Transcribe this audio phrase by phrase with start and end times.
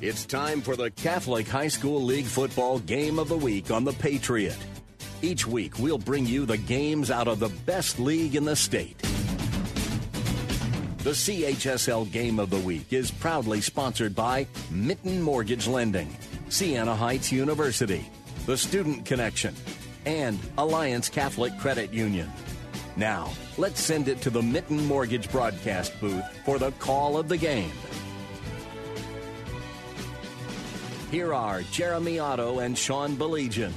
[0.00, 3.92] It's time for the Catholic High School League Football Game of the Week on The
[3.94, 4.56] Patriot.
[5.22, 8.96] Each week, we'll bring you the games out of the best league in the state.
[10.98, 16.16] The CHSL Game of the Week is proudly sponsored by Mitten Mortgage Lending,
[16.48, 18.08] Siena Heights University,
[18.46, 19.52] The Student Connection,
[20.06, 22.30] and Alliance Catholic Credit Union.
[22.96, 27.36] Now, let's send it to the Mitten Mortgage broadcast booth for the call of the
[27.36, 27.72] game.
[31.10, 33.72] Here are Jeremy Otto and Sean Baligian.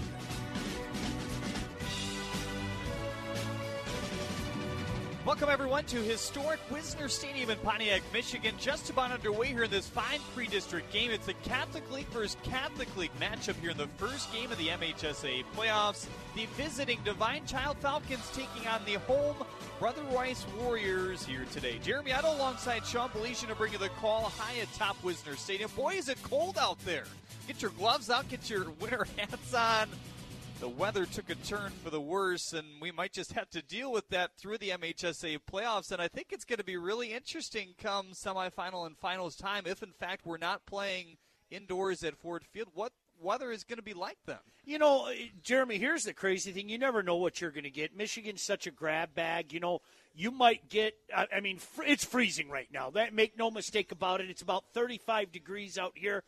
[5.25, 8.53] Welcome, everyone, to historic Wisner Stadium in Pontiac, Michigan.
[8.59, 11.09] Just about underway here in this fine pre district game.
[11.09, 14.67] It's a Catholic League versus Catholic League matchup here in the first game of the
[14.67, 16.07] MHSA playoffs.
[16.35, 19.37] The visiting Divine Child Falcons taking on the home
[19.81, 21.79] Brother Rice Warriors here today.
[21.83, 25.71] Jeremy Otto alongside Sean Baligian to bring you the call high atop Wisner Stadium.
[25.75, 27.05] Boy, is it cold out there.
[27.47, 29.89] Get your gloves out, get your winter hats on
[30.59, 33.91] the weather took a turn for the worse, and we might just have to deal
[33.91, 35.91] with that through the MHSA playoffs.
[35.91, 39.81] And I think it's going to be really interesting come semifinal and finals time if,
[39.81, 41.17] in fact, we're not playing
[41.49, 42.67] indoors at Ford Field.
[42.75, 44.39] What weather is going to be like them.
[44.65, 46.69] You know, uh, Jeremy, here's the crazy thing.
[46.69, 47.95] You never know what you're going to get.
[47.95, 49.53] Michigan's such a grab bag.
[49.53, 49.81] You know,
[50.13, 52.89] you might get, I mean, it's freezing right now.
[52.89, 54.29] That Make no mistake about it.
[54.29, 56.23] It's about 35 degrees out here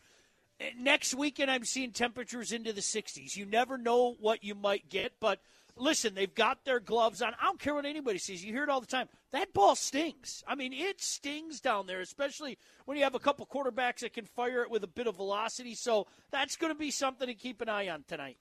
[0.59, 3.36] eh, next weekend I'm seeing temperatures into the 60s.
[3.36, 5.40] You never know what you might get, but
[5.78, 7.34] listen, they've got their gloves on.
[7.42, 8.44] I don't care what anybody says.
[8.44, 9.08] You hear it all the time.
[9.32, 10.44] That ball stings.
[10.48, 14.26] I mean, it stings down there, especially when you have a couple quarterbacks that can
[14.26, 15.76] fire it with a bit of velocity.
[15.76, 18.38] So that's going to be something to keep an eye on tonight.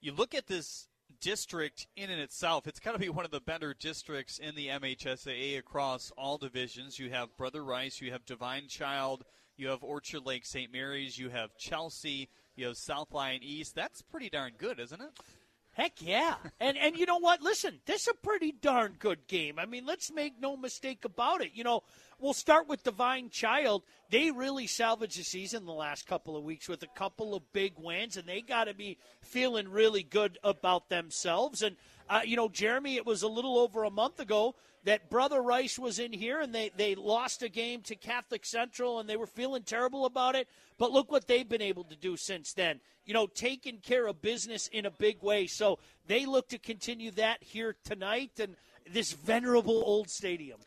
[0.00, 0.88] You look at this
[1.20, 4.68] district in and itself, it's got to be one of the better districts in the
[4.68, 6.98] MHSAA across all divisions.
[6.98, 9.24] You have Brother Rice, you have Divine Child,
[9.56, 10.72] you have Orchard Lake St.
[10.72, 11.18] Mary's.
[11.18, 12.28] You have Chelsea.
[12.56, 13.74] You have South Lyon East.
[13.74, 15.10] That's pretty darn good, isn't it?
[15.74, 16.34] Heck yeah.
[16.60, 17.40] And and you know what?
[17.40, 19.58] Listen, this is a pretty darn good game.
[19.58, 21.52] I mean, let's make no mistake about it.
[21.54, 21.82] You know,
[22.18, 23.82] we'll start with Divine Child.
[24.10, 27.72] They really salvaged the season the last couple of weeks with a couple of big
[27.78, 31.62] wins, and they got to be feeling really good about themselves.
[31.62, 31.76] And,
[32.10, 34.54] uh, you know, Jeremy, it was a little over a month ago
[34.84, 38.98] that Brother Rice was in here and they, they lost a game to Catholic Central
[38.98, 40.48] and they were feeling terrible about it.
[40.78, 42.80] But look what they've been able to do since then.
[43.04, 45.46] You know, taking care of business in a big way.
[45.46, 48.56] So they look to continue that here tonight and
[48.90, 50.60] this venerable old stadium.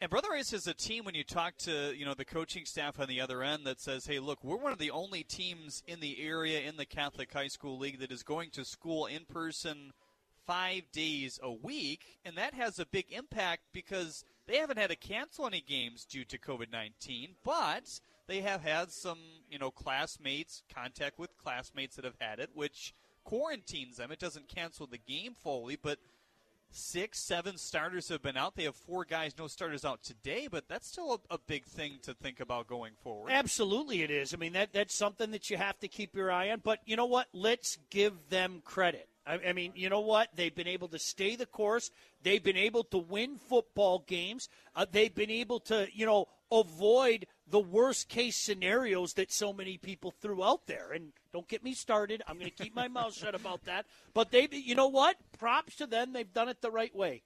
[0.00, 2.98] And Brother Rice is a team when you talk to, you know, the coaching staff
[2.98, 6.00] on the other end that says, hey, look, we're one of the only teams in
[6.00, 9.92] the area in the Catholic High School League that is going to school in person–
[10.50, 14.96] five days a week, and that has a big impact because they haven't had to
[14.96, 20.64] cancel any games due to COVID 19, but they have had some, you know, classmates,
[20.74, 24.10] contact with classmates that have had it, which quarantines them.
[24.10, 26.00] It doesn't cancel the game fully, but
[26.72, 28.56] six, seven starters have been out.
[28.56, 32.00] They have four guys, no starters out today, but that's still a, a, big thing
[32.02, 33.30] to think about going forward.
[33.30, 34.34] Absolutely, it is.
[34.34, 36.60] I mean, that that's something that you have to keep your eye on.
[36.64, 37.28] But you know what?
[37.32, 39.08] Let's give them credit.
[39.30, 40.28] I, I mean, you know what?
[40.34, 41.90] They've been able to stay the course.
[42.22, 44.48] They've been able to win football games.
[44.74, 49.78] Uh, they've been able to, you know, avoid the worst case scenarios that so many
[49.78, 50.90] people threw out there.
[50.92, 52.22] And don't get me started.
[52.26, 53.86] I'm going to keep my mouth shut about that.
[54.14, 55.16] But they, you know what?
[55.38, 56.12] Props to them.
[56.12, 57.22] They've done it the right way.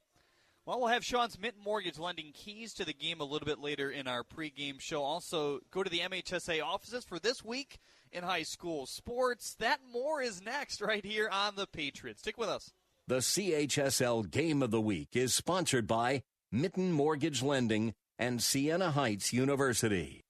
[0.67, 3.91] Well, we'll have Sean's Mitten Mortgage lending keys to the game a little bit later
[3.91, 5.03] in our pregame show.
[5.03, 7.79] Also, go to the MHSA offices for this week
[8.15, 9.57] in high school sports.
[9.59, 12.21] That more is next right here on the Patriots.
[12.21, 12.73] Stick with us.
[13.07, 19.33] The CHSL Game of the Week is sponsored by Mitten Mortgage Lending, and Siena Heights
[19.33, 20.25] University.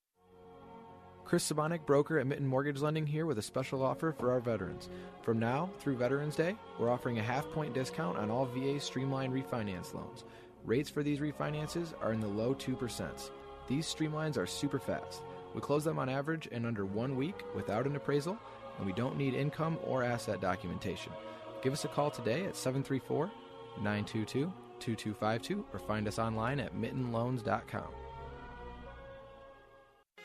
[1.25, 4.89] Chris Sabonik, broker at Mitten Mortgage Lending, here with a special offer for our veterans.
[5.23, 9.33] From now through Veterans Day, we're offering a half point discount on all VA streamlined
[9.33, 10.25] refinance loans.
[10.65, 13.31] Rates for these refinances are in the low 2%.
[13.69, 15.23] These streamlines are super fast.
[15.55, 18.37] We close them on average in under one week without an appraisal,
[18.79, 21.13] and we don't need income or asset documentation.
[21.63, 23.31] Give us a call today at 734
[23.79, 27.89] 922 2252 or find us online at mittenloans.com.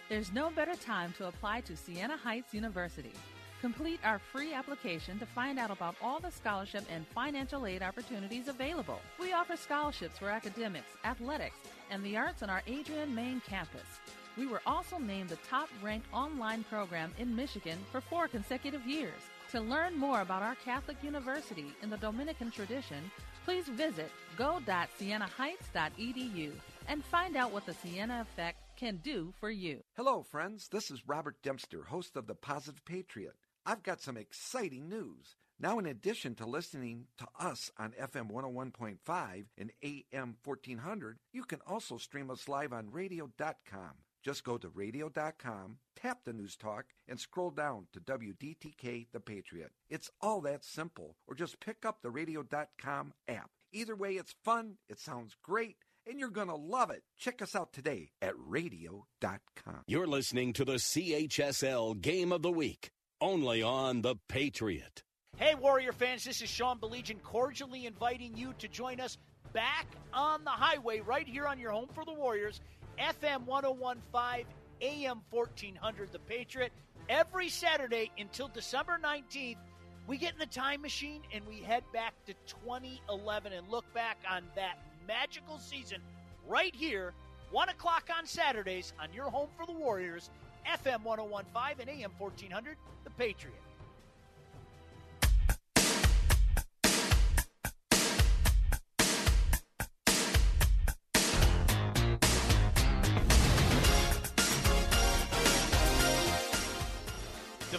[0.09, 3.13] There's no better time to apply to Siena Heights University.
[3.61, 8.47] Complete our free application to find out about all the scholarship and financial aid opportunities
[8.47, 8.99] available.
[9.19, 11.57] We offer scholarships for academics, athletics,
[11.91, 13.99] and the arts on our Adrian main campus.
[14.39, 19.19] We were also named the top ranked online program in Michigan for four consecutive years.
[19.51, 23.11] To learn more about our Catholic University in the Dominican tradition,
[23.43, 26.51] please visit go.sienaheights.edu
[26.87, 29.83] and find out what the Siena Effect can do for you.
[29.97, 30.69] Hello, friends.
[30.69, 33.35] This is Robert Dempster, host of The Positive Patriot.
[33.65, 35.35] I've got some exciting news.
[35.59, 41.59] Now, in addition to listening to us on FM 101.5 and AM 1400, you can
[41.67, 43.95] also stream us live on radio.com.
[44.23, 49.71] Just go to radio.com, tap the news talk, and scroll down to WDTK The Patriot.
[49.89, 53.49] It's all that simple, or just pick up the radio.com app.
[53.71, 55.77] Either way, it's fun, it sounds great,
[56.07, 57.03] and you're going to love it.
[57.17, 59.83] Check us out today at radio.com.
[59.87, 65.03] You're listening to the CHSL Game of the Week, only on The Patriot.
[65.37, 69.17] Hey, Warrior fans, this is Sean Baligian cordially inviting you to join us
[69.53, 72.59] back on the highway right here on your home for the Warriors,
[72.99, 74.45] FM 1015,
[74.81, 76.71] AM 1400, The Patriot.
[77.07, 79.57] Every Saturday until December 19th,
[80.05, 84.17] we get in the time machine and we head back to 2011 and look back
[84.29, 86.01] on that magical season
[86.47, 87.13] right here,
[87.51, 90.29] 1 o'clock on Saturdays on your home for the Warriors,
[90.67, 92.75] FM 1015 and AM 1400,
[93.05, 93.55] The Patriot.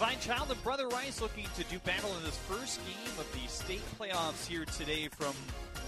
[0.01, 3.47] Divine Child and Brother Rice looking to do battle in this first game of the
[3.47, 5.31] state playoffs here today from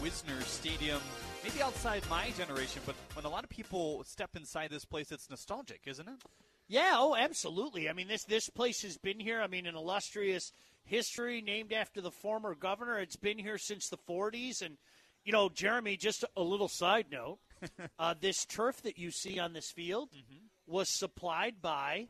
[0.03, 0.99] Wisner Stadium.
[1.43, 5.31] Maybe outside my generation, but when a lot of people step inside this place, it's
[5.31, 6.13] nostalgic, isn't it?
[6.67, 7.89] Yeah, oh, absolutely.
[7.89, 9.41] I mean, this this place has been here.
[9.41, 10.51] I mean, an illustrious
[10.83, 12.99] history named after the former governor.
[12.99, 14.61] It's been here since the 40s.
[14.61, 14.77] And,
[15.25, 17.39] you know, Jeremy, just a little side note
[17.97, 20.09] uh, this turf that you see on this field
[20.67, 22.09] was supplied by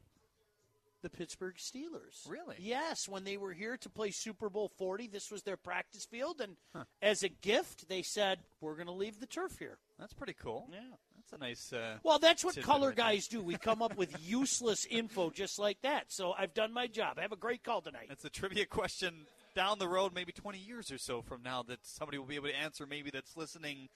[1.03, 2.27] the Pittsburgh Steelers.
[2.27, 2.55] Really?
[2.57, 6.41] Yes, when they were here to play Super Bowl 40, this was their practice field.
[6.41, 6.55] And
[7.01, 9.77] as a gift, they said, we're going to leave the turf here.
[9.99, 10.67] That's pretty cool.
[10.71, 10.79] Yeah.
[11.17, 11.71] That's a nice.
[11.71, 13.41] Uh, Well, that's what color right guys do.
[13.41, 16.05] We come up with useless info just like that.
[16.11, 17.19] So I've done my job.
[17.19, 18.07] Have a great call tonight.
[18.09, 21.79] That's a trivia question down the road, maybe 20 years or so from now, that
[21.83, 23.87] somebody will be able to answer, maybe that's listening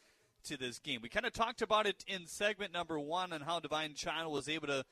[0.43, 0.99] to this game.
[1.01, 4.47] We kind of talked about it in segment number one and how Divine Child was
[4.47, 4.85] able to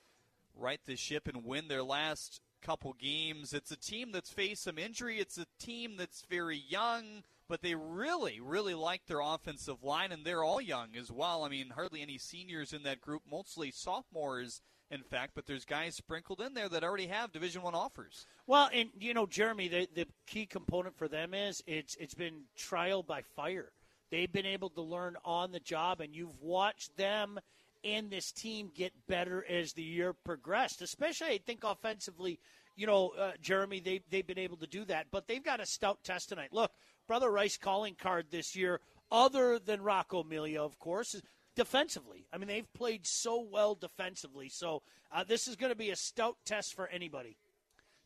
[0.57, 3.53] right the ship and win their last couple games.
[3.53, 5.19] It's a team that's faced some injury.
[5.19, 10.25] It's a team that's very young, but they really, really like their offensive line, and
[10.25, 11.43] they're all young as well.
[11.43, 15.95] I mean, hardly any seniors in that group, mostly sophomores, in fact, but there's guys
[15.95, 18.25] sprinkled in there that already have Division One offers.
[18.47, 22.43] Well, and you know, Jeremy, the the key component for them is it's it's been
[22.55, 23.71] trial by fire.
[24.11, 27.39] They've been able to learn on the job, and you've watched them
[27.85, 30.81] and this team get better as the year progressed.
[30.81, 32.39] Especially, I think offensively,
[32.75, 35.65] you know, uh, Jeremy, they they've been able to do that, but they've got a
[35.65, 36.49] stout test tonight.
[36.51, 36.71] Look,
[37.07, 41.15] Brother Rice calling card this year, other than Rocco Amelia, of course,
[41.55, 42.27] defensively.
[42.33, 44.49] I mean, they've played so well defensively.
[44.49, 47.37] So uh, this is going to be a stout test for anybody.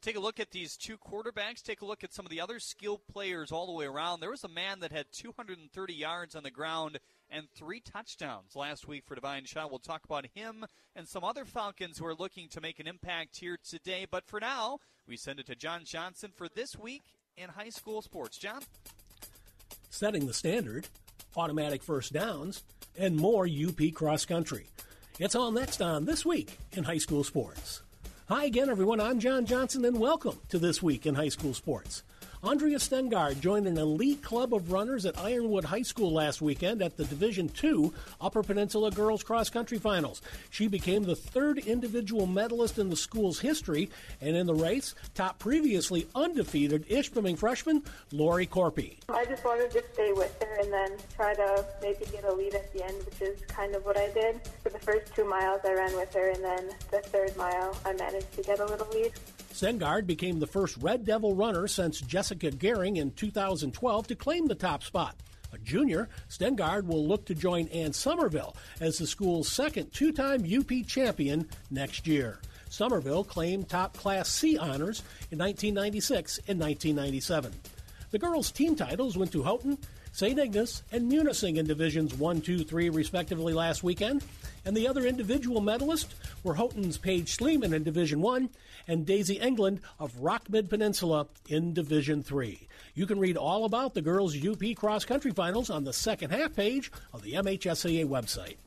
[0.02, 1.62] Take a look at these two quarterbacks.
[1.62, 4.22] Take a look at some of the other skilled players all the way around.
[4.22, 8.88] There was a man that had 230 yards on the ground and three touchdowns last
[8.88, 9.72] week for Divine Child.
[9.72, 13.38] We'll talk about him and some other Falcons who are looking to make an impact
[13.38, 14.06] here today.
[14.10, 17.04] But for now, we send it to John Johnson for this week
[17.38, 18.38] in high school sports.
[18.38, 18.62] John?
[19.90, 20.88] setting the standard,
[21.36, 22.64] automatic first downs,
[22.98, 24.68] and more UP cross country.
[25.20, 27.82] It's all next on This Week in High School Sports.
[28.30, 29.02] Hi again, everyone.
[29.02, 32.04] I'm John Johnson, and welcome to This Week in High School Sports.
[32.41, 36.96] Andrea Stengard joined an elite club of runners at Ironwood High School last weekend at
[36.96, 37.91] the Division II
[38.22, 40.22] Upper Peninsula Girls Cross Country Finals.
[40.50, 43.89] She became the third individual medalist in the school's history,
[44.22, 49.00] and in the race, top previously undefeated Ishpeming freshman Lori Corpy.
[49.10, 52.55] I just wanted to stay with her and then try to maybe get a lead
[52.55, 54.39] at the end, which is kind of what I did.
[54.63, 57.91] For the first two miles, I ran with her, and then the third mile, I
[57.91, 59.12] managed to get a little lead.
[59.60, 64.56] Stengard became the first Red Devil runner since Jessica Gehring in 2012 to claim the
[64.56, 65.18] top spot.
[65.51, 70.46] A junior, Stengard will look to join Ann Somerville as the school's second two time
[70.50, 72.39] UP champion next year.
[72.70, 77.51] Somerville claimed top Class C honors in 1996 and 1997.
[78.12, 79.78] The girls' team titles went to Houghton,
[80.13, 80.39] St.
[80.39, 84.24] Ignace, and Munising in Divisions 1, 2, 3, respectively, last weekend.
[84.63, 86.13] And the other individual medalists
[86.44, 88.50] were Houghton's Paige Sleeman in Division 1
[88.89, 92.67] and Daisy England of Rock Mid Peninsula in Division 3.
[92.96, 96.55] You can read all about the girls' UP cross country finals on the second half
[96.55, 98.58] page of the MHSAA website.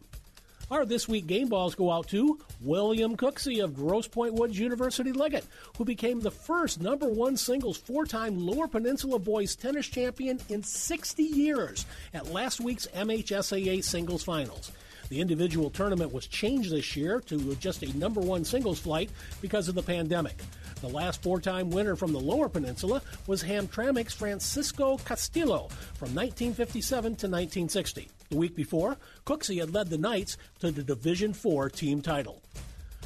[0.71, 5.13] Our this week game balls go out to William Cooksey of Grosse Pointe Woods University
[5.13, 5.45] Liggett,
[5.77, 10.63] who became the first number one singles four time Lower Peninsula boys tennis champion in
[10.63, 14.73] 60 years at last week's MHSAA singles finals.
[15.13, 19.11] The individual tournament was changed this year to just a number one singles flight
[19.43, 20.39] because of the pandemic.
[20.81, 27.03] The last four time winner from the Lower Peninsula was Hamtramck's Francisco Castillo from 1957
[27.03, 28.09] to 1960.
[28.31, 32.41] The week before, Cooksey had led the Knights to the Division IV team title.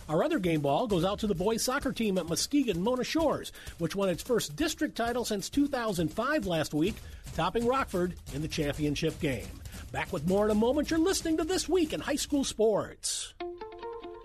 [0.09, 3.51] Our other game ball goes out to the boys soccer team at Muskegon Mona Shores,
[3.79, 6.95] which won its first district title since 2005 last week,
[7.35, 9.49] topping Rockford in the championship game.
[9.93, 10.91] Back with more in a moment.
[10.91, 13.35] You're listening to This Week in High School Sports.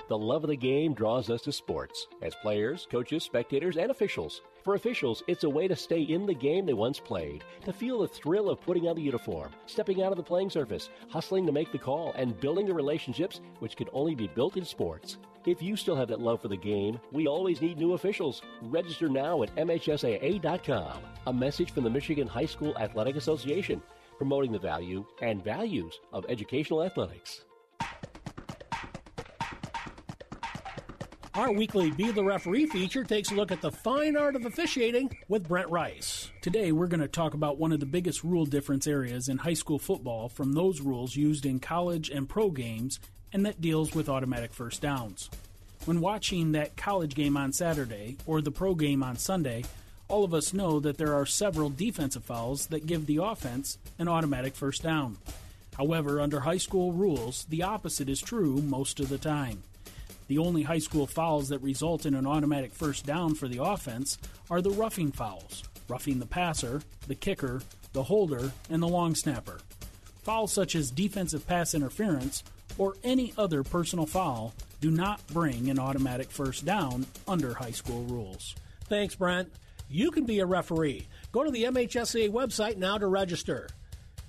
[0.09, 4.41] The love of the game draws us to sports as players, coaches, spectators, and officials.
[4.63, 7.99] For officials, it's a way to stay in the game they once played, to feel
[8.01, 11.53] the thrill of putting on the uniform, stepping out of the playing surface, hustling to
[11.53, 15.17] make the call, and building the relationships which can only be built in sports.
[15.45, 18.41] If you still have that love for the game, we always need new officials.
[18.63, 20.99] Register now at MHSAA.com.
[21.27, 23.81] A message from the Michigan High School Athletic Association,
[24.21, 27.41] promoting the value and values of educational athletics.
[31.33, 35.17] Our weekly Be the Referee feature takes a look at the fine art of officiating
[35.27, 36.29] with Brent Rice.
[36.43, 39.55] Today, we're going to talk about one of the biggest rule difference areas in high
[39.55, 42.99] school football from those rules used in college and pro games,
[43.33, 45.31] and that deals with automatic first downs.
[45.85, 49.63] When watching that college game on Saturday or the pro game on Sunday,
[50.11, 54.09] all of us know that there are several defensive fouls that give the offense an
[54.09, 55.17] automatic first down.
[55.77, 59.63] However, under high school rules, the opposite is true most of the time.
[60.27, 64.17] The only high school fouls that result in an automatic first down for the offense
[64.49, 69.59] are the roughing fouls roughing the passer, the kicker, the holder, and the long snapper.
[70.23, 72.43] Fouls such as defensive pass interference
[72.77, 78.03] or any other personal foul do not bring an automatic first down under high school
[78.03, 78.55] rules.
[78.85, 79.51] Thanks, Brent.
[79.91, 81.09] You can be a referee.
[81.33, 83.67] Go to the MHSAA website now to register.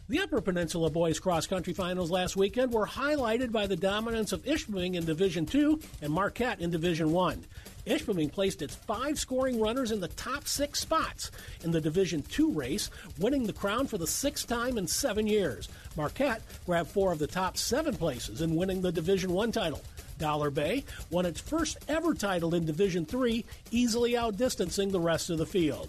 [0.08, 4.42] The Upper Peninsula Boys Cross Country Finals last weekend were highlighted by the dominance of
[4.42, 7.44] Ishpeming in Division 2 and Marquette in Division 1.
[7.86, 11.30] Ishpeming placed its five scoring runners in the top six spots
[11.62, 12.90] in the Division 2 race,
[13.20, 15.68] winning the crown for the sixth time in seven years.
[15.96, 19.80] Marquette grabbed four of the top seven places in winning the Division 1 title.
[20.22, 25.38] Dollar Bay won its first ever title in Division Three, easily outdistancing the rest of
[25.38, 25.88] the field.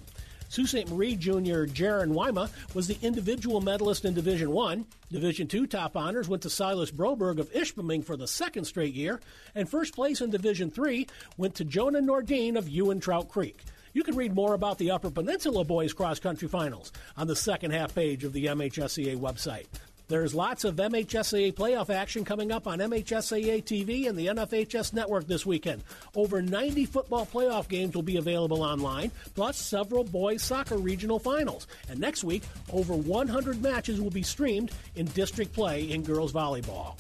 [0.49, 0.89] Sault Ste.
[0.89, 4.87] Marie junior Jaron Wyma was the individual medalist in Division One.
[5.11, 9.19] Division Two top honors went to Silas Broberg of Ishpeming for the second straight year,
[9.53, 11.05] and first place in Division Three
[11.37, 13.61] went to Jonah Nordine of Ewen Trout Creek.
[13.93, 17.69] You can read more about the Upper Peninsula Boys Cross Country Finals on the second
[17.69, 19.67] half page of the MHSAA website.
[20.13, 25.25] There's lots of MHSAA playoff action coming up on MHSAA TV and the NFHS network
[25.25, 25.83] this weekend.
[26.13, 31.65] Over 90 football playoff games will be available online, plus several boys soccer regional finals.
[31.89, 36.93] And next week, over 100 matches will be streamed in district play in girls volleyball.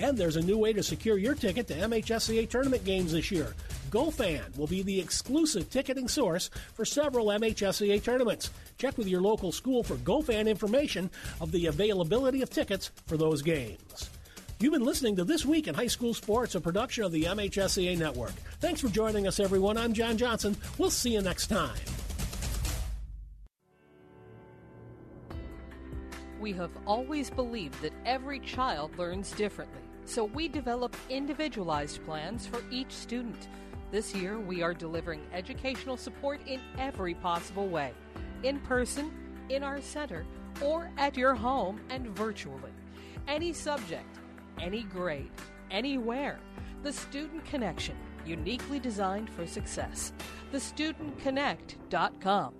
[0.00, 3.54] And there's a new way to secure your ticket to MHSAA tournament games this year.
[3.90, 8.50] GoFan will be the exclusive ticketing source for several MHSAA tournaments.
[8.80, 13.42] Check with your local school for GoFan information of the availability of tickets for those
[13.42, 14.08] games.
[14.58, 17.98] You've been listening to This Week in High School Sports, a production of the MHSAA
[17.98, 18.32] Network.
[18.58, 19.76] Thanks for joining us, everyone.
[19.76, 20.56] I'm John Johnson.
[20.78, 21.76] We'll see you next time.
[26.40, 32.62] We have always believed that every child learns differently, so we develop individualized plans for
[32.70, 33.48] each student.
[33.90, 37.92] This year, we are delivering educational support in every possible way.
[38.42, 39.12] In person,
[39.48, 40.24] in our center,
[40.60, 42.72] or at your home and virtually.
[43.28, 44.18] Any subject,
[44.60, 45.30] any grade,
[45.70, 46.40] anywhere.
[46.82, 50.12] The Student Connection, uniquely designed for success.
[50.52, 52.54] TheStudentConnect.com.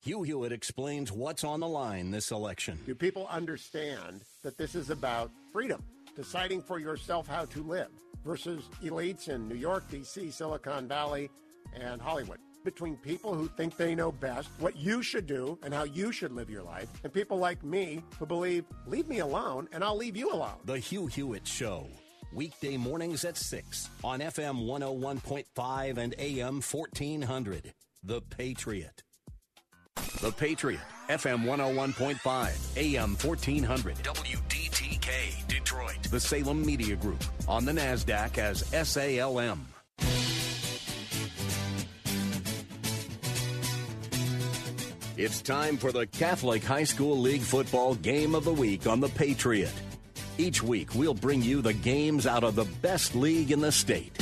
[0.00, 2.78] Hugh Hewitt explains what's on the line this election.
[2.86, 5.82] Do people understand that this is about freedom,
[6.14, 7.88] deciding for yourself how to live,
[8.24, 11.30] versus elites in New York, D.C., Silicon Valley,
[11.74, 12.38] and Hollywood?
[12.68, 16.32] Between people who think they know best what you should do and how you should
[16.32, 20.18] live your life, and people like me who believe, leave me alone and I'll leave
[20.18, 20.58] you alone.
[20.66, 21.88] The Hugh Hewitt Show.
[22.30, 27.72] Weekday mornings at 6 on FM 101.5 and AM 1400.
[28.02, 29.02] The Patriot.
[30.20, 33.96] The Patriot, FM 101.5, AM 1400.
[33.96, 36.02] WDTK, Detroit.
[36.10, 39.66] The Salem Media Group, on the NASDAQ as SALM.
[45.18, 49.08] It's time for the Catholic High School League Football Game of the Week on The
[49.08, 49.72] Patriot.
[50.38, 54.14] Each week, we'll bring you the games out of the best league in the state.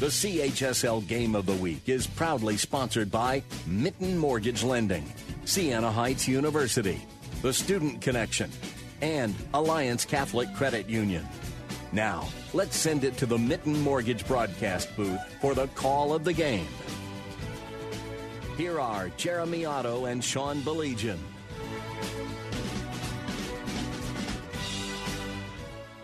[0.00, 5.12] The CHSL Game of the Week is proudly sponsored by Mitten Mortgage Lending,
[5.44, 7.00] Siena Heights University,
[7.40, 8.50] The Student Connection,
[9.00, 11.24] and Alliance Catholic Credit Union.
[11.92, 16.32] Now, let's send it to the Mitten Mortgage broadcast booth for the call of the
[16.32, 16.66] game.
[18.58, 21.18] Here are Jeremy Otto and Sean Baligian.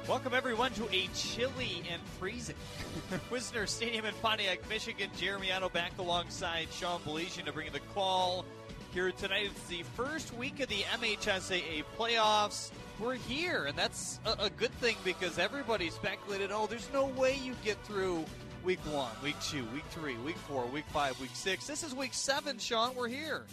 [0.08, 2.54] Welcome everyone to a chilly and freezing
[3.32, 5.10] Wisner Stadium in Pontiac, Michigan.
[5.16, 8.44] Jeremy Otto back alongside Sean Baligian to bring you the call
[8.92, 9.46] here tonight.
[9.46, 12.70] It's the first week of the MHSAA playoffs.
[13.00, 17.36] We're here, and that's a, a good thing because everybody speculated, oh, there's no way
[17.42, 18.24] you get through
[18.64, 21.66] week one, week two, week three, week four, week five, week six.
[21.66, 22.94] This is week seven, Sean.
[22.94, 23.44] We're here.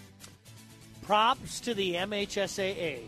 [1.01, 3.01] Props to the MHSAA.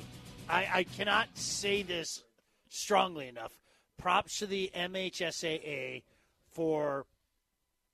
[0.50, 2.24] I, I cannot say this
[2.68, 3.54] strongly enough.
[3.98, 6.04] Props to the MHSAA
[6.52, 7.06] for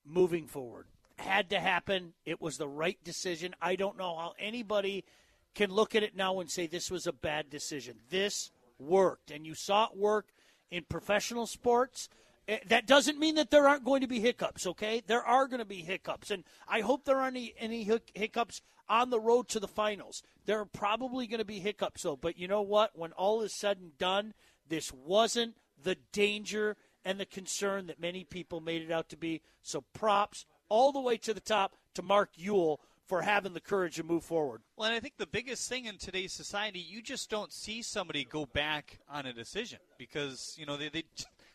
[0.03, 0.87] moving forward.
[1.17, 2.13] Had to happen.
[2.25, 3.53] It was the right decision.
[3.61, 5.05] I don't know how anybody
[5.53, 7.97] can look at it now and say this was a bad decision.
[8.09, 8.49] This
[8.79, 10.29] worked, and you saw it work
[10.71, 12.09] in professional sports.
[12.49, 15.03] Eh, that doesn't mean that there aren't going to be hiccups, okay?
[15.05, 19.11] There are going to be hiccups, and I hope there aren't any, any hiccups on
[19.11, 20.23] the road to the finals.
[20.45, 22.15] There are probably going to be hiccups, though.
[22.15, 22.97] But you know what?
[22.97, 24.33] When all is said and done,
[24.67, 29.41] this wasn't the danger and the concern that many people made it out to be.
[29.61, 33.95] So props all the way to the top to Mark Uyl for having the courage
[33.95, 34.61] to move forward.
[34.75, 38.23] Well, and I think the biggest thing in today's society, you just don't see somebody
[38.23, 41.03] go back on a decision because you know they they,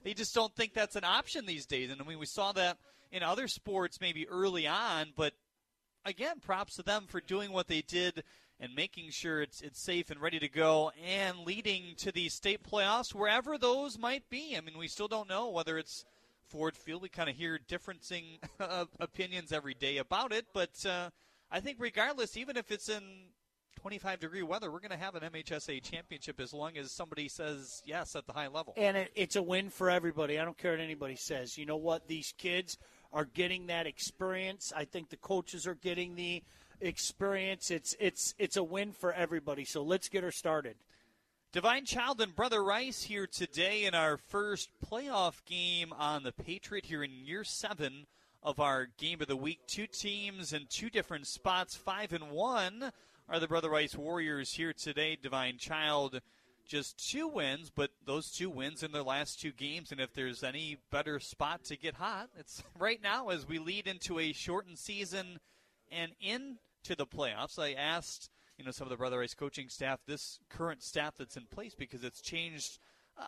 [0.04, 1.90] they just don't think that's an option these days.
[1.90, 2.76] And I mean, we saw that
[3.10, 5.32] in other sports maybe early on, but
[6.04, 8.22] again, props to them for doing what they did
[8.60, 12.62] and making sure it's it's safe and ready to go and leading to the state
[12.62, 14.56] playoffs wherever those might be.
[14.56, 16.04] I mean, we still don't know whether it's
[16.48, 17.02] Ford Field.
[17.02, 18.38] We kind of hear differencing
[19.00, 21.10] opinions every day about it, but uh,
[21.50, 23.02] I think regardless, even if it's in
[23.76, 27.82] 25 degree weather, we're going to have an MHSA championship as long as somebody says
[27.84, 28.74] yes at the high level.
[28.76, 30.38] And it, it's a win for everybody.
[30.38, 31.58] I don't care what anybody says.
[31.58, 32.08] You know what?
[32.08, 32.78] These kids
[33.12, 34.72] are getting that experience.
[34.74, 36.42] I think the coaches are getting the
[36.80, 37.70] experience.
[37.70, 39.64] It's it's it's a win for everybody.
[39.64, 40.76] So let's get her started.
[41.52, 46.86] Divine Child and Brother Rice here today in our first playoff game on the Patriot
[46.86, 48.06] here in year seven
[48.42, 49.60] of our game of the week.
[49.68, 52.90] Two teams in two different spots, five and one
[53.28, 55.16] are the Brother Rice Warriors here today.
[55.20, 56.20] Divine Child
[56.66, 59.92] just two wins, but those two wins in their last two games.
[59.92, 63.86] And if there's any better spot to get hot, it's right now as we lead
[63.86, 65.38] into a shortened season
[65.90, 67.58] and into the playoffs.
[67.58, 71.36] I asked, you know, some of the Brother Rice coaching staff, this current staff that's
[71.36, 72.78] in place, because it's changed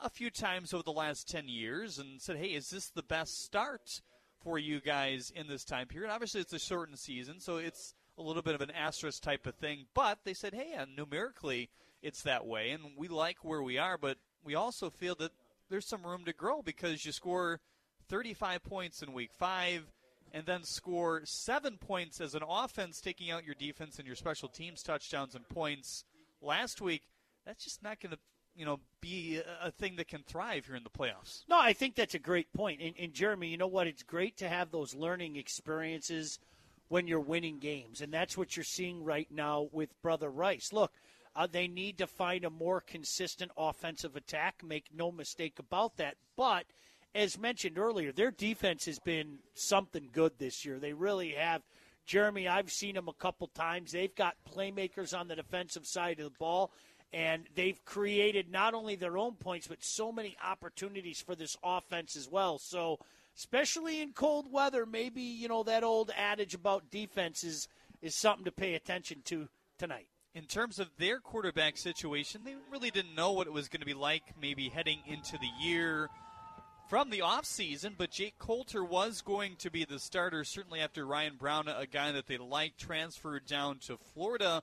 [0.03, 3.45] a few times over the last 10 years, and said, hey, is this the best
[3.45, 4.03] start
[4.43, 6.11] for you guys in this time period?
[6.11, 9.55] Obviously, it's a shortened season, so it's a little bit of an asterisk type of
[9.55, 11.69] thing, but they said, hey, numerically,
[12.03, 15.33] it's that way, and we like where we are, but we also feel that
[15.69, 17.61] there's some room to grow because you score
[18.09, 19.85] 35 points in week five
[20.33, 24.49] and then score seven points as an offense, taking out your defense and your special
[24.49, 26.05] teams touchdowns and points
[26.41, 27.03] last week,
[27.45, 28.19] that's just not going to
[28.55, 31.45] you know be a, thing that can thrive here in the playoffs.
[31.49, 32.81] No, I think that's a great point.
[32.81, 33.87] And, and Jeremy, you know what?
[33.87, 36.39] It's great to have those learning experiences
[36.89, 40.73] when you're winning games, and that's what you're seeing right now with Brother Rice.
[40.73, 40.93] Look.
[41.39, 44.65] Uh, they need to find a more consistent offensive attack.
[44.65, 46.15] Make no mistake about that.
[46.35, 46.65] But
[47.15, 50.79] as mentioned earlier, their defense has been something good this year.
[50.79, 51.61] They really have
[52.07, 53.93] Jeremy, I've seen them a couple times.
[53.93, 56.71] They've got playmakers on the defensive side of the ball,
[57.13, 62.17] and they've created not only their own points, but so many opportunities for this offense
[62.17, 62.59] as well.
[62.59, 63.01] So,
[63.37, 67.69] especially in cold weather, maybe, you know, that old adage about defense is,
[68.01, 70.09] is something to pay attention to tonight.
[70.35, 73.87] In terms of their quarterback situation, they really didn't know what it was going to
[73.87, 76.09] be like maybe heading into the year
[76.89, 81.37] from the offseason, but Jake Coulter was going to be the starter, certainly after Ryan
[81.37, 84.63] Brown, a guy that they liked, transferred down to Florida.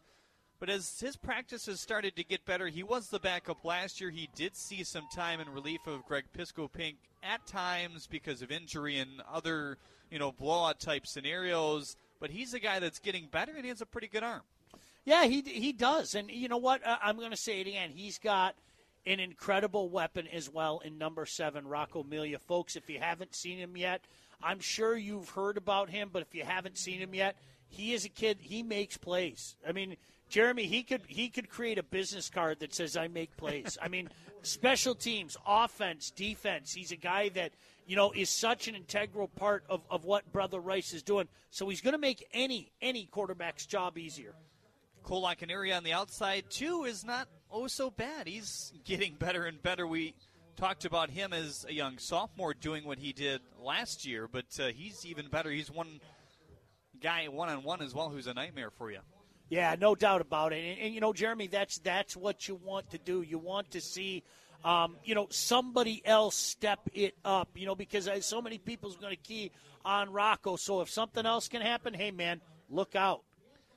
[0.63, 4.09] But as his practice has started to get better, he was the backup last year.
[4.09, 8.49] He did see some time in relief of Greg Pisco Pink at times because of
[8.49, 9.77] injury and other,
[10.09, 11.97] you know, blowout type scenarios.
[12.21, 14.43] But he's a guy that's getting better and he has a pretty good arm.
[15.03, 16.15] Yeah, he he does.
[16.15, 16.79] And you know what?
[16.85, 17.89] I'm going to say it again.
[17.93, 18.55] He's got–
[19.05, 22.39] an incredible weapon as well in number seven, Rocco Melia.
[22.39, 24.01] Folks, if you haven't seen him yet,
[24.41, 27.35] I'm sure you've heard about him, but if you haven't seen him yet,
[27.67, 28.37] he is a kid.
[28.39, 29.55] He makes plays.
[29.67, 29.97] I mean,
[30.33, 33.87] Jeremy, he could he could create a business card that says "I make plays." I
[33.87, 34.09] mean,
[34.41, 36.73] special teams, offense, defense.
[36.73, 37.51] He's a guy that
[37.85, 41.27] you know is such an integral part of, of what Brother Rice is doing.
[41.51, 44.33] So he's going to make any any quarterback's job easier.
[45.03, 48.25] Cole area on the outside too is not oh so bad.
[48.25, 49.85] He's getting better and better.
[49.85, 50.15] We
[50.55, 54.69] talked about him as a young sophomore doing what he did last year, but uh,
[54.69, 55.51] he's even better.
[55.51, 56.01] He's one
[56.99, 59.01] guy one on one as well who's a nightmare for you.
[59.53, 60.65] Yeah, no doubt about it.
[60.65, 63.21] And, and, you know, Jeremy, that's that's what you want to do.
[63.21, 64.23] You want to see,
[64.65, 67.49] um, you know, somebody else step it up.
[67.53, 69.51] You know, because uh, so many people's going to key
[69.85, 70.55] on Rocco.
[70.55, 73.21] So if something else can happen, hey man, look out.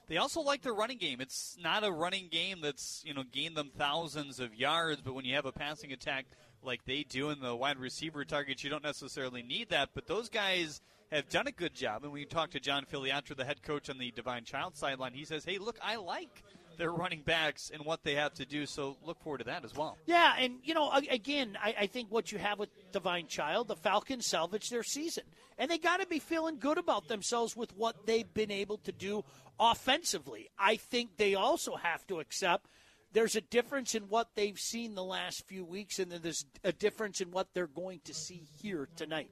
[0.08, 1.20] They also like their running game.
[1.20, 5.26] It's not a running game that's you know gained them thousands of yards, but when
[5.26, 6.24] you have a passing attack
[6.62, 9.90] like they do in the wide receiver targets, you don't necessarily need that.
[9.94, 10.80] But those guys
[11.12, 12.02] have done a good job.
[12.02, 15.12] And when you talk to John Filiatraut, the head coach on the Divine Child sideline,
[15.12, 16.42] he says, "Hey, look, I like."
[16.76, 18.66] their running backs and what they have to do.
[18.66, 19.96] So look forward to that as well.
[20.06, 23.76] Yeah, and you know, again, I, I think what you have with Divine Child, the
[23.76, 25.24] Falcons salvaged their season,
[25.58, 28.92] and they got to be feeling good about themselves with what they've been able to
[28.92, 29.24] do
[29.58, 30.48] offensively.
[30.58, 32.68] I think they also have to accept
[33.12, 36.72] there's a difference in what they've seen the last few weeks, and then there's a
[36.72, 39.30] difference in what they're going to see here tonight.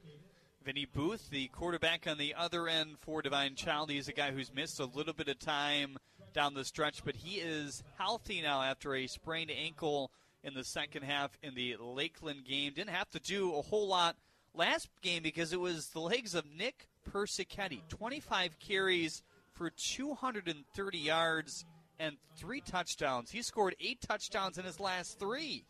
[0.64, 4.53] Vinny Booth, the quarterback on the other end for Divine Child, he's a guy who's
[4.55, 5.98] missed a little bit of time
[6.33, 10.11] down the stretch, but he is healthy now after a sprained ankle
[10.42, 12.72] in the second half in the Lakeland game.
[12.74, 14.16] Didn't have to do a whole lot
[14.55, 17.81] last game because it was the legs of Nick Persichetti.
[17.90, 19.22] 25 carries
[19.53, 21.66] for 230 yards
[21.98, 23.31] and three touchdowns.
[23.31, 25.64] He scored eight touchdowns in his last three.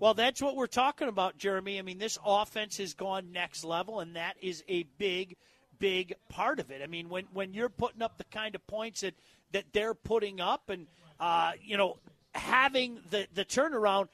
[0.00, 1.78] Well, that's what we're talking about, Jeremy.
[1.78, 5.36] I mean, this offense has gone next level, and that is a big,
[5.78, 6.82] big part of it.
[6.82, 9.14] I mean, when when you're putting up the kind of points that
[9.52, 10.86] that they're putting up, and
[11.18, 11.98] uh, you know,
[12.32, 14.08] having the the turnaround,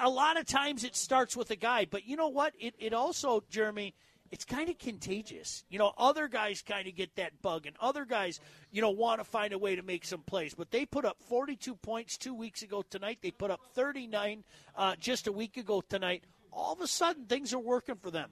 [0.00, 1.84] a lot of times it starts with a guy.
[1.84, 2.54] But you know what?
[2.58, 3.94] It it also, Jeremy
[4.30, 5.64] it's kind of contagious.
[5.68, 9.20] You know, other guys kind of get that bug, and other guys, you know, want
[9.20, 10.54] to find a way to make some plays.
[10.54, 13.18] But they put up 42 points two weeks ago tonight.
[13.22, 14.44] They put up 39
[14.76, 16.24] uh, just a week ago tonight.
[16.52, 18.30] All of a sudden, things are working for them.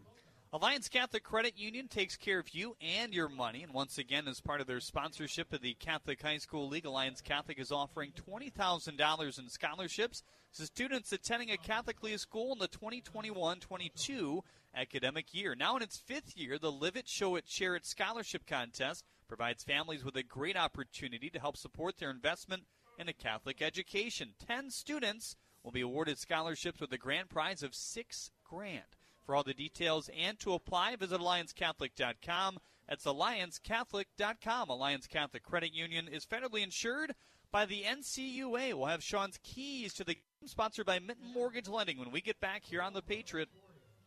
[0.53, 3.63] Alliance Catholic Credit Union takes care of you and your money.
[3.63, 7.21] And once again, as part of their sponsorship of the Catholic High School League, Alliance
[7.21, 10.23] Catholic is offering $20,000 in scholarships
[10.55, 14.43] to students attending a Catholic League school in the 2021 22
[14.77, 15.55] academic year.
[15.55, 19.65] Now in its fifth year, the Live It, Show It, Share It Scholarship Contest provides
[19.65, 22.65] families with a great opportunity to help support their investment
[22.99, 24.35] in a Catholic education.
[24.47, 28.85] Ten students will be awarded scholarships with a grand prize of six grand.
[29.25, 32.59] For all the details and to apply, visit AllianceCatholic.com.
[32.89, 34.71] That's AllianceCatholic.com.
[34.71, 37.15] Alliance Catholic Credit Union is federally insured
[37.51, 38.75] by the NCUA.
[38.75, 42.39] We'll have Sean's keys to the game sponsored by Mitten Mortgage Lending when we get
[42.39, 43.49] back here on The Patriot.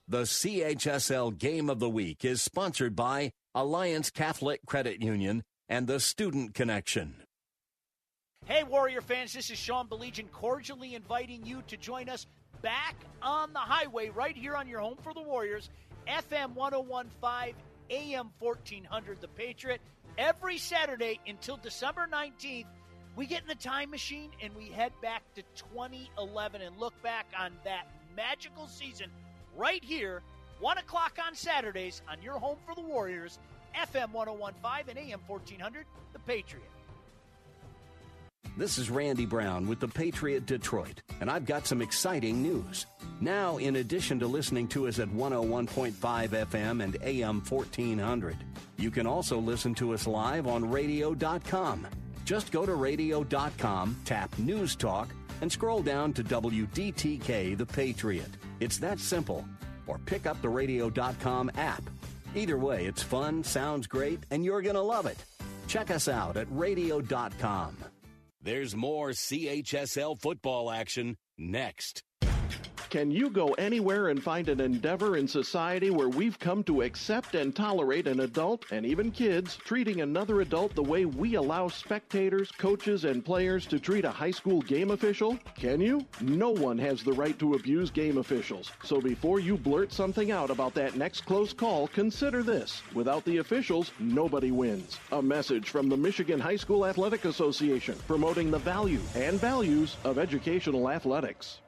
[0.10, 6.00] The CHSL Game of the Week is sponsored by Alliance Catholic Credit Union and the
[6.00, 7.14] Student Connection.
[8.48, 12.26] Hey, Warrior fans, this is Sean Baligian cordially inviting you to join us
[12.64, 15.70] back on the highway right here on your home for the Warriors,
[16.08, 17.54] FM 1015,
[17.92, 19.80] AM 1400, The Patriot.
[20.18, 22.66] Every Saturday until December 19th,
[23.16, 25.44] we get in the time machine and we head back to
[25.76, 29.12] 2011 and look back on that magical season
[29.60, 30.22] right here,
[30.62, 33.40] 1 o'clock on Saturdays on your home for the Warriors,
[33.76, 36.64] FM 1015 and AM 1400, The Patriot.
[38.58, 42.86] This is Randy Brown with the Patriot Detroit, and I've got some exciting news.
[43.22, 48.38] Now, in addition to listening to us at 101.5 FM and AM 1400,
[48.78, 51.86] you can also listen to us live on radio.com.
[52.26, 55.10] Just go to radio.com, tap News Talk,
[55.42, 58.30] and scroll down to WDTK The Patriot.
[58.60, 59.46] It's that simple.
[59.88, 61.84] Or pick up the radio.com app.
[62.36, 65.24] Either way, it's fun, sounds great, and you're going to love it.
[65.68, 67.78] Check us out at radio.com.
[68.42, 72.04] There's more CHSL football action next.
[72.90, 77.36] Can you go anywhere and find an endeavor in society where we've come to accept
[77.36, 82.52] and tolerate an adult and even kids treating another adult the way we allow spectators,
[82.52, 85.38] coaches, and players to treat a high school game official?
[85.56, 86.04] Can you?
[86.20, 88.72] No one has the right to abuse game officials.
[88.84, 92.82] So before you blurt something out about that next close call, consider this.
[92.96, 94.98] Without the officials, nobody wins.
[95.12, 100.18] A message from the Michigan High School Athletic Association promoting the value and values of
[100.18, 101.60] educational athletics.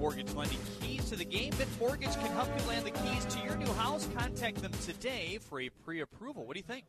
[0.00, 1.50] Mortgage Lending Keys to the Game.
[1.58, 4.08] Mitten Mortgage can help you land the keys to your new house.
[4.16, 6.46] Contact them today for a pre approval.
[6.46, 6.84] What do you think?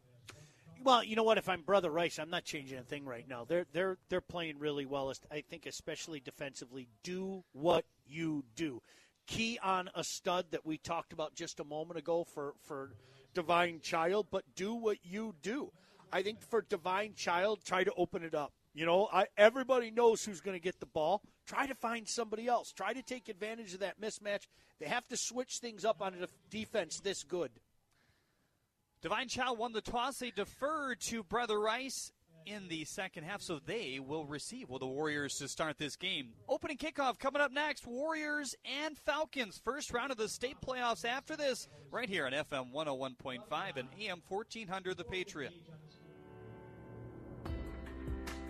[0.84, 1.38] Well, you know what?
[1.38, 3.46] If I'm Brother Rice, I'm not changing a thing right now.
[3.48, 5.14] They're they're they're playing really well.
[5.30, 6.88] I think, especially defensively.
[7.04, 8.82] Do what you do.
[9.28, 12.94] Key on a stud that we talked about just a moment ago for for
[13.36, 15.72] Divine Child, but do what you do.
[16.12, 18.52] I think for Divine Child, try to open it up.
[18.74, 21.22] You know, I, everybody knows who's going to get the ball.
[21.46, 22.72] Try to find somebody else.
[22.72, 24.48] Try to take advantage of that mismatch.
[24.80, 27.52] They have to switch things up on a defense this good.
[29.02, 30.20] Divine Child won the toss.
[30.20, 32.12] They deferred to Brother Rice
[32.46, 34.70] in the second half, so they will receive.
[34.70, 36.30] Well, the Warriors to start this game.
[36.48, 37.88] Opening kickoff coming up next.
[37.88, 39.60] Warriors and Falcons.
[39.64, 44.22] First round of the state playoffs after this, right here on FM 101.5 and AM
[44.28, 45.54] 1400, The Patriot.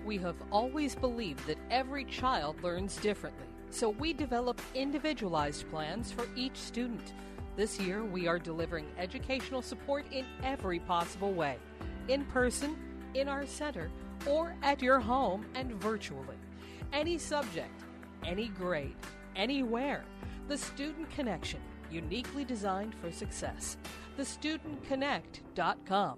[0.06, 6.28] We have always believed that every child learns differently, so we develop individualized plans for
[6.36, 7.14] each student.
[7.62, 11.58] This year, we are delivering educational support in every possible way
[12.08, 12.76] in person,
[13.14, 13.92] in our center,
[14.26, 16.40] or at your home and virtually.
[16.92, 17.84] Any subject,
[18.26, 18.96] any grade,
[19.36, 20.06] anywhere.
[20.48, 21.60] The Student Connection,
[21.92, 23.78] uniquely designed for success.
[24.18, 26.18] TheStudentConnect.com.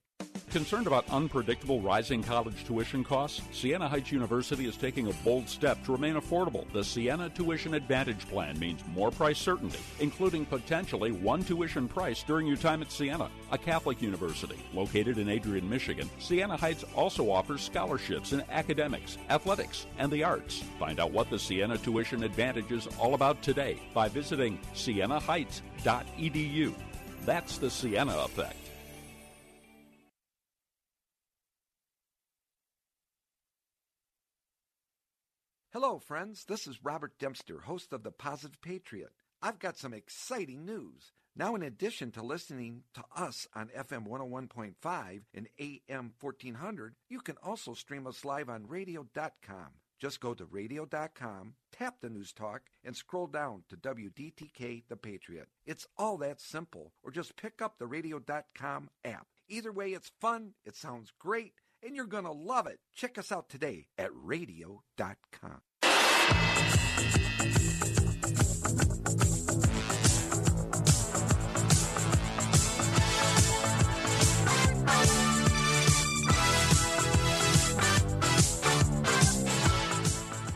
[0.51, 3.41] Concerned about unpredictable rising college tuition costs?
[3.53, 6.69] Siena Heights University is taking a bold step to remain affordable.
[6.73, 12.47] The Siena Tuition Advantage Plan means more price certainty, including potentially one tuition price during
[12.47, 16.09] your time at Siena, a Catholic university located in Adrian, Michigan.
[16.19, 20.65] Siena Heights also offers scholarships in academics, athletics, and the arts.
[20.77, 26.73] Find out what the Siena Tuition Advantage is all about today by visiting sienaheights.edu.
[27.23, 28.60] That's the Siena effect.
[35.73, 36.43] Hello, friends.
[36.43, 39.13] This is Robert Dempster, host of The Positive Patriot.
[39.41, 41.13] I've got some exciting news.
[41.33, 47.37] Now, in addition to listening to us on FM 101.5 and AM 1400, you can
[47.41, 49.67] also stream us live on radio.com.
[49.97, 55.47] Just go to radio.com, tap the news talk, and scroll down to WDTK The Patriot.
[55.65, 59.27] It's all that simple, or just pick up the radio.com app.
[59.47, 62.79] Either way, it's fun, it sounds great, and you're going to love it.
[62.95, 65.61] Check us out today at radio.com.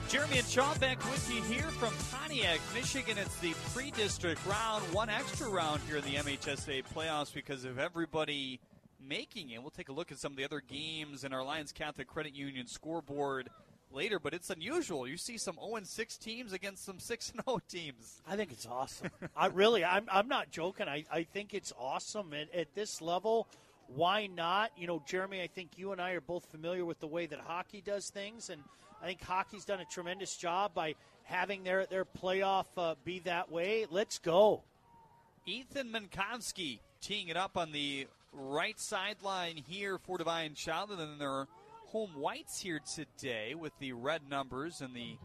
[0.10, 3.18] Jeremy and Sean back with you here from Pontiac, Michigan.
[3.18, 8.60] It's the pre-district round, one extra round here in the MHSA playoffs because of everybody
[9.08, 9.62] making it.
[9.62, 12.34] We'll take a look at some of the other games in our Alliance Catholic Credit
[12.34, 13.50] Union scoreboard
[13.92, 15.08] later, but it's unusual.
[15.08, 18.22] You see some 0 6 teams against some 6 0 teams.
[18.28, 19.10] I think it's awesome.
[19.36, 20.88] I really, I'm, I'm not joking.
[20.88, 23.48] I, I think it's awesome at, at this level.
[23.88, 24.72] why not?
[24.78, 27.40] You know, Jeremy, I think you and I are both familiar with the way that
[27.40, 28.62] hockey does things, and
[29.02, 33.52] I think hockey's done a tremendous job by having their their playoff uh, be that
[33.52, 33.86] way.
[33.90, 34.64] Let's go.
[35.46, 41.18] Ethan Minkowski teeing it up on the right sideline here for Divine Child, and then
[41.18, 41.48] their
[41.88, 45.18] home whites here today with the red numbers and the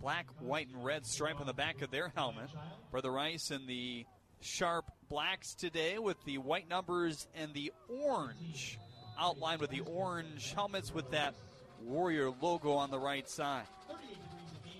[0.00, 2.50] black, white, and red stripe on the back of their helmet.
[2.90, 4.04] Brother Rice and the
[4.40, 8.78] sharp blacks today with the white numbers and the orange
[9.18, 11.34] outlined with the orange helmets with that
[11.82, 13.64] Warrior logo on the right side.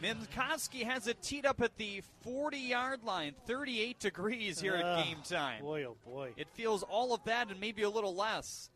[0.03, 5.05] Minkowski has it teed up at the 40 yard line, 38 degrees here Uh, at
[5.05, 5.63] game time.
[5.63, 6.33] Boy, oh boy.
[6.37, 8.71] It feels all of that and maybe a little less.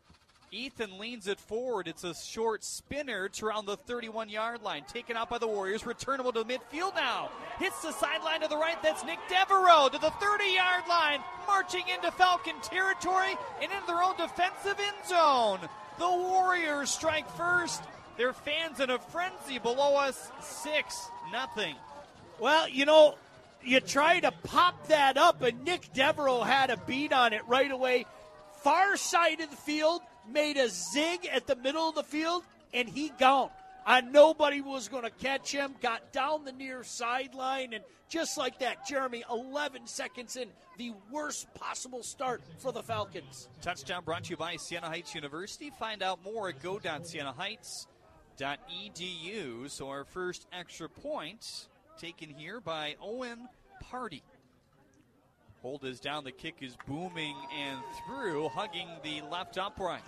[0.51, 1.87] Ethan leans it forward.
[1.87, 4.83] It's a short spinner to around the 31 yard line.
[4.83, 5.83] Taken out by the Warriors.
[5.83, 7.31] Returnable to midfield now.
[7.57, 8.77] Hits the sideline to the right.
[8.83, 11.21] That's Nick Devereaux to the 30 yard line.
[11.47, 15.59] Marching into Falcon territory and into their own defensive end zone.
[15.97, 17.81] The Warriors strike first.
[18.17, 20.29] Their fans in a frenzy below us.
[20.41, 21.75] 6 nothing.
[22.39, 23.15] Well, you know,
[23.63, 27.71] you try to pop that up, and Nick Devereaux had a beat on it right
[27.71, 28.05] away.
[28.61, 32.87] Far side of the field, made a zig at the middle of the field, and
[32.87, 33.49] he gone.
[33.85, 35.75] And nobody was going to catch him.
[35.81, 40.47] Got down the near sideline, and just like that, Jeremy, 11 seconds in,
[40.77, 43.49] the worst possible start for the Falcons.
[43.61, 45.71] Touchdown brought to you by Siena Heights University.
[45.71, 46.61] Find out more at
[48.37, 49.69] go.sienaheights.edu.
[49.69, 51.67] So our first extra point
[51.97, 53.47] taken here by Owen
[53.81, 54.23] Party.
[55.61, 56.23] Hold is down.
[56.23, 60.03] The kick is booming and through, hugging the left upright.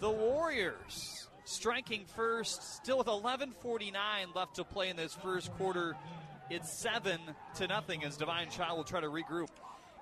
[0.00, 5.96] The Warriors striking first, still with 11:49 left to play in this first quarter.
[6.50, 7.18] It's seven
[7.56, 9.48] to nothing as Divine Child will try to regroup.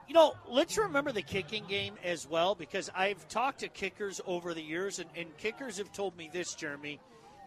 [0.09, 4.53] You know, let's remember the kicking game as well because I've talked to kickers over
[4.53, 7.01] the years, and, and kickers have told me this, Jeremy.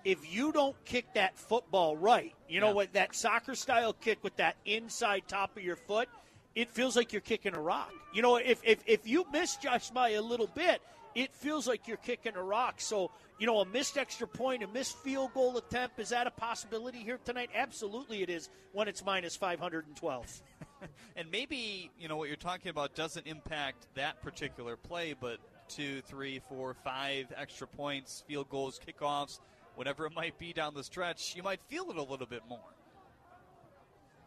[0.06, 4.36] If you don't kick that football right, you know what that soccer style kick with
[4.38, 6.08] that inside top of your foot,
[6.54, 7.92] it feels like you're kicking a rock.
[8.14, 10.82] You know, if if, if you misjudge by a little bit,
[11.16, 12.76] it feels like you're kicking a rock.
[12.82, 16.32] So, you know, a missed extra point, a missed field goal attempt, is that a
[16.32, 17.50] possibility here tonight?
[17.56, 20.42] Absolutely it is when it's minus 512.
[21.16, 26.02] and maybe you know what you're talking about doesn't impact that particular play, but two,
[26.02, 29.40] three, four, five extra points, field goals, kickoffs,
[29.76, 32.60] whatever it might be down the stretch, you might feel it a little bit more.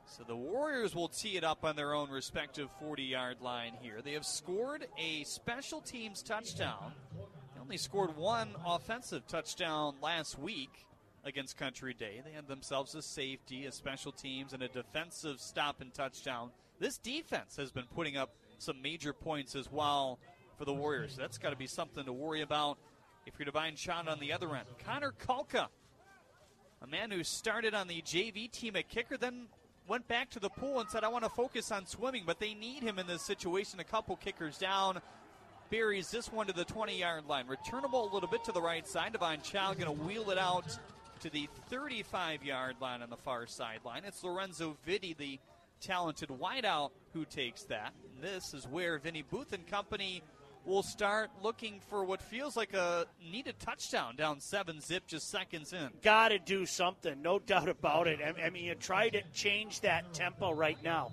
[0.07, 4.01] So the Warriors will tee it up on their own respective 40 yard line here.
[4.03, 6.93] They have scored a special teams touchdown.
[7.55, 10.87] They only scored one offensive touchdown last week
[11.25, 12.23] against Country Day.
[12.25, 16.51] They had themselves a safety, a special teams, and a defensive stop and touchdown.
[16.81, 20.19] This defense has been putting up some major points as well
[20.57, 21.17] for the Warriors.
[21.17, 22.79] That's got to be something to worry about
[23.29, 24.67] if you're Divine Child on the other end.
[24.85, 25.69] Connor Kalka,
[26.83, 29.47] a man who started on the JV team at kicker, then
[29.87, 32.55] went back to the pool and said, I want to focus on swimming, but they
[32.55, 33.81] need him in this situation.
[33.81, 35.01] A couple kickers down.
[35.71, 37.47] Buries this one to the 20 yard line.
[37.47, 39.13] Returnable a little bit to the right side.
[39.13, 40.79] Divine Child going to wheel it out
[41.21, 44.05] to the 35 yard line on the far sideline.
[44.07, 45.39] It's Lorenzo Vitti, the
[45.83, 47.93] talented wideout, who takes that.
[48.15, 50.23] And this is where Vinny Booth and company
[50.69, 55.73] will start looking for what feels like a needed touchdown down seven zip just seconds
[55.73, 55.89] in.
[56.03, 58.21] Got to do something, no doubt about it.
[58.23, 61.11] I I mean, you try to change that tempo right now.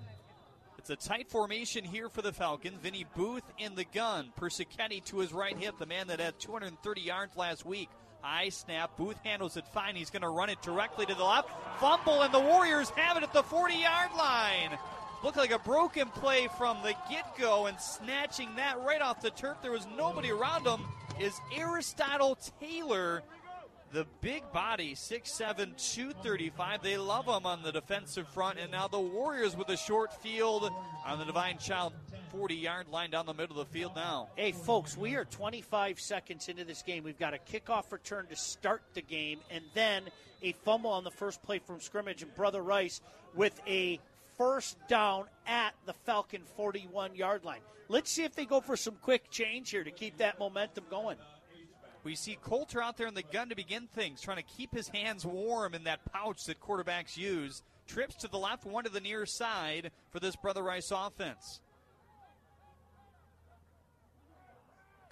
[0.78, 2.78] It's a tight formation here for the Falcons.
[2.80, 4.32] Vinny Booth in the gun.
[4.38, 7.88] Persichetti to his right hip, the man that had 230 yards last week.
[8.20, 8.96] High snap.
[8.96, 9.96] Booth handles it fine.
[9.96, 11.50] He's going to run it directly to the left.
[11.80, 14.78] Fumble, and the Warriors have it at the 40 yard line.
[15.24, 19.30] Looked like a broken play from the get go, and snatching that right off the
[19.30, 19.56] turf.
[19.62, 20.80] There was nobody around him.
[21.18, 23.22] Is Aristotle Taylor,
[23.92, 26.82] the big body, 6'7, 235.
[26.82, 30.70] They love him on the defensive front, and now the Warriors with a short field
[31.06, 31.94] on the Divine Child
[32.30, 34.28] 40 yard line down the middle of the field now.
[34.36, 37.02] Hey, folks, we are 25 seconds into this game.
[37.02, 40.02] We've got a kickoff return to start the game, and then
[40.42, 43.00] a fumble on the first play from scrimmage, and Brother Rice
[43.34, 43.98] with a
[44.36, 47.60] first down at the Falcon 41 yard line.
[47.88, 51.18] Let's see if they go for some quick change here to keep that momentum going.
[52.02, 54.88] We see Coulter out there in the gun to begin things, trying to keep his
[54.88, 57.62] hands warm in that pouch that quarterbacks use.
[57.88, 61.60] Trips to the left, one to the near side for this Brother Rice offense.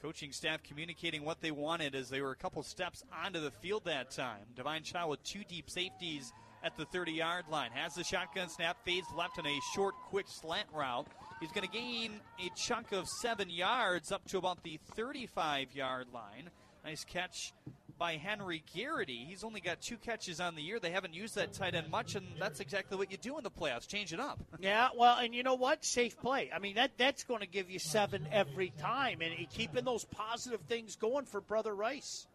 [0.02, 3.84] Coaching staff communicating what they wanted as they were a couple steps onto the field
[3.86, 4.42] that time.
[4.54, 6.32] Divine Child with two deep safeties
[6.64, 7.70] at the 30 yard line.
[7.72, 11.06] Has the shotgun snap, fades left on a short, quick slant route.
[11.40, 16.06] He's going to gain a chunk of seven yards up to about the 35 yard
[16.12, 16.50] line.
[16.84, 17.52] Nice catch
[17.98, 19.24] by Henry Garrity.
[19.28, 20.78] He's only got two catches on the year.
[20.80, 23.50] They haven't used that tight end much, and that's exactly what you do in the
[23.50, 23.86] playoffs.
[23.86, 24.40] Change it up.
[24.58, 25.84] Yeah, well, and you know what?
[25.84, 26.50] Safe play.
[26.54, 30.60] I mean, that that's going to give you seven every time, and keeping those positive
[30.62, 32.26] things going for Brother Rice.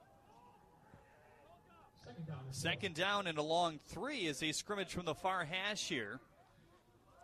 [2.52, 6.20] Second down and a long three is a scrimmage from the far hash here.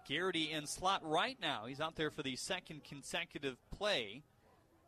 [0.08, 1.66] Garrity in slot right now.
[1.66, 4.22] He's out there for the second consecutive play.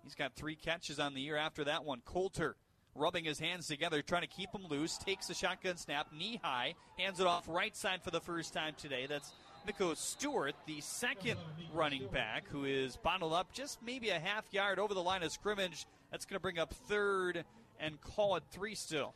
[0.03, 2.01] He's got three catches on the year after that one.
[2.05, 2.55] Coulter
[2.93, 6.75] rubbing his hands together, trying to keep him loose, takes the shotgun snap, knee high,
[6.99, 9.07] hands it off right side for the first time today.
[9.07, 9.33] That's
[9.65, 11.39] Miko Stewart, the second
[11.73, 15.31] running back, who is bottled up just maybe a half yard over the line of
[15.31, 15.87] scrimmage.
[16.11, 17.43] That's going to bring up third
[17.79, 19.15] and call it three still.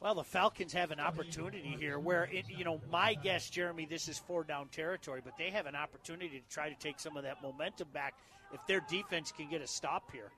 [0.00, 4.08] Well, the Falcons have an opportunity here where, it, you know, my guess, Jeremy, this
[4.08, 7.22] is four down territory, but they have an opportunity to try to take some of
[7.22, 8.14] that momentum back
[8.52, 10.30] if their defense can get a stop here.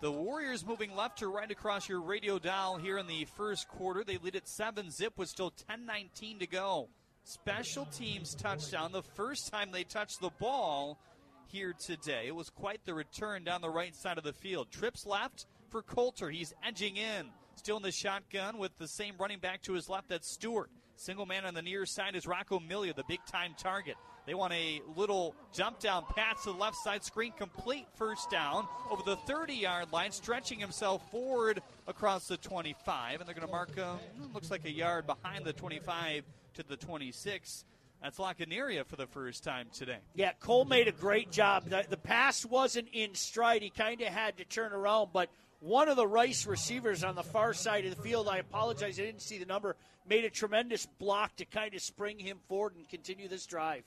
[0.00, 4.04] The Warriors moving left to right across your radio dial here in the first quarter.
[4.04, 6.88] They lead at 7 zip with still 10 19 to go.
[7.24, 8.92] Special teams touchdown.
[8.92, 10.98] The first time they touched the ball
[11.46, 12.24] here today.
[12.26, 14.70] It was quite the return down the right side of the field.
[14.70, 16.28] Trips left for Coulter.
[16.28, 17.30] He's edging in.
[17.56, 20.08] Still in the shotgun with the same running back to his left.
[20.08, 20.70] That's Stewart.
[20.96, 23.96] Single man on the near side is Rocco Milia, the big time target.
[24.26, 28.66] They want a little jump down pass to the left side screen, complete first down
[28.90, 33.20] over the 30 yard line, stretching himself forward across the 25.
[33.20, 36.24] And they're going to mark him, hmm, looks like a yard behind the 25
[36.54, 37.64] to the 26.
[38.02, 39.98] That's Lockeneria for the first time today.
[40.14, 41.68] Yeah, Cole made a great job.
[41.68, 43.62] The, the pass wasn't in stride.
[43.62, 45.30] He kind of had to turn around, but
[45.64, 49.04] one of the Rice receivers on the far side of the field, I apologize, I
[49.04, 52.86] didn't see the number, made a tremendous block to kind of spring him forward and
[52.86, 53.82] continue this drive.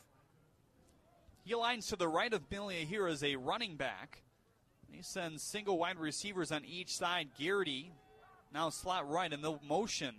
[1.44, 4.24] He lines to the right of Milia here as a running back.
[4.92, 7.28] He sends single wide receivers on each side.
[7.38, 7.92] Garrity
[8.52, 10.16] now slot right in the motion.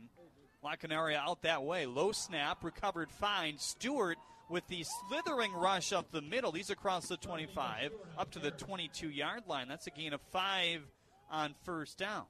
[0.65, 1.87] Lockenaria out that way.
[1.87, 3.59] Low snap, recovered fine.
[3.59, 6.53] Stewart with the slithering rush up the middle.
[6.53, 9.67] He's across the 25 up to the 22 yard line.
[9.67, 10.83] That's a gain of five
[11.31, 12.25] on first down.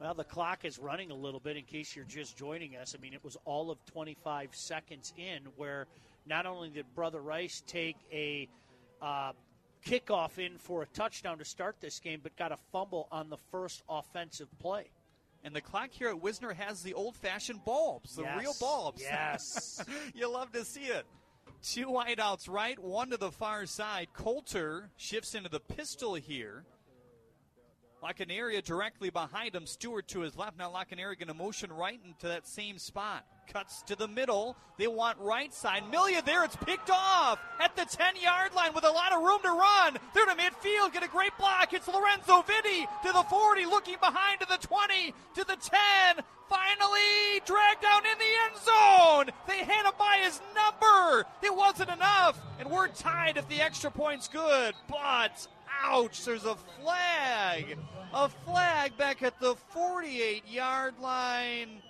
[0.00, 2.94] Well, the clock is running a little bit in case you're just joining us.
[2.96, 5.86] I mean, it was all of 25 seconds in where
[6.26, 8.48] not only did Brother Rice take a
[9.02, 9.32] uh,
[9.84, 13.36] kickoff in for a touchdown to start this game, but got a fumble on the
[13.50, 14.90] first offensive play.
[15.44, 18.40] And the clock here at Wisner has the old fashioned bulbs, the yes.
[18.40, 19.02] real bulbs.
[19.02, 19.84] Yes.
[20.14, 21.06] you love to see it.
[21.62, 24.08] Two wideouts right, one to the far side.
[24.14, 26.64] Coulter shifts into the pistol here.
[28.02, 29.66] Lockenaria directly behind him.
[29.66, 30.56] Stewart to his left.
[30.56, 33.26] Now Lockenaria going to motion right into that same spot.
[33.52, 34.56] Cuts to the middle.
[34.78, 35.82] They want right side.
[35.90, 36.44] Milia there.
[36.44, 39.98] It's picked off at the 10 yard line with a lot of room to run.
[40.14, 40.92] They're to midfield.
[40.92, 41.72] Get a great block.
[41.72, 43.66] It's Lorenzo Vitti to the 40.
[43.66, 45.14] Looking behind to the 20.
[45.34, 46.24] To the 10.
[46.48, 49.34] Finally dragged down in the end zone.
[49.48, 51.26] They had him by his number.
[51.42, 52.38] It wasn't enough.
[52.60, 54.74] And we're tied if the extra point's good.
[54.88, 55.46] But
[55.82, 57.78] Ouch, there's a flag.
[58.12, 61.82] A flag back at the 48 yard line.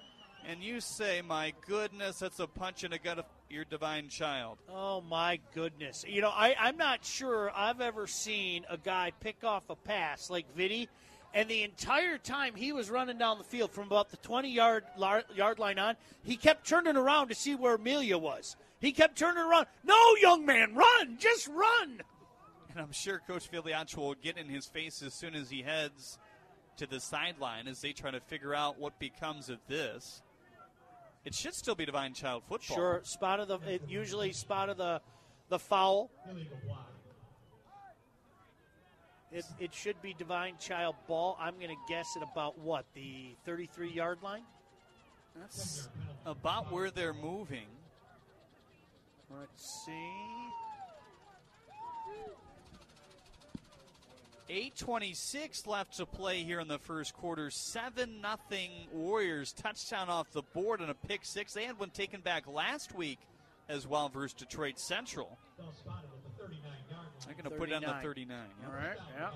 [0.48, 4.58] And you say, my goodness, that's a punch in the gut of your divine child.
[4.68, 6.04] Oh, my goodness.
[6.08, 10.30] You know, I, I'm not sure I've ever seen a guy pick off a pass
[10.30, 10.88] like Vitti.
[11.32, 14.84] And the entire time he was running down the field from about the 20 yard
[14.96, 18.56] yard line on, he kept turning around to see where Amelia was.
[18.80, 19.66] He kept turning around.
[19.84, 21.18] No, young man, run!
[21.18, 22.02] Just run!
[22.70, 26.18] And I'm sure Coach Filiatraut will get in his face as soon as he heads
[26.78, 30.22] to the sideline as they try to figure out what becomes of this.
[31.24, 32.76] It should still be Divine Child football.
[32.76, 35.00] Sure, spot of the it usually spot of the
[35.48, 36.10] the foul.
[39.32, 41.36] It, it should be Divine Child ball.
[41.40, 44.42] I'm going to guess at about what the 33 yard line.
[45.38, 45.88] That's
[46.26, 47.66] about where they're moving.
[49.30, 50.12] Let's see.
[54.50, 57.50] 8.26 left to play here in the first quarter.
[57.50, 59.52] 7 nothing Warriors.
[59.52, 61.54] Touchdown off the board and a pick six.
[61.54, 63.20] They had one taken back last week
[63.68, 65.38] as well versus Detroit Central.
[67.24, 68.38] They're going to put it on the 39.
[68.66, 69.30] All right, yeah.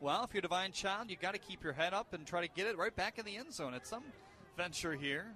[0.00, 2.48] Well, if you're Divine Child, you got to keep your head up and try to
[2.48, 3.74] get it right back in the end zone.
[3.74, 4.04] at some
[4.56, 5.26] venture here.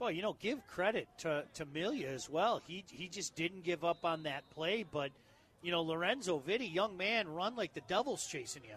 [0.00, 2.60] Well, you know, give credit to, to Milia as well.
[2.66, 5.12] He he just didn't give up on that play, but–
[5.62, 8.76] you know, Lorenzo Vitti, young man, run like the devil's chasing you.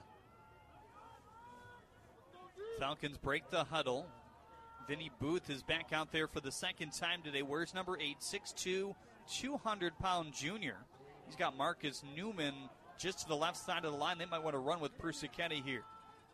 [2.80, 4.08] Falcons break the huddle.
[4.88, 7.44] Vinny Booth is back out there for the second time today.
[7.44, 8.96] Where's number eight, 6'2",
[9.32, 10.78] 200 pound junior?
[11.28, 12.56] He's got Marcus Newman
[12.98, 14.18] just to the left side of the line.
[14.18, 15.84] They might want to run with Persichetti here.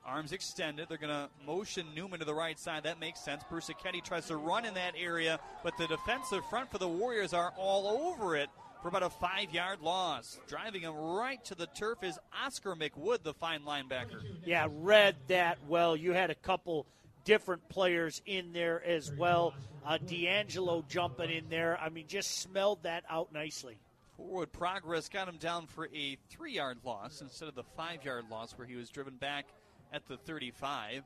[0.05, 0.87] Arms extended.
[0.87, 2.83] They're going to motion Newman to the right side.
[2.83, 3.43] That makes sense.
[3.51, 7.53] Persichetti tries to run in that area, but the defensive front for the Warriors are
[7.57, 8.49] all over it
[8.87, 10.39] for about a five yard loss.
[10.47, 14.21] Driving him right to the turf is Oscar McWood, the fine linebacker.
[14.45, 15.97] Yeah, read that well.
[15.97, 16.85] You had a couple
[17.25, 19.53] different players in there as well.
[19.85, 21.77] Uh, D'Angelo jumping in there.
[21.77, 23.77] I mean, just smelled that out nicely.
[24.15, 28.25] Forward progress got him down for a three yard loss instead of the five yard
[28.31, 29.47] loss where he was driven back
[29.91, 31.03] at the 35.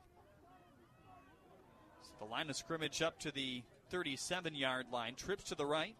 [2.02, 5.16] So the line of scrimmage up to the 37 yard line.
[5.16, 5.96] Trips to the right.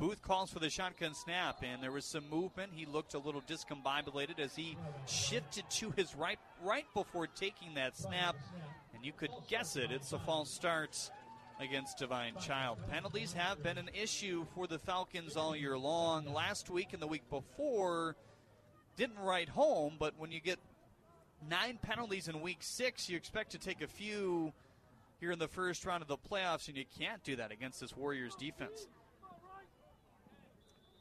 [0.00, 2.72] Booth calls for the shotgun snap, and there was some movement.
[2.74, 7.98] He looked a little discombobulated as he shifted to his right right before taking that
[7.98, 8.34] snap.
[8.94, 9.92] And you could guess it.
[9.92, 11.10] It's a false start
[11.60, 12.78] against Divine Child.
[12.90, 16.32] Penalties have been an issue for the Falcons all year long.
[16.32, 18.16] Last week and the week before
[18.96, 20.58] didn't write home, but when you get
[21.50, 24.54] nine penalties in week six, you expect to take a few
[25.20, 27.94] here in the first round of the playoffs, and you can't do that against this
[27.94, 28.88] Warriors defense.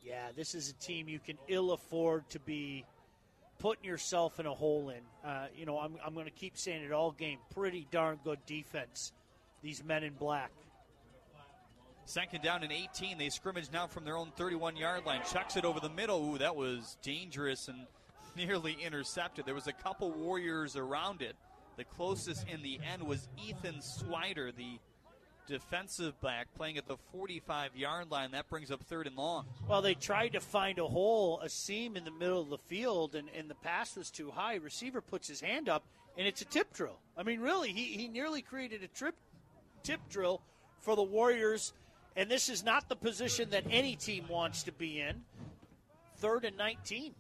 [0.04, 2.86] Yeah, this is a team you can ill afford to be
[3.60, 5.30] putting yourself in a hole in.
[5.30, 7.39] Uh, you know, I'm, I'm going to keep saying it all game.
[7.54, 9.12] Pretty darn good defense,
[9.62, 10.52] these men in black.
[12.06, 13.20] Second down and 18.
[13.20, 15.22] They scrimmage now from their own 31 yard line.
[15.32, 16.34] Chucks it over the middle.
[16.34, 17.86] Ooh, that was dangerous and
[18.36, 19.45] nearly intercepted.
[19.45, 21.36] There was a couple Warriors around it.
[21.78, 24.80] The closest in the end was Ethan Swider, the
[25.50, 28.32] defensive back, playing at the 45 yard line.
[28.32, 29.45] That brings up third and long.
[29.68, 33.16] Well, they tried to find a hole, a seam in the middle of the field,
[33.16, 34.56] and, and the pass was too high.
[34.56, 35.84] Receiver puts his hand up,
[36.18, 37.00] and it's a tip drill.
[37.18, 39.16] I mean, really, he, he nearly created a trip
[39.84, 40.41] tip drill
[40.82, 41.74] for the Warriors,
[42.16, 45.24] and this is not the position that any team wants to be in.
[46.18, 47.14] Third and 19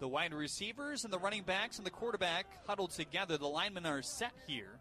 [0.00, 3.38] the wide receivers and the running backs and the quarterback huddled together.
[3.38, 4.78] The linemen are set here.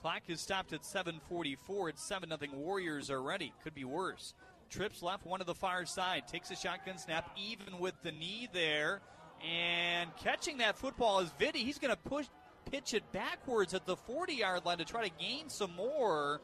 [0.00, 1.90] Clock is stopped at 7:44.
[1.90, 2.52] It's seven nothing.
[2.52, 3.52] Warriors are ready.
[3.62, 4.34] Could be worse.
[4.70, 6.26] Trips left, one to the far side.
[6.28, 9.00] Takes a shotgun snap, even with the knee there,
[9.44, 11.56] and catching that football is Vitti.
[11.56, 12.26] He's going to push,
[12.70, 16.40] pitch it backwards at the 40-yard line to try to gain some more.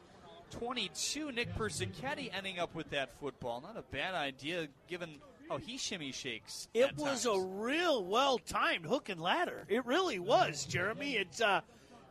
[0.51, 1.31] 22.
[1.31, 3.61] Nick Persichetti ending up with that football.
[3.61, 6.67] Not a bad idea given Oh, he shimmy shakes.
[6.73, 7.25] It was times.
[7.25, 9.65] a real well timed hook and ladder.
[9.69, 11.15] It really was, Jeremy.
[11.15, 11.61] It's uh,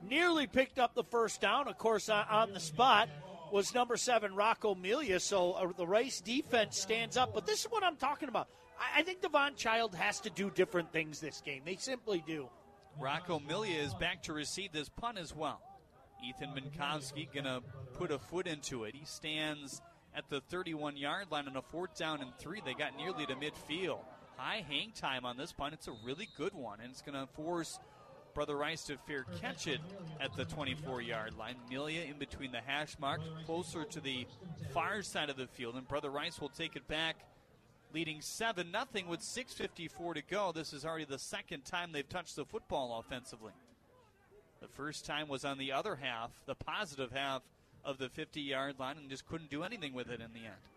[0.02, 1.68] nearly picked up the first down.
[1.68, 3.08] Of course, uh, on the spot
[3.52, 5.20] was number seven Rocco Melia.
[5.20, 7.34] So uh, the race defense stands up.
[7.34, 8.48] But this is what I'm talking about.
[8.94, 11.62] I, think Divine Child has to do different things this game.
[11.64, 12.48] They simply do.
[13.00, 15.60] Rocco Melia is back to receive this punt as well.
[16.24, 17.60] Ethan Minkowski gonna
[17.94, 18.94] put a foot into it.
[18.94, 19.80] He stands
[20.14, 22.62] at the 31 yard line on a fourth down and three.
[22.64, 24.00] They got nearly to midfield.
[24.36, 25.74] High hang time on this punt.
[25.74, 27.78] It's a really good one, and it's going to force
[28.36, 29.80] Brother Rice to fair catch it
[30.20, 31.56] at the 24 yard line.
[31.70, 34.26] Melia in between the hash marks, closer to the
[34.74, 37.16] far side of the field, and Brother Rice will take it back,
[37.94, 40.52] leading 7 0 with 6.54 to go.
[40.52, 43.52] This is already the second time they've touched the football offensively.
[44.60, 47.40] The first time was on the other half, the positive half
[47.86, 50.75] of the 50 yard line and just couldn't do anything with it in the end.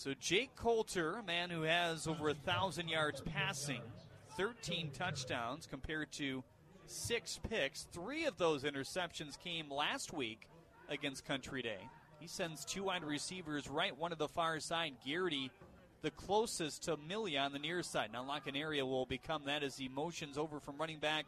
[0.00, 3.82] So Jake Coulter, a man who has over a thousand yards passing,
[4.38, 6.42] 13 touchdowns compared to
[6.86, 7.82] six picks.
[7.92, 10.48] Three of those interceptions came last week
[10.88, 11.86] against Country Day.
[12.18, 14.94] He sends two wide receivers right, one to the far side.
[15.04, 15.50] Garrity,
[16.00, 18.08] the closest to Melia on the near side.
[18.10, 21.26] Now area will become that as he motions over from running back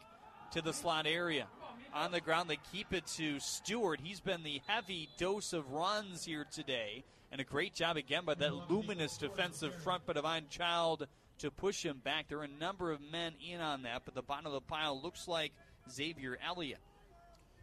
[0.52, 1.46] to the slot area.
[1.92, 4.00] On the ground, they keep it to Stewart.
[4.02, 7.04] He's been the heavy dose of runs here today.
[7.32, 11.06] And a great job again by that luminous defensive front by Divine Child
[11.38, 12.28] to push him back.
[12.28, 15.00] There are a number of men in on that, but the bottom of the pile
[15.00, 15.52] looks like
[15.90, 16.78] Xavier Elliott.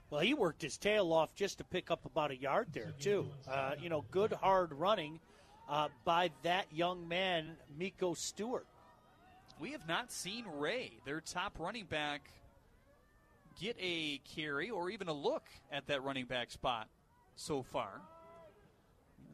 [0.09, 3.27] Well, he worked his tail off just to pick up about a yard there, too.
[3.47, 5.19] Uh, you know, good hard running
[5.69, 8.65] uh, by that young man, Miko Stewart.
[9.59, 12.31] We have not seen Ray, their top running back,
[13.61, 16.87] get a carry or even a look at that running back spot
[17.35, 18.01] so far.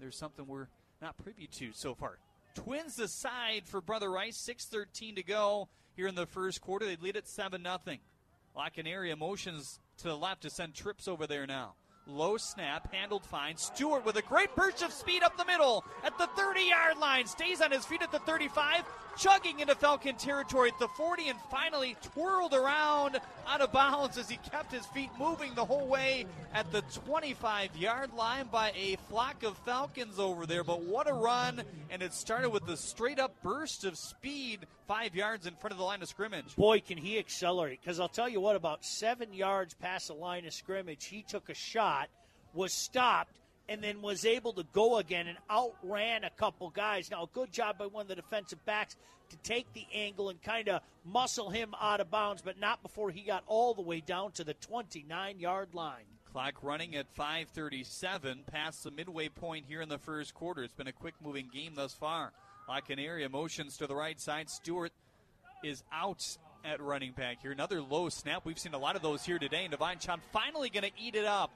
[0.06, 0.68] There's something we're
[1.02, 2.20] not privy to so far.
[2.54, 6.86] Twins aside for Brother Rice, 6.13 to go here in the first quarter.
[6.86, 7.98] They lead at 7 0.
[8.86, 11.74] area motions to the left to send trips over there now.
[12.06, 13.58] Low snap, handled fine.
[13.58, 17.26] Stewart with a great burst of speed up the middle at the 30 yard line.
[17.26, 18.84] Stays on his feet at the 35,
[19.18, 24.30] chugging into Falcon territory at the 40, and finally twirled around out of bounds as
[24.30, 28.98] he kept his feet moving the whole way at the 25 yard line by a
[29.10, 30.64] flock of Falcons over there.
[30.64, 31.64] But what a run!
[31.90, 35.78] And it started with a straight up burst of speed five yards in front of
[35.78, 36.56] the line of scrimmage.
[36.56, 37.80] Boy, can he accelerate.
[37.82, 41.50] Because I'll tell you what, about seven yards past the line of scrimmage, he took
[41.50, 42.10] a shot,
[42.54, 43.36] was stopped,
[43.68, 47.10] and then was able to go again and outran a couple guys.
[47.10, 48.96] Now, good job by one of the defensive backs
[49.30, 53.10] to take the angle and kind of muscle him out of bounds, but not before
[53.10, 56.06] he got all the way down to the 29 yard line.
[56.32, 60.64] Clock running at 5:37, past the midway point here in the first quarter.
[60.64, 62.34] It's been a quick moving game thus far.
[62.68, 64.50] Like an area motions to the right side.
[64.50, 64.92] Stewart
[65.64, 67.52] is out at running back here.
[67.52, 68.44] Another low snap.
[68.44, 69.64] We've seen a lot of those here today.
[69.64, 71.52] And Divine Child finally going to eat it up.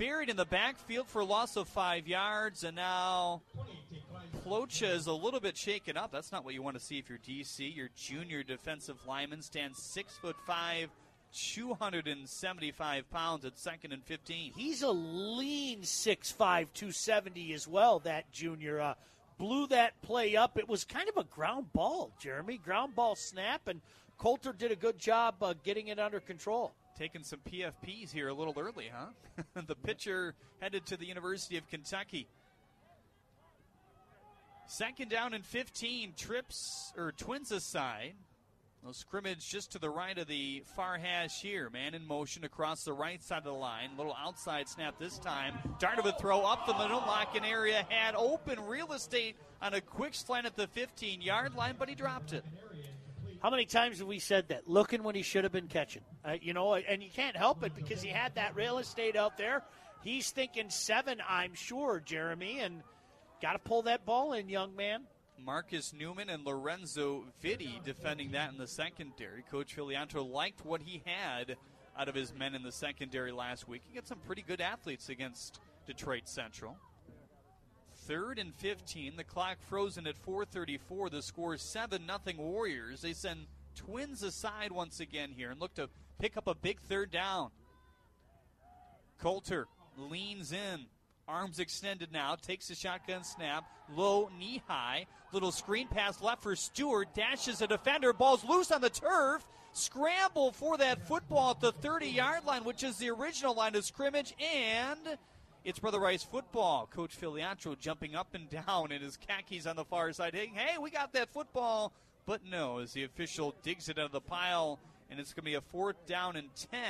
[0.00, 2.64] Buried in the backfield for a loss of five yards.
[2.64, 3.42] And now
[4.46, 6.10] Plocha is a little bit shaken up.
[6.10, 7.76] That's not what you want to see if you're DC.
[7.76, 10.88] Your junior defensive lineman stands six foot five.
[11.32, 14.52] 275 pounds at second and 15.
[14.56, 18.80] He's a lean 6'5, 270 as well, that junior.
[18.80, 18.94] Uh,
[19.38, 20.58] blew that play up.
[20.58, 22.58] It was kind of a ground ball, Jeremy.
[22.58, 23.80] Ground ball snap, and
[24.18, 26.72] Coulter did a good job uh, getting it under control.
[26.98, 29.42] Taking some PFPs here a little early, huh?
[29.66, 32.26] the pitcher headed to the University of Kentucky.
[34.66, 38.14] Second down and 15, trips or twins aside.
[38.88, 41.68] A scrimmage just to the right of the far hash here.
[41.68, 43.90] Man in motion across the right side of the line.
[43.98, 45.58] Little outside snap this time.
[45.78, 46.98] Dart of a throw up the middle.
[46.98, 51.74] Locking area had open real estate on a quick slant at the 15 yard line,
[51.78, 52.44] but he dropped it.
[53.42, 54.68] How many times have we said that?
[54.68, 56.02] Looking when he should have been catching.
[56.24, 59.38] Uh, you know, and you can't help it because he had that real estate out
[59.38, 59.62] there.
[60.02, 62.82] He's thinking seven, I'm sure, Jeremy, and
[63.40, 65.04] got to pull that ball in, young man.
[65.42, 69.42] Marcus Newman and Lorenzo Vitti defending that in the secondary.
[69.50, 71.56] Coach Filiatraut liked what he had
[71.98, 73.82] out of his men in the secondary last week.
[73.88, 76.76] He got some pretty good athletes against Detroit Central.
[78.10, 79.14] Third and 15.
[79.14, 81.10] The clock frozen at 4:34.
[81.10, 83.02] The score is seven nothing Warriors.
[83.02, 83.46] They send
[83.76, 85.88] Twins aside once again here and look to
[86.18, 87.52] pick up a big third down.
[89.18, 90.86] Coulter leans in,
[91.28, 96.56] arms extended now, takes the shotgun snap, low, knee high, little screen pass left for
[96.56, 101.70] Stewart, dashes a defender, ball's loose on the turf, scramble for that football at the
[101.70, 105.16] 30 yard line, which is the original line of scrimmage, and
[105.64, 106.88] it's Brother Rice football.
[106.92, 110.78] Coach Filiatraut jumping up and down in his khakis on the far side, hey, hey,
[110.78, 111.92] we got that football.
[112.26, 114.78] But no, as the official digs it out of the pile,
[115.10, 116.80] and it's going to be a fourth down and 10,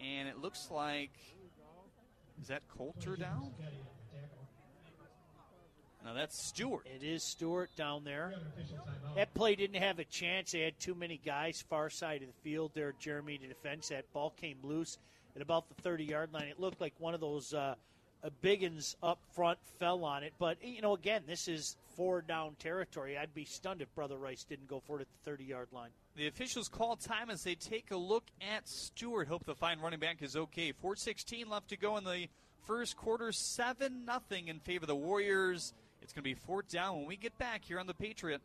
[0.00, 1.10] and it looks like
[2.40, 3.50] is that Coulter down?
[6.02, 6.86] Now that's Stewart.
[6.86, 8.32] It is Stewart down there.
[9.16, 10.52] That play didn't have a chance.
[10.52, 13.88] They had too many guys far side of the field there, Jeremy, to defense.
[13.88, 14.96] That ball came loose
[15.40, 16.44] at about the 30 yard line.
[16.44, 17.74] It looked like one of those uh,
[18.42, 20.34] Biggins up front fell on it.
[20.38, 23.16] But, you know, again, this is four down territory.
[23.16, 25.90] I'd be stunned if Brother Rice didn't go for it at the 30 yard line.
[26.16, 28.24] The officials call time as they take a look
[28.54, 29.28] at Stewart.
[29.28, 30.72] Hope the fine running back is okay.
[30.72, 32.26] 4.16 left to go in the
[32.66, 33.32] first quarter.
[33.32, 35.72] 7 nothing in favor of the Warriors.
[36.02, 38.40] It's going to be fourth down when we get back here on the Patriot.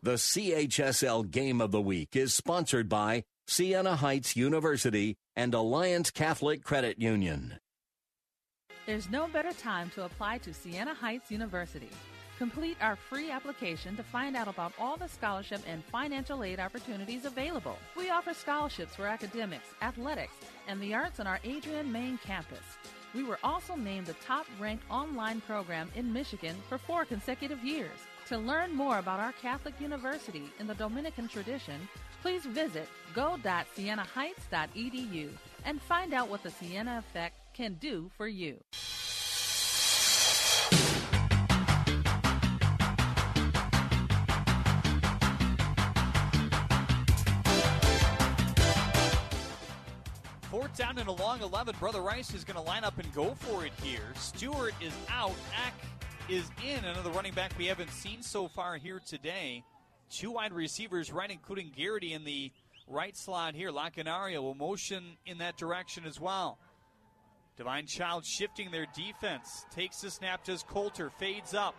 [0.00, 6.62] The CHSL Game of the Week is sponsored by Siena Heights University and Alliance Catholic
[6.62, 7.58] Credit Union.
[8.86, 11.90] There's no better time to apply to Siena Heights University.
[12.38, 17.24] Complete our free application to find out about all the scholarship and financial aid opportunities
[17.24, 17.76] available.
[17.96, 20.34] We offer scholarships for academics, athletics,
[20.68, 22.78] and the arts on our Adrian main campus.
[23.16, 27.98] We were also named the top ranked online program in Michigan for four consecutive years.
[28.28, 31.88] To learn more about our Catholic University in the Dominican tradition,
[32.20, 35.30] please visit go.sienaheights.edu
[35.64, 38.58] and find out what the Siena Effect can do for you.
[50.50, 51.76] Fourth down and a long 11.
[51.80, 54.12] Brother Rice is going to line up and go for it here.
[54.16, 55.32] Stewart is out.
[55.64, 55.72] Ack
[56.28, 56.84] is in.
[56.84, 59.64] Another running back we haven't seen so far here today.
[60.10, 62.52] Two wide receivers right, including Garrity in the
[62.86, 63.70] right slot here.
[63.70, 66.58] Lacanario will motion in that direction as well.
[67.56, 69.64] Divine Child shifting their defense.
[69.74, 71.74] Takes the snap, does Coulter, fades up,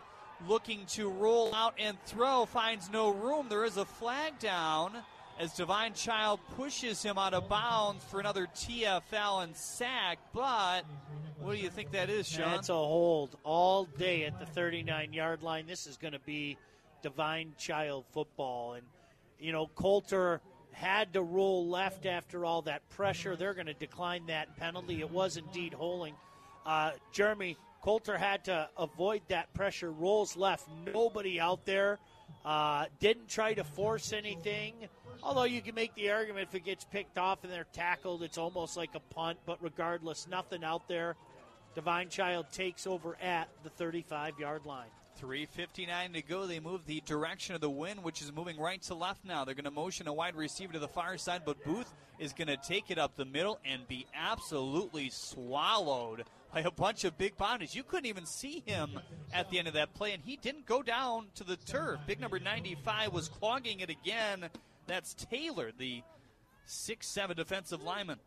[0.48, 3.48] looking to roll out and throw, finds no room.
[3.50, 4.94] There is a flag down
[5.40, 10.20] as Divine Child pushes him out of bounds for another TFL and sack.
[10.34, 10.84] But
[11.40, 12.52] what do you think that is, Sean?
[12.52, 15.66] That's a hold all day at the 39 yard line.
[15.66, 16.58] This is going to be
[17.02, 18.74] Divine Child football.
[18.74, 18.86] And,
[19.40, 20.42] you know, Coulter
[20.74, 23.38] had to roll left after all that pressure.
[23.38, 25.00] They're going to decline that penalty.
[25.00, 26.16] It was indeed holding.
[26.66, 29.92] Uh, Jeremy Coulter had to avoid that pressure.
[29.92, 30.68] Rolls left.
[30.94, 31.98] Nobody out there.
[32.46, 34.74] Uh, didn't try to force anything.
[35.22, 38.38] Although you can make the argument if it gets picked off and they're tackled, it's
[38.38, 39.38] almost like a punt.
[39.46, 41.16] But regardless, nothing out there.
[41.76, 44.90] Divine Child takes over at the 35 yard line.
[45.22, 46.48] 3.59 to go.
[46.48, 49.44] They move the direction of the wind, which is moving right to left now.
[49.44, 52.48] They're going to motion a wide receiver to the far side, but Booth is going
[52.48, 57.38] to take it up the middle and be absolutely swallowed by a bunch of big
[57.38, 57.76] bodies.
[57.76, 59.00] You couldn't even see him
[59.34, 62.00] at the end of that play, and he didn't go down to the turf.
[62.08, 64.50] Big number 95 was clogging it again.
[64.90, 66.02] That's Taylor, the
[66.66, 68.18] six-seven defensive lineman.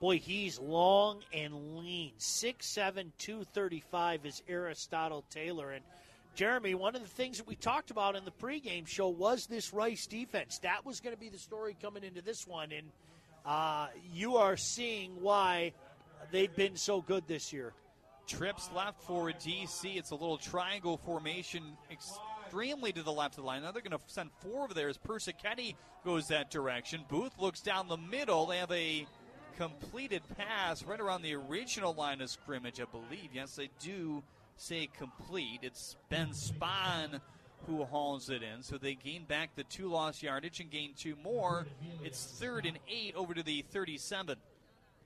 [0.00, 2.12] Boy, he's long and lean.
[2.18, 5.72] 6'7, 235 is Aristotle Taylor.
[5.72, 5.84] And
[6.34, 9.74] Jeremy, one of the things that we talked about in the pregame show was this
[9.74, 10.58] Rice defense.
[10.60, 12.72] That was going to be the story coming into this one.
[12.72, 12.86] And
[13.44, 15.74] uh, you are seeing why
[16.30, 17.74] they've been so good this year.
[18.26, 19.96] Trips left for DC.
[19.96, 21.62] It's a little triangle formation,
[22.48, 23.62] extremely to the left of the line.
[23.62, 25.74] Now they're going to send four over there as Persichetti
[26.04, 27.04] goes that direction.
[27.08, 28.46] Booth looks down the middle.
[28.46, 29.06] They have a
[29.58, 33.30] completed pass right around the original line of scrimmage, I believe.
[33.34, 34.22] Yes, they do
[34.56, 35.60] say complete.
[35.62, 37.20] It's Ben Spahn
[37.66, 38.62] who hauls it in.
[38.62, 41.66] So they gain back the two lost yardage and gain two more.
[42.02, 44.36] It's third and eight over to the 37.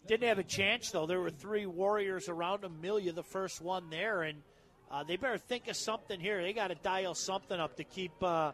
[0.07, 1.07] Didn't have a chance, though.
[1.07, 4.43] There were three Warriors around Amelia, the first one there, and
[4.93, 6.43] uh, they better think of something here.
[6.43, 8.53] They got to dial something up to keep uh,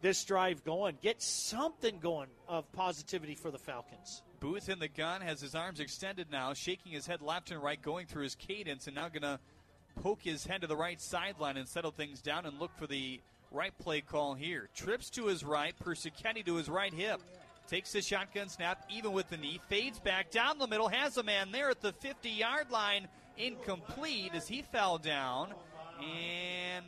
[0.00, 0.96] this drive going.
[1.02, 4.22] Get something going of positivity for the Falcons.
[4.38, 7.80] Booth in the gun has his arms extended now, shaking his head left and right,
[7.80, 9.38] going through his cadence, and now going to
[10.02, 13.20] poke his head to the right sideline and settle things down and look for the
[13.50, 14.68] right play call here.
[14.74, 17.20] Trips to his right, Persichetti to his right hip.
[17.68, 21.22] Takes the shotgun snap, even with the knee, fades back down the middle, has a
[21.22, 25.52] man there at the 50 yard line, incomplete as he fell down.
[26.02, 26.86] And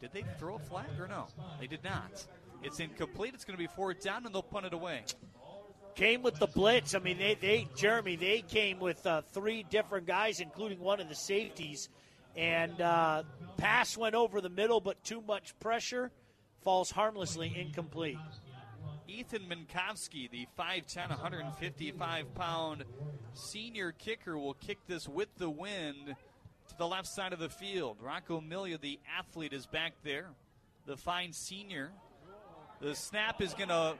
[0.00, 1.26] did they throw a flag or no?
[1.60, 2.24] They did not.
[2.62, 3.34] It's incomplete.
[3.34, 5.02] It's going to be fourth down, and they'll punt it away.
[5.94, 6.94] Came with the blitz.
[6.94, 11.08] I mean, they, they Jeremy, they came with uh, three different guys, including one of
[11.08, 11.88] the safeties.
[12.36, 13.22] And uh,
[13.58, 16.10] pass went over the middle, but too much pressure
[16.62, 18.18] falls harmlessly incomplete.
[19.06, 22.84] Ethan Minkowski, the 5'10, 155 pound
[23.34, 26.16] senior kicker, will kick this with the wind
[26.74, 27.98] to the left side of the field.
[28.00, 30.26] Rocco Milia, the athlete, is back there.
[30.86, 31.90] The fine senior.
[32.80, 33.94] The snap is going to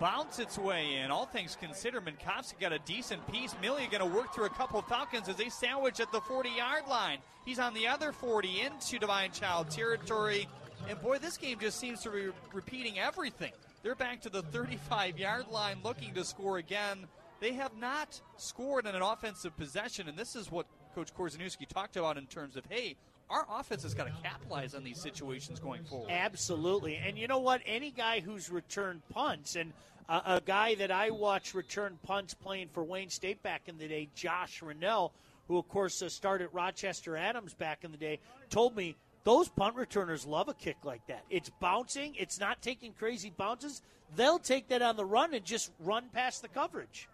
[0.00, 1.10] bounce its way in.
[1.10, 3.54] All things considered, Minkowski got a decent piece.
[3.54, 6.84] Milia going to work through a couple Falcons as they sandwich at the 40 yard
[6.88, 7.18] line.
[7.44, 10.48] He's on the other 40 into Divine Child territory.
[10.88, 13.52] And boy, this game just seems to be repeating everything.
[13.82, 17.06] They're back to the 35 yard line looking to score again.
[17.40, 21.96] They have not scored in an offensive possession, and this is what Coach Korzeniowski talked
[21.96, 22.96] about in terms of, hey,
[23.30, 26.10] our offense has got to capitalize on these situations going forward.
[26.10, 26.96] Absolutely.
[26.96, 27.60] And you know what?
[27.66, 29.72] Any guy who's returned punts, and
[30.08, 33.86] uh, a guy that I watched return punts playing for Wayne State back in the
[33.86, 35.12] day, Josh Rennell,
[35.46, 38.18] who, of course, uh, started Rochester Adams back in the day,
[38.50, 41.24] told me those punt returners love a kick like that.
[41.28, 43.82] It's bouncing, it's not taking crazy bounces.
[44.16, 47.08] They'll take that on the run and just run past the coverage.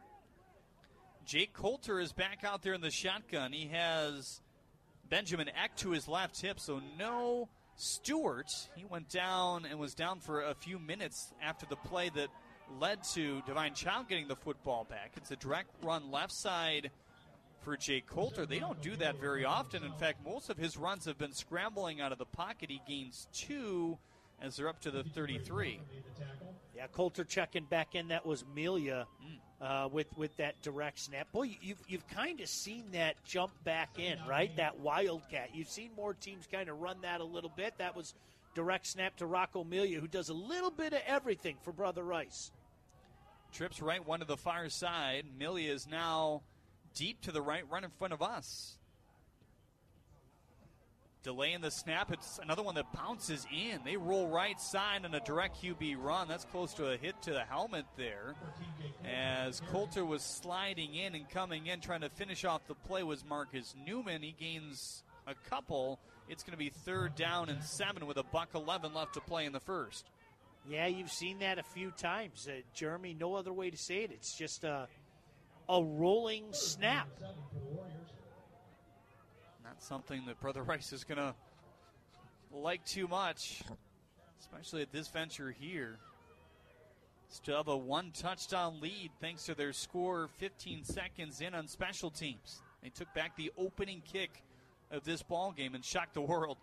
[1.24, 3.52] Jake Coulter is back out there in the shotgun.
[3.52, 4.40] He has
[5.08, 8.50] Benjamin Eck to his left hip, so no Stewart.
[8.76, 12.28] He went down and was down for a few minutes after the play that
[12.78, 15.12] led to Divine Child getting the football back.
[15.16, 16.90] It's a direct run left side
[17.62, 18.46] for Jake Coulter.
[18.46, 19.82] They don't do that very often.
[19.82, 22.70] In fact, most of his runs have been scrambling out of the pocket.
[22.70, 23.98] He gains two
[24.40, 25.80] as they're up to the 33.
[26.76, 28.08] Yeah, Coulter checking back in.
[28.08, 29.36] That was Melia hmm.
[29.60, 31.30] Uh, with with that direct snap.
[31.32, 34.54] Boy, you've you've kind of seen that jump back in, right?
[34.56, 35.50] That wildcat.
[35.54, 37.74] You've seen more teams kind of run that a little bit.
[37.78, 38.14] That was
[38.54, 42.50] direct snap to Rocco Melia, who does a little bit of everything for Brother Rice.
[43.52, 45.26] Trips right one to the far side.
[45.38, 46.42] Melia is now
[46.94, 48.78] deep to the right, right in front of us.
[51.24, 52.12] Delaying the snap.
[52.12, 53.80] It's another one that bounces in.
[53.82, 56.28] They roll right side on a direct QB run.
[56.28, 58.34] That's close to a hit to the helmet there.
[59.04, 63.24] As Coulter was sliding in and coming in, trying to finish off the play was
[63.24, 64.20] Marcus Newman.
[64.20, 65.98] He gains a couple.
[66.28, 69.46] It's going to be third down and seven with a buck 11 left to play
[69.46, 70.10] in the first.
[70.68, 72.46] Yeah, you've seen that a few times.
[72.46, 74.10] Uh, Jeremy, no other way to say it.
[74.12, 74.88] It's just a,
[75.70, 77.08] a rolling snap.
[79.88, 81.34] Something that Brother Rice is going to
[82.50, 83.62] like too much,
[84.40, 85.98] especially at this venture here.
[87.28, 92.10] Still have a one touchdown lead thanks to their score 15 seconds in on special
[92.10, 92.62] teams.
[92.82, 94.42] They took back the opening kick
[94.90, 96.56] of this ball game and shocked the world.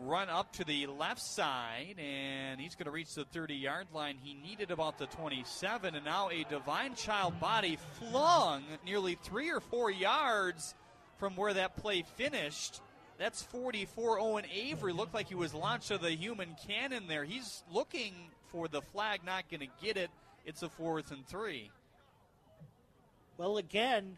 [0.00, 4.16] Run up to the left side, and he's going to reach the 30 yard line.
[4.20, 9.60] He needed about the 27, and now a divine child body flung nearly three or
[9.60, 10.74] four yards
[11.22, 12.80] from where that play finished.
[13.16, 14.18] That's 44.
[14.18, 17.22] Owen Avery looked like he was launched to the human cannon there.
[17.22, 18.12] He's looking
[18.48, 20.10] for the flag, not going to get it.
[20.46, 21.70] It's a fourth and three.
[23.38, 24.16] Well, again,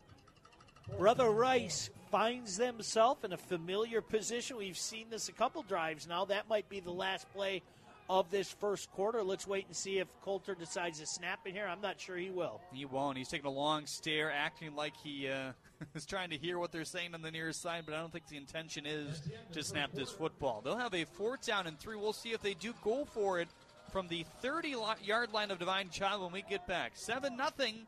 [0.97, 4.57] Brother Rice finds themselves in a familiar position.
[4.57, 6.25] We've seen this a couple drives now.
[6.25, 7.61] That might be the last play
[8.09, 9.23] of this first quarter.
[9.23, 11.67] Let's wait and see if Coulter decides to snap in here.
[11.67, 12.61] I'm not sure he will.
[12.73, 13.17] He won't.
[13.17, 15.53] He's taking a long stare, acting like he uh,
[15.95, 18.29] is trying to hear what they're saying on the nearest side, but I don't think
[18.29, 20.61] the intention is to snap this football.
[20.63, 21.97] They'll have a fourth down and three.
[21.97, 23.49] We'll see if they do go for it
[23.91, 26.93] from the 30 yard line of Divine Child when we get back.
[26.95, 27.87] 7 nothing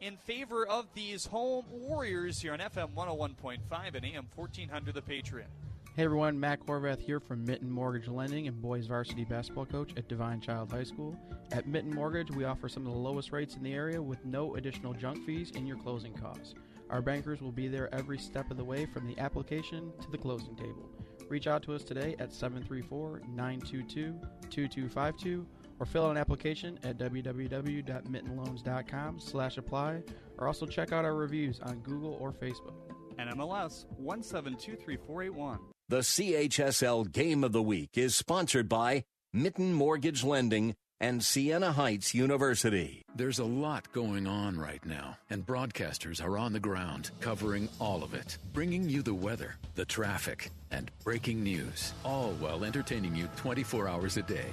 [0.00, 3.58] in favor of these home Warriors here on FM 101.5
[3.94, 5.48] and AM 1400 The Patriot.
[5.96, 10.06] Hey everyone, Matt Horvath here from Mitten Mortgage Lending and boys varsity basketball coach at
[10.06, 11.18] Divine Child High School.
[11.50, 14.54] At Mitten Mortgage, we offer some of the lowest rates in the area with no
[14.54, 16.54] additional junk fees in your closing costs.
[16.90, 20.16] Our bankers will be there every step of the way from the application to the
[20.16, 20.88] closing table.
[21.28, 24.14] Reach out to us today at 734 922
[24.48, 25.44] 2252
[25.80, 30.04] or fill out an application at www.mittenloans.com slash apply
[30.38, 32.74] or also check out our reviews on Google or Facebook.
[33.18, 35.58] NMLS 1723481.
[35.90, 42.14] The CHSL Game of the Week is sponsored by Mitten Mortgage Lending and Siena Heights
[42.14, 43.02] University.
[43.16, 48.04] There's a lot going on right now, and broadcasters are on the ground covering all
[48.04, 53.28] of it, bringing you the weather, the traffic, and breaking news, all while entertaining you
[53.34, 54.52] 24 hours a day.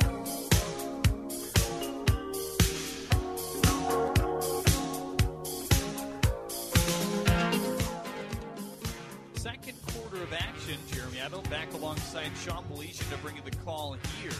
[11.91, 14.31] Alongside Sean Baligian to bring you the call here.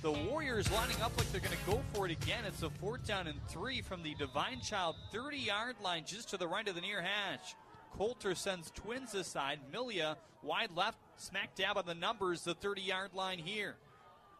[0.00, 2.44] The Warriors lining up like they're going to go for it again.
[2.46, 6.38] It's a fourth down and three from the Divine Child 30 yard line just to
[6.38, 7.54] the right of the near hash.
[7.98, 9.58] Coulter sends twins aside.
[9.70, 13.76] Milia wide left, smack dab on the numbers, the 30 yard line here.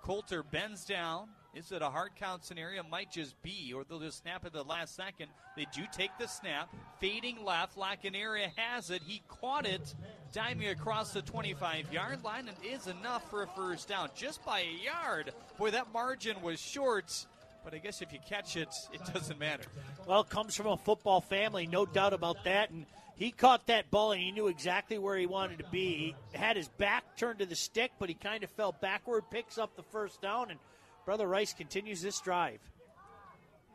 [0.03, 1.29] Coulter bends down.
[1.55, 2.83] Is it a hard count scenario?
[2.85, 5.29] Might just be, or they'll just snap at the last second.
[5.57, 6.75] They do take the snap.
[7.01, 7.77] Fading left,
[8.15, 9.03] area has it.
[9.03, 9.95] He caught it,
[10.33, 14.11] diving across the 25 yard line, and is enough for a first down.
[14.15, 15.33] Just by a yard.
[15.59, 17.27] Boy, that margin was short.
[17.65, 19.65] But I guess if you catch it, it doesn't matter.
[20.07, 22.71] Well, it comes from a football family, no doubt about that.
[22.71, 26.15] And he caught that ball and he knew exactly where he wanted to be.
[26.33, 29.59] He had his back turned to the stick, but he kind of fell backward, picks
[29.59, 30.61] up the first down, and
[31.05, 32.61] Brother Rice continues this drive.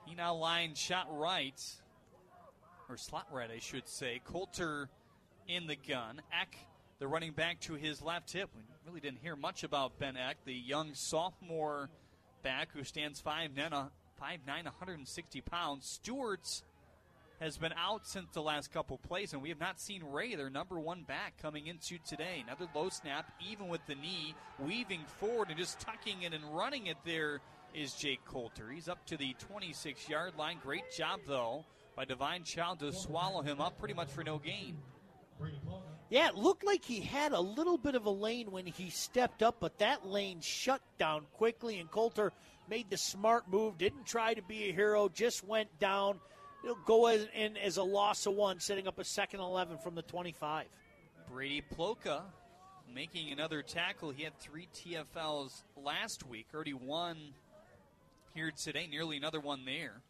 [0.05, 1.59] He now lines shot right,
[2.87, 4.21] or slot right, I should say.
[4.25, 4.89] Coulter
[5.55, 6.21] in the gun.
[6.31, 6.55] Eck,
[6.99, 8.49] the running back, to his left hip.
[8.55, 11.89] We really didn't hear much about Ben Eck, the young sophomore
[12.41, 13.89] back who stands 5'9", 5'9",
[14.45, 15.85] 160 uh, pounds.
[15.85, 16.63] Stewart's
[17.41, 20.51] has been out since the last couple plays, and we have not seen Ray, their
[20.51, 22.43] number one back, coming into today.
[22.45, 26.85] Another low snap, even with the knee, weaving forward and just tucking it and running
[26.85, 27.41] it there
[27.73, 28.69] is Jake Coulter.
[28.69, 30.59] He's up to the 26 yard line.
[30.61, 34.77] Great job, though, by Divine Child to swallow him up pretty much for no gain.
[36.11, 39.41] Yeah, it looked like he had a little bit of a lane when he stepped
[39.41, 42.31] up, but that lane shut down quickly, and Coulter
[42.69, 46.19] made the smart move, didn't try to be a hero, just went down
[46.63, 50.03] It'll go in as a loss of one, setting up a second 11 from the
[50.03, 50.67] 25.
[51.31, 52.21] Brady Ploka
[52.93, 54.11] making another tackle.
[54.11, 57.17] He had three TFLs last week, already one
[58.35, 60.01] here today, nearly another one there.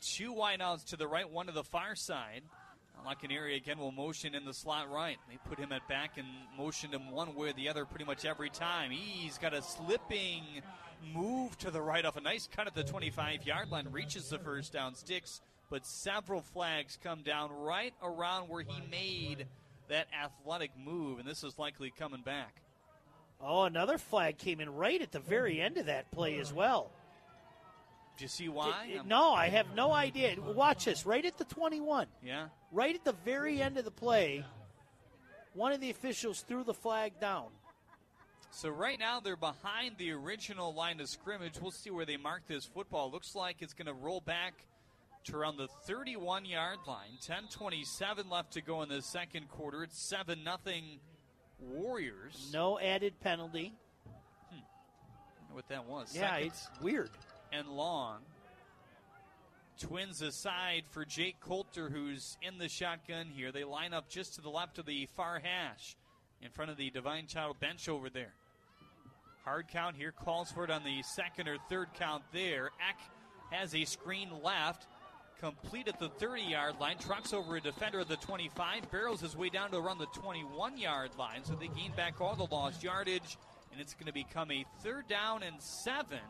[0.00, 2.42] Two wideouts to the right, one to the far side.
[3.30, 5.18] Area again will motion in the slot right.
[5.28, 6.26] They put him at back and
[6.56, 8.90] motioned him one way or the other pretty much every time.
[8.90, 10.42] He's got a slipping
[11.14, 14.38] move to the right off a nice cut at the 25 yard line, reaches the
[14.38, 15.40] first down, sticks
[15.70, 19.46] but several flags come down right around where he made
[19.88, 22.62] that athletic move, and this is likely coming back.
[23.40, 26.90] Oh, another flag came in right at the very end of that play as well.
[28.16, 29.00] Do you see why?
[29.04, 30.36] No, I have no idea.
[30.40, 31.04] Watch this.
[31.04, 32.06] Right at the 21.
[32.22, 32.46] yeah.
[32.74, 34.44] Right at the very end of the play,
[35.54, 37.46] one of the officials threw the flag down.
[38.50, 41.60] So right now they're behind the original line of scrimmage.
[41.60, 43.12] We'll see where they mark this football.
[43.12, 44.54] Looks like it's going to roll back
[45.24, 47.16] to around the 31 yard line.
[47.24, 49.84] 10:27 left to go in the second quarter.
[49.84, 50.98] It's seven nothing
[51.60, 52.50] Warriors.
[52.52, 53.72] No added penalty.
[54.50, 54.58] Hmm.
[55.38, 56.14] wonder what that was.
[56.14, 57.10] Yeah, Second it's weird.
[57.52, 58.22] and long.
[59.78, 63.50] Twins aside for Jake Coulter, who's in the shotgun here.
[63.50, 65.96] They line up just to the left of the far hash
[66.40, 68.34] in front of the Divine Child bench over there.
[69.44, 72.70] Hard count here calls for it on the second or third count there.
[72.88, 72.98] Eck
[73.50, 74.86] has a screen left.
[75.40, 76.96] Complete at the 30 yard line.
[76.96, 78.90] Trucks over a defender at the 25.
[78.90, 81.44] Barrels his way down to around the 21 yard line.
[81.44, 83.36] So they gain back all the lost yardage.
[83.72, 86.20] And it's going to become a third down and seven.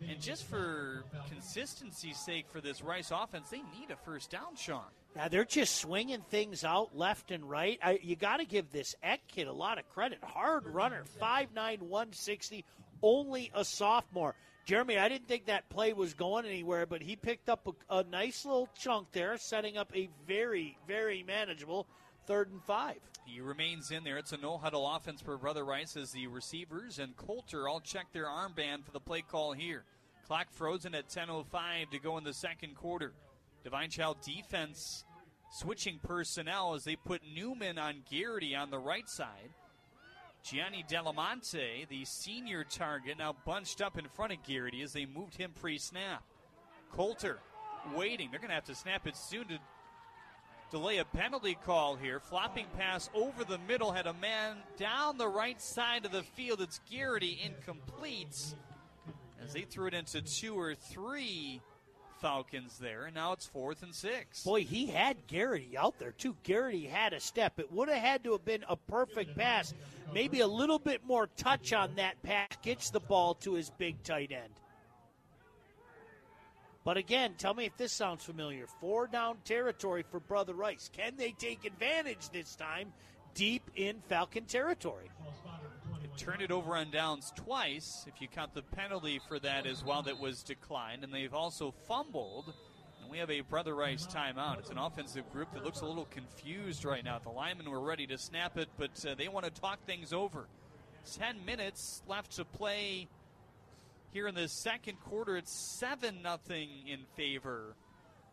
[0.00, 4.82] And just for consistency's sake for this Rice offense, they need a first down, Sean.
[5.16, 7.78] Now they're just swinging things out left and right.
[7.82, 10.18] I, you got to give this Eck kid a lot of credit.
[10.22, 12.64] Hard runner, 5'9", 160,
[13.02, 14.34] only a sophomore.
[14.64, 18.04] Jeremy, I didn't think that play was going anywhere, but he picked up a, a
[18.04, 21.86] nice little chunk there, setting up a very, very manageable
[22.26, 22.98] third and five.
[23.24, 24.18] He remains in there.
[24.18, 28.06] It's a no huddle offense for Brother Rice as the receivers and Coulter all check
[28.12, 29.84] their armband for the play call here.
[30.26, 33.12] Clock frozen at 10.05 to go in the second quarter.
[33.62, 35.04] Divine Child defense
[35.52, 39.50] switching personnel as they put Newman on Garrity on the right side.
[40.42, 45.36] Gianni Delamonte, the senior target, now bunched up in front of Garrity as they moved
[45.36, 46.22] him pre snap.
[46.92, 47.38] Coulter
[47.96, 48.30] waiting.
[48.30, 49.58] They're going to have to snap it soon to
[50.74, 52.18] delay a penalty call here.
[52.18, 56.60] Flopping pass over the middle had a man down the right side of the field.
[56.60, 58.56] It's Garrity incomplete
[59.40, 61.60] as they threw it into two or three
[62.20, 64.42] Falcons there, and now it's fourth and six.
[64.42, 66.34] Boy, he had Garrity out there too.
[66.42, 67.60] Garrity had a step.
[67.60, 69.74] It would have had to have been a perfect pass.
[70.12, 74.02] Maybe a little bit more touch on that pass gets the ball to his big
[74.02, 74.54] tight end.
[76.84, 78.66] But again, tell me if this sounds familiar.
[78.80, 80.90] Four down territory for Brother Rice.
[80.92, 82.92] Can they take advantage this time
[83.34, 85.10] deep in Falcon territory?
[86.16, 90.02] Turned it over on downs twice, if you count the penalty for that as well
[90.02, 92.54] that was declined, and they've also fumbled.
[93.02, 94.60] And we have a Brother Rice timeout.
[94.60, 97.18] It's an offensive group that looks a little confused right now.
[97.18, 100.46] The linemen were ready to snap it, but uh, they want to talk things over.
[101.18, 103.08] Ten minutes left to play
[104.14, 105.36] here in the second quarter.
[105.36, 107.74] It's seven nothing in favor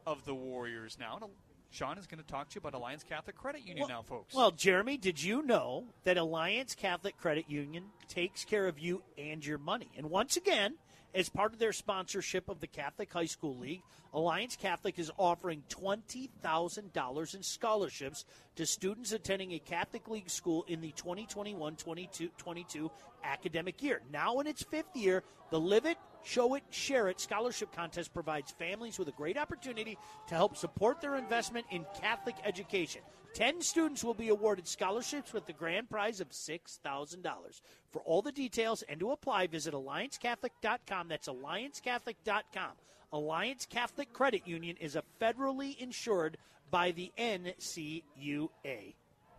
[0.05, 1.15] of the Warriors now.
[1.15, 1.27] And uh,
[1.71, 4.35] Sean is going to talk to you about Alliance Catholic Credit Union now, folks.
[4.35, 9.43] Well, Jeremy, did you know that Alliance Catholic Credit Union takes care of you and
[9.43, 9.89] your money?
[9.97, 10.75] And once again,
[11.15, 13.81] as part of their sponsorship of the Catholic High School League,
[14.13, 18.25] Alliance Catholic is offering $20,000 in scholarships
[18.55, 22.91] to students attending a Catholic League school in the 2021 22
[23.23, 24.01] academic year.
[24.11, 28.51] Now in its fifth year, the Live It, Show It, Share It scholarship contest provides
[28.51, 29.97] families with a great opportunity
[30.27, 33.01] to help support their investment in Catholic education.
[33.33, 37.61] Ten students will be awarded scholarships with the grand prize of $6,000.
[37.91, 41.07] For all the details and to apply, visit AllianceCatholic.com.
[41.07, 42.71] That's AllianceCatholic.com.
[43.13, 46.37] Alliance Catholic Credit Union is a federally insured
[46.69, 48.93] by the NCUA.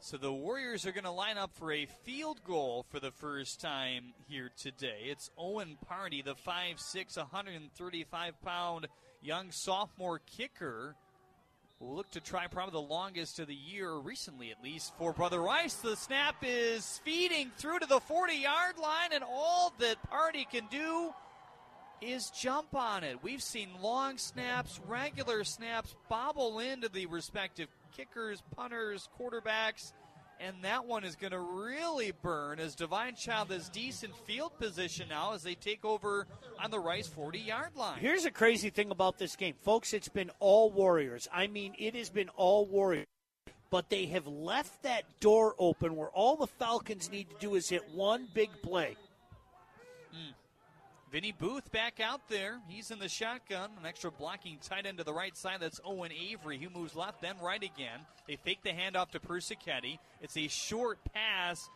[0.05, 3.61] So the Warriors are going to line up for a field goal for the first
[3.61, 5.03] time here today.
[5.05, 8.89] It's Owen Party, the 5'6, 135 pound
[9.23, 10.97] young sophomore kicker.
[11.79, 15.41] Will look to try probably the longest of the year, recently at least, for Brother
[15.41, 15.75] Rice.
[15.75, 20.67] The snap is feeding through to the 40 yard line, and all that Party can
[20.69, 21.15] do
[22.01, 23.23] is jump on it.
[23.23, 29.93] We've seen long snaps, regular snaps bobble into the respective kickers, punters, quarterbacks,
[30.41, 35.09] and that one is going to really burn as Divine Child has decent field position
[35.09, 36.27] now as they take over
[36.63, 37.99] on the Rice 40 yard line.
[38.01, 39.93] Here's a crazy thing about this game, folks.
[39.93, 41.29] It's been all Warriors.
[41.33, 43.07] I mean, it has been all Warriors.
[43.71, 47.69] But they have left that door open where all the Falcons need to do is
[47.69, 48.97] hit one big play.
[50.15, 50.35] Mm.
[51.13, 52.59] Vinny Booth back out there.
[52.67, 53.69] He's in the shotgun.
[53.79, 55.59] An extra blocking tight end to the right side.
[55.61, 56.57] That's Owen Avery.
[56.57, 58.01] He moves left, then right again.
[58.27, 59.99] They fake the handoff to Persichetti.
[60.23, 61.69] It's a short pass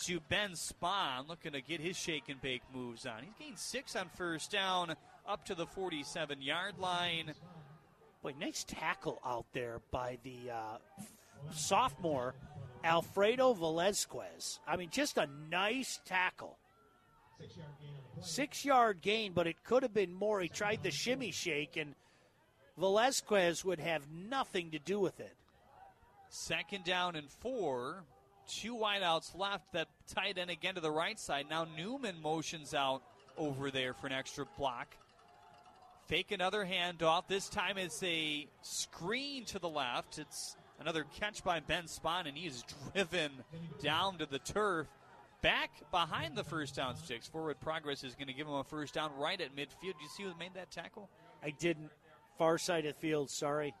[0.00, 3.22] to Ben Spahn, looking to get his shake and bake moves on.
[3.22, 4.94] He's gained six on first down
[5.26, 7.32] up to the 47 yard line.
[8.22, 10.76] Boy, nice tackle out there by the uh,
[11.50, 12.34] sophomore
[12.84, 14.60] Alfredo Velazquez.
[14.66, 16.58] I mean, just a nice tackle.
[17.40, 18.01] Six yard gain,
[19.34, 20.40] but it could have been more.
[20.40, 21.94] He tried the shimmy shake, and
[22.78, 25.34] Velazquez would have nothing to do with it.
[26.28, 28.04] Second down and four.
[28.48, 29.72] Two wideouts left.
[29.72, 31.46] That tight end again to the right side.
[31.48, 33.02] Now Newman motions out
[33.36, 34.96] over there for an extra block.
[36.06, 37.28] Fake another handoff.
[37.28, 40.18] This time it's a screen to the left.
[40.18, 43.30] It's another catch by Ben Spahn, and he is driven
[43.82, 44.88] down to the turf.
[45.42, 47.26] Back behind the first down sticks.
[47.26, 49.80] Forward progress is going to give him a first down right at midfield.
[49.80, 51.10] Do you see who made that tackle?
[51.42, 51.90] I didn't.
[52.38, 53.74] Far side of the field, sorry.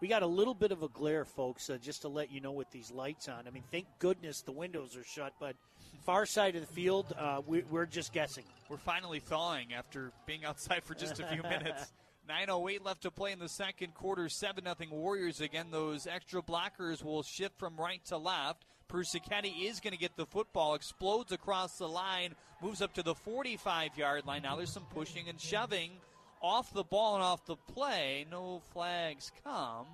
[0.00, 2.52] We got a little bit of a glare, folks, uh, just to let you know
[2.52, 3.48] with these lights on.
[3.48, 5.56] I mean, thank goodness the windows are shut, but
[6.04, 8.44] far side of the field, uh, we, we're just guessing.
[8.68, 11.90] We're finally thawing after being outside for just a few minutes.
[12.28, 14.28] 9.08 left to play in the second quarter.
[14.28, 15.40] 7 0 Warriors.
[15.40, 18.66] Again, those extra blockers will shift from right to left.
[18.88, 23.14] Persichetti is going to get the football, explodes across the line, moves up to the
[23.14, 24.42] 45 yard line.
[24.42, 25.92] Now there's some pushing and shoving
[26.40, 28.26] off the ball and off the play.
[28.30, 29.86] No flags come.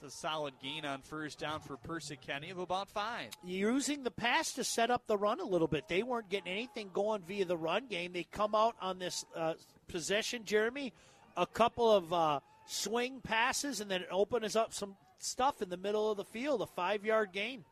[0.00, 3.30] That's a solid gain on first down for Persichetti of about five.
[3.44, 5.88] Using the pass to set up the run a little bit.
[5.88, 8.12] They weren't getting anything going via the run game.
[8.12, 9.54] They come out on this uh,
[9.88, 10.92] possession, Jeremy,
[11.36, 15.76] a couple of uh, swing passes, and then it opens up some stuff in the
[15.76, 17.64] middle of the field, a five yard gain.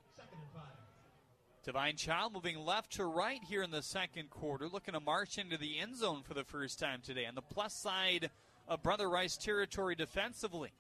[1.71, 5.57] Divine Child moving left to right here in the second quarter, looking to march into
[5.57, 7.27] the end zone for the first time today.
[7.27, 8.29] On the plus side
[8.67, 10.73] of Brother Rice territory defensively.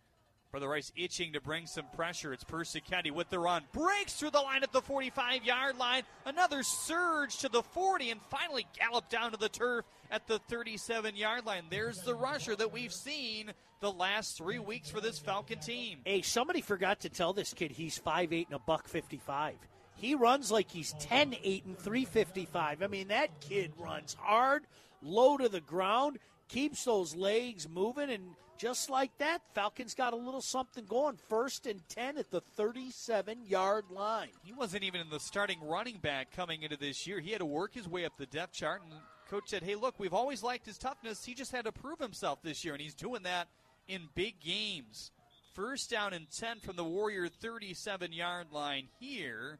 [0.51, 2.33] Brother Rice itching to bring some pressure.
[2.33, 3.63] It's Persichetti with the run.
[3.73, 6.03] Breaks through the line at the 45 yard line.
[6.27, 11.15] Another surge to the 40 and finally gallop down to the turf at the 37
[11.15, 11.67] yard line.
[11.71, 16.01] There's the rusher that we've seen the last three weeks for this Falcon team.
[16.05, 19.55] Hey, somebody forgot to tell this kid he's 5'8 and a buck 55.
[20.01, 22.83] He runs like he's 10 8 and 355.
[22.83, 24.65] I mean, that kid runs hard,
[25.03, 30.17] low to the ground, keeps those legs moving, and just like that, Falcons got a
[30.17, 31.17] little something going.
[31.29, 34.31] First and 10 at the 37 yard line.
[34.43, 37.21] He wasn't even in the starting running back coming into this year.
[37.21, 38.93] He had to work his way up the depth chart, and
[39.29, 41.25] coach said, Hey, look, we've always liked his toughness.
[41.25, 43.49] He just had to prove himself this year, and he's doing that
[43.87, 45.11] in big games.
[45.53, 49.59] First down and 10 from the Warrior 37 yard line here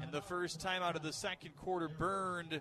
[0.00, 2.60] and the first time out of the second quarter burned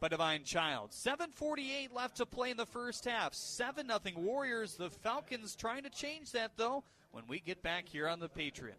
[0.00, 0.92] by Divine Child.
[0.92, 3.34] 7:48 left to play in the first half.
[3.34, 4.76] 7 nothing Warriors.
[4.76, 8.78] The Falcons trying to change that though when we get back here on the Patriot.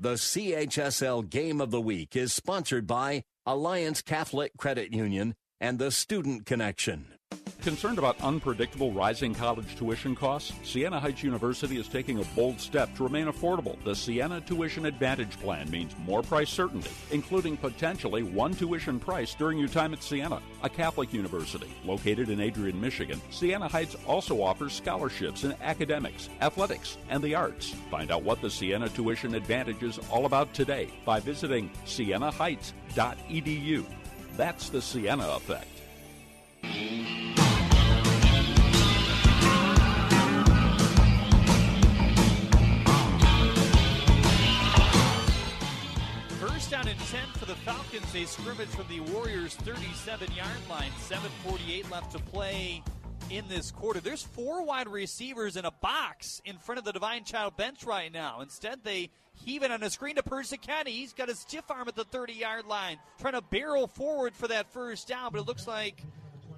[0.00, 5.90] The CHSL Game of the Week is sponsored by Alliance Catholic Credit Union and the
[5.90, 7.14] Student Connection.
[7.62, 10.52] Concerned about unpredictable rising college tuition costs?
[10.64, 13.76] Siena Heights University is taking a bold step to remain affordable.
[13.84, 19.58] The Siena Tuition Advantage Plan means more price certainty, including potentially one tuition price during
[19.58, 23.20] your time at Siena, a Catholic university located in Adrian, Michigan.
[23.30, 27.76] Siena Heights also offers scholarships in academics, athletics, and the arts.
[27.92, 33.84] Find out what the Siena Tuition Advantage is all about today by visiting sienaheights.edu.
[34.36, 35.68] That's the Siena effect.
[46.72, 48.10] Down and 10 for the Falcons.
[48.14, 50.90] They scrimmage from the Warriors' 37 yard line.
[51.06, 52.82] 7.48 left to play
[53.28, 54.00] in this quarter.
[54.00, 58.10] There's four wide receivers in a box in front of the Divine Child bench right
[58.10, 58.40] now.
[58.40, 60.88] Instead, they heave it on a screen to Persichetti.
[60.88, 64.48] He's got a stiff arm at the 30 yard line, trying to barrel forward for
[64.48, 66.02] that first down, but it looks like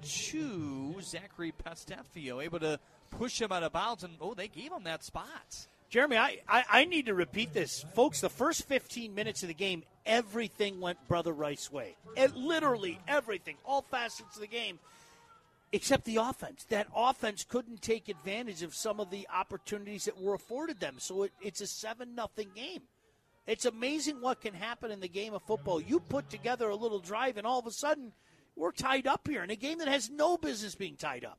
[0.01, 2.79] Chu, Zachary Pastafio, able to
[3.11, 5.67] push him out of bounds, and oh, they gave him that spot.
[5.89, 7.85] Jeremy, I, I, I, need to repeat this.
[7.93, 11.95] Folks, the first 15 minutes of the game, everything went Brother Rice way.
[12.17, 14.79] It, literally everything, all facets of the game,
[15.71, 16.65] except the offense.
[16.69, 20.95] That offense couldn't take advantage of some of the opportunities that were afforded them.
[20.97, 22.81] So it, it's a 7 nothing game.
[23.47, 25.79] It's amazing what can happen in the game of football.
[25.79, 28.11] You put together a little drive, and all of a sudden,
[28.55, 31.37] we're tied up here in a game that has no business being tied up.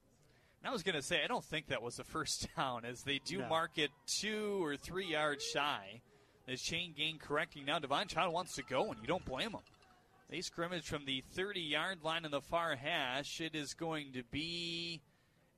[0.67, 3.21] I was going to say, I don't think that was the first down, as they
[3.25, 3.49] do No.
[3.49, 6.01] mark it two or three yards shy.
[6.49, 9.61] As Shane Gain correcting now, Divine Child wants to go, and you don't blame him.
[10.31, 13.41] They scrimmage from the 30 yard line in the far hash.
[13.41, 15.01] It is going to be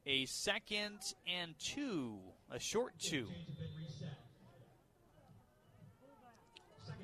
[0.07, 2.19] a second and two,
[2.51, 3.29] a short two.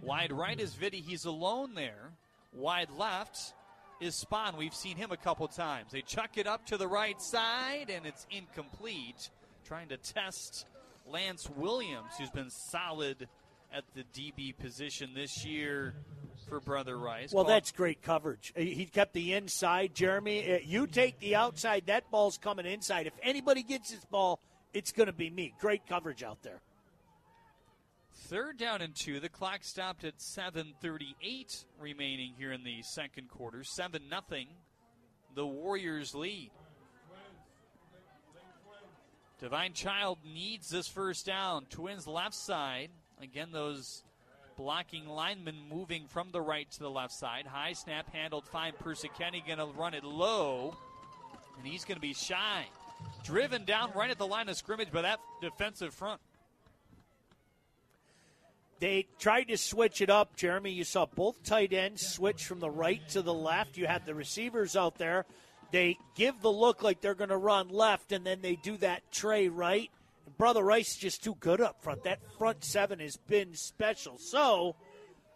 [0.03, 1.03] Wide right is Vitti.
[1.03, 2.13] He's alone there.
[2.53, 3.55] Wide left
[4.01, 4.57] is Spahn.
[4.57, 5.93] We've seen him a couple times.
[5.93, 9.31] They chuck it up to the right side, and it's incomplete.
[9.65, 10.67] Trying to test
[11.07, 13.29] Lance Williams, who's been solid
[13.73, 15.95] at the DB position this year
[16.49, 17.33] for Brother Rice.
[17.33, 18.53] Well, Call- that's great coverage.
[18.57, 20.53] He kept the inside, Jeremy.
[20.55, 23.07] uh, You take the outside, that ball's coming inside.
[23.07, 24.39] If anybody gets this ball,
[24.75, 25.55] it's going to be me.
[25.61, 26.61] Great coverage out there.
[28.29, 29.21] Third down and two.
[29.21, 33.63] The clock stopped at 7:38 remaining here in the second quarter.
[33.65, 34.49] Seven nothing.
[35.35, 36.51] The Warriors lead.
[39.39, 41.67] Divine Child needs this first down.
[41.67, 42.91] Twins left side.
[43.21, 44.03] Again, those
[44.57, 47.47] blocking linemen moving from the right to the left side.
[47.47, 48.73] High snap handled fine.
[48.73, 50.75] Persichetti going to run it low,
[51.59, 52.65] and he's going to be shy.
[53.23, 56.23] Driven down right at the line of scrimmage by that defensive front.
[58.85, 60.71] They tried to switch it up, Jeremy.
[60.71, 63.79] You saw both tight ends switch from the right to the left.
[63.79, 65.25] You had the receivers out there.
[65.73, 69.11] They give the look like they're going to run left, and then they do that
[69.11, 69.91] tray right.
[70.37, 72.05] Brother Rice is just too good up front.
[72.05, 74.19] That front seven has been special.
[74.19, 74.77] So,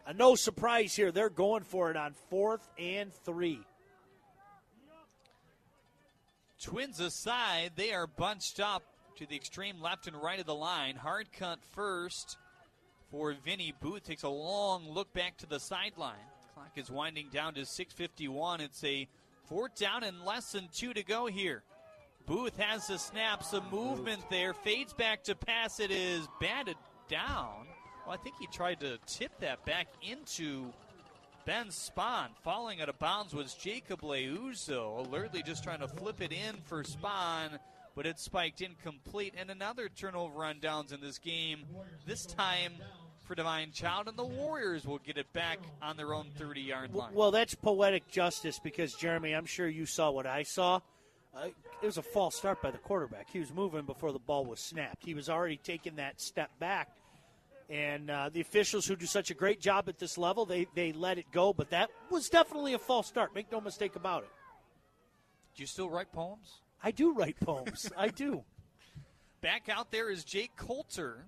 [0.05, 1.11] uh, no surprise here.
[1.11, 3.61] They're going for it on fourth and three.
[6.61, 8.83] Twins aside, they are bunched up
[9.17, 10.97] to the extreme left and right of the line.
[10.97, 12.37] Hard cut first
[13.11, 14.03] for Vinny Booth.
[14.03, 16.15] Takes a long look back to the sideline.
[16.53, 18.61] Clock is winding down to 6:51.
[18.61, 19.07] It's a
[19.45, 21.63] fourth down and less than two to go here.
[22.25, 24.53] Booth has the snap, some movement there.
[24.53, 25.79] Fades back to pass.
[25.79, 26.77] It is batted
[27.07, 27.67] down.
[28.05, 30.71] Well, I think he tried to tip that back into
[31.45, 32.29] Ben Spahn.
[32.43, 34.99] Falling out of bounds was Jacob Leuzo.
[35.07, 37.57] Alertly just trying to flip it in for Spahn,
[37.95, 39.33] but it spiked incomplete.
[39.35, 41.65] And another turnover on downs in this game.
[42.05, 42.73] This time
[43.29, 46.95] for Divine Child, and the Warriors will get it back on their own 30 yard
[46.95, 47.13] line.
[47.13, 50.79] Well, that's poetic justice because, Jeremy, I'm sure you saw what I saw.
[51.37, 51.49] Uh,
[51.83, 53.29] it was a false start by the quarterback.
[53.31, 55.05] He was moving before the ball was snapped.
[55.05, 56.89] He was already taking that step back.
[57.69, 60.91] And uh, the officials who do such a great job at this level, they, they
[60.91, 61.53] let it go.
[61.53, 63.35] But that was definitely a false start.
[63.35, 64.29] Make no mistake about it.
[65.55, 66.61] Do you still write poems?
[66.83, 67.91] I do write poems.
[67.95, 68.43] I do.
[69.41, 71.27] Back out there is Jake Coulter.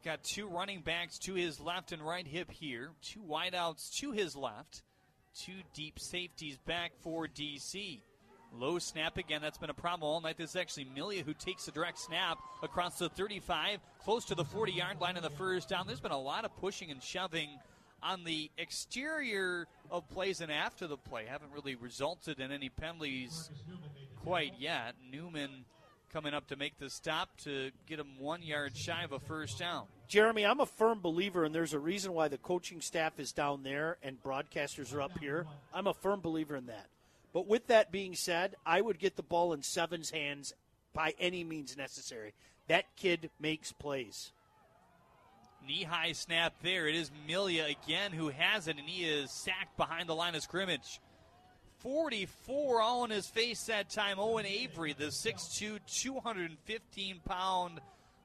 [0.00, 4.12] He's got two running backs to his left and right hip here, two wideouts to
[4.12, 4.82] his left,
[5.36, 8.00] two deep safeties back for DC.
[8.54, 9.42] Low snap again.
[9.42, 10.38] That's been a problem all night.
[10.38, 14.44] This is actually Milia who takes the direct snap across the 35, close to the
[14.44, 15.86] 40 yard line in the first down.
[15.86, 17.50] There's been a lot of pushing and shoving
[18.02, 21.26] on the exterior of plays and after the play.
[21.26, 23.50] Haven't really resulted in any penalties
[24.22, 24.94] quite yet.
[25.12, 25.66] Newman
[26.12, 29.58] coming up to make the stop to get him one yard shy of a first
[29.58, 29.86] down.
[30.08, 33.62] Jeremy, I'm a firm believer, and there's a reason why the coaching staff is down
[33.62, 35.46] there and broadcasters are up here.
[35.72, 36.86] I'm a firm believer in that.
[37.32, 40.52] But with that being said, I would get the ball in Seven's hands
[40.92, 42.34] by any means necessary.
[42.66, 44.32] That kid makes plays.
[45.66, 46.88] Knee high snap there.
[46.88, 50.42] It is Milia again who has it, and he is sacked behind the line of
[50.42, 51.00] scrimmage.
[51.80, 54.18] 44 all in his face that time.
[54.18, 57.80] Owen Avery, the 6'2, 215 pound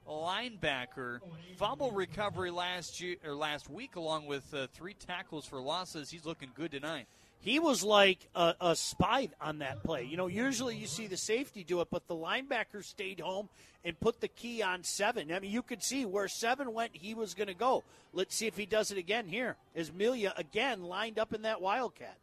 [0.06, 1.20] linebacker.
[1.56, 6.10] Fumble recovery last year or last week, along with uh, three tackles for losses.
[6.10, 7.06] He's looking good tonight.
[7.40, 10.04] He was like a, a spy on that play.
[10.04, 13.48] You know, usually you see the safety do it, but the linebacker stayed home
[13.84, 15.32] and put the key on seven.
[15.32, 17.84] I mean, you could see where seven went, he was going to go.
[18.12, 19.56] Let's see if he does it again here.
[19.74, 22.16] As Milia again lined up in that Wildcat.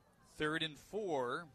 [0.43, 1.45] Third and four.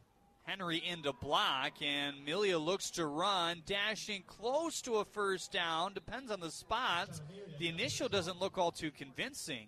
[0.45, 5.93] Henry into block, and Milia looks to run, dashing close to a first down.
[5.93, 7.21] Depends on the spots.
[7.59, 9.67] The initial doesn't look all too convincing.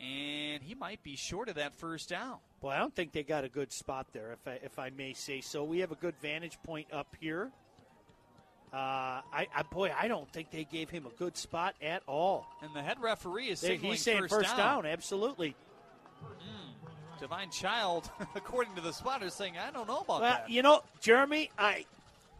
[0.00, 2.38] And he might be short of that first down.
[2.62, 5.12] Boy, I don't think they got a good spot there, if I, if I may
[5.12, 5.62] say so.
[5.62, 7.50] We have a good vantage point up here.
[8.72, 12.46] Uh, I, I boy, I don't think they gave him a good spot at all.
[12.62, 14.86] And the head referee is They- He's saying first, first down.
[14.86, 15.54] absolutely.
[17.22, 20.50] Divine Child, according to the spotter, saying, I don't know about Well, that.
[20.50, 21.86] you know, Jeremy, I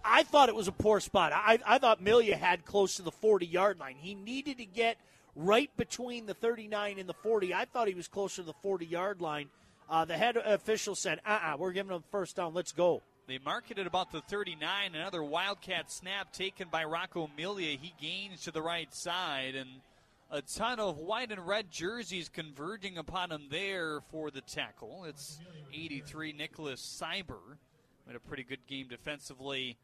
[0.05, 1.33] I thought it was a poor spot.
[1.33, 3.95] I I thought Milia had close to the 40 yard line.
[4.01, 4.97] He needed to get
[5.37, 7.55] right between the 39 and the 40.
[7.55, 9.49] I thought he was closer to the 40 yard line.
[9.89, 12.53] Uh, the head official said, "Uh, uh-uh, we're giving him first down.
[12.53, 14.97] Let's go." They mark it at about the 39.
[14.97, 17.79] Another Wildcat snap taken by Rocco Milia.
[17.79, 19.69] He gains to the right side, and
[20.33, 25.05] a ton of white and red jerseys converging upon him there for the tackle.
[25.05, 25.39] It's
[25.73, 27.59] 83 Nicholas Cyber.
[28.07, 29.77] Had a pretty good game defensively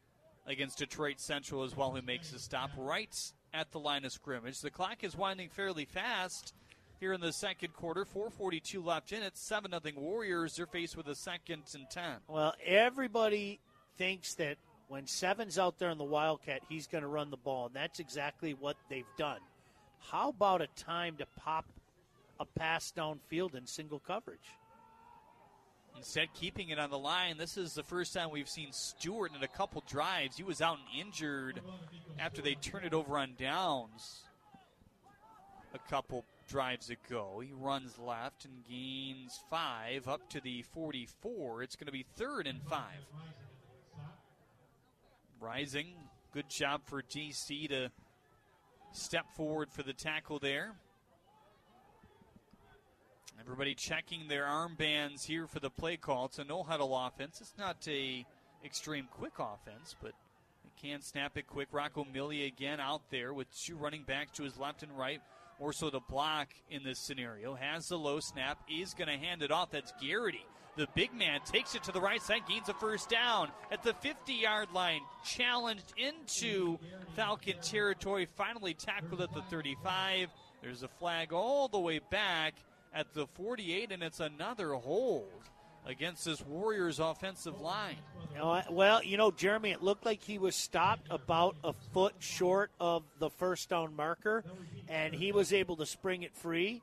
[0.47, 3.15] against Detroit Central as well, who makes a stop right
[3.53, 4.59] at the line of scrimmage.
[4.59, 6.55] The clock is winding fairly fast
[6.99, 8.03] here in the second quarter.
[8.03, 9.37] 4.42 left in it.
[9.37, 10.55] 7 0 Warriors.
[10.55, 12.03] They're faced with a second and 10.
[12.27, 13.59] Well, everybody
[13.97, 14.57] thinks that
[14.87, 17.99] when Seven's out there in the Wildcat, he's going to run the ball, and that's
[17.99, 19.39] exactly what they've done.
[19.99, 21.65] How about a time to pop
[22.39, 24.39] a pass downfield in single coverage?
[25.97, 27.37] Instead, keeping it on the line.
[27.37, 30.37] This is the first time we've seen Stewart in a couple drives.
[30.37, 31.61] He was out and injured
[32.17, 34.23] after they turned it over on downs
[35.73, 37.41] a couple drives ago.
[37.45, 41.63] He runs left and gains five up to the 44.
[41.63, 43.05] It's going to be third and five.
[45.39, 45.93] Rising.
[46.33, 47.91] Good job for DC to
[48.91, 50.73] step forward for the tackle there.
[53.39, 56.25] Everybody checking their armbands here for the play call.
[56.25, 57.39] It's a no huddle offense.
[57.41, 58.25] It's not a
[58.65, 60.11] extreme quick offense, but
[60.63, 61.69] they can snap it quick.
[61.71, 65.21] Rocco Milia again out there with two running backs to his left and right.
[65.57, 69.41] Or so the block in this scenario has the low snap, is going to hand
[69.41, 69.71] it off.
[69.71, 70.45] That's Garrity.
[70.77, 73.93] The big man takes it to the right side, gains a first down at the
[73.95, 76.77] 50 yard line, challenged into
[77.15, 80.29] Falcon territory, finally tackled at the 35.
[80.61, 82.53] There's a flag all the way back
[82.93, 85.29] at the 48, and it's another hold
[85.85, 87.97] against this Warriors offensive line.
[88.69, 93.03] Well, you know, Jeremy, it looked like he was stopped about a foot short of
[93.19, 94.43] the first down marker,
[94.87, 96.81] and he was able to spring it free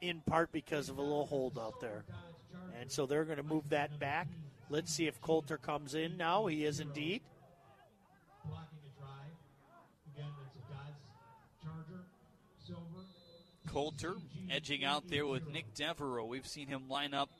[0.00, 2.04] in part because of a little hold out there.
[2.80, 4.28] And so they're going to move that back.
[4.70, 6.46] Let's see if Coulter comes in now.
[6.46, 7.22] He is indeed.
[13.66, 14.14] Coulter
[14.50, 16.24] edging out there with Nick Devereaux.
[16.24, 17.30] We've seen him line up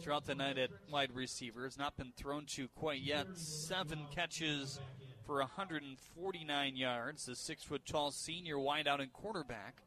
[0.00, 1.64] throughout the night at wide receiver.
[1.64, 3.26] Has not been thrown to quite yet.
[3.34, 4.80] Seven catches
[5.24, 7.26] for 149 yards.
[7.26, 9.82] The six foot tall senior wideout and quarterback.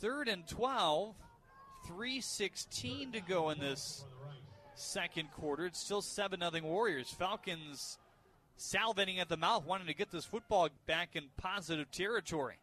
[0.00, 1.14] Third and 12.
[1.86, 4.04] 316 to go in this
[4.74, 5.66] second quarter.
[5.66, 7.10] It's still 7 0 Warriors.
[7.10, 7.98] Falcons
[8.58, 12.56] salivating at the mouth, wanting to get this football back in positive territory.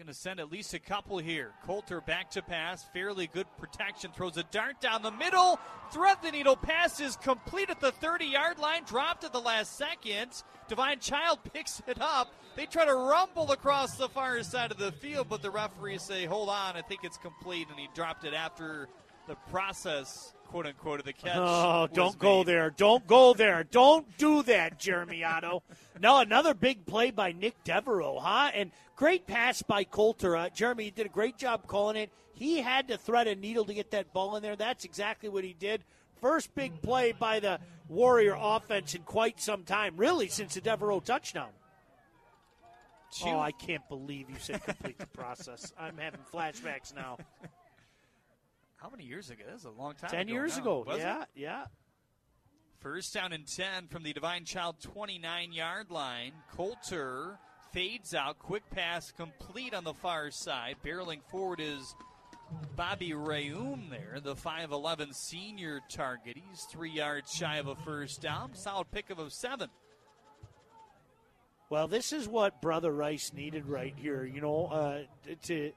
[0.00, 1.50] Going to send at least a couple here.
[1.66, 2.82] Coulter back to pass.
[2.94, 4.10] Fairly good protection.
[4.12, 5.60] Throws a dart down the middle.
[5.92, 8.84] Thread the needle pass is complete at the 30 yard line.
[8.84, 10.42] Dropped at the last second.
[10.68, 12.32] Divine Child picks it up.
[12.56, 16.24] They try to rumble across the far side of the field, but the referees say,
[16.24, 17.68] hold on, I think it's complete.
[17.68, 18.88] And he dropped it after
[19.30, 21.36] the process quote unquote of the catch.
[21.36, 22.70] Oh, don't go there.
[22.70, 23.62] Don't go there.
[23.62, 25.62] Don't do that, Jeremy Otto.
[26.00, 28.50] no, another big play by Nick Devereaux, huh?
[28.52, 30.36] And great pass by Coulter.
[30.36, 32.10] Uh, Jeremy, you did a great job calling it.
[32.34, 34.56] He had to thread a needle to get that ball in there.
[34.56, 35.84] That's exactly what he did.
[36.20, 41.00] First big play by the Warrior offense in quite some time, really, since the Devereaux
[41.00, 41.50] touchdown.
[43.24, 45.72] Oh, I can't believe you said complete the process.
[45.78, 47.16] I'm having flashbacks now.
[48.80, 49.42] How many years ago?
[49.46, 50.84] That was a long time Ten ago years now, ago.
[50.96, 51.28] Yeah, it?
[51.34, 51.64] yeah.
[52.78, 56.32] First down and 10 from the Divine Child 29 yard line.
[56.56, 57.38] Coulter
[57.72, 58.38] fades out.
[58.38, 60.76] Quick pass complete on the far side.
[60.82, 61.94] Barreling forward is
[62.76, 66.38] Bobby Rayoum there, the 5'11 senior target.
[66.48, 68.54] He's three yards shy of a first down.
[68.54, 69.68] Solid pick of a seven.
[71.68, 74.24] Well, this is what Brother Rice needed right here.
[74.24, 75.00] You know, uh,
[75.44, 75.72] to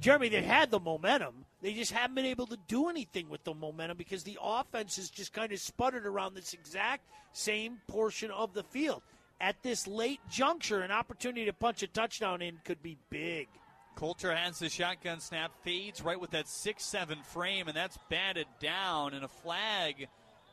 [0.00, 1.46] Jeremy, they had the momentum.
[1.62, 5.08] They just haven't been able to do anything with the momentum because the offense has
[5.08, 7.02] just kind of sputtered around this exact
[7.32, 9.02] same portion of the field.
[9.40, 13.46] At this late juncture, an opportunity to punch a touchdown in could be big.
[13.94, 18.46] Coulter has the shotgun snap, fades right with that 6 7 frame, and that's batted
[18.58, 20.08] down, and a flag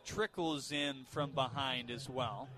[0.06, 2.50] trickles in from behind as well.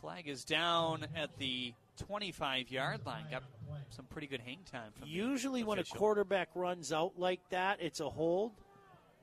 [0.00, 1.72] Flag is down at the
[2.06, 3.24] 25 yard line.
[3.30, 3.42] Got
[3.90, 8.08] some pretty good hang time Usually, when a quarterback runs out like that, it's a
[8.08, 8.52] hold.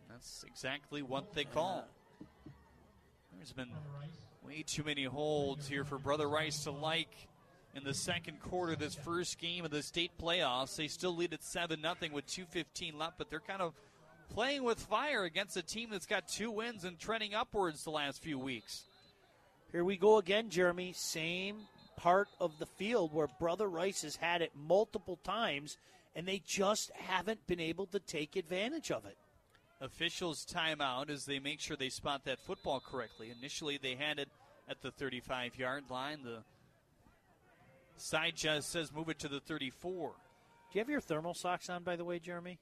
[0.09, 1.85] That's exactly what they call.
[3.35, 3.69] There's been
[4.45, 7.29] way too many holds here for Brother Rice to like
[7.75, 10.75] in the second quarter of this first game of the state playoffs.
[10.75, 13.73] They still lead at 7 0 with 2.15 left, but they're kind of
[14.29, 18.21] playing with fire against a team that's got two wins and trending upwards the last
[18.21, 18.83] few weeks.
[19.71, 20.93] Here we go again, Jeremy.
[20.95, 21.57] Same
[21.99, 25.77] part of the field where Brother Rice has had it multiple times,
[26.15, 29.17] and they just haven't been able to take advantage of it.
[29.81, 33.31] Officials timeout as they make sure they spot that football correctly.
[33.37, 34.29] Initially, they had it
[34.69, 36.19] at the 35 yard line.
[36.23, 36.39] The
[37.97, 40.09] side judge says move it to the 34.
[40.09, 40.15] Do
[40.73, 42.59] you have your thermal socks on, by the way, Jeremy?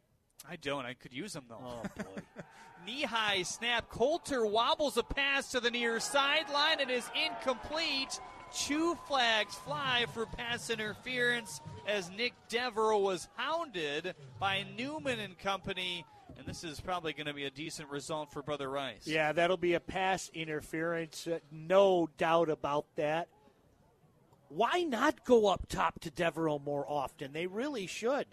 [0.49, 0.85] I don't.
[0.85, 1.63] I could use them though.
[1.63, 2.21] Oh boy.
[2.85, 3.89] Knee high snap.
[3.89, 6.79] Coulter wobbles a pass to the near sideline.
[6.79, 8.19] It is incomplete.
[8.53, 16.05] Two flags fly for pass interference as Nick Devereaux was hounded by Newman and company.
[16.37, 19.05] And this is probably going to be a decent result for Brother Rice.
[19.07, 21.27] Yeah, that'll be a pass interference.
[21.27, 23.27] Uh, no doubt about that.
[24.49, 27.33] why not go up top to Devereaux more often?
[27.33, 28.27] They really should.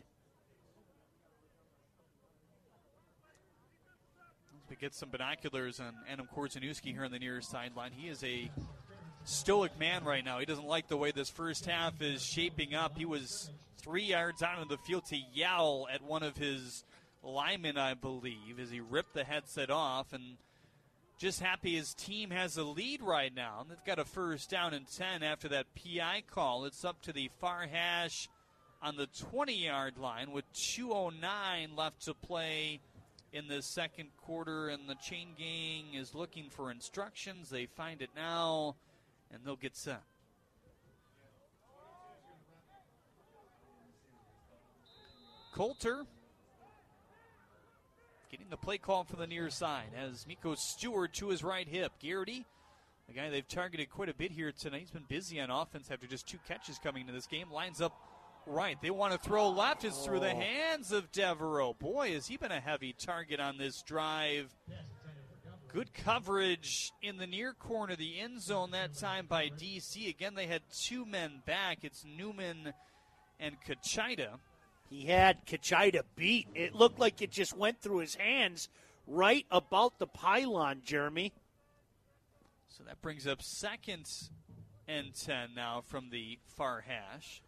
[4.70, 7.92] We get some binoculars on Adam Korzeniewski here on the near sideline.
[7.92, 8.50] He is a
[9.24, 10.38] stoic man right now.
[10.38, 12.96] He doesn't like the way this first half is shaping up.
[12.96, 16.84] He was three yards out of the field to yell at one of his
[17.22, 20.36] linemen, I believe, as he ripped the headset off and
[21.18, 23.64] just happy his team has a lead right now.
[23.68, 26.64] They've got a first down and 10 after that PI call.
[26.64, 28.28] It's up to the far hash
[28.82, 32.80] on the 20 yard line with 2.09 left to play
[33.32, 37.50] in the second quarter, and the chain gang is looking for instructions.
[37.50, 38.76] They find it now,
[39.34, 40.02] and they'll get set.
[45.54, 46.04] Coulter
[48.30, 51.92] getting the play call from the near side as Miko Stewart to his right hip.
[52.00, 52.44] Garrity,
[53.06, 56.06] the guy they've targeted quite a bit here tonight, he's been busy on offense after
[56.06, 57.50] just two catches coming into this game.
[57.52, 57.96] Lines up
[58.46, 58.76] right.
[58.82, 59.84] They want to throw left.
[59.84, 60.40] It's through the oh.
[60.40, 61.74] hands of Devereaux.
[61.74, 64.52] Boy, has he been a heavy target on this drive.
[65.74, 70.08] Good coverage in the near corner of the end zone that time by DC.
[70.08, 71.78] Again, they had two men back.
[71.82, 72.72] It's Newman
[73.40, 74.38] and Kachida.
[74.88, 76.46] He had Kachida beat.
[76.54, 78.68] It looked like it just went through his hands
[79.08, 81.32] right about the pylon, Jeremy.
[82.68, 84.08] So that brings up second
[84.86, 87.42] and 10 now from the far hash.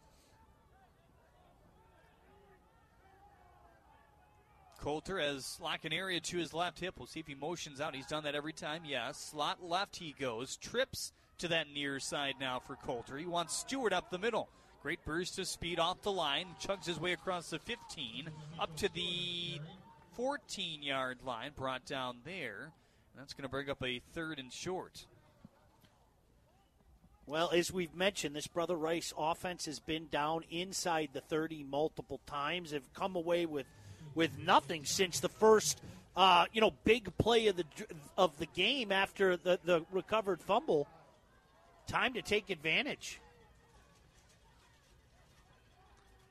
[4.81, 6.95] Coulter has an area to his left hip.
[6.99, 7.95] We'll see if he motions out.
[7.95, 8.83] He's done that every time.
[8.87, 9.19] Yes.
[9.31, 10.57] Slot left he goes.
[10.57, 13.17] Trips to that near side now for Coulter.
[13.17, 14.49] He wants Stewart up the middle.
[14.83, 16.47] Great burst of speed off the line.
[16.61, 18.29] Chugs his way across the 15
[18.61, 19.61] up to the
[20.15, 21.53] 14 yard line.
[21.57, 22.73] Brought down there.
[23.17, 25.07] That's going to bring up a third and short.
[27.27, 32.21] Well, as we've mentioned, this Brother Rice offense has been down inside the 30 multiple
[32.25, 32.71] times.
[32.71, 33.67] Have come away with
[34.17, 35.81] with nothing since the first,
[36.17, 37.65] uh, you know, big play of the
[38.19, 40.89] of the game after the the recovered fumble.
[41.87, 43.21] Time to take advantage.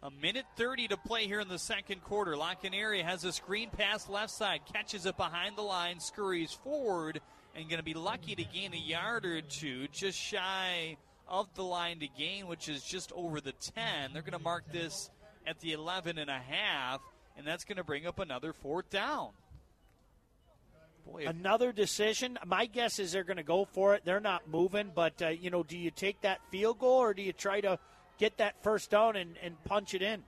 [0.03, 2.35] A minute 30 to play here in the second quarter.
[2.73, 7.21] area has a screen pass left side, catches it behind the line, scurries forward,
[7.55, 10.97] and going to be lucky to gain a yard or two, just shy
[11.27, 14.13] of the line to gain, which is just over the 10.
[14.13, 15.09] They're going to mark this
[15.47, 17.01] at the 11 and a half
[17.37, 19.29] and that's going to bring up another fourth down.
[21.05, 22.39] Boy, another decision.
[22.45, 24.03] My guess is they're going to go for it.
[24.05, 27.21] They're not moving, but uh, you know, do you take that field goal or do
[27.21, 27.77] you try to
[28.17, 30.23] get that first down and, and punch it in?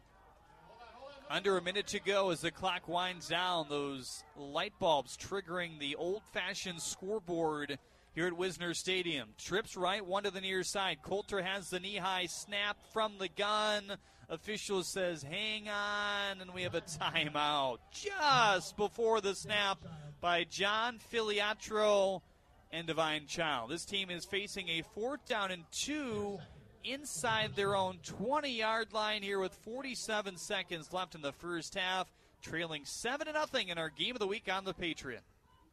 [1.29, 3.65] Under a minute to go as the clock winds down.
[3.69, 7.79] Those light bulbs triggering the old-fashioned scoreboard
[8.13, 9.29] here at Wisner Stadium.
[9.37, 10.99] Trips right, one to the near side.
[11.03, 13.97] Coulter has the knee-high snap from the gun.
[14.29, 19.77] Official says, hang on, and we have a timeout just before the snap
[20.19, 22.21] by John Filiatraut
[22.71, 23.71] and Divine Child.
[23.71, 26.39] This team is facing a fourth down and two
[26.83, 32.11] inside their own 20 yard line here with 47 seconds left in the first half,
[32.41, 35.21] trailing 7 0 in our game of the week on the Patriot.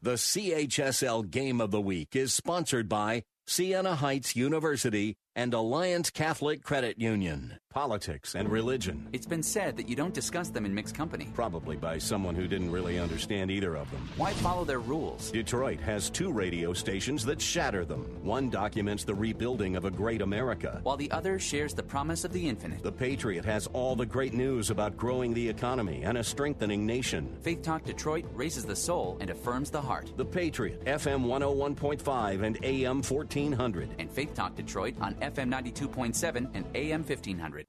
[0.01, 6.63] The CHSL Game of the Week is sponsored by Siena Heights University and Alliance Catholic
[6.63, 7.59] Credit Union.
[7.69, 9.05] Politics and religion.
[9.11, 11.29] It's been said that you don't discuss them in mixed company.
[11.33, 14.09] Probably by someone who didn't really understand either of them.
[14.15, 15.29] Why follow their rules?
[15.29, 18.05] Detroit has two radio stations that shatter them.
[18.23, 22.31] One documents the rebuilding of a great America, while the other shares the promise of
[22.31, 22.81] the infinite.
[22.81, 27.35] The Patriot has all the great news about growing the economy and a strengthening nation.
[27.41, 30.13] Faith Talk Detroit raises the soul and affirms the heart.
[30.15, 33.01] The Patriot, FM 101.5 and AM
[33.35, 33.89] 1400.
[33.99, 37.65] And Faith Talk Detroit on FM 92.7 and AM 1500.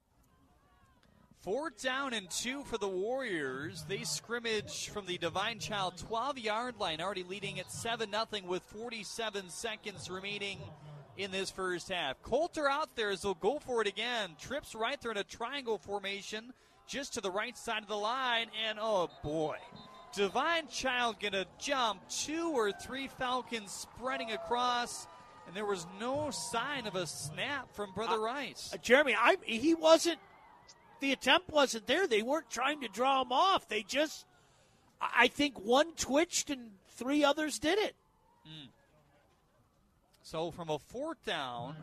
[1.41, 3.85] Fourth down and two for the Warriors.
[3.89, 8.63] They scrimmage from the Divine Child 12 yard line, already leading at 7 0 with
[8.65, 10.59] 47 seconds remaining
[11.17, 12.21] in this first half.
[12.23, 14.31] Coulter out there as they'll go for it again.
[14.41, 16.53] Trips right there in a triangle formation
[16.89, 18.49] just to the right side of the line.
[18.69, 19.57] And oh boy,
[20.15, 25.07] Divine Child gonna jump two or three Falcons spreading across
[25.47, 28.71] and there was no sign of a snap from Brother uh, Rice.
[28.73, 30.19] Uh, Jeremy, I, he wasn't.
[31.01, 32.07] The attempt wasn't there.
[32.07, 33.69] They weren't trying to draw him off.
[33.69, 34.25] They just,
[35.01, 37.95] I think, one twitched and three others did it.
[38.47, 38.69] Mm.
[40.23, 41.77] So from a fourth down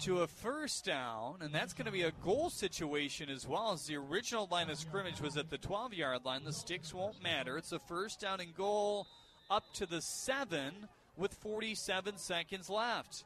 [0.00, 3.84] to a first down, and that's going to be a goal situation as well as
[3.84, 6.44] the original line of scrimmage was at the 12 yard line.
[6.44, 7.58] The sticks won't matter.
[7.58, 9.06] It's a first down and goal
[9.50, 10.88] up to the seven
[11.18, 13.24] with 47 seconds left.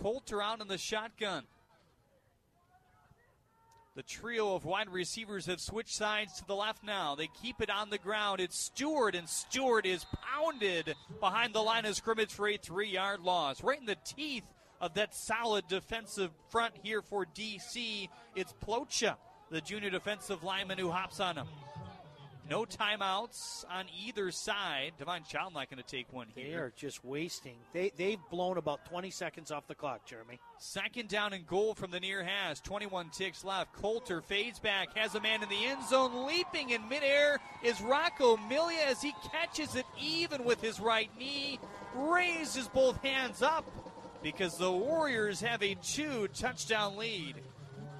[0.00, 1.44] Coulter out in the shotgun.
[3.94, 7.14] The trio of wide receivers have switched sides to the left now.
[7.14, 8.40] They keep it on the ground.
[8.40, 13.20] It's Stewart, and Stewart is pounded behind the line of scrimmage for a three yard
[13.20, 13.64] loss.
[13.64, 14.44] Right in the teeth
[14.82, 18.10] of that solid defensive front here for DC.
[18.34, 19.16] It's Plocha,
[19.50, 21.46] the junior defensive lineman who hops on him.
[22.48, 24.92] No timeouts on either side.
[24.98, 26.46] Divine Child not going to take one here.
[26.46, 27.56] They are just wasting.
[27.72, 30.38] They they've blown about 20 seconds off the clock, Jeremy.
[30.58, 32.60] Second down and goal from the near hash.
[32.60, 33.72] 21 ticks left.
[33.72, 36.26] Coulter fades back, has a man in the end zone.
[36.26, 41.58] Leaping in midair is Rocco Milia as he catches it even with his right knee.
[41.96, 43.64] Raises both hands up
[44.22, 47.36] because the Warriors have a two touchdown lead.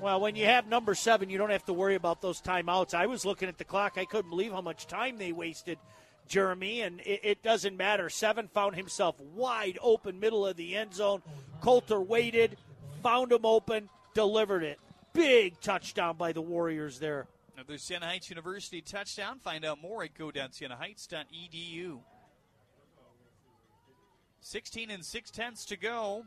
[0.01, 2.93] Well, when you have number seven, you don't have to worry about those timeouts.
[2.93, 3.95] I was looking at the clock.
[3.97, 5.79] I couldn't believe how much time they wasted,
[6.29, 8.11] Jeremy, and it, it doesn't matter.
[8.11, 11.23] Seven found himself wide open, middle of the end zone.
[11.63, 12.59] Coulter waited,
[13.03, 14.79] found him open, delivered it.
[15.15, 17.27] Big touchdown by the Warriors there.
[17.55, 19.39] Another Siena Heights University touchdown.
[19.39, 22.01] Find out more at godownsienaHeights.edu.
[24.41, 26.27] 16 and 6 tenths to go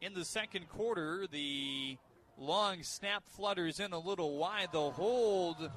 [0.00, 1.26] in the second quarter.
[1.26, 1.98] The
[2.38, 4.68] long snap flutters in a little wide.
[4.72, 5.70] The hold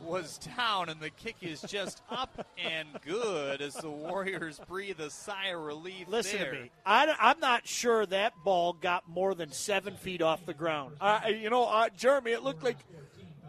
[0.00, 5.10] was down, and the kick is just up and good as the Warriors breathe a
[5.10, 6.08] sigh of relief.
[6.08, 6.52] Listen there.
[6.52, 6.70] to me.
[6.84, 10.96] I, am not sure that ball got more than seven feet off the ground.
[11.00, 12.78] Uh, you know, uh, Jeremy, it looked like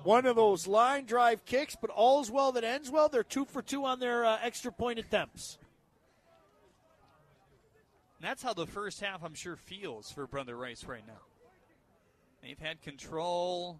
[0.04, 3.10] one of those line drive kicks, but all's well that ends well.
[3.10, 5.58] They're two for two on their uh, extra point attempts.
[8.20, 11.20] And that's how the first half, I'm sure, feels for Brother Rice right now.
[12.44, 13.80] They've had control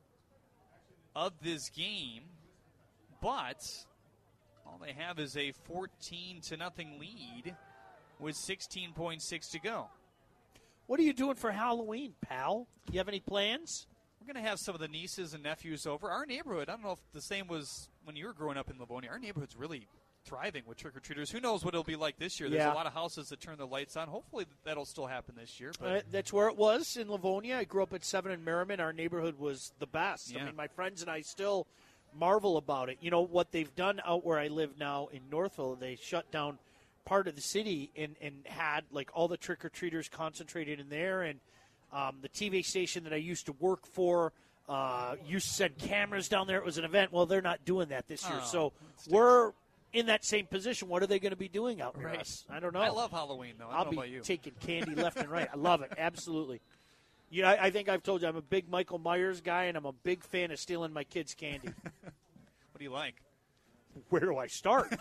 [1.14, 2.24] of this game,
[3.22, 3.62] but
[4.66, 7.58] all they have is a 14 to nothing lead
[8.20, 9.90] with 16.6 to go.
[10.88, 12.68] What are you doing for Halloween, pal?
[12.90, 13.86] You have any plans?
[14.22, 16.10] We're going to have some of the nieces and nephews over.
[16.10, 18.80] Our neighborhood, I don't know if the same was when you were growing up in
[18.80, 19.10] Livonia.
[19.10, 19.88] Our neighborhood's really
[20.26, 21.30] thriving with trick or treaters.
[21.32, 22.50] Who knows what it'll be like this year?
[22.50, 22.74] There's Yeah.
[22.74, 24.08] a lot of houses that turn the lights on.
[24.08, 25.72] Hopefully that'll still happen this year.
[25.80, 27.58] But Uh, that's where it was in Livonia.
[27.58, 28.80] I grew up at Seven and Merriman.
[28.80, 30.36] Our neighborhood was the best.
[30.36, 31.68] I mean, my friends and I still
[32.14, 32.98] marvel about it.
[33.02, 35.76] You know what they've done out where I live now in Northville?
[35.76, 36.60] They shut down
[37.06, 40.90] part of the city and and had like all the trick or treaters concentrated in
[40.90, 41.40] there, and
[41.92, 44.32] um, the TV station that I used to work for.
[44.70, 46.58] Uh, used to send cameras down there.
[46.58, 47.12] It was an event.
[47.12, 48.40] Well, they're not doing that this year.
[48.42, 48.74] Oh, so
[49.10, 49.52] we're
[49.94, 50.90] in that same position.
[50.90, 52.44] What are they going to be doing out near Right.
[52.50, 52.82] I don't know.
[52.82, 53.70] I love Halloween, though.
[53.70, 54.22] I I'll don't be about you.
[54.22, 55.48] taking candy left and right.
[55.52, 55.94] I love it.
[55.98, 56.60] Absolutely.
[57.30, 59.78] You know, I, I think I've told you I'm a big Michael Myers guy, and
[59.78, 61.70] I'm a big fan of stealing my kids' candy.
[62.72, 63.22] What do you like?
[64.10, 64.96] Where do I start?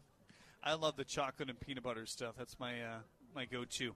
[0.64, 2.34] I love the chocolate and peanut butter stuff.
[2.38, 2.98] That's my uh,
[3.34, 3.94] my go-to.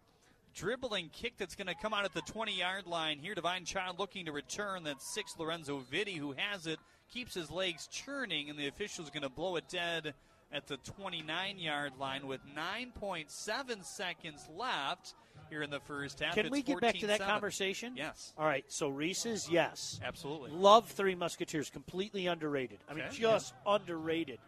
[0.55, 3.35] Dribbling kick that's going to come out at the 20-yard line here.
[3.35, 4.85] Divine Child looking to return.
[4.85, 6.79] That's six Lorenzo Vitti who has it,
[7.13, 10.13] keeps his legs churning, and the official's going to blow it dead
[10.55, 15.15] at the 29-yard line with 9.7 seconds left
[15.51, 16.35] here in the first half.
[16.35, 17.95] Can It's we get back to that conversation?
[17.97, 18.65] Yes, All right.
[18.69, 20.53] So Reese's, yes, absolutely.
[20.53, 22.79] love Three Musketeers, completely underrated.
[22.89, 23.17] I mean, Okay.
[23.17, 24.39] just underrated.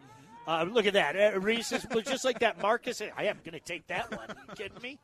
[0.47, 2.61] Uh, look at that, uh, Reese's was just like that.
[2.61, 4.29] Marcus, I am going to take that one.
[4.31, 4.97] Are you kidding me?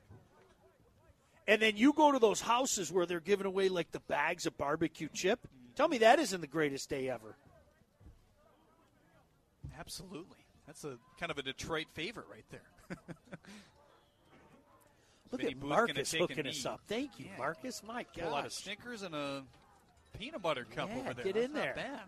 [1.49, 4.57] And then you go to those houses where they're giving away like the bags of
[4.57, 5.45] barbecue chip.
[5.75, 7.35] Tell me that isn't the greatest day ever.
[9.77, 10.37] Absolutely.
[10.67, 12.97] That's a kind of a Detroit favorite right there.
[15.31, 16.81] Look Vinny at Booth Marcus hooking us up.
[16.87, 17.37] Thank you, Yeah.
[17.37, 17.81] Marcus.
[17.85, 18.27] My God.
[18.27, 18.53] A lot of.
[18.53, 19.43] Snickers and a
[20.17, 21.25] peanut butter cup Yeah, over there.
[21.25, 21.73] get That's in not there.
[21.75, 21.99] bad.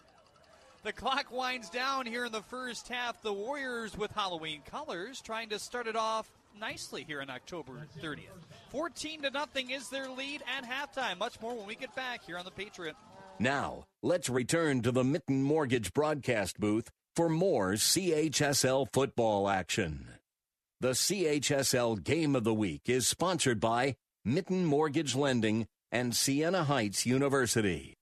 [0.83, 3.19] The clock winds down here in the first half.
[3.23, 6.29] The Warriors with Halloween colors trying to start it off
[6.59, 8.19] nicely here on October 30th.
[8.69, 11.17] 14 to nothing is their lead at halftime.
[11.17, 12.95] Much more when we get back here on the Patriot.
[13.39, 20.07] Now, let's return to the Mitten Mortgage broadcast booth for more CHSL football action.
[20.81, 27.05] The CHSL Game of the Week is sponsored by Mitten Mortgage Lending and Siena Heights
[27.05, 27.95] University.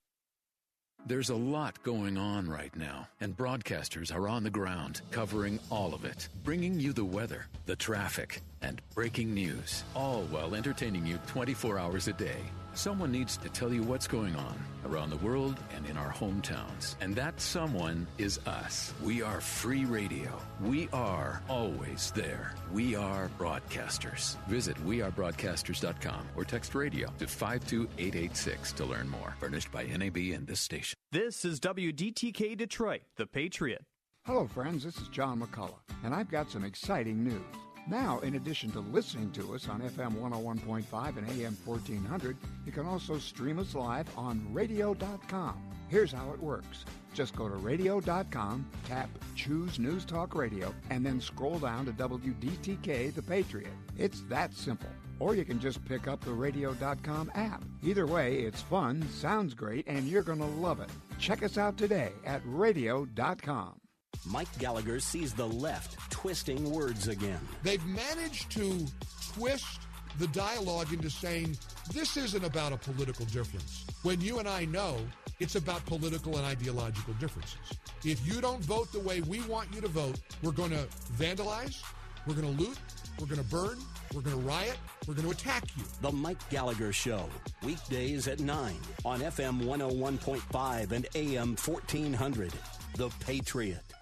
[1.05, 5.93] There's a lot going on right now, and broadcasters are on the ground covering all
[5.93, 11.19] of it, bringing you the weather, the traffic, and breaking news, all while entertaining you
[11.27, 12.41] 24 hours a day.
[12.75, 16.95] Someone needs to tell you what's going on around the world and in our hometowns.
[17.01, 18.93] And that someone is us.
[19.03, 20.31] We are free radio.
[20.59, 22.55] We are always there.
[22.71, 24.37] We are broadcasters.
[24.47, 29.35] Visit wearebroadcasters.com or text radio to 52886 to learn more.
[29.39, 30.97] Furnished by NAB and this station.
[31.11, 33.83] This is WDTK Detroit, the Patriot.
[34.25, 34.83] Hello, friends.
[34.83, 37.41] This is John McCullough, and I've got some exciting news.
[37.87, 42.85] Now, in addition to listening to us on FM 101.5 and AM 1400, you can
[42.85, 45.61] also stream us live on radio.com.
[45.89, 46.85] Here's how it works.
[47.13, 53.13] Just go to radio.com, tap Choose News Talk Radio, and then scroll down to WDTK
[53.13, 53.73] The Patriot.
[53.97, 54.89] It's that simple.
[55.19, 57.63] Or you can just pick up the radio.com app.
[57.83, 60.89] Either way, it's fun, sounds great, and you're going to love it.
[61.19, 63.82] Check us out today at radio.com.
[64.25, 67.39] Mike Gallagher sees the left twisting words again.
[67.61, 68.85] They've managed to
[69.33, 69.81] twist
[70.19, 71.57] the dialogue into saying
[71.91, 73.85] this isn't about a political difference.
[74.03, 74.97] When you and I know
[75.39, 77.57] it's about political and ideological differences.
[78.05, 80.87] If you don't vote the way we want you to vote, we're going to
[81.17, 81.81] vandalize,
[82.27, 82.77] we're going to loot,
[83.19, 83.77] we're going to burn,
[84.13, 84.77] we're going to riot,
[85.07, 85.83] we're going to attack you.
[86.01, 87.27] The Mike Gallagher Show,
[87.63, 88.75] weekdays at 9
[89.05, 92.53] on FM 101.5 and AM 1400.
[92.95, 93.92] The Patriot.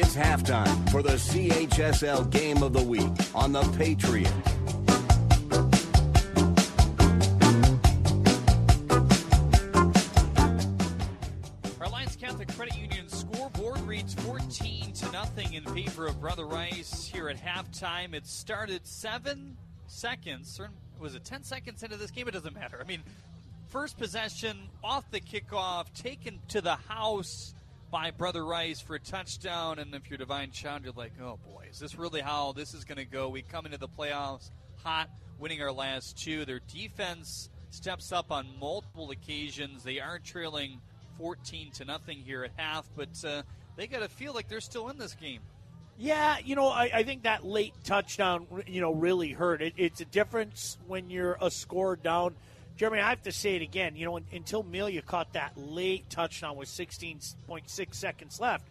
[0.00, 4.32] It's halftime for the CHSL Game of the Week on The Patriot.
[11.80, 17.28] Alliance Catholic Credit Union scoreboard reads 14 to nothing in favor of Brother Rice here
[17.28, 18.14] at halftime.
[18.14, 19.56] It started seven
[19.88, 20.70] seconds, or
[21.00, 22.28] was it 10 seconds into this game?
[22.28, 22.78] It doesn't matter.
[22.80, 23.02] I mean,
[23.68, 27.54] first possession off the kickoff, taken to the house
[27.90, 29.78] by Brother Rice for a touchdown.
[29.78, 32.84] And if you're Divine Child, you're like, oh boy, is this really how this is
[32.84, 33.28] going to go?
[33.28, 34.50] We come into the playoffs
[34.82, 36.44] hot, winning our last two.
[36.44, 39.82] Their defense steps up on multiple occasions.
[39.82, 40.80] They are trailing
[41.18, 43.42] 14 to nothing here at half, but uh,
[43.76, 45.40] they got to feel like they're still in this game.
[45.98, 49.60] Yeah, you know, I, I think that late touchdown, you know, really hurt.
[49.60, 52.36] It, it's a difference when you're a score down.
[52.78, 53.96] Jeremy, I have to say it again.
[53.96, 58.64] You know, until Milia caught that late touchdown with 16.6 seconds left,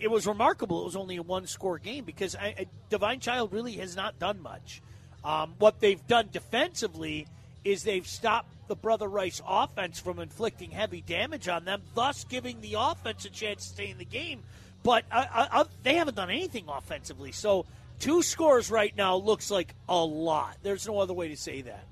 [0.00, 0.82] it was remarkable.
[0.82, 4.42] It was only a one-score game because I, I, Divine Child really has not done
[4.42, 4.82] much.
[5.24, 7.28] Um, what they've done defensively
[7.62, 12.60] is they've stopped the Brother Rice offense from inflicting heavy damage on them, thus giving
[12.60, 14.42] the offense a chance to stay in the game.
[14.82, 17.30] But uh, uh, they haven't done anything offensively.
[17.30, 17.64] So
[18.00, 20.56] two scores right now looks like a lot.
[20.64, 21.84] There's no other way to say that.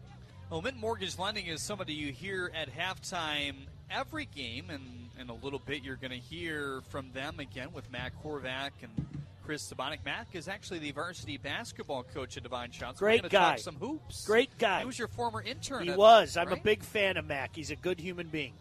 [0.51, 3.55] Well, Mitten Mortgage Lending is somebody you hear at halftime
[3.91, 7.91] every game, and in a little bit you're going to hear from them again with
[7.93, 9.07] Matt Horvath and
[9.45, 9.99] Chris Sabonik.
[10.07, 12.73] Matt is actually the varsity basketball coach at Divine.
[12.73, 13.57] So Great guy.
[13.57, 14.27] some hoops.
[14.27, 14.81] Great guy.
[14.81, 15.85] He was your former intern.
[15.85, 16.39] He was.
[16.39, 16.59] I'm right?
[16.59, 17.55] a big fan of Mac.
[17.55, 18.55] He's a good human being.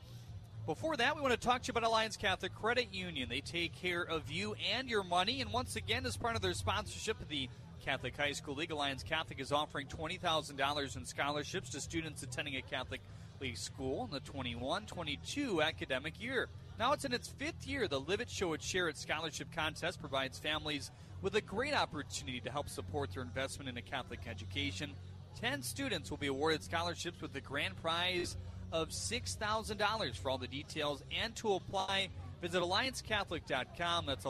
[0.65, 3.29] Before that, we want to talk to you about Alliance Catholic Credit Union.
[3.29, 6.53] They take care of you and your money, and once again, as part of their
[6.53, 7.47] sponsorship of the
[7.87, 12.61] Catholic High School League, Alliance Catholic is offering $20,000 in scholarships to students attending a
[12.61, 12.99] Catholic
[13.39, 16.49] League school in the 21 22 academic year.
[16.77, 17.87] Now it's in its fifth year.
[17.87, 20.91] The Live It Show It Share It Scholarship Contest provides families
[21.21, 24.91] with a great opportunity to help support their investment in a Catholic education.
[25.39, 28.35] Ten students will be awarded scholarships with the grand prize
[28.73, 30.17] of $6,000.
[30.17, 32.09] For all the details and to apply,
[32.41, 34.05] visit AllianceCatholic.com.
[34.07, 34.25] That's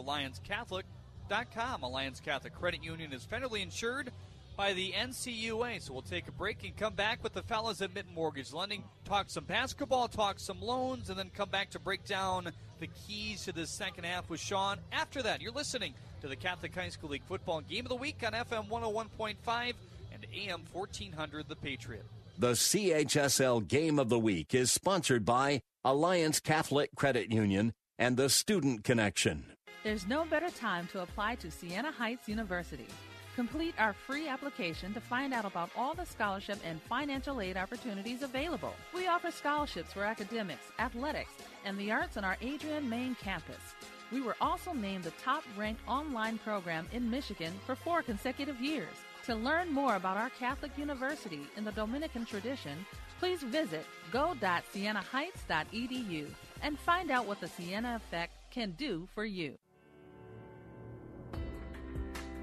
[1.27, 1.83] AllianceCatholic.com.
[1.83, 4.11] Alliance Catholic Credit Union is federally insured
[4.55, 5.81] by the NCUA.
[5.81, 8.83] So we'll take a break and come back with the fellas at Mitten Mortgage Lending,
[9.05, 13.45] talk some basketball, talk some loans, and then come back to break down the keys
[13.45, 14.77] to the second half with Sean.
[14.91, 18.23] After that, you're listening to the Catholic High School League Football Game of the Week
[18.25, 19.73] on FM 101.5
[20.13, 22.05] and AM 1400 The Patriot.
[22.39, 28.29] The CHSL Game of the Week is sponsored by Alliance Catholic Credit Union and the
[28.29, 29.56] Student Connection.
[29.87, 32.87] There's no better time to apply to Siena Heights University.
[33.37, 38.21] Complete our free application to find out about all the scholarship and financial aid opportunities
[38.21, 38.73] available.
[38.93, 41.31] We offer scholarships for academics, athletics,
[41.63, 43.75] and the arts on our Adrian main campus.
[44.11, 48.93] We were also named the top ranked online program in Michigan for four consecutive years.
[49.27, 52.85] To learn more about our Catholic University in the Dominican tradition,
[53.21, 56.27] please visit go.sienaheights.edu
[56.61, 59.57] and find out what the Siena Effect can do for you.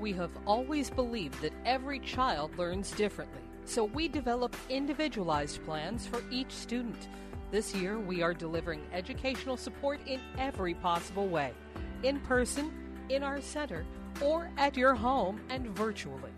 [0.04, 6.22] We have always believed that every child learns differently, so we develop individualized plans for
[6.30, 7.08] each student.
[7.50, 11.54] This year, we are delivering educational support in every possible way
[12.02, 12.70] in person,
[13.08, 13.86] in our center,
[14.20, 16.32] or at your home and virtually.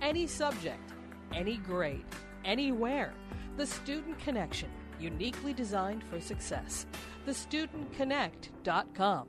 [0.00, 0.92] Any subject,
[1.32, 2.04] any grade,
[2.44, 3.14] anywhere.
[3.56, 4.68] The Student Connection,
[5.00, 6.86] uniquely designed for success.
[7.26, 9.26] TheStudentConnect.com.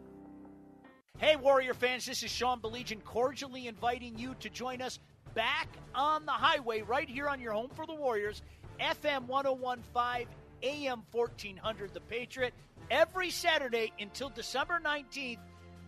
[1.20, 5.00] Hey, Warrior fans, this is Sean Baligian cordially inviting you to join us
[5.34, 8.42] back on the highway right here on your home for the Warriors,
[8.80, 10.28] FM 1015,
[10.64, 12.54] AM 1400, The Patriot.
[12.90, 15.40] every Saturday until December 19th.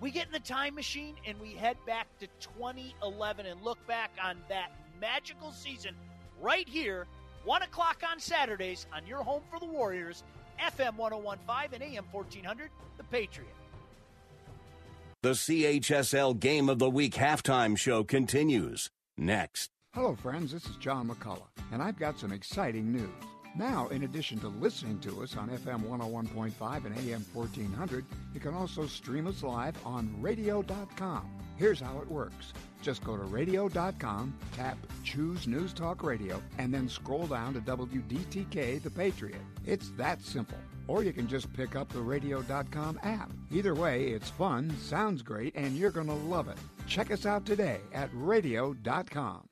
[0.01, 4.11] We get in the time machine and we head back to 2011 and look back
[4.21, 5.95] on that magical season
[6.41, 7.07] right here,
[7.45, 10.23] 1 o'clock on Saturdays on your home for the Warriors,
[10.59, 13.55] FM 1015 and AM 1400, The Patriot.
[15.23, 19.69] The CHSL Game of the Week halftime show continues next.
[19.93, 20.51] Hello, friends.
[20.51, 23.11] This is John McCullough, and I've got some exciting news.
[23.55, 28.03] Now, in addition to listening to us on FM 101.5 and AM 1400,
[28.33, 31.29] you can also stream us live on radio.com.
[31.55, 32.53] Here's how it works.
[32.81, 38.81] Just go to radio.com, tap Choose News Talk Radio, and then scroll down to WDTK
[38.81, 39.41] The Patriot.
[39.67, 40.57] It's that simple.
[40.87, 43.31] Or you can just pick up the radio.com app.
[43.51, 46.57] Either way, it's fun, sounds great, and you're going to love it.
[46.87, 49.47] Check us out today at radio.com.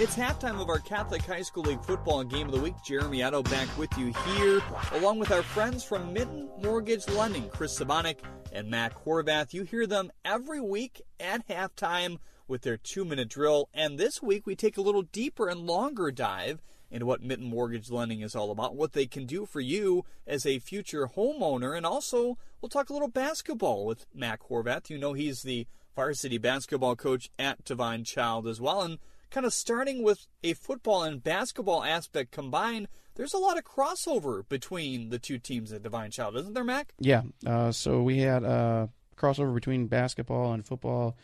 [0.00, 2.74] It's halftime of our Catholic High School League football game of the week.
[2.84, 4.60] Jeremy Otto back with you here,
[4.92, 8.18] along with our friends from Mitten Mortgage Lending, Chris Sabonik
[8.52, 9.54] and Matt Horvath.
[9.54, 13.68] You hear them every week at halftime with their two minute drill.
[13.72, 17.90] And this week we take a little deeper and longer dive into what Mitten Mortgage
[17.90, 21.76] Lending is all about, what they can do for you as a future homeowner.
[21.76, 24.90] And also, we'll talk a little basketball with Mac Horvath.
[24.90, 25.66] You know, he's the
[25.96, 28.82] varsity basketball coach at Divine Child as well.
[28.82, 28.98] And
[29.30, 34.48] kind of starting with a football and basketball aspect combined, there's a lot of crossover
[34.48, 36.94] between the two teams at Divine Child, isn't there, Mac?
[37.00, 37.22] Yeah.
[37.44, 41.16] Uh, so we had a crossover between basketball and football.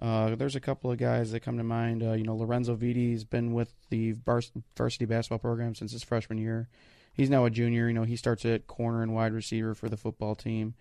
[0.00, 2.02] Uh, there's a couple of guys that come to mind.
[2.02, 6.68] Uh, you know, Lorenzo Viti's been with the varsity basketball program since his freshman year.
[7.12, 7.86] He's now a junior.
[7.86, 10.74] You know, he starts at corner and wide receiver for the football team.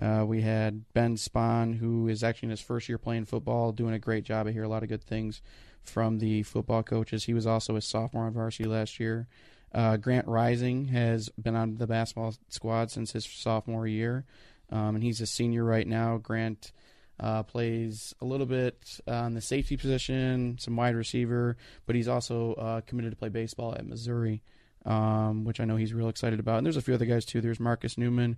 [0.00, 3.94] Uh, we had Ben Spahn, who is actually in his first year playing football, doing
[3.94, 4.46] a great job.
[4.46, 5.40] I hear a lot of good things
[5.82, 7.24] from the football coaches.
[7.24, 9.26] He was also a sophomore on varsity last year.
[9.74, 14.24] Uh, Grant Rising has been on the basketball squad since his sophomore year,
[14.70, 16.16] um, and he's a senior right now.
[16.16, 16.72] Grant
[17.20, 22.54] uh, plays a little bit on the safety position, some wide receiver, but he's also
[22.54, 24.42] uh, committed to play baseball at Missouri,
[24.86, 26.58] um, which I know he's real excited about.
[26.58, 27.40] And there's a few other guys too.
[27.40, 28.36] There's Marcus Newman,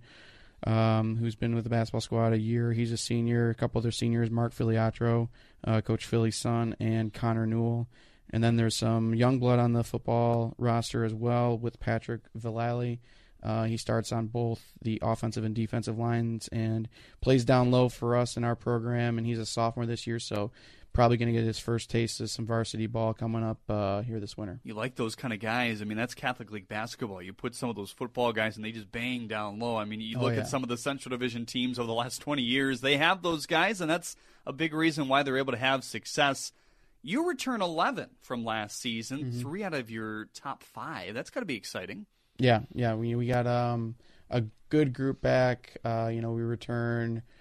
[0.65, 2.73] um, who's been with the basketball squad a year.
[2.73, 3.49] He's a senior.
[3.49, 5.29] A couple other seniors, Mark Filiatraut,
[5.63, 7.87] uh, Coach Philly's son, and Connor Newell.
[8.33, 12.99] And then there's some young blood on the football roster as well with Patrick Villali.
[13.43, 16.87] Uh, he starts on both the offensive and defensive lines and
[17.21, 19.17] plays down low for us in our program.
[19.17, 20.51] And he's a sophomore this year, so
[20.93, 24.19] probably going to get his first taste of some varsity ball coming up uh, here
[24.19, 24.59] this winter.
[24.63, 25.81] You like those kind of guys.
[25.81, 27.21] I mean, that's Catholic League basketball.
[27.21, 29.77] You put some of those football guys and they just bang down low.
[29.77, 30.41] I mean, you oh, look oh, yeah.
[30.41, 33.45] at some of the Central Division teams over the last 20 years, they have those
[33.45, 34.15] guys, and that's
[34.45, 36.51] a big reason why they're able to have success.
[37.01, 39.39] You return 11 from last season, mm-hmm.
[39.39, 41.13] three out of your top five.
[41.13, 42.05] That's got to be exciting.
[42.41, 42.95] Yeah, yeah.
[42.95, 43.95] We, we got um,
[44.29, 45.77] a good group back.
[45.85, 47.21] Uh, you know, we return–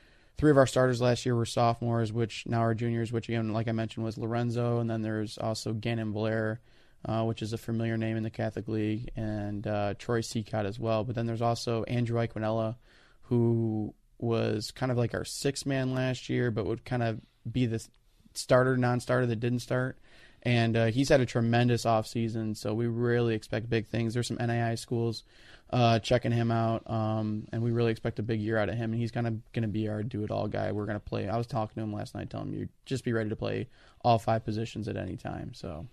[0.41, 3.69] three of our starters last year were sophomores, which now are juniors, which again, like
[3.69, 6.63] I mentioned, was Lorenzo, and then there's also Gannon Blair,
[7.05, 10.81] uh, which is a familiar name in the Catholic League, and uh, Troy Seacott as
[10.81, 11.05] well.
[11.05, 12.77] But then there's also Andrew Iquinella,
[13.25, 17.21] who was kind of like our sixth man last year, but would kind of
[17.51, 17.87] be the
[18.33, 19.99] starter, non starter that didn't start.
[20.43, 24.15] And uh, he's had a tremendous offseason, so we really expect big things.
[24.15, 25.25] There's some NAI schools
[25.71, 28.93] uh, checking him out, um, and we really expect a big year out of him.
[28.93, 30.73] And he's kind of going to be our do-it-all guy.
[30.73, 31.29] We're going to play.
[31.29, 33.69] I was talking to him last night, telling him you just be ready to play
[34.03, 35.53] all five positions at any time.
[35.53, 35.87] So.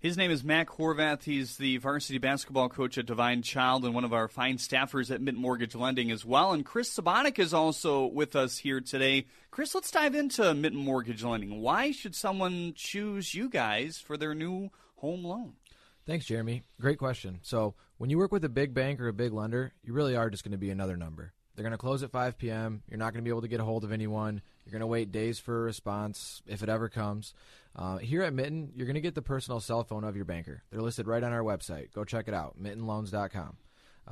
[0.00, 1.24] His name is Mac Horvath.
[1.24, 5.20] He's the varsity basketball coach at Divine Child and one of our fine staffers at
[5.20, 6.52] Mitten Mortgage Lending as well.
[6.52, 9.26] And Chris Sabonik is also with us here today.
[9.50, 11.60] Chris, let's dive into Mitten Mortgage Lending.
[11.60, 15.54] Why should someone choose you guys for their new home loan?
[16.06, 16.62] Thanks, Jeremy.
[16.80, 17.40] Great question.
[17.42, 20.30] So, when you work with a big bank or a big lender, you really are
[20.30, 21.32] just going to be another number.
[21.58, 22.84] They're going to close at 5 p.m.
[22.88, 24.42] You're not going to be able to get a hold of anyone.
[24.64, 27.34] You're going to wait days for a response if it ever comes.
[27.78, 30.64] Uh, here at Mitten, you're going to get the personal cell phone of your banker.
[30.70, 31.92] They're listed right on our website.
[31.92, 33.56] Go check it out, mittenloans.com.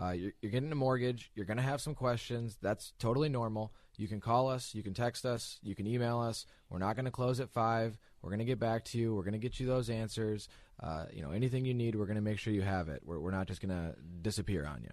[0.01, 1.33] Uh, you're, you're getting a mortgage.
[1.35, 2.59] You're going to have some questions.
[2.63, 3.73] That's totally normal.
[3.97, 4.73] You can call us.
[4.73, 5.59] You can text us.
[5.63, 6.47] You can email us.
[6.71, 7.99] We're not going to close at 5.
[8.23, 9.17] We're going to get back to you.
[9.17, 10.49] We're going to get you those answers.
[10.81, 13.03] Uh, you know, anything you need, we're going to make sure you have it.
[13.05, 14.91] We're, we're not just going to disappear on you.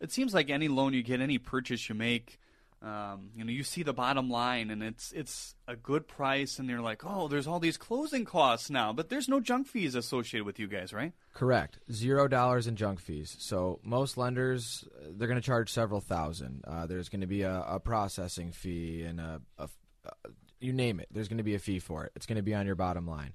[0.00, 2.40] It seems like any loan you get, any purchase you make,
[2.82, 6.68] um, you know, you see the bottom line, and it's it's a good price, and
[6.68, 10.44] you're like, oh, there's all these closing costs now, but there's no junk fees associated
[10.44, 11.12] with you guys, right?
[11.32, 11.78] Correct.
[11.90, 13.34] Zero dollars in junk fees.
[13.38, 16.64] So most lenders, they're going to charge several thousand.
[16.66, 19.68] Uh, there's going to be a, a, processing fee and a, a,
[20.04, 20.10] a
[20.60, 21.08] you name it.
[21.10, 22.12] There's going to be a fee for it.
[22.14, 23.32] It's going to be on your bottom line.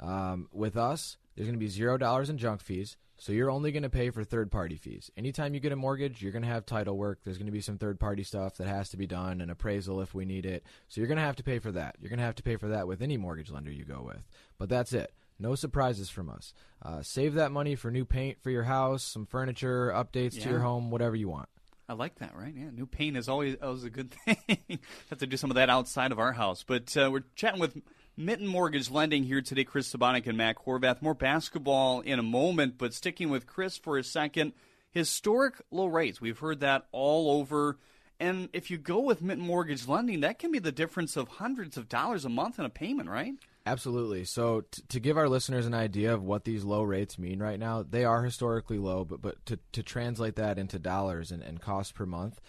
[0.00, 2.96] Um, with us, there's going to be zero dollars in junk fees.
[3.16, 5.10] So you're only going to pay for third party fees.
[5.16, 7.20] Anytime you get a mortgage, you're going to have title work.
[7.24, 10.00] There's going to be some third party stuff that has to be done, an appraisal
[10.00, 10.64] if we need it.
[10.88, 11.94] So you're going to have to pay for that.
[12.00, 14.24] You're going to have to pay for that with any mortgage lender you go with.
[14.58, 15.12] But that's it.
[15.38, 16.52] No surprises from us.
[16.82, 20.44] Uh, save that money for new paint for your house, some furniture, updates Yeah.
[20.44, 21.48] to your home, whatever you want.
[21.88, 22.54] I like that, right?
[22.56, 24.78] Yeah, new paint is always always a good thing.
[25.10, 26.64] Have to do some of that outside of our house.
[26.66, 27.76] But uh, we're chatting with
[28.16, 31.02] Mitten Mortgage Lending here today, Chris Sabonik and Matt Horvath.
[31.02, 34.52] More basketball in a moment, but sticking with Chris for a second.
[34.92, 36.20] Historic low rates.
[36.20, 37.76] We've heard that all over.
[38.20, 41.76] And if you go with Mitten Mortgage Lending, that can be the difference of hundreds
[41.76, 43.34] of dollars a month in a payment, right?
[43.66, 44.24] Absolutely.
[44.24, 47.58] So, t- to give our listeners an idea of what these low rates mean right
[47.58, 51.60] now, they are historically low, but, but to, to translate that into dollars and, and
[51.60, 52.40] cost per month,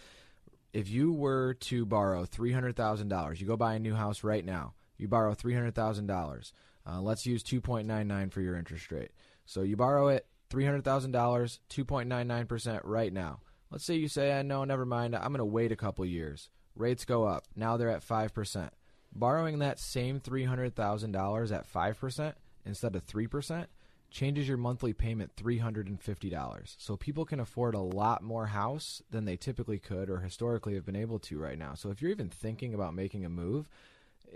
[0.74, 5.08] if you were to borrow $300,000, you go buy a new house right now, you
[5.08, 6.52] borrow $300,000.
[6.88, 9.12] Uh, let's use 2.99 for your interest rate.
[9.46, 13.40] So, you borrow it $300,000, 2.99% right now.
[13.72, 15.16] Let's say you say, "I no, never mind.
[15.16, 16.50] I'm going to wait a couple years.
[16.76, 17.46] Rates go up.
[17.56, 18.70] Now they're at 5%.
[19.14, 22.34] Borrowing that same $300,000 at 5%
[22.66, 23.68] instead of 3%
[24.12, 26.76] changes your monthly payment $350.
[26.78, 30.86] So people can afford a lot more house than they typically could or historically have
[30.86, 31.74] been able to right now.
[31.74, 33.70] So if you're even thinking about making a move,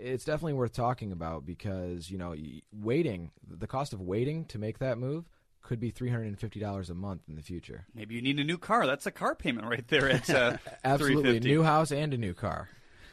[0.00, 2.34] it's definitely worth talking about because, you know,
[2.72, 5.28] waiting, the cost of waiting to make that move
[5.62, 7.86] could be $350 a month in the future.
[7.94, 8.86] Maybe you need a new car.
[8.86, 11.36] That's a car payment right there at uh, Absolutely.
[11.36, 12.68] A new house and a new car.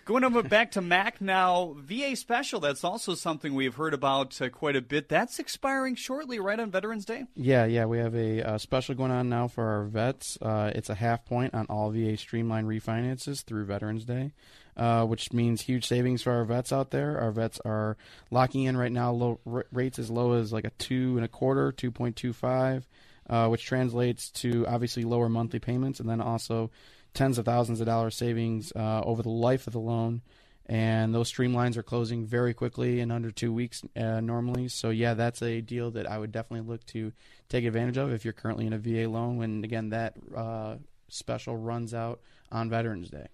[0.08, 2.62] Going over back to Mac now, VA special.
[2.62, 5.10] That's also something we've heard about uh, quite a bit.
[5.10, 7.26] That's expiring shortly, right on Veterans Day.
[7.36, 10.38] Yeah, yeah, we have a uh, special going on now for our vets.
[10.42, 14.32] Uh, it's a half point on all VA Streamline refinances through Veterans Day,
[14.78, 17.20] uh, which means huge savings for our vets out there.
[17.20, 17.98] Our vets are
[18.32, 21.30] locking in right now low r- rates as low as like a two and a
[21.30, 22.88] quarter, two point two five,
[23.30, 26.72] uh, which translates to obviously lower monthly payments, and then also
[27.14, 30.22] tens of thousands of dollars savings uh, over the life of the loan
[30.70, 34.68] and those streamlines are closing very quickly in under two weeks uh, normally.
[34.68, 37.14] So yeah, that's a deal that I would definitely look to
[37.48, 39.42] take advantage of if you're currently in a VA loan.
[39.42, 40.76] And again that uh,
[41.08, 42.20] special runs out
[42.52, 43.28] on Veterans Day.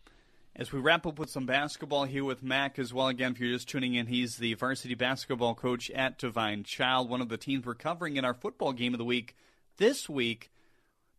[0.55, 3.55] As we wrap up with some basketball here with Mac as well, again, if you're
[3.55, 7.65] just tuning in, he's the varsity basketball coach at Divine Child, one of the teams
[7.65, 9.35] we're covering in our football game of the week
[9.77, 10.51] this week.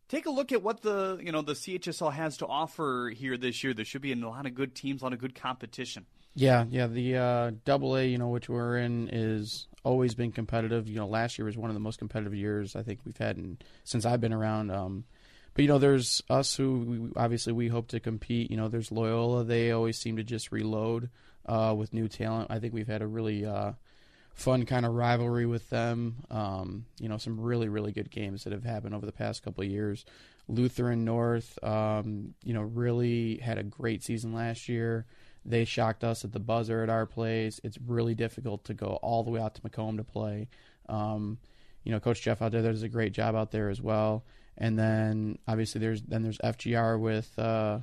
[0.07, 3.61] Take a look at what the you know the CHSL has to offer here this
[3.61, 3.73] year.
[3.73, 6.05] There should be a lot of good teams, a lot of good competition.
[6.33, 6.87] Yeah, yeah.
[6.87, 10.87] The uh, Double A, you know, which we're in, is always been competitive.
[10.87, 13.37] You know, last year was one of the most competitive years I think we've had
[13.37, 14.71] in, since I've been around.
[14.71, 15.03] Um,
[15.55, 18.51] but you know, there's us who obviously we hope to compete.
[18.51, 19.45] You know, there's Loyola.
[19.45, 21.09] They always seem to just reload
[21.45, 22.51] uh, with new talent.
[22.51, 23.71] I think we've had a really uh,
[24.33, 26.17] fun kind of rivalry with them.
[26.29, 29.63] Um, you know, some really really good games that have happened over the past couple
[29.63, 30.05] of years.
[30.49, 35.05] Lutheran North, um, you know, really had a great season last year.
[35.45, 37.61] They shocked us at the buzzer at our place.
[37.63, 40.49] It's really difficult to go all the way out to Macomb to play.
[40.89, 41.37] Um,
[41.83, 44.25] you know, Coach Jeff out there does a great job out there as well.
[44.57, 47.79] And then obviously there's then there's FGR with uh,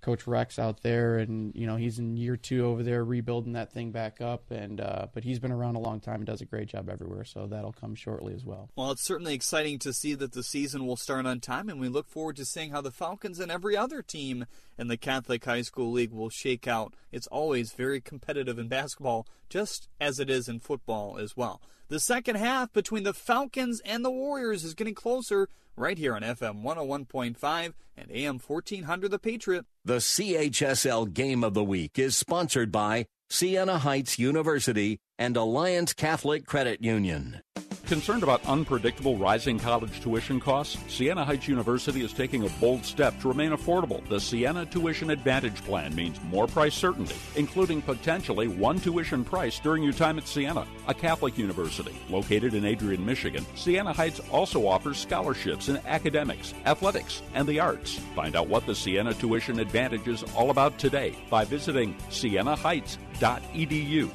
[0.00, 3.72] Coach Rex out there, and you know he's in year two over there rebuilding that
[3.72, 4.50] thing back up.
[4.50, 7.24] And uh, but he's been around a long time and does a great job everywhere,
[7.24, 8.70] so that'll come shortly as well.
[8.76, 11.88] Well, it's certainly exciting to see that the season will start on time, and we
[11.88, 14.46] look forward to seeing how the Falcons and every other team
[14.80, 16.94] in the Catholic High School League will shake out.
[17.12, 21.60] It's always very competitive in basketball, just as it is in football as well.
[21.88, 26.22] The second half between the Falcons and the Warriors is getting closer right here on
[26.22, 29.66] FM 101.5 and AM 1400 The Patriot.
[29.84, 36.46] The CHSL Game of the Week is sponsored by Siena Heights University and Alliance Catholic
[36.46, 37.42] Credit Union.
[37.90, 40.78] Concerned about unpredictable rising college tuition costs?
[40.86, 44.08] Siena Heights University is taking a bold step to remain affordable.
[44.08, 49.82] The Siena Tuition Advantage Plan means more price certainty, including potentially one tuition price during
[49.82, 53.44] your time at Siena, a Catholic university located in Adrian, Michigan.
[53.56, 57.98] Siena Heights also offers scholarships in academics, athletics, and the arts.
[58.14, 64.10] Find out what the Siena Tuition Advantage is all about today by visiting sienaheights.edu.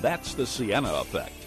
[0.00, 1.39] That's the Siena effect.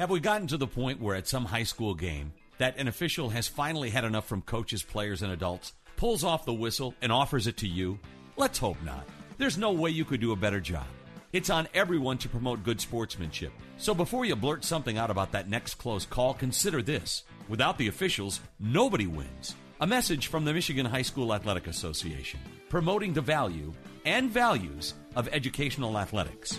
[0.00, 3.28] Have we gotten to the point where at some high school game that an official
[3.28, 7.46] has finally had enough from coaches, players, and adults, pulls off the whistle, and offers
[7.46, 7.98] it to you?
[8.38, 9.06] Let's hope not.
[9.36, 10.86] There's no way you could do a better job.
[11.34, 13.52] It's on everyone to promote good sportsmanship.
[13.76, 17.24] So before you blurt something out about that next close call, consider this.
[17.50, 19.54] Without the officials, nobody wins.
[19.82, 22.40] A message from the Michigan High School Athletic Association,
[22.70, 23.74] promoting the value
[24.06, 26.58] and values of educational athletics.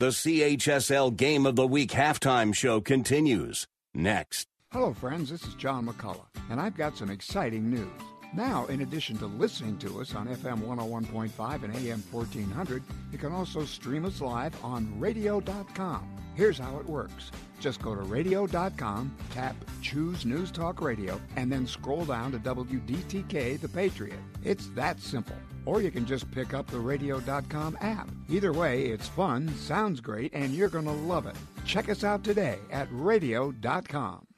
[0.00, 4.48] The CHSL Game of the Week halftime show continues next.
[4.72, 5.28] Hello, friends.
[5.28, 7.90] This is John McCullough, and I've got some exciting news.
[8.34, 12.82] Now, in addition to listening to us on FM 101.5 and AM 1400,
[13.12, 16.08] you can also stream us live on radio.com.
[16.34, 17.30] Here's how it works.
[17.60, 23.60] Just go to radio.com, tap Choose News Talk Radio, and then scroll down to WDTK
[23.60, 24.20] The Patriot.
[24.44, 25.36] It's that simple.
[25.70, 28.08] Or you can just pick up the radio.com app.
[28.28, 31.36] Either way, it's fun, sounds great, and you're going to love it.
[31.64, 34.29] Check us out today at radio.com.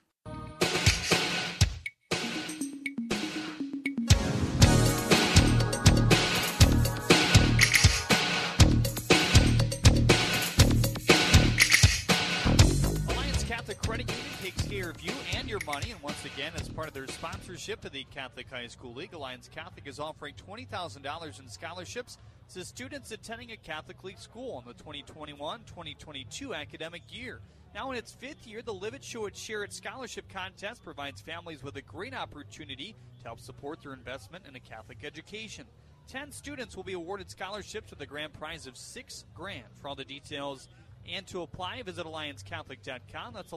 [15.73, 15.91] money.
[15.91, 19.49] And once again, as part of their sponsorship of the Catholic High School League, Alliance
[19.49, 22.19] Catholic is offering $20,000 in scholarships
[22.53, 27.41] to students attending a Catholic League school in the 2021 2022 academic year.
[27.75, 31.23] Now, in its fifth year, the Live It Show It Share It Scholarship Contest provides
[31.23, 35.65] families with a great opportunity to help support their investment in a Catholic education.
[36.07, 39.65] Ten students will be awarded scholarships with a grand prize of six grand.
[39.81, 40.69] For all the details
[41.11, 43.33] and to apply, visit AllianceCatholic.com.
[43.33, 43.53] That's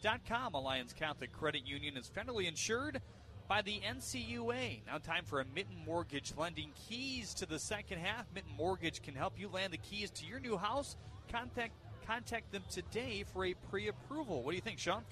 [0.00, 0.54] AllianceCatholic.com.
[0.54, 3.00] Alliance Catholic Credit Union is federally insured
[3.48, 4.86] by the NCUA.
[4.86, 8.26] Now, time for a Mitten Mortgage lending keys to the second half.
[8.34, 10.96] Mitten Mortgage can help you land the keys to your new house.
[11.30, 11.72] Contact
[12.06, 14.42] contact them today for a pre-approval.
[14.42, 15.04] What do you think, Sean?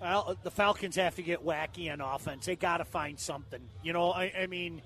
[0.00, 2.46] Well, the Falcons have to get wacky on offense.
[2.46, 3.60] They got to find something.
[3.82, 4.80] You know, I, I mean,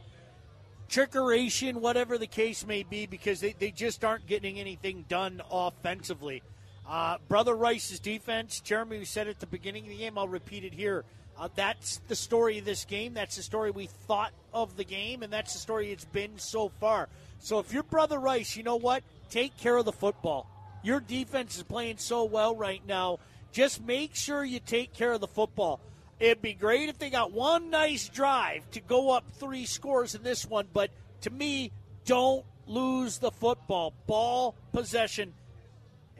[0.88, 6.42] trickeration, whatever the case may be, because they, they just aren't getting anything done offensively.
[6.88, 10.64] Uh, Brother Rice's defense, Jeremy we said at the beginning of the game, I'll repeat
[10.64, 11.04] it here.
[11.38, 13.14] Uh, that's the story of this game.
[13.14, 16.68] That's the story we thought of the game, and that's the story it's been so
[16.68, 17.08] far.
[17.38, 19.02] So if you're Brother Rice, you know what?
[19.30, 20.46] Take care of the football.
[20.82, 23.18] Your defense is playing so well right now.
[23.52, 25.80] Just make sure you take care of the football.
[26.20, 30.22] It'd be great if they got one nice drive to go up three scores in
[30.22, 30.90] this one, but
[31.22, 31.72] to me,
[32.04, 33.92] don't lose the football.
[34.06, 35.34] Ball possession,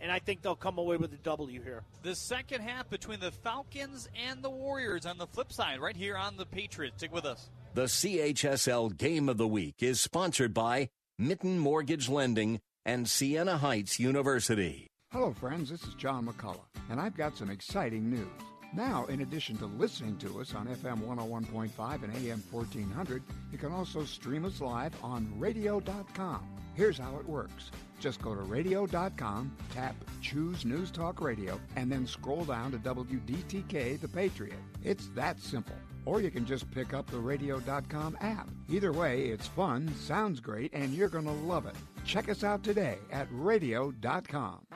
[0.03, 1.85] and I think they'll come away with a W here.
[2.03, 6.17] The second half between the Falcons and the Warriors on the flip side, right here
[6.17, 6.97] on the Patriots.
[6.99, 7.49] Stick with us.
[7.75, 13.99] The CHSL Game of the Week is sponsored by Mitten Mortgage Lending and Siena Heights
[13.99, 14.89] University.
[15.13, 15.71] Hello, friends.
[15.71, 18.27] This is John McCullough, and I've got some exciting news.
[18.75, 23.23] Now, in addition to listening to us on FM 101.5 and AM 1400,
[23.53, 26.47] you can also stream us live on radio.com.
[26.75, 27.71] Here's how it works.
[28.03, 34.01] Just go to radio.com, tap Choose News Talk Radio, and then scroll down to WDTK
[34.01, 34.59] The Patriot.
[34.83, 35.77] It's that simple.
[36.05, 38.51] Or you can just pick up the radio.com app.
[38.69, 41.77] Either way, it's fun, sounds great, and you're going to love it.
[42.05, 44.67] Check us out today at radio.com.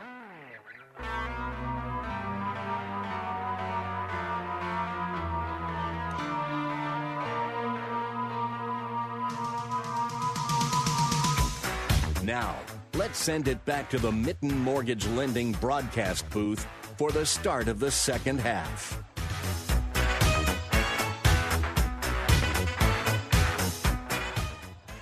[12.23, 12.57] Now,
[12.97, 16.67] let's send it back to the Mitten Mortgage Lending broadcast booth
[16.97, 19.03] for the start of the second half.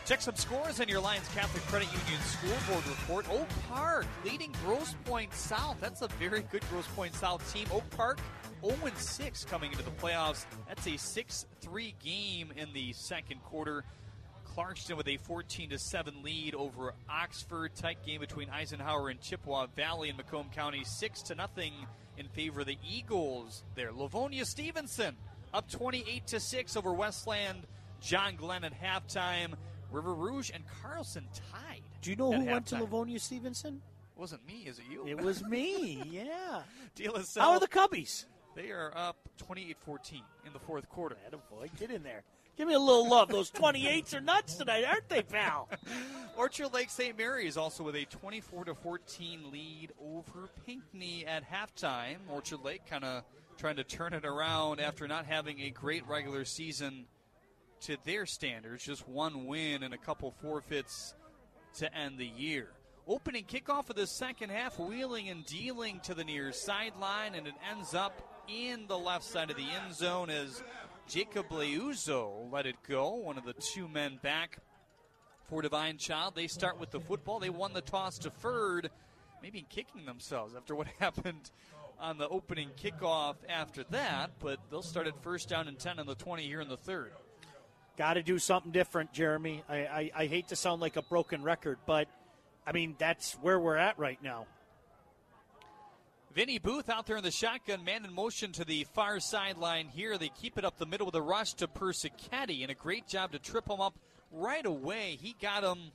[0.04, 3.30] Check some scores in your Alliance Catholic Credit Union scoreboard report.
[3.30, 5.78] Oak Park leading Grosse Pointe South.
[5.80, 7.66] That's a very good Grosse Pointe South team.
[7.72, 8.18] Oak Park
[8.62, 10.46] 0 6 coming into the playoffs.
[10.68, 13.84] That's a 6 3 game in the second quarter.
[14.56, 17.74] Clarkston with a 14 to 7 lead over Oxford.
[17.74, 20.84] Tight game between Eisenhower and Chippewa Valley in Macomb County.
[20.84, 21.72] 6 to nothing
[22.16, 23.92] in favor of the Eagles there.
[23.92, 25.16] Livonia Stevenson
[25.52, 27.66] up 28 to 6 over Westland.
[28.00, 29.54] John Glenn at halftime.
[29.90, 31.82] River Rouge and Carlson tied.
[32.02, 32.80] Do you know who went to.
[32.80, 33.80] Livonia Stevenson?
[34.16, 35.06] It wasn't me, is it you?
[35.06, 36.62] It was me, yeah.
[36.94, 38.26] De La Salle, How are the Cubbies?
[38.54, 41.16] They are up 28 14 in the fourth quarter.
[41.50, 42.22] boy, get in there.
[42.56, 43.28] Give me a little love.
[43.28, 45.68] Those 28s are nuts tonight, aren't they, pal?
[46.36, 47.16] Orchard Lake St.
[47.18, 52.16] Mary is also with a 24 to 14 lead over Pinckney at halftime.
[52.28, 53.24] Orchard Lake kind of
[53.58, 57.06] trying to turn it around after not having a great regular season
[57.80, 58.84] to their standards.
[58.84, 61.14] Just one win and a couple forfeits
[61.78, 62.68] to end the year.
[63.06, 67.54] Opening kickoff of the second half, wheeling and dealing to the near sideline, and it
[67.70, 70.62] ends up in the left side of the end zone as
[71.08, 73.14] Jacob Leuzo let it go.
[73.14, 74.58] One of the two men back
[75.48, 76.34] for Divine Child.
[76.34, 77.38] They start with the football.
[77.38, 78.90] They won the toss deferred,
[79.42, 81.50] maybe kicking themselves after what happened
[82.00, 86.06] on the opening kickoff after that, but they'll start at first down and 10 on
[86.06, 87.12] the 20 here in the third.
[87.96, 89.62] Got to do something different, Jeremy.
[89.68, 92.08] I, I, I hate to sound like a broken record, but
[92.66, 94.46] I mean, that's where we're at right now.
[96.34, 100.18] Vinny Booth out there in the shotgun, man in motion to the far sideline here.
[100.18, 103.30] They keep it up the middle with a rush to Persichetti, and a great job
[103.32, 103.94] to trip him up
[104.32, 105.16] right away.
[105.20, 105.92] He got him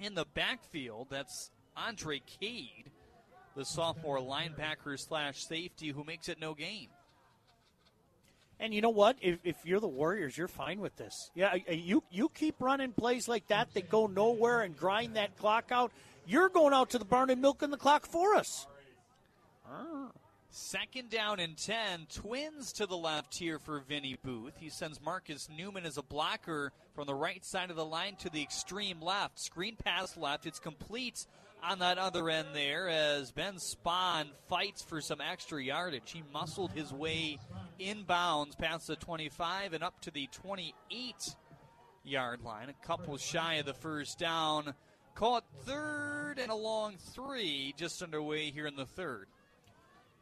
[0.00, 1.06] in the backfield.
[1.08, 2.90] That's Andre Cade,
[3.54, 6.88] the sophomore linebacker slash safety who makes it no game.
[8.58, 9.16] And you know what?
[9.20, 11.30] If, if you're the Warriors, you're fine with this.
[11.34, 15.66] Yeah, you you keep running plays like that that go nowhere and grind that clock
[15.70, 15.92] out.
[16.26, 18.66] You're going out to the barn and milking the clock for us.
[20.56, 22.06] Second down and 10.
[22.14, 24.54] Twins to the left here for Vinny Booth.
[24.56, 28.30] He sends Marcus Newman as a blocker from the right side of the line to
[28.30, 29.40] the extreme left.
[29.40, 30.46] Screen pass left.
[30.46, 31.26] It's complete
[31.60, 36.12] on that other end there as Ben Spahn fights for some extra yardage.
[36.12, 37.40] He muscled his way
[37.80, 41.34] inbounds past the 25 and up to the 28
[42.04, 42.68] yard line.
[42.68, 44.74] A couple shy of the first down.
[45.16, 49.26] Caught third and a long three just underway here in the third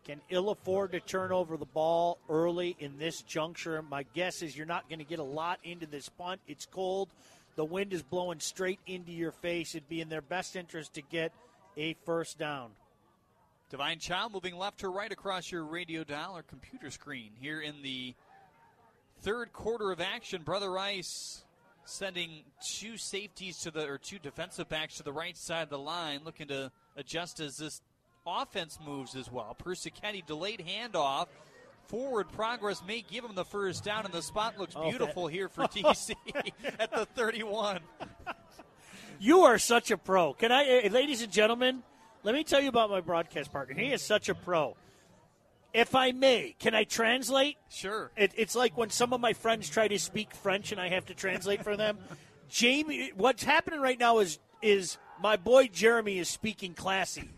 [0.04, 3.82] can ill afford to turn over the ball early in this juncture.
[3.82, 6.40] My guess is you're not going to get a lot into this punt.
[6.48, 7.08] It's cold.
[7.56, 9.74] The wind is blowing straight into your face.
[9.74, 11.32] It'd be in their best interest to get
[11.76, 12.70] a first down.
[13.70, 17.82] Divine Child moving left to right across your radio dial or computer screen here in
[17.82, 18.14] the
[19.20, 20.42] third quarter of action.
[20.42, 21.44] Brother Rice
[21.84, 25.78] sending two safeties to the or two defensive backs to the right side of the
[25.78, 27.80] line, looking to adjust as this
[28.26, 29.56] offense moves as well.
[29.62, 31.28] Persichetti delayed handoff.
[31.86, 35.48] Forward progress may give him the first down, and the spot looks oh, beautiful here
[35.48, 36.14] for DC
[36.78, 37.80] at the 31.
[39.18, 40.32] You are such a pro.
[40.32, 41.82] Can I, eh, ladies and gentlemen,
[42.22, 43.74] let me tell you about my broadcast partner.
[43.74, 44.76] He is such a pro.
[45.74, 47.56] If I may, can I translate?
[47.68, 48.10] Sure.
[48.16, 51.06] It, it's like when some of my friends try to speak French and I have
[51.06, 51.98] to translate for them.
[52.48, 57.30] Jamie, what's happening right now is is my boy Jeremy is speaking classy.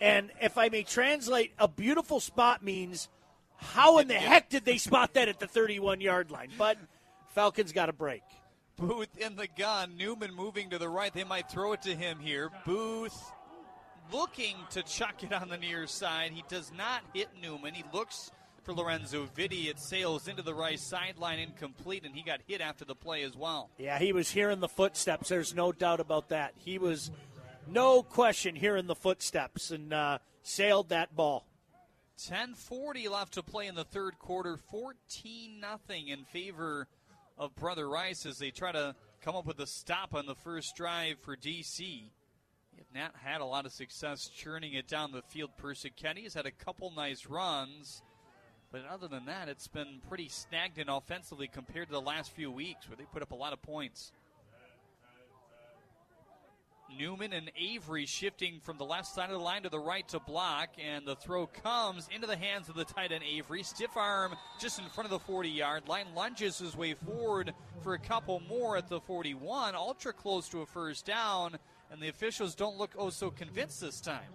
[0.00, 3.08] And if I may translate, a beautiful spot means
[3.56, 6.50] how in the heck did they spot that at the 31 yard line?
[6.56, 6.78] But
[7.34, 8.22] Falcons got a break.
[8.76, 9.96] Booth in the gun.
[9.96, 11.12] Newman moving to the right.
[11.12, 12.50] They might throw it to him here.
[12.64, 13.30] Booth
[14.10, 16.32] looking to chuck it on the near side.
[16.32, 17.74] He does not hit Newman.
[17.74, 18.30] He looks
[18.62, 19.68] for Lorenzo Vitti.
[19.68, 23.36] It sails into the right sideline incomplete, and he got hit after the play as
[23.36, 23.70] well.
[23.78, 25.28] Yeah, he was hearing the footsteps.
[25.28, 26.54] There's no doubt about that.
[26.56, 27.10] He was,
[27.68, 31.44] no question, here in the footsteps and uh, sailed that ball.
[32.18, 34.56] 10:40 left to play in the third quarter.
[34.56, 36.86] 14 nothing in favor
[37.38, 40.76] of Brother Rice as they try to come up with a stop on the first
[40.76, 42.10] drive for DC.
[42.76, 45.50] Have not had a lot of success churning it down the field.
[45.60, 48.02] Persichetti has had a couple nice runs.
[48.72, 52.88] But other than that, it's been pretty stagnant offensively compared to the last few weeks
[52.88, 54.12] where they put up a lot of points.
[56.98, 60.20] Newman and Avery shifting from the left side of the line to the right to
[60.20, 63.62] block, and the throw comes into the hands of the tight end Avery.
[63.62, 67.94] Stiff arm just in front of the 40 yard line, lunges his way forward for
[67.94, 71.58] a couple more at the 41, ultra close to a first down,
[71.90, 74.30] and the officials don't look oh so convinced this time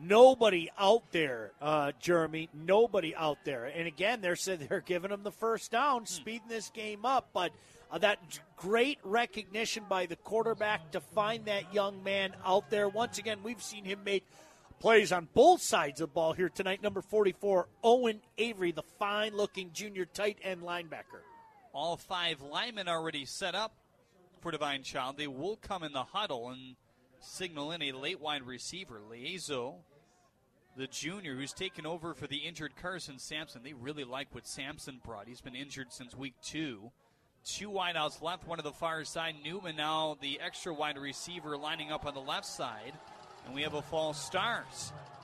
[0.00, 2.48] nobody out there, uh, Jeremy.
[2.52, 3.66] Nobody out there.
[3.66, 6.06] And again, they're said they're giving them the first down, hmm.
[6.06, 7.28] speeding this game up.
[7.32, 7.52] But
[7.90, 8.18] uh, that
[8.56, 12.88] great recognition by the quarterback to find that young man out there.
[12.88, 14.24] Once again, we've seen him make
[14.80, 16.82] plays on both sides of the ball here tonight.
[16.82, 21.22] Number 44, Owen Avery, the fine looking junior tight end linebacker.
[21.72, 23.74] All five linemen already set up
[24.40, 25.16] for Divine Child.
[25.16, 26.76] They will come in the huddle and
[27.20, 29.00] signal in a late wide receiver.
[29.10, 29.76] Liezo,
[30.76, 33.62] the junior who's taken over for the injured Carson Sampson.
[33.62, 35.28] They really like what Sampson brought.
[35.28, 36.92] He's been injured since week two.
[37.44, 39.34] Two wideouts left, one to the far side.
[39.44, 42.92] Newman now the extra wide receiver lining up on the left side.
[43.44, 44.66] And we have a false start.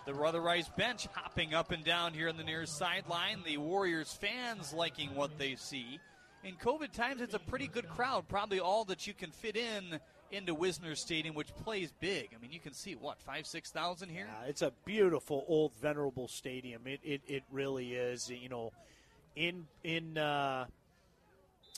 [0.04, 3.42] The Brother Rice bench hopping up and down here on the near sideline.
[3.44, 5.98] The Warriors fans liking what they see.
[6.44, 8.28] In COVID times, it's a pretty good crowd.
[8.28, 9.98] Probably all that you can fit in
[10.30, 12.30] into Wisner Stadium, which plays big.
[12.34, 14.26] I mean, you can see what five, six thousand here.
[14.26, 16.86] Yeah, it's a beautiful old venerable stadium.
[16.86, 18.30] It it, it really is.
[18.30, 18.72] You know,
[19.36, 20.66] in in uh,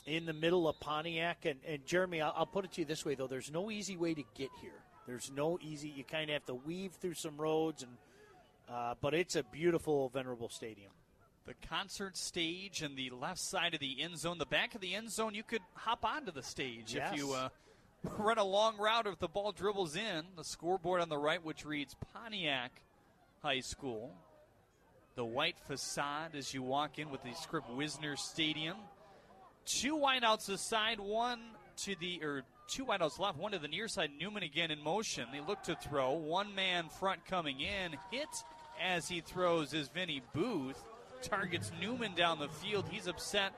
[0.05, 2.21] in the middle of Pontiac and, and Jeremy.
[2.21, 4.49] I'll, I'll put it to you this way though: there's no easy way to get
[4.61, 4.71] here.
[5.07, 5.89] There's no easy.
[5.89, 7.91] You kind of have to weave through some roads, and
[8.69, 10.91] uh, but it's a beautiful venerable stadium
[11.45, 14.37] the concert stage and the left side of the end zone.
[14.37, 17.11] The back of the end zone, you could hop onto the stage yes.
[17.11, 17.49] if you uh,
[18.17, 20.23] run a long route if the ball dribbles in.
[20.37, 22.71] The scoreboard on the right, which reads Pontiac
[23.41, 24.11] High School.
[25.15, 28.77] The white facade as you walk in with the script Wisner Stadium.
[29.65, 31.39] Two wideouts aside, one
[31.77, 34.11] to the or two wideouts left, one to the near side.
[34.19, 35.27] Newman again in motion.
[35.31, 36.13] They look to throw.
[36.13, 37.97] One man front coming in.
[38.11, 38.27] Hit
[38.81, 40.83] as he throws is Vinny Booth.
[41.21, 42.85] Targets Newman down the field.
[42.89, 43.53] He's upset.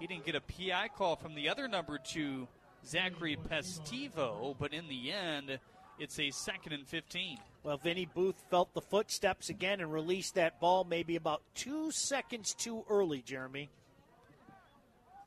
[0.00, 2.48] He didn't get a PI call from the other number two,
[2.84, 5.58] Zachary Pestivo, but in the end,
[5.98, 7.38] it's a second and 15.
[7.62, 12.54] Well, Vinny Booth felt the footsteps again and released that ball maybe about two seconds
[12.54, 13.68] too early, Jeremy.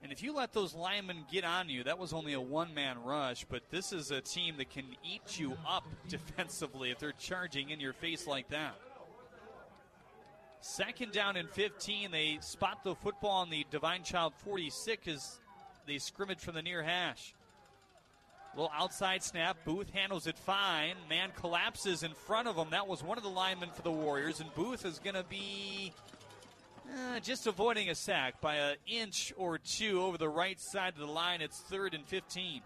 [0.06, 3.02] And if you let those linemen get on you, that was only a one man
[3.04, 7.72] rush, but this is a team that can eat you up defensively if they're charging
[7.72, 8.76] in your face like that.
[10.62, 12.12] Second down and 15.
[12.12, 15.40] They spot the football on the Divine Child 46 as
[15.88, 17.34] they scrimmage from the near hash.
[18.56, 19.58] Little outside snap.
[19.66, 20.98] Booth handles it fine.
[21.10, 22.68] Man collapses in front of him.
[22.70, 25.94] That was one of the linemen for the Warriors, and Booth is going to be
[26.94, 31.00] uh, just avoiding a sack by an inch or two over the right side of
[31.00, 31.42] the line.
[31.42, 32.62] It's third and 15.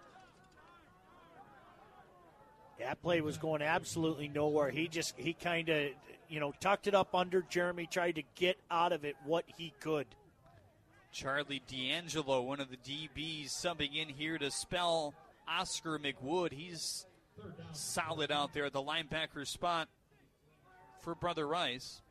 [2.80, 4.70] That play was going absolutely nowhere.
[4.70, 5.90] He just, he kind of,
[6.30, 9.74] you know, tucked it up under Jeremy, tried to get out of it what he
[9.80, 10.08] could.
[11.12, 15.14] Charlie D'Angelo, one of the DBs, subbing in here to spell
[15.48, 16.54] Oscar McWood.
[16.54, 17.06] He's
[17.74, 19.90] solid out there at the linebacker spot
[21.02, 22.02] for Brother Rice.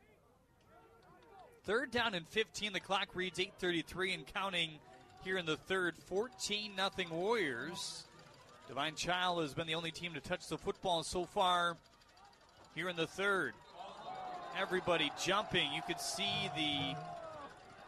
[1.69, 2.73] Third down and 15.
[2.73, 4.79] The clock reads 8:33 and counting
[5.23, 5.99] here in the third.
[5.99, 8.07] 14 nothing Warriors.
[8.69, 11.77] Divine Child has been the only team to touch the football so far
[12.75, 13.53] here in the third.
[14.57, 15.71] Everybody jumping.
[15.75, 16.97] You could see the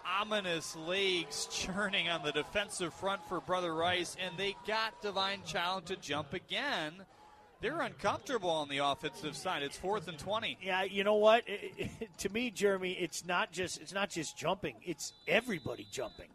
[0.07, 5.87] ominous legs churning on the defensive front for Brother Rice, and they got Divine Child
[5.87, 7.07] to jump again.
[7.61, 9.63] They're uncomfortable on the offensive side.
[9.63, 10.57] It's fourth and twenty.
[10.63, 11.45] Yeah, you know what?
[11.47, 14.77] It, it, to me, Jeremy, it's not just it's not just jumping.
[14.83, 16.31] It's everybody jumping.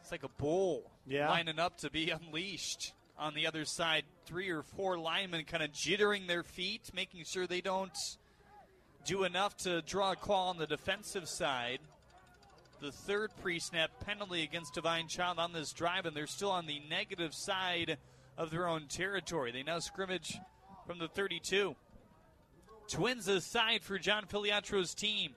[0.00, 1.30] It's like a bull yeah.
[1.30, 2.92] lining up to be unleashed.
[3.16, 7.46] On the other side, three or four linemen kind of jittering their feet, making sure
[7.46, 7.96] they don't
[9.06, 11.78] do enough to draw a call on the defensive side.
[12.80, 16.66] The third pre snap penalty against Divine Child on this drive, and they're still on
[16.66, 17.98] the negative side
[18.36, 19.52] of their own territory.
[19.52, 20.38] They now scrimmage
[20.86, 21.74] from the 32.
[22.88, 25.34] Twins aside for John Filiatraut's team.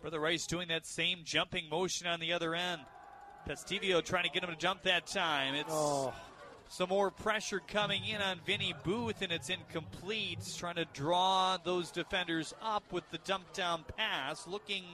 [0.00, 2.80] Brother Rice doing that same jumping motion on the other end.
[3.48, 5.54] Pestivio trying to get him to jump that time.
[5.54, 6.14] It's oh.
[6.68, 10.38] some more pressure coming in on Vinny Booth, and it's incomplete.
[10.56, 14.84] Trying to draw those defenders up with the dump down pass, looking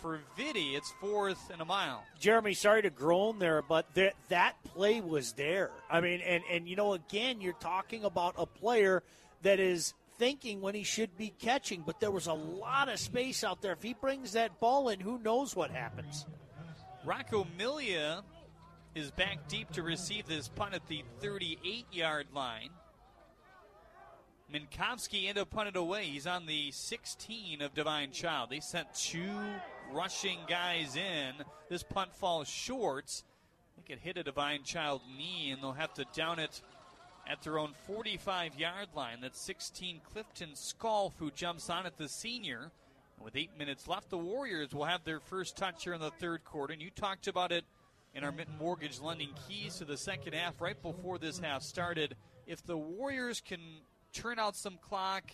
[0.00, 0.74] for Vinny.
[0.74, 2.02] It's fourth and a mile.
[2.18, 5.70] Jeremy, sorry to groan there, but there, that play was there.
[5.90, 9.02] I mean, and, and you know, again, you're talking about a player
[9.42, 13.42] that is thinking when he should be catching, but there was a lot of space
[13.42, 13.72] out there.
[13.72, 16.26] If he brings that ball in, who knows what happens?
[17.04, 18.22] Rocco Milia
[18.94, 22.70] is back deep to receive this punt at the 38 yard line.
[24.52, 26.04] Minkowski end up punted away.
[26.04, 28.50] He's on the 16 of Divine Child.
[28.50, 29.30] They sent two
[29.92, 31.32] rushing guys in.
[31.68, 33.22] This punt falls short.
[33.76, 36.62] They could hit a Divine Child knee, and they'll have to down it
[37.26, 39.18] at their own 45 yard line.
[39.20, 42.70] That's 16 Clifton Sculf, who jumps on at the senior.
[43.16, 46.10] And with eight minutes left, the Warriors will have their first touch here in the
[46.10, 46.72] third quarter.
[46.72, 47.64] And you talked about it
[48.14, 52.16] in our Mitten Mortgage lending keys to the second half right before this half started.
[52.46, 53.60] If the Warriors can
[54.12, 55.30] turn out some clock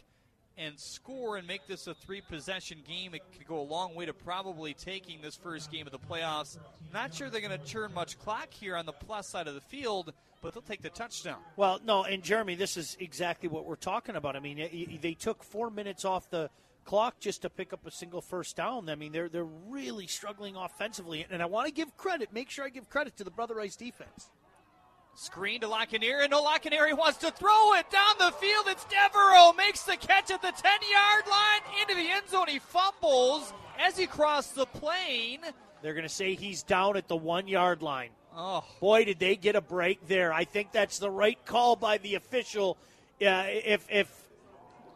[0.58, 4.06] and score and make this a three possession game, it could go a long way
[4.06, 6.58] to probably taking this first game of the playoffs.
[6.92, 9.60] Not sure they're going to turn much clock here on the plus side of the
[9.60, 10.12] field,
[10.42, 11.38] but they'll take the touchdown.
[11.56, 14.36] Well, no, and Jeremy, this is exactly what we're talking about.
[14.36, 16.50] I mean, they took four minutes off the
[16.84, 18.88] clock just to pick up a single first down.
[18.88, 22.32] I mean, they're they're really struggling offensively, and I want to give credit.
[22.32, 24.30] Make sure I give credit to the Brother Rice defense.
[25.16, 28.66] Screen to Lockeneary, and no wants to throw it down the field.
[28.68, 32.48] It's Devereaux makes the catch at the 10 yard line into the end zone.
[32.48, 35.40] He fumbles as he crossed the plane.
[35.80, 38.10] They're going to say he's down at the one yard line.
[38.36, 38.62] Oh.
[38.78, 40.34] Boy, did they get a break there.
[40.34, 42.76] I think that's the right call by the official.
[43.18, 44.28] Uh, if, if,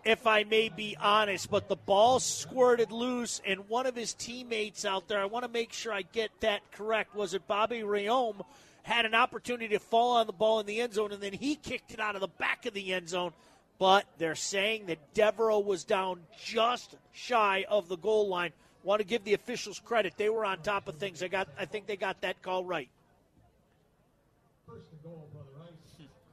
[0.04, 4.84] if I may be honest, but the ball squirted loose, and one of his teammates
[4.84, 7.14] out there, I want to make sure I get that correct.
[7.14, 8.42] Was it Bobby Rayom?
[8.82, 11.56] Had an opportunity to fall on the ball in the end zone, and then he
[11.56, 13.32] kicked it out of the back of the end zone.
[13.78, 18.52] But they're saying that Devereaux was down just shy of the goal line.
[18.82, 21.22] Want to give the officials credit; they were on top of things.
[21.22, 22.88] I got, I think they got that call right.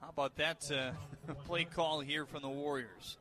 [0.02, 3.18] How about that uh, play call here from the Warriors?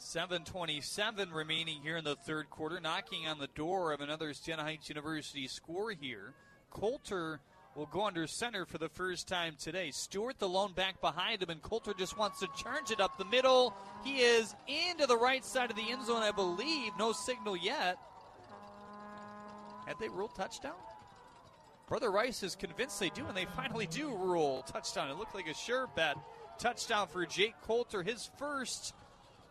[0.00, 4.88] 7:27 remaining here in the third quarter, knocking on the door of another Siena Heights
[4.88, 6.34] University score here.
[6.70, 7.40] Coulter
[7.74, 9.90] will go under center for the first time today.
[9.90, 13.24] Stewart, the lone back behind him, and Coulter just wants to charge it up the
[13.24, 13.74] middle.
[14.04, 16.92] He is into the right side of the end zone, I believe.
[16.98, 17.98] No signal yet.
[19.86, 20.74] Had they ruled touchdown?
[21.88, 25.10] Brother Rice is convinced they do, and they finally do rule touchdown.
[25.10, 26.16] It looked like a sure bet.
[26.58, 28.94] Touchdown for Jake Coulter, his first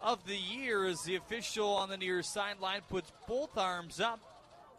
[0.02, 4.20] of the year as the official on the near sideline puts both arms up.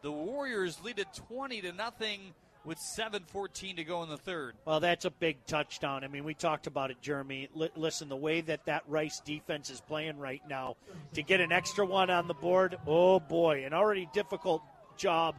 [0.02, 2.34] The Warriors lead it 20 to nothing
[2.64, 4.56] with 7:14 to go in the third.
[4.64, 6.04] Well, that's a big touchdown.
[6.04, 7.48] I mean, we talked about it, Jeremy.
[7.58, 10.76] L- listen, the way that that Rice defense is playing right now,
[11.14, 14.62] to get an extra one on the board, oh boy, an already difficult
[14.96, 15.36] job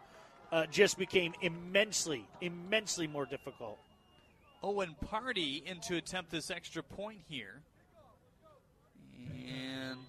[0.52, 3.78] uh, just became immensely, immensely more difficult.
[4.64, 7.62] Owen Party in to attempt this extra point here.
[9.48, 10.00] And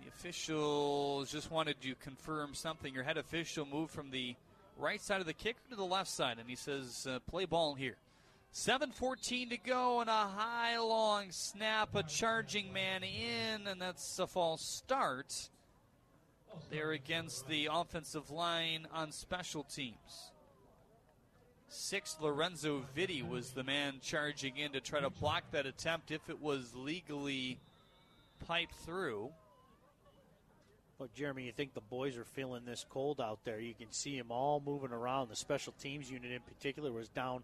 [0.00, 2.92] the officials just wanted to confirm something.
[2.92, 4.34] Your head official moved from the
[4.80, 7.74] right side of the kicker to the left side, and he says, uh, play ball
[7.74, 7.96] here.
[8.52, 14.26] 7.14 to go, and a high, long snap, a charging man in, and that's a
[14.26, 15.50] false start
[16.70, 20.32] there against the offensive line on special teams.
[21.68, 26.28] Six, Lorenzo Vitti was the man charging in to try to block that attempt if
[26.28, 27.60] it was legally
[28.48, 29.30] piped through.
[31.14, 33.60] Jeremy, you think the boys are feeling this cold out there?
[33.60, 35.28] You can see them all moving around.
[35.28, 37.42] The special teams unit, in particular, was down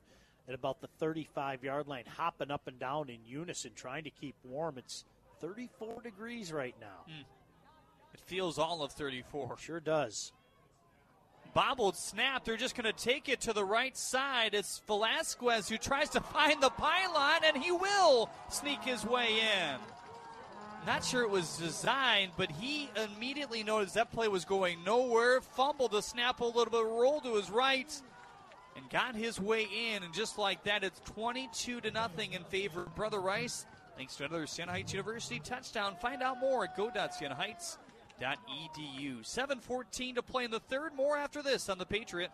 [0.48, 4.34] at about the 35 yard line, hopping up and down in unison, trying to keep
[4.44, 4.78] warm.
[4.78, 5.04] It's
[5.40, 7.10] 34 degrees right now.
[7.10, 7.24] Mm.
[8.14, 9.58] It feels all of 34.
[9.58, 10.32] Sure does.
[11.54, 12.44] Bobbled snap.
[12.44, 14.52] They're just going to take it to the right side.
[14.52, 19.95] It's Velasquez who tries to find the pylon, and he will sneak his way in.
[20.86, 25.40] Not sure it was designed, but he immediately noticed that play was going nowhere.
[25.40, 27.92] Fumbled the snap a little bit, rolled to his right,
[28.76, 30.04] and got his way in.
[30.04, 33.66] And just like that, it's 22 to nothing in favor of Brother Rice.
[33.96, 35.96] Thanks to another Siena Heights University touchdown.
[36.00, 39.24] Find out more at go.sienaheights.edu.
[39.24, 40.94] 7:14 to play in the third.
[40.94, 42.30] More after this on the Patriot.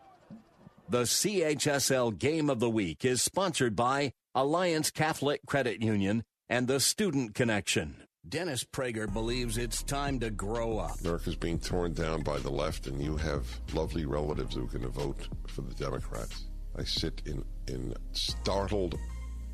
[0.90, 6.80] The CHSL Game of the Week is sponsored by Alliance Catholic Credit Union and the
[6.80, 8.08] Student Connection.
[8.28, 10.98] Dennis Prager believes it's time to grow up.
[11.00, 13.44] America's being torn down by the left, and you have
[13.74, 16.46] lovely relatives who are going to vote for the Democrats.
[16.78, 18.98] I sit in, in startled,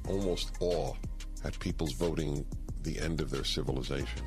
[0.07, 0.93] almost awe
[1.45, 2.45] at people's voting
[2.83, 4.23] the end of their civilization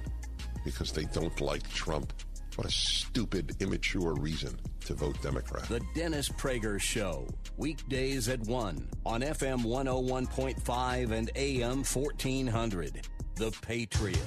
[0.65, 2.11] because they don't like Trump.
[2.55, 5.69] What a stupid, immature reason to vote Democrat.
[5.69, 13.07] The Dennis Prager Show, weekdays at 1 on FM 101.5 and AM 1400.
[13.41, 14.19] The Patriot.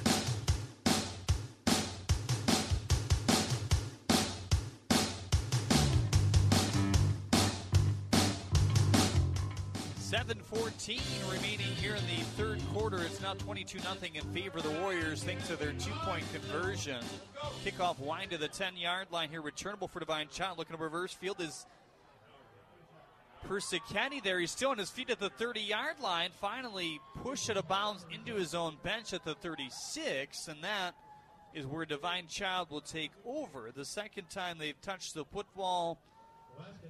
[9.99, 10.99] Seven fourteen
[11.31, 13.03] remaining here in the third quarter.
[13.05, 16.99] It's now 22 nothing in favor of the Warriors thanks to their two point conversion.
[17.65, 19.43] Kickoff wind to the 10 yard line here.
[19.43, 20.59] Returnable for Divine Child.
[20.59, 21.67] Looking to reverse field is
[23.49, 24.41] Persichetti there.
[24.41, 26.31] He's still on his feet at the 30 yard line.
[26.41, 30.95] Finally pushed out of bounds into his own bench at the 36, and that
[31.55, 33.71] is where Divine Child will take over.
[33.75, 36.01] The second time they've touched the football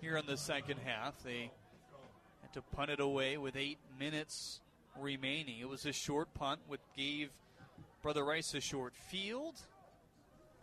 [0.01, 1.23] here in the second half.
[1.23, 1.51] They
[2.43, 4.61] had to punt it away with eight minutes
[4.99, 5.59] remaining.
[5.61, 7.31] It was a short punt, which gave
[8.03, 9.55] Brother Rice a short field.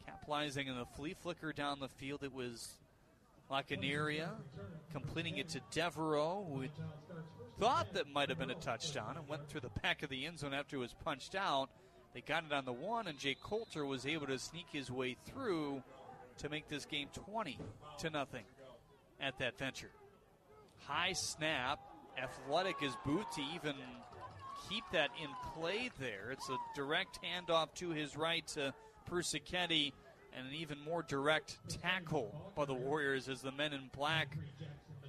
[0.05, 2.75] Capitalizing on the flea flicker down the field, it was
[3.51, 4.29] Lacanaria
[4.91, 6.65] completing it to Devereaux, who
[7.59, 10.39] thought that might have been a touchdown and went through the back of the end
[10.39, 11.69] zone after it was punched out.
[12.13, 15.15] They got it on the one, and Jay Coulter was able to sneak his way
[15.25, 15.83] through
[16.39, 17.59] to make this game 20
[17.99, 18.43] to nothing
[19.19, 19.91] at that venture.
[20.87, 21.79] High snap,
[22.17, 23.75] athletic as Booth to even
[24.69, 26.31] keep that in play there.
[26.31, 28.73] It's a direct handoff to his right to
[29.09, 29.93] Persichetti
[30.35, 34.37] and an even more direct tackle by the Warriors as the men in black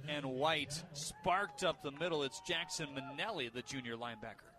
[0.07, 2.23] and white sparked up the middle.
[2.23, 4.49] It's Jackson Manelli, the junior linebacker.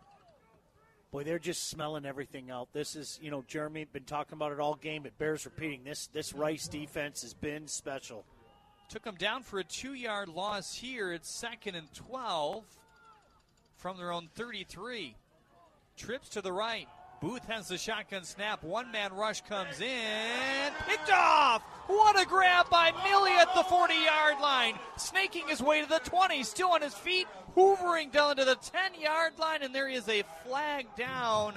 [1.10, 2.72] Boy, they're just smelling everything out.
[2.72, 5.06] This is, you know, Jeremy been talking about it all game.
[5.06, 5.84] It bears repeating.
[5.84, 8.24] This this Rice defense has been special.
[8.88, 11.12] Took them down for a two-yard loss here.
[11.12, 12.64] It's second and twelve
[13.76, 15.14] from their own 33.
[15.96, 16.88] Trips to the right.
[17.20, 18.62] Booth has the shotgun snap.
[18.62, 20.72] One man rush comes in.
[20.86, 21.62] Picked off!
[21.86, 24.78] What a grab by Milia at the 40 yard line.
[24.96, 26.42] Snaking his way to the 20.
[26.42, 27.26] Still on his feet.
[27.56, 29.62] Hoovering down to the 10 yard line.
[29.62, 31.54] And there is a flag down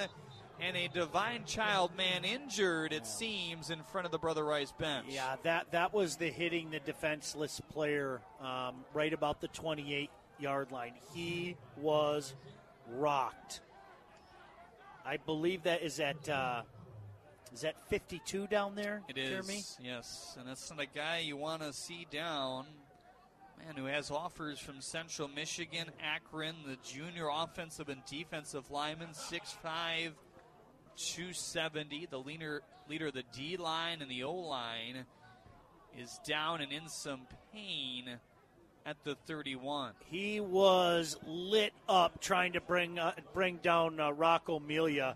[0.59, 5.07] and a Divine Child man injured, it seems, in front of the Brother Rice bench.
[5.09, 10.09] Yeah, that that was the hitting the defenseless player um, right about the 28
[10.39, 10.93] yard line.
[11.13, 12.34] He was
[12.89, 13.61] rocked.
[15.07, 16.63] I believe that is at uh,
[17.53, 19.01] is that 52 down there.
[19.07, 19.63] It is, Jeremy?
[19.81, 22.65] yes, and that's not a guy you want to see down.
[23.57, 30.11] Man, who has offers from Central Michigan, Akron, the junior offensive and defensive lineman, 6'5",
[30.95, 32.07] 270.
[32.11, 35.05] The leader, leader of the D line and the O line
[35.97, 37.21] is down and in some
[37.53, 38.19] pain
[38.88, 39.91] at the 31.
[40.09, 45.15] He was lit up trying to bring uh, bring down uh, Rocco Milia.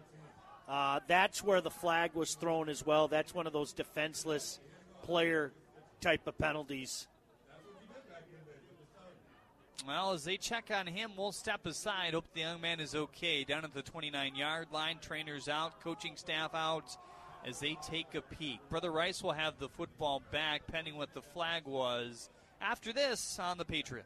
[0.68, 3.08] Uh, that's where the flag was thrown as well.
[3.08, 4.60] That's one of those defenseless
[5.04, 5.54] player
[6.02, 7.08] type of penalties.
[9.88, 12.14] Well, as they check on him, we'll step aside.
[12.14, 13.44] Hope the young man is okay.
[13.44, 16.96] Down at the 29 yard line, trainers out, coaching staff out
[17.46, 18.60] as they take a peek.
[18.70, 22.30] Brother Rice will have the football back, pending what the flag was.
[22.62, 24.06] After this, on the Patriot.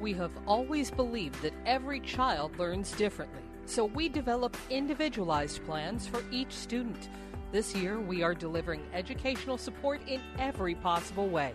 [0.00, 6.22] We have always believed that every child learns differently, so we develop individualized plans for
[6.30, 7.10] each student.
[7.52, 11.52] This year, we are delivering educational support in every possible way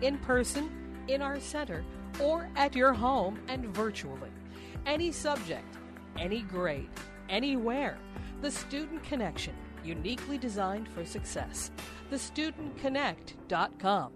[0.00, 0.70] in person,
[1.08, 1.84] in our center,
[2.20, 4.30] or at your home and virtually.
[4.86, 5.76] Any subject,
[6.16, 6.90] any grade,
[7.28, 7.98] anywhere.
[8.42, 9.54] The Student Connection,
[9.84, 11.70] uniquely designed for success.
[12.12, 14.12] TheStudentConnect.com.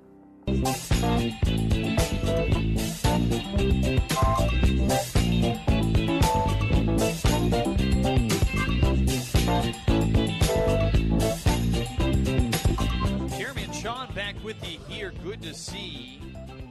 [13.39, 15.15] Jeremy and Sean back with you here.
[15.25, 16.21] Good to see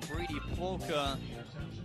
[0.07, 1.17] Brady Plocha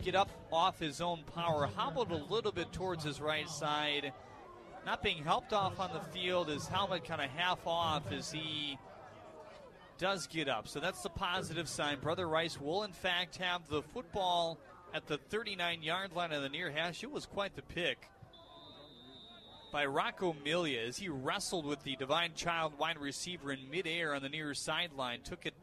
[0.04, 4.12] get up off his own power, hobbled a little bit towards his right side,
[4.84, 6.50] not being helped off on the field.
[6.50, 8.78] His helmet kind of half off as he
[10.00, 10.66] does get up.
[10.66, 11.98] So that's the positive sign.
[12.00, 14.58] Brother Rice will, in fact, have the football
[14.94, 17.04] at the 39 yard line of the near hash.
[17.04, 18.08] It was quite the pick
[19.70, 24.22] by Rocco Milia as he wrestled with the Divine Child wide receiver in midair on
[24.22, 25.20] the near sideline.
[25.22, 25.54] Took it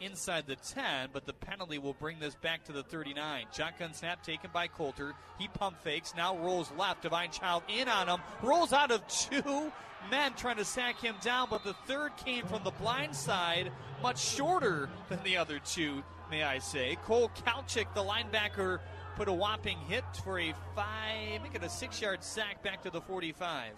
[0.00, 3.46] inside the 10, but the penalty will bring this back to the 39.
[3.56, 5.14] Shotgun snap taken by Coulter.
[5.38, 7.02] He pump fakes, now rolls left.
[7.02, 9.72] Divine Child in on him, rolls out of two
[10.10, 13.70] men trying to sack him down, but the third came from the blind side,
[14.02, 16.96] much shorter than the other two, may I say.
[17.04, 18.80] Cole Kalchik, the linebacker,
[19.16, 22.90] put a whopping hit for a five, make it a six yard sack back to
[22.90, 23.72] the 45.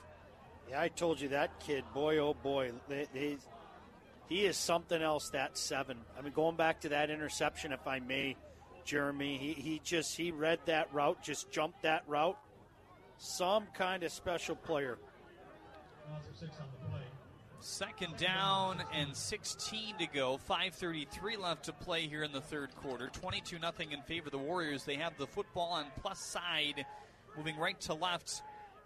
[0.71, 2.73] Yeah, I told you that kid, boy, oh boy,
[4.29, 5.31] he is something else.
[5.31, 5.99] That seven.
[6.19, 8.37] I mean, going back to that interception, if I may,
[8.85, 12.39] Jeremy, he, he just he read that route, just jumped that route.
[13.19, 14.99] Some kind of special player.
[17.61, 20.39] Second down and 16 to go.
[20.39, 23.09] 5:33 left to play here in the third quarter.
[23.09, 24.85] 22 nothing in favor of the Warriors.
[24.85, 26.87] They have the football on plus side,
[27.37, 28.43] moving right to left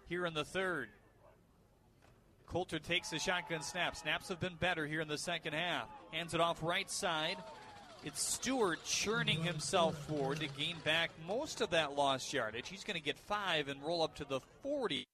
[0.09, 0.89] here in the third.
[2.47, 3.95] Coulter takes the shotgun snap.
[3.95, 5.87] Snaps have been better here in the second half.
[6.11, 7.37] Hands it off right side.
[8.03, 12.67] It's Stewart churning himself forward to gain back most of that lost yardage.
[12.67, 15.07] He's going to get five and roll up to the 40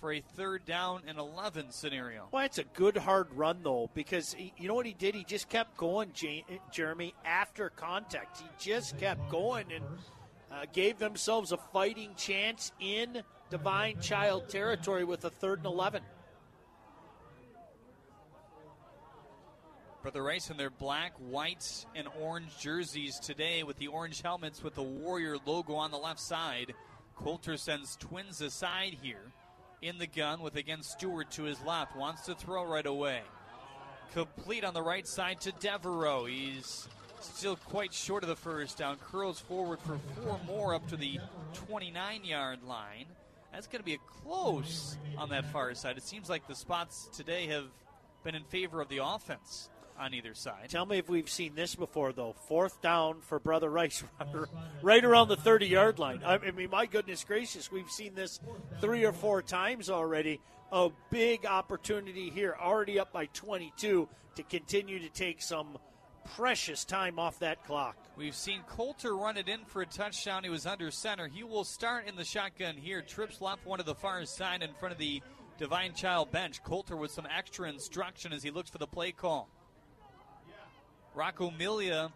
[0.00, 2.28] for a third down and 11 scenario.
[2.32, 5.14] Well, it's a good hard run though, because he, you know what he did?
[5.14, 6.12] He just kept going,
[6.72, 7.14] Jeremy.
[7.24, 9.84] After contact, he just kept going and
[10.50, 16.02] uh, gave themselves a fighting chance in Divine Child territory with a third and 11.
[20.02, 24.74] Brother Rice in their black, white, and orange jerseys today with the orange helmets with
[24.74, 26.72] the Warrior logo on the left side.
[27.16, 29.30] Coulter sends twins aside here
[29.82, 31.96] in the gun with again Stewart to his left.
[31.96, 33.22] Wants to throw right away.
[34.12, 36.26] Complete on the right side to Devereaux.
[36.26, 36.88] He's
[37.20, 38.96] still quite short of the first down.
[38.96, 41.18] Curls forward for four more up to the
[41.54, 43.06] 29 yard line.
[43.52, 45.96] That's going to be a close on that far side.
[45.96, 47.66] It seems like the spots today have
[48.22, 49.70] been in favor of the offense
[50.00, 50.70] on either side.
[50.70, 52.34] Tell me if we've seen this before, though.
[52.48, 54.02] Fourth down for Brother Rice,
[54.82, 56.22] right around the 30 yard line.
[56.24, 58.40] I mean, my goodness gracious, we've seen this
[58.80, 60.40] three or four times already.
[60.72, 65.76] A big opportunity here, already up by 22, to continue to take some
[66.36, 67.96] precious time off that clock.
[68.16, 70.44] We've seen Coulter run it in for a touchdown.
[70.44, 71.26] He was under center.
[71.26, 73.02] He will start in the shotgun here.
[73.02, 75.22] Trips left one to the far side in front of the
[75.58, 76.62] Divine Child bench.
[76.62, 79.48] Coulter with some extra instruction as he looks for the play call.
[81.14, 82.12] Rocco Milia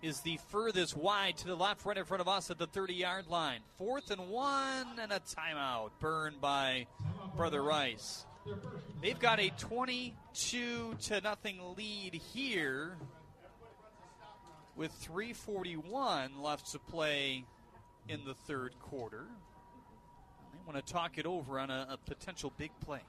[0.00, 2.94] is the furthest wide to the left, right in front of us at the 30
[2.94, 3.60] yard line.
[3.76, 6.86] Fourth and one, and a timeout burned by
[7.36, 8.24] Brother Rice.
[9.00, 12.96] They've got a 22 to nothing lead here
[14.74, 17.44] with 341 left to play
[18.08, 19.26] in the third quarter.
[20.52, 23.02] They want to talk it over on a, a potential big play.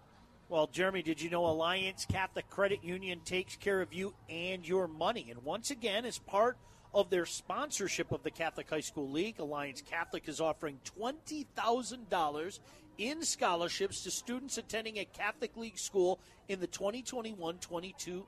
[0.54, 4.88] Well, Jeremy, did you know Alliance Catholic Credit Union takes care of you and your
[4.88, 5.32] money?
[5.32, 6.60] And once again, as part
[6.94, 12.60] of their sponsorship of the Catholic High School League, Alliance Catholic is offering $20,000
[13.00, 18.24] in scholarships to students attending a Catholic League school in the 2021 22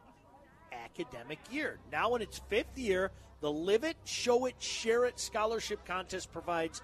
[0.73, 1.77] academic year.
[1.91, 3.11] Now, in its fifth year,
[3.41, 6.81] the Live It, Show It, Share It scholarship contest provides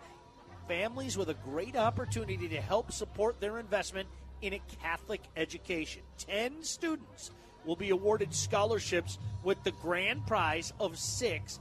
[0.68, 4.08] families with a great opportunity to help support their investment
[4.42, 6.02] in a Catholic education.
[6.18, 7.32] 10 students
[7.66, 11.60] will be awarded scholarships with the grand prize of $6,000.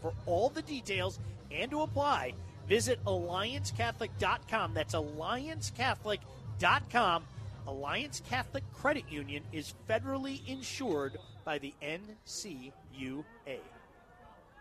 [0.00, 1.18] For all the details
[1.50, 2.32] and to apply,
[2.68, 4.74] visit alliancecatholic.com.
[4.74, 7.24] That's alliancecatholic.com.
[7.66, 13.22] Alliance Catholic Credit Union is federally insured by the NCUA.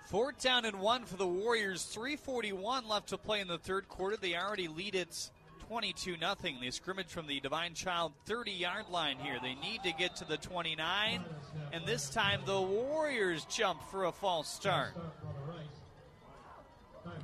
[0.06, 1.86] Fourth down and one for the Warriors.
[1.86, 4.18] 341 left to play in the third quarter.
[4.18, 5.32] They already lead it
[5.72, 6.36] 22 0.
[6.60, 9.38] They scrimmage from the Divine Child 30 yard line here.
[9.42, 11.24] They need to get to the 29,
[11.72, 14.90] and this time the Warriors jump for a false start.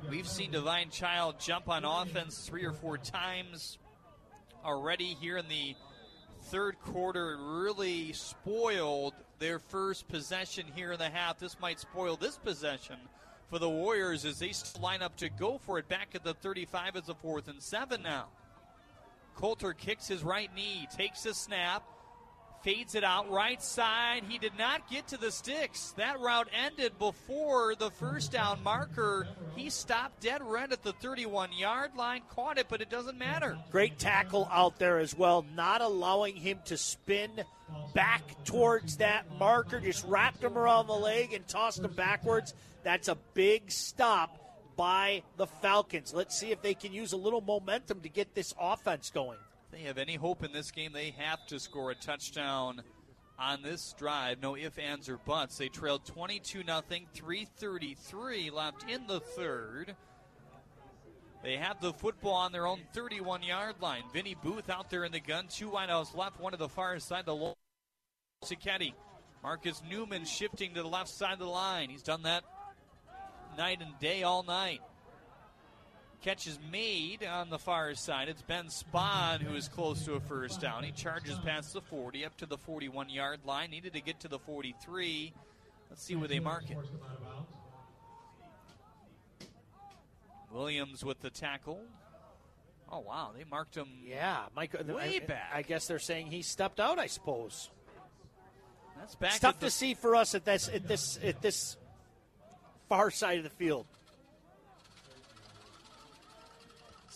[0.08, 3.76] We've seen Divine Child jump on offense three or four times
[4.64, 5.76] already here in the
[6.44, 7.32] third quarter.
[7.32, 11.38] It really spoiled their first possession here in the half.
[11.38, 12.96] This might spoil this possession
[13.50, 16.96] for the Warriors as they line up to go for it back at the 35
[16.96, 18.26] as a fourth and seven now.
[19.36, 21.84] Coulter kicks his right knee, takes a snap,
[22.62, 24.24] fades it out right side.
[24.28, 25.92] He did not get to the sticks.
[25.96, 29.28] That route ended before the first down marker.
[29.56, 33.56] He stopped dead red at the 31 yard line, caught it, but it doesn't matter.
[33.70, 37.30] Great tackle out there as well, not allowing him to spin
[37.94, 39.80] back towards that marker.
[39.80, 42.54] Just wrapped him around the leg and tossed him backwards.
[42.82, 44.38] That's a big stop
[44.76, 46.14] by the Falcons.
[46.14, 49.38] Let's see if they can use a little momentum to get this offense going.
[49.66, 52.82] If they have any hope in this game, they have to score a touchdown
[53.38, 54.40] on this drive.
[54.40, 55.58] No ifs, ands, or buts.
[55.58, 56.82] They trailed 22 0,
[57.12, 59.96] 333 left in the third.
[61.42, 64.02] They have the football on their own 31 yard line.
[64.12, 65.46] Vinny Booth out there in the gun.
[65.48, 67.26] Two wideouts left, one to the far side.
[67.26, 67.54] The low.
[68.44, 68.92] Sicchetti.
[69.42, 71.90] Marcus Newman shifting to the left side of the line.
[71.90, 72.42] He's done that
[73.58, 74.80] night and day all night.
[76.22, 78.28] Catch is made on the far side.
[78.28, 80.82] It's Ben Spahn who is close to a first down.
[80.84, 83.70] He charges past the 40 up to the 41 yard line.
[83.70, 85.32] Needed to get to the 43.
[85.90, 86.76] Let's see where they mark it.
[90.52, 91.80] Williams with the tackle.
[92.90, 93.88] Oh wow, they marked him.
[94.02, 94.74] Yeah, Mike.
[94.74, 95.50] Uh, way I, back.
[95.52, 96.98] I guess they're saying he stepped out.
[96.98, 97.68] I suppose.
[98.98, 99.30] That's back.
[99.32, 101.76] It's tough the- to see for us at this at this at this
[102.88, 103.86] far side of the field.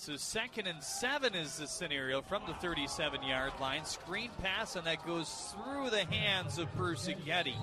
[0.03, 3.85] So second and seven is the scenario from the 37 yard line.
[3.85, 7.55] Screen pass, and that goes through the hands of Persichetti.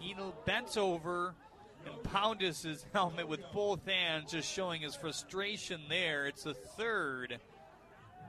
[0.00, 0.14] He
[0.44, 1.34] bent over
[1.86, 6.26] and pounded his helmet with both hands, just showing his frustration there.
[6.26, 7.38] It's a third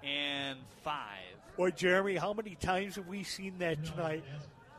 [0.03, 1.17] and five.
[1.57, 4.23] Boy, Jeremy, how many times have we seen that tonight?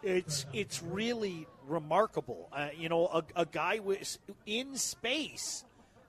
[0.03, 2.49] It's it's really remarkable.
[2.53, 5.65] Uh, you know, a, a guy with in space.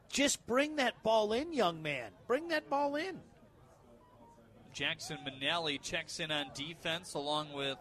[0.10, 2.12] Just bring that ball in, young man.
[2.28, 3.20] Bring that ball in.
[4.74, 7.78] Jackson Manelli checks in on defense along with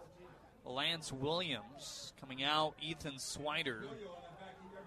[0.64, 2.12] Lance Williams.
[2.20, 3.82] Coming out, Ethan Swider.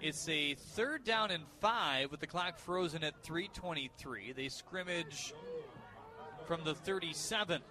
[0.01, 4.33] It's a third down and five with the clock frozen at 323.
[4.33, 5.33] They scrimmage
[6.45, 7.61] from the 37.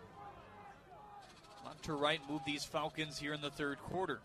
[1.82, 4.20] To right move these Falcons here in the third quarter.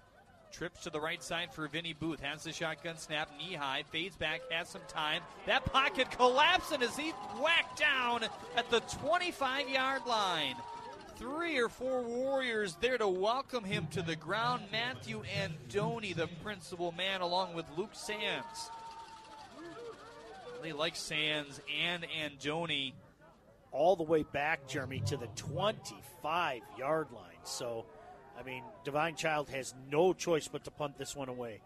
[0.52, 2.20] Trips to the right side for Vinny Booth.
[2.20, 5.22] Has the shotgun snap, knee high, fades back, has some time.
[5.46, 7.12] That pocket collapsing as he
[7.42, 8.24] whacked down
[8.56, 10.56] at the 25 yard line.
[11.18, 14.64] Three or four Warriors there to welcome him to the ground.
[14.72, 18.72] Matthew Andoni, the principal man, along with Luke Sands.
[20.62, 22.94] They like Sands and Andoni.
[23.72, 27.27] All the way back, Jeremy, to the 25 yard line.
[27.48, 27.86] So,
[28.40, 31.62] I mean, Divine Child has no choice but to punt this one away.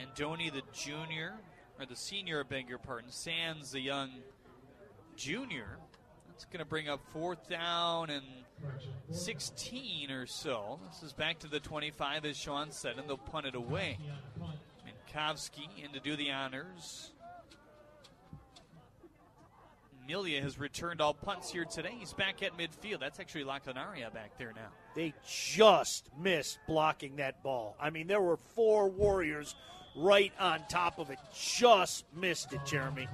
[0.00, 1.34] And Andoni, the junior,
[1.78, 3.10] or the senior, I beg your pardon.
[3.10, 4.10] Sands, the young
[5.16, 5.78] junior.
[6.28, 8.24] That's going to bring up fourth down and
[9.10, 10.80] 16 or so.
[10.90, 13.98] This is back to the 25, as Sean said, and they'll punt it away.
[15.14, 17.12] Jankowski in to do the honors.
[20.04, 21.94] Amelia has returned all punts here today.
[21.98, 23.00] He's back at midfield.
[23.00, 24.68] That's actually Lacanaria back there now.
[24.94, 27.76] They just missed blocking that ball.
[27.80, 29.54] I mean, there were four Warriors
[29.96, 31.18] right on top of it.
[31.34, 33.08] Just missed it, Jeremy.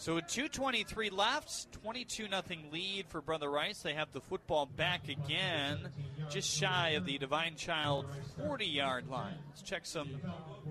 [0.00, 3.82] So with 2.23 left, 22 nothing lead for Brother Rice.
[3.82, 5.90] They have the football back again,
[6.30, 8.06] just shy of the Divine Child
[8.38, 9.36] 40 yard line.
[9.50, 10.08] Let's check some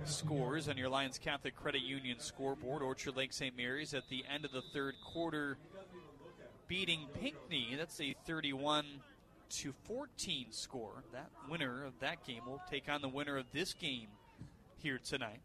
[0.03, 2.81] scores on your Alliance Catholic Credit Union scoreboard.
[2.81, 3.55] Orchard Lake St.
[3.55, 5.59] Mary's at the end of the third quarter
[6.67, 7.75] beating Pinckney.
[7.77, 8.83] That's a 31
[9.57, 11.03] to 14 score.
[11.13, 14.07] That winner of that game will take on the winner of this game
[14.81, 15.41] here tonight.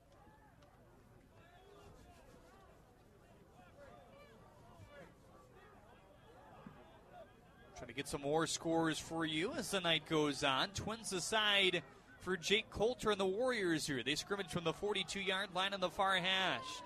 [7.85, 10.69] Trying to get some more scores for you as the night goes on.
[10.69, 11.82] Twins aside
[12.20, 14.02] for Jake Coulter and the Warriors here.
[14.02, 16.82] They scrimmage from the 42 yard line on the far hash.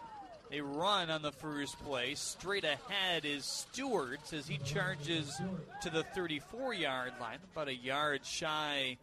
[0.50, 2.16] They run on the first play.
[2.16, 5.40] Straight ahead is Stewart as he charges
[5.82, 8.96] to the 34 yard line, about a yard shy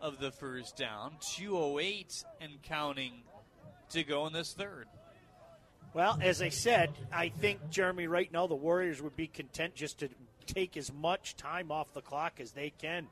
[0.00, 1.16] of the first down.
[1.34, 3.14] 208 and counting
[3.90, 4.86] to go in this third.
[5.92, 9.98] Well, as I said, I think, Jeremy, right now the Warriors would be content just
[9.98, 10.08] to
[10.42, 13.06] take as much time off the clock as they can.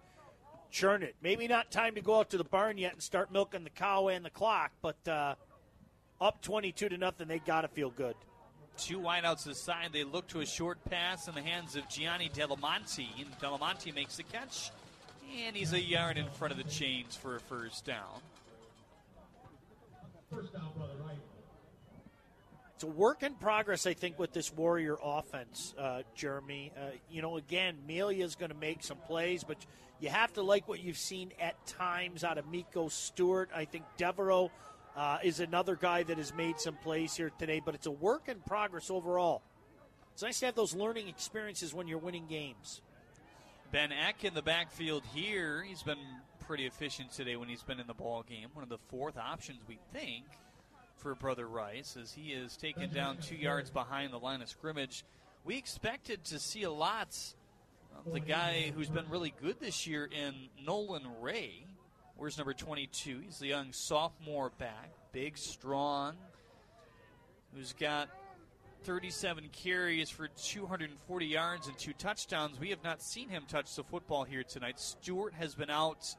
[0.71, 1.17] Churn it.
[1.23, 4.09] Maybe not time to go out to the barn yet and start milking the cow
[4.09, 5.35] and the clock, but uh,
[6.21, 8.15] up 22 to nothing, they got to feel good.
[8.77, 13.09] Two wideouts aside, they look to a short pass in the hands of Gianni Delamonte,
[13.19, 14.71] and Delamonte makes the catch,
[15.45, 18.21] and he's a yard in front of the chains for a first down.
[20.33, 21.10] First down, brother, right.
[22.81, 26.73] It's a work in progress, I think, with this Warrior offense, uh, Jeremy.
[26.75, 29.59] Uh, you know, again, Milia is going to make some plays, but
[30.01, 33.51] you have to like what you've seen at times out of Miko Stewart.
[33.55, 34.51] I think Devereaux
[34.97, 38.31] uh, is another guy that has made some plays here today, but it's a work
[38.31, 39.43] in progress overall.
[40.15, 42.81] It's nice to have those learning experiences when you're winning games.
[43.73, 45.63] Ben Eck in the backfield here.
[45.63, 45.99] He's been
[46.47, 48.49] pretty efficient today when he's been in the ball game.
[48.55, 50.25] One of the fourth options, we think
[51.01, 52.95] for Brother Rice as he is taken mm-hmm.
[52.95, 55.05] down two yards behind the line of scrimmage.
[55.45, 57.17] We expected to see a lot
[58.07, 61.65] of the guy who's been really good this year in Nolan Ray.
[62.17, 63.21] Where's number 22?
[63.25, 66.17] He's the young sophomore back, big, strong,
[67.55, 68.11] who's got
[68.85, 72.61] 37 carries for 240 yards and two touchdowns.
[72.61, 74.79] We have not seen him touch the football here tonight.
[74.79, 76.15] Stewart has been out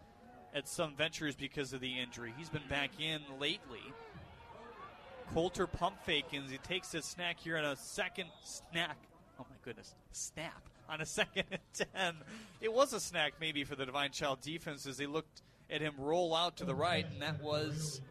[0.56, 2.34] at some ventures because of the injury.
[2.36, 3.82] He's been back in lately.
[5.34, 6.32] Coulter pump fakes.
[6.32, 8.98] He takes his snack here on a second snack.
[9.40, 12.16] Oh my goodness, snap on a second and ten.
[12.60, 15.94] It was a snack maybe for the Divine Child defense as they looked at him
[15.98, 18.02] roll out to the right, and that was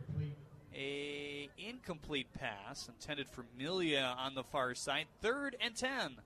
[0.74, 5.06] a incomplete pass intended for Milia on the far side.
[5.20, 6.16] Third and ten.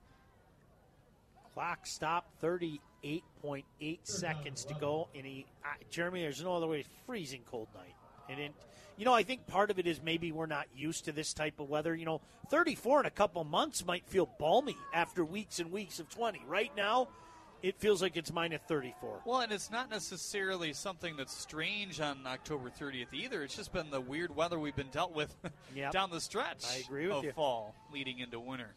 [1.53, 5.07] Clock stop, 38.8 seconds to go.
[5.15, 6.83] And he, uh, Jeremy, there's no other way.
[7.05, 7.95] Freezing cold night.
[8.29, 8.51] And it,
[8.97, 11.59] you know, I think part of it is maybe we're not used to this type
[11.59, 11.95] of weather.
[11.95, 16.09] You know, 34 in a couple months might feel balmy after weeks and weeks of
[16.09, 16.43] 20.
[16.47, 17.07] Right now,
[17.61, 19.21] it feels like it's minus 34.
[19.25, 23.43] Well, and it's not necessarily something that's strange on October 30th either.
[23.43, 25.35] It's just been the weird weather we've been dealt with
[25.75, 25.91] Yep.
[25.91, 27.31] down the stretch I agree with of you.
[27.31, 28.75] fall leading into winter.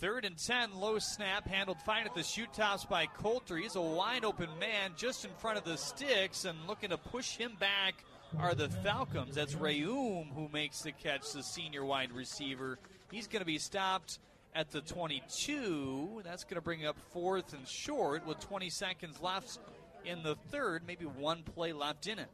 [0.00, 3.58] Third and 10, low snap, handled fine at the shoot tops by Coulter.
[3.58, 7.36] He's a wide open man just in front of the sticks and looking to push
[7.36, 8.02] him back
[8.38, 9.34] are the Falcons.
[9.34, 12.78] That's Rayum who makes the catch, the senior wide receiver.
[13.10, 14.20] He's going to be stopped
[14.54, 16.22] at the 22.
[16.24, 19.58] That's going to bring up fourth and short with 20 seconds left
[20.06, 22.30] in the third, maybe one play left in it.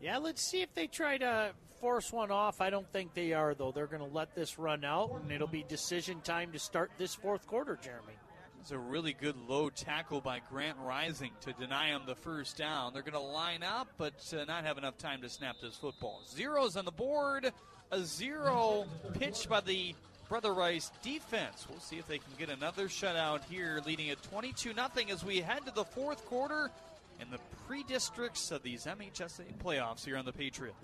[0.00, 2.60] Yeah, let's see if they try to force one off.
[2.60, 3.72] I don't think they are, though.
[3.72, 7.14] They're going to let this run out, and it'll be decision time to start this
[7.14, 8.14] fourth quarter, Jeremy.
[8.60, 12.92] It's a really good low tackle by Grant Rising to deny him the first down.
[12.92, 16.20] They're going to line up, but uh, not have enough time to snap this football.
[16.28, 17.52] Zeros on the board.
[17.90, 18.84] A zero
[19.18, 19.94] pitch by the
[20.28, 21.66] Brother Rice defense.
[21.70, 25.38] We'll see if they can get another shutout here, leading at 22 0 as we
[25.38, 26.70] head to the fourth quarter
[27.20, 30.74] in the pre districts of these MHSA playoffs here on the Patriot.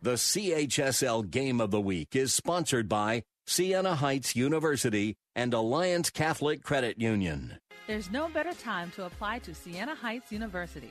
[0.00, 6.62] The CHSL Game of the Week is sponsored by Siena Heights University and Alliance Catholic
[6.62, 7.58] Credit Union.
[7.88, 10.90] There's no better time to apply to Siena Heights University.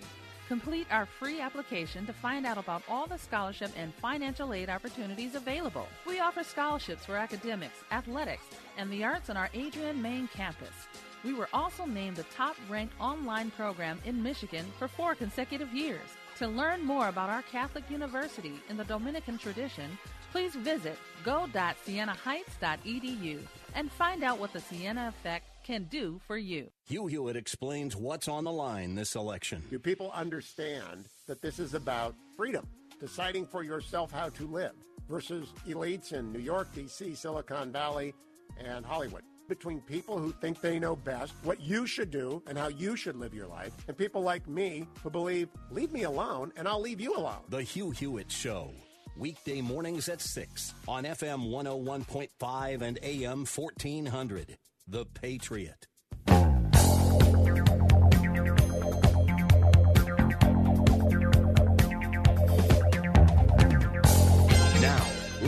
[0.50, 5.36] Complete our free application to find out about all the scholarship and financial aid opportunities
[5.36, 5.88] available.
[6.06, 8.44] We offer scholarships for academics, athletics,
[8.78, 10.74] and the arts on our Adrian main campus.
[11.24, 16.17] We were also named the top ranked online program in Michigan for four consecutive years.
[16.40, 19.98] To learn more about our Catholic University in the Dominican tradition,
[20.32, 23.40] please visit go.sienaheights.edu
[23.74, 26.70] and find out what the Siena Effect can do for you.
[26.88, 29.64] Hugh Hewitt explains what's on the line this election.
[29.72, 32.68] Do people understand that this is about freedom,
[33.00, 34.74] deciding for yourself how to live,
[35.10, 38.14] versus elites in New York, D.C., Silicon Valley,
[38.64, 39.24] and Hollywood?
[39.48, 43.16] Between people who think they know best what you should do and how you should
[43.16, 47.00] live your life, and people like me who believe, leave me alone and I'll leave
[47.00, 47.40] you alone.
[47.50, 48.72] The Hugh Hewitt Show.
[49.16, 54.58] Weekday mornings at 6 on FM 101.5 and AM 1400.
[54.88, 55.88] The Patriot.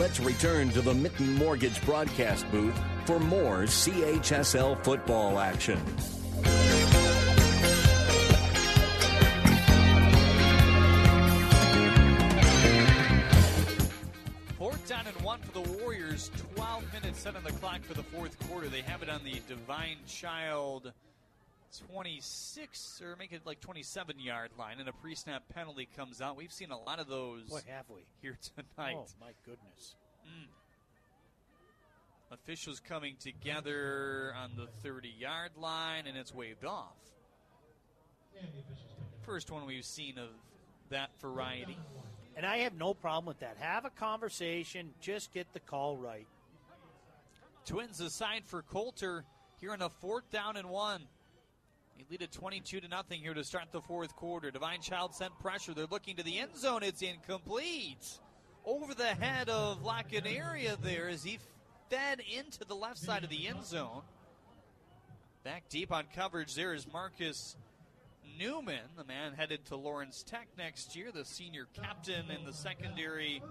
[0.00, 5.78] Let's return to the Mitten Mortgage broadcast booth for more CHSL football action.
[14.56, 16.30] Fourth down and one for the Warriors.
[16.54, 18.68] 12 minutes set on the clock for the fourth quarter.
[18.68, 20.94] They have it on the Divine Child
[21.78, 26.36] 26, or make it like 27 yard line, and a pre snap penalty comes out.
[26.36, 28.02] We've seen a lot of those What have we?
[28.22, 28.96] here tonight.
[28.96, 29.94] Oh, my goodness.
[30.26, 30.48] Mm.
[32.32, 36.96] Officials coming together on the 30 yard line, and it's waved off.
[39.22, 40.28] First one we've seen of
[40.90, 41.76] that variety.
[42.36, 43.56] And I have no problem with that.
[43.58, 46.26] Have a conversation, just get the call right.
[47.66, 49.24] Twins aside for Coulter
[49.60, 51.02] here on a fourth down and one.
[52.00, 54.50] They lead it 22 to nothing here to start the fourth quarter.
[54.50, 55.74] Divine Child sent pressure.
[55.74, 56.82] They're looking to the end zone.
[56.82, 58.18] It's incomplete.
[58.64, 61.38] Over the head of Lacanaria there as he
[61.90, 64.00] fed into the left side of the end zone.
[65.44, 67.56] Back deep on coverage there is Marcus
[68.38, 73.42] Newman, the man headed to Lawrence Tech next year, the senior captain in the secondary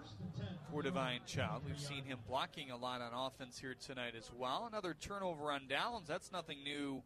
[0.71, 1.63] for Divine Child.
[1.67, 4.67] We've seen him blocking a lot on offense here tonight as well.
[4.67, 6.07] Another turnover on downs.
[6.07, 7.03] That's nothing new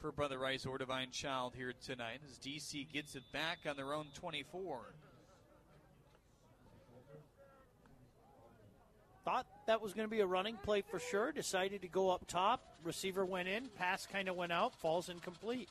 [0.00, 3.92] for Brother Rice or Divine Child here tonight as DC gets it back on their
[3.92, 4.78] own 24.
[9.24, 11.32] Thought that was going to be a running play for sure.
[11.32, 12.62] Decided to go up top.
[12.82, 13.68] Receiver went in.
[13.76, 14.74] Pass kind of went out.
[14.80, 15.68] Falls incomplete.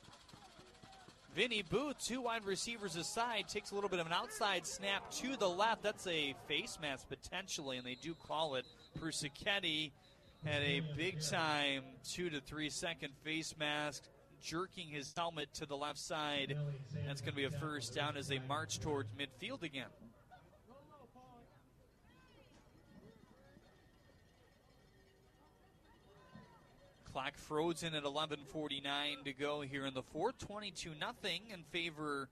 [1.36, 5.36] Vinny Booth, two wide receivers aside, takes a little bit of an outside snap to
[5.38, 5.82] the left.
[5.84, 8.66] That's a face mask potentially, and they do call it.
[9.00, 9.92] Persichetti
[10.46, 14.04] had a big time two to three second face mask,
[14.42, 16.58] jerking his helmet to the left side.
[17.06, 19.90] That's going to be a first down as they march towards midfield again.
[27.12, 30.38] Clock frozen at 11:49 to go here in the fourth.
[30.38, 32.30] 22 nothing in favor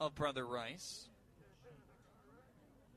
[0.00, 1.08] of Brother Rice.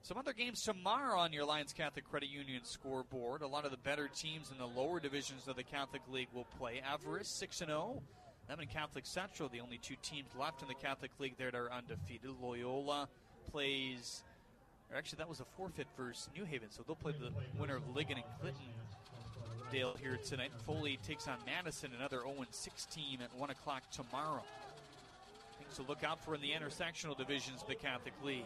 [0.06, 3.42] Some other games tomorrow on your Alliance Catholic Credit Union scoreboard.
[3.42, 6.46] A lot of the better teams in the lower divisions of the Catholic League will
[6.60, 6.80] play.
[6.94, 8.04] Everest 6 0.
[8.48, 11.58] Them and Catholic Central, the only two teams left in the Catholic League there that
[11.58, 12.30] are undefeated.
[12.40, 13.10] Loyola
[13.50, 14.22] plays,
[14.96, 18.18] actually, that was a forfeit versus New Haven, so they'll play the winner of Ligon
[18.18, 18.62] and Clinton
[19.72, 20.52] Dale here tonight.
[20.68, 24.44] Foley takes on Madison, another 0 6 team at 1 o'clock tomorrow.
[25.58, 28.46] Things to look out for in the intersectional divisions of the Catholic League.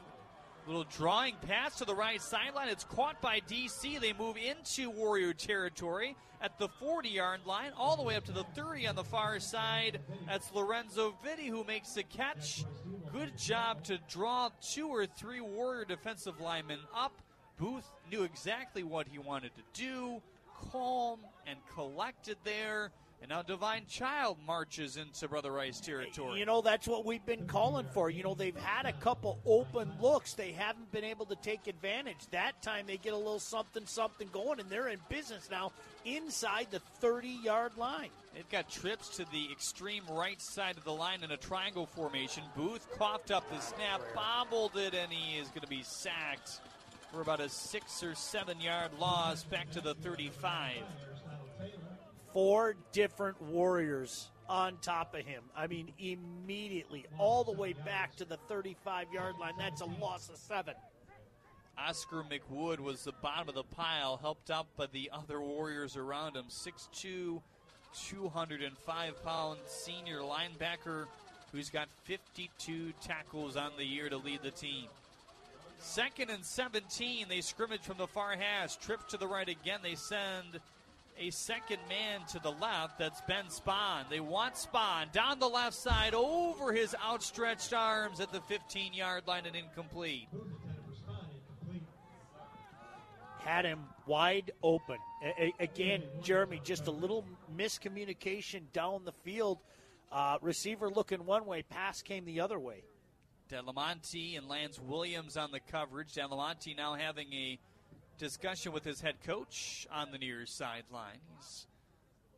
[0.70, 2.70] Little drawing pass to the right sideline.
[2.70, 4.00] It's caught by DC.
[4.00, 8.32] They move into Warrior territory at the 40 yard line, all the way up to
[8.32, 10.00] the 30 on the far side.
[10.28, 12.66] That's Lorenzo Vitti who makes the catch.
[13.12, 17.20] Good job to draw two or three Warrior defensive linemen up.
[17.58, 20.22] Booth knew exactly what he wanted to do
[20.72, 22.92] calm and collected there.
[23.22, 26.40] And now Divine Child marches into Brother Rice territory.
[26.40, 28.10] You know, that's what we've been calling for.
[28.10, 30.34] You know, they've had a couple open looks.
[30.34, 32.28] They haven't been able to take advantage.
[32.32, 35.74] That time they get a little something, something going, and they're in business now
[36.06, 38.10] inside the 30 yard line.
[38.34, 42.44] They've got trips to the extreme right side of the line in a triangle formation.
[42.56, 46.62] Booth coughed up the snap, bobbled it, and he is going to be sacked
[47.12, 50.84] for about a six or seven yard loss back to the 35.
[52.34, 55.44] Four different Warriors on top of him.
[55.56, 59.54] I mean, immediately, all the way back to the 35 yard line.
[59.58, 60.74] That's a loss of seven.
[61.78, 66.36] Oscar McWood was the bottom of the pile, helped out by the other Warriors around
[66.36, 66.46] him.
[66.50, 67.42] 6'2,
[67.94, 71.06] 205 pound senior linebacker
[71.52, 74.86] who's got 52 tackles on the year to lead the team.
[75.80, 78.76] Second and 17, they scrimmage from the far hash.
[78.78, 79.80] Trip to the right again.
[79.82, 80.60] They send
[81.20, 82.98] a second man to the left.
[82.98, 84.10] That's Ben Spahn.
[84.10, 89.28] They want Spahn down the left side over his outstretched arms at the 15 yard
[89.28, 90.28] line and incomplete.
[93.40, 94.98] Had him wide open.
[95.24, 97.26] A- again, Jeremy, just a little
[97.56, 99.60] miscommunication down the field.
[100.12, 102.84] Uh, receiver looking one way, pass came the other way.
[103.50, 106.14] Delamonte and Lance Williams on the coverage.
[106.14, 107.60] Delamonte now having a
[108.20, 111.20] discussion with his head coach on the near sideline.
[111.38, 111.66] He's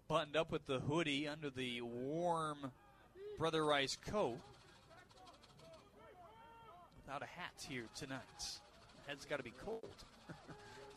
[0.07, 2.71] buttoned up with the hoodie under the warm
[3.37, 4.37] Brother Rice coat.
[7.03, 8.19] Without a hat here tonight.
[9.07, 9.83] Head's got to be cold.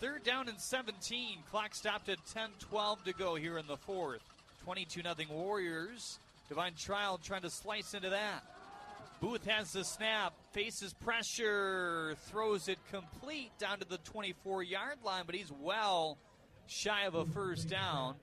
[0.01, 1.39] Third down and 17.
[1.51, 4.23] Clock stopped at 10 12 to go here in the fourth.
[4.65, 6.19] 22 0 Warriors.
[6.49, 8.45] Divine Child trying to slice into that.
[9.25, 15.23] Booth has the snap, faces pressure, throws it complete down to the 24 yard line,
[15.25, 16.19] but he's well
[16.67, 18.17] shy of a first down.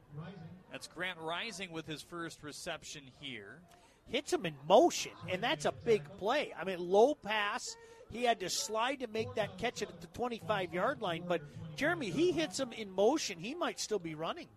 [0.71, 3.61] That's Grant Rising with his first reception here.
[4.09, 6.53] Hits him in motion, and that's a big play.
[6.55, 7.75] I mean, low pass.
[8.11, 11.41] He had to slide to make that catch at the 25 yard line, but
[11.75, 13.39] Jeremy, he hits him in motion.
[13.39, 14.49] He might still be running.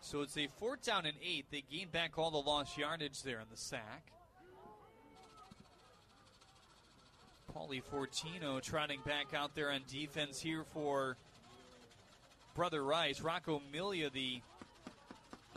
[0.00, 1.46] So it's a fourth down and eight.
[1.50, 4.12] They gain back all the lost yardage there in the sack.
[7.54, 11.16] Paulie Fortino trotting back out there on defense here for
[12.54, 13.20] Brother Rice.
[13.20, 14.40] Rocco Milia, the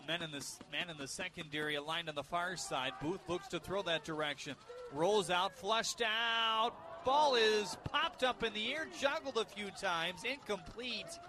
[0.07, 2.93] man in the man in the secondary, aligned on the far side.
[3.01, 4.55] Booth looks to throw that direction.
[4.93, 6.71] Rolls out, flushed out.
[7.05, 11.19] Ball is popped up in the air, juggled a few times, incomplete.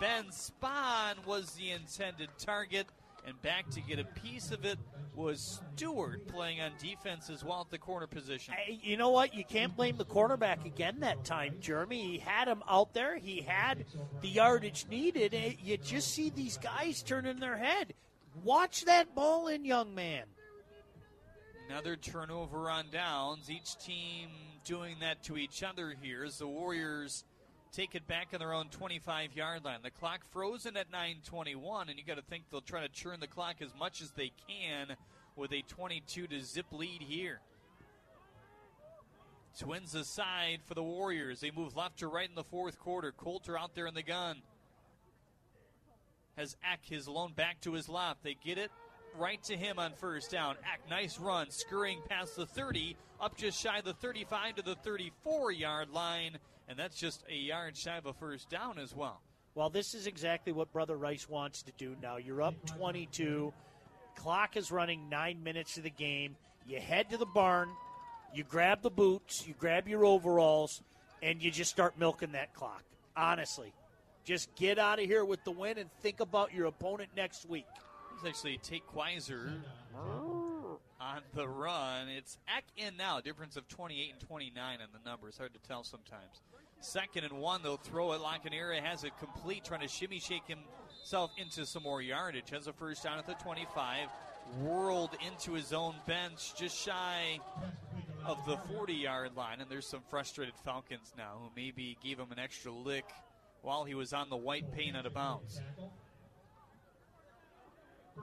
[0.00, 2.86] Ben Spahn was the intended target,
[3.26, 4.78] and back to get a piece of it
[5.14, 8.54] was Stewart playing on defense as well at the corner position.
[8.54, 9.34] Hey, you know what?
[9.34, 12.02] You can't blame the quarterback again that time, Jeremy.
[12.02, 13.16] He had him out there.
[13.16, 13.86] He had
[14.20, 15.32] the yardage needed.
[15.34, 17.94] Eh, you just see these guys turning their head.
[18.44, 20.24] Watch that ball in, young man.
[21.70, 23.50] Another turnover on downs.
[23.50, 24.28] Each team
[24.64, 27.24] doing that to each other here as the Warriors
[27.76, 29.80] take it back on their own 25 yard line.
[29.82, 33.26] The clock frozen at 9:21, and you got to think they'll try to churn the
[33.26, 34.96] clock as much as they can
[35.36, 37.40] with a 22 to zip lead here.
[39.58, 41.40] Twins aside for the Warriors.
[41.40, 43.12] They move left to right in the fourth quarter.
[43.12, 44.40] Coulter out there in the gun.
[46.36, 48.22] Has Eck his lone back to his left.
[48.22, 48.70] They get it
[49.18, 50.56] right to him on first down.
[50.72, 54.74] Eck, nice run, scurrying past the 30, up just shy of the 35 to the
[54.76, 56.38] 34 yard line
[56.68, 59.20] and that's just a yard shy of a first down as well.
[59.54, 62.18] Well, this is exactly what Brother Rice wants to do now.
[62.18, 63.52] You're up 22.
[64.16, 66.36] Clock is running nine minutes of the game.
[66.66, 67.70] You head to the barn,
[68.34, 70.82] you grab the boots, you grab your overalls,
[71.22, 72.82] and you just start milking that clock.
[73.16, 73.72] Honestly.
[74.24, 77.66] Just get out of here with the win and think about your opponent next week.
[78.16, 79.62] It's actually Tate Quiser
[81.00, 82.08] on the run.
[82.08, 83.20] It's Eck in now.
[83.20, 85.38] Difference of 28 and 29 in the numbers.
[85.38, 86.42] Hard to tell sometimes.
[86.80, 88.20] Second and one, they'll throw it.
[88.20, 92.50] Lacanaria has it complete, trying to shimmy shake himself into some more yardage.
[92.50, 94.08] Has a first down at the 25.
[94.60, 97.40] Whirled into his own bench, just shy
[98.24, 99.60] of the 40 yard line.
[99.60, 103.06] And there's some frustrated Falcons now who maybe gave him an extra lick
[103.62, 105.60] while he was on the white paint out of bounds.
[108.14, 108.22] The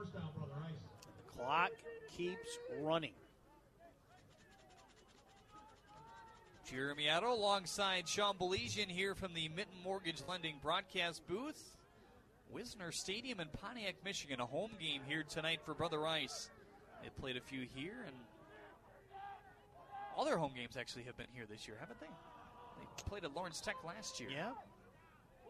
[1.35, 1.71] clock
[2.15, 3.13] keeps running.
[6.69, 11.77] Jeremy Otto alongside Sean Baligian here from the Mitten Mortgage Lending broadcast booth.
[12.49, 14.39] Wisner Stadium in Pontiac, Michigan.
[14.39, 16.49] A home game here tonight for Brother Rice.
[17.01, 18.15] They played a few here, and
[20.15, 22.07] all their home games actually have been here this year, haven't they?
[22.07, 24.29] They played at Lawrence Tech last year.
[24.29, 24.51] Yeah.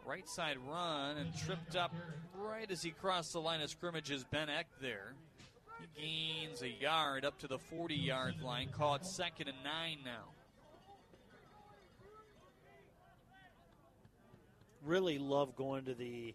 [0.06, 1.94] Right side run and tripped up
[2.36, 5.14] right as he crossed the line of scrimmage is Ben Eck there.
[5.98, 8.70] Gains a yard up to the 40 yard line.
[8.70, 10.30] Caught second and nine now.
[14.86, 16.34] Really love going to the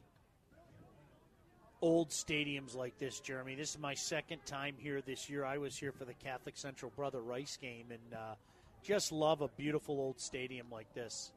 [1.81, 3.55] old stadiums like this, Jeremy.
[3.55, 5.45] This is my second time here this year.
[5.45, 8.35] I was here for the Catholic Central Brother Rice game and uh,
[8.83, 11.33] just love a beautiful old stadium like this.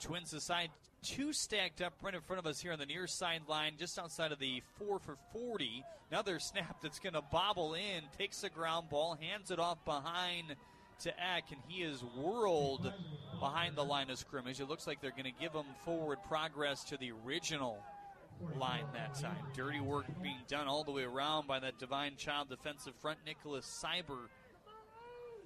[0.00, 0.70] Twins aside,
[1.06, 4.32] two stacked up right in front of us here on the near sideline, just outside
[4.32, 5.84] of the four for 40.
[6.10, 10.56] Another snap that's going to bobble in, takes a ground ball, hands it off behind
[11.00, 12.92] to Eck, and he is whirled
[13.38, 14.60] behind the line of scrimmage.
[14.60, 17.78] It looks like they're going to give him forward progress to the original
[18.58, 19.36] line that time.
[19.54, 23.84] Dirty work being done all the way around by that Divine Child defensive front, Nicholas
[23.84, 24.28] Cyber,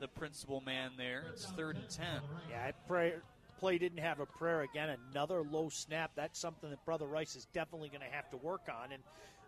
[0.00, 1.24] the principal man there.
[1.32, 2.20] It's third and ten.
[2.50, 3.14] Yeah, I pray,
[3.60, 4.62] play didn't have a prayer.
[4.62, 6.12] Again, another low snap.
[6.16, 8.92] That's something that Brother Rice is definitely going to have to work on.
[8.92, 9.02] And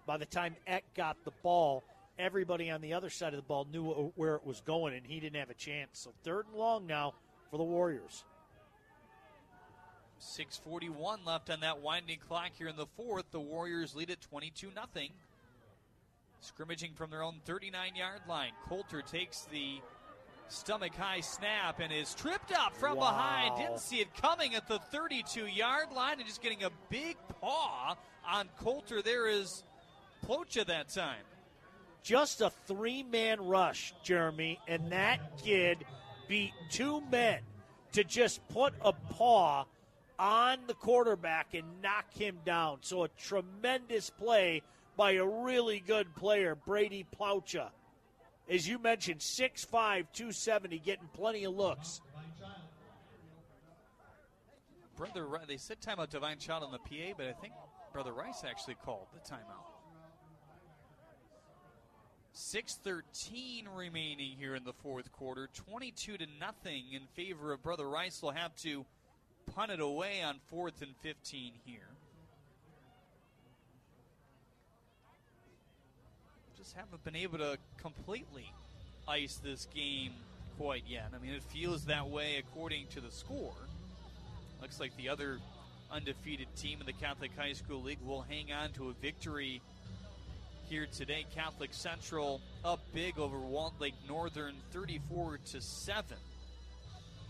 [0.07, 1.83] by the time Eck got the ball,
[2.19, 5.19] everybody on the other side of the ball knew where it was going, and he
[5.19, 5.99] didn't have a chance.
[5.99, 7.15] So third and long now
[7.51, 8.25] for the Warriors.
[10.21, 13.31] 6:41 left on that winding clock here in the fourth.
[13.33, 15.09] The Warriors lead at 22 0
[16.41, 18.53] Scrimmaging from their own 39-yard line.
[18.69, 19.81] Coulter takes the
[20.53, 23.11] stomach high snap and is tripped up from Wow.
[23.11, 23.57] behind.
[23.57, 28.49] Didn't see it coming at the 32-yard line and just getting a big paw on
[28.59, 29.03] Coulter.
[29.03, 29.65] There is
[30.27, 31.25] Plocha that time.
[32.03, 35.85] Just a three man rush, Jeremy, and that kid
[36.29, 37.41] beat two men
[37.93, 39.65] to just put a paw
[40.19, 42.79] on the quarterback and knock him down.
[42.83, 44.63] So a tremendous play
[44.97, 47.71] by a really good player, Brady Plocha.
[48.49, 52.01] As you mentioned, 6'5, 270, getting plenty of looks.
[54.97, 57.55] Brother, they said timeout Divine Child on the PA, but I think
[57.93, 59.73] Brother Rice actually called the timeout.
[62.35, 65.49] 6:13 remaining here in the fourth quarter.
[65.55, 68.23] 22 to nothing in favor of Brother Rice.
[68.23, 68.87] Will have to
[69.55, 71.92] punt it away on fourth and 15 here.
[76.63, 78.49] Just haven't been able to completely
[79.09, 80.13] ice this game
[80.57, 81.09] quite yet.
[81.13, 83.57] I mean, it feels that way according to the score.
[84.61, 85.39] Looks like the other
[85.91, 89.61] undefeated team in the Catholic High School League will hang on to a victory
[90.69, 91.27] here today.
[91.35, 96.19] Catholic Central up big over Walled Lake Northern, 34 to seven.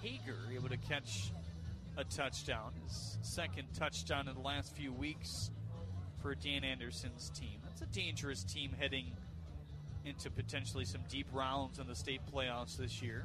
[0.02, 1.31] Hager able to catch
[1.97, 5.51] a touchdown, his second touchdown in the last few weeks
[6.20, 7.61] for Dan Anderson's team.
[7.65, 9.07] That's a dangerous team heading
[10.05, 13.25] into potentially some deep rounds in the state playoffs this year.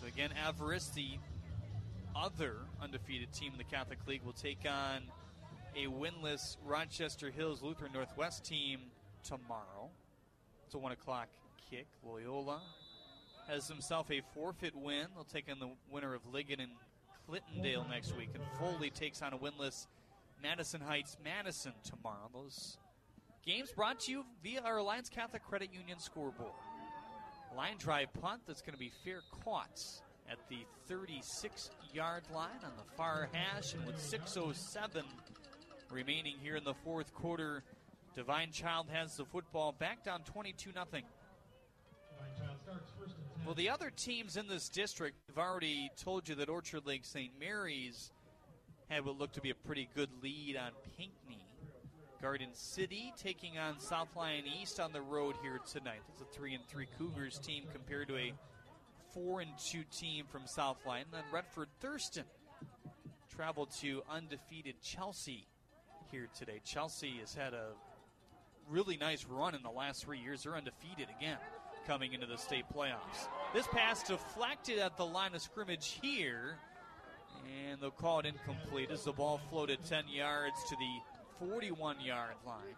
[0.00, 1.18] So again, Everest, the
[2.16, 5.02] other undefeated team in the Catholic League, will take on
[5.76, 8.80] a winless Rochester Hills Lutheran Northwest team
[9.22, 9.90] tomorrow.
[10.66, 11.28] It's a one o'clock
[11.70, 11.86] kick.
[12.04, 12.60] Loyola
[13.48, 15.06] has himself a forfeit win.
[15.14, 16.72] They'll take on the winner of Ligon and
[17.28, 19.86] Clintondale next week, and Foley takes on a winless
[20.42, 22.30] Madison Heights Madison tomorrow.
[22.32, 22.78] Those
[23.44, 26.52] games brought to you via our Alliance Catholic Credit Union scoreboard.
[27.56, 29.82] Line drive punt that's going to be fair caught
[30.30, 35.02] at the 36 yard line on the far hash, and with 6.07
[35.90, 37.64] remaining here in the fourth quarter,
[38.14, 40.84] Divine Child has the football back down 22 0.
[43.44, 47.32] Well, the other teams in this district have already told you that Orchard Lake St.
[47.40, 48.12] Mary's
[48.88, 51.49] had what looked to be a pretty good lead on Pinckney.
[52.20, 56.00] Garden City taking on South Lyon East on the road here tonight.
[56.06, 58.32] That's a three and three Cougars team compared to a
[59.14, 61.06] four and two team from South Lyon.
[61.12, 62.24] And then Redford Thurston
[63.34, 65.46] traveled to undefeated Chelsea
[66.10, 66.60] here today.
[66.62, 67.68] Chelsea has had a
[68.68, 70.42] really nice run in the last three years.
[70.42, 71.38] They're undefeated again
[71.86, 73.28] coming into the state playoffs.
[73.54, 76.58] This pass deflected at the line of scrimmage here,
[77.66, 81.09] and they'll call it incomplete as the ball floated 10 yards to the
[81.48, 82.76] 41 yard line.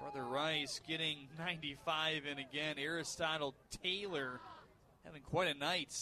[0.00, 4.40] Brother Rice getting 95, and again, Aristotle Taylor
[5.04, 5.92] having quite a night.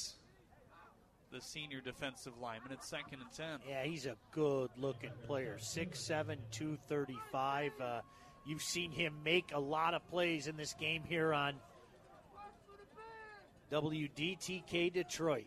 [1.33, 3.69] The senior defensive lineman at second and 10.
[3.69, 5.59] Yeah, he's a good looking player.
[5.59, 7.73] 6'7, 235.
[7.81, 8.01] Uh,
[8.47, 11.55] you've seen him make a lot of plays in this game here on
[13.73, 15.47] WDTK Detroit.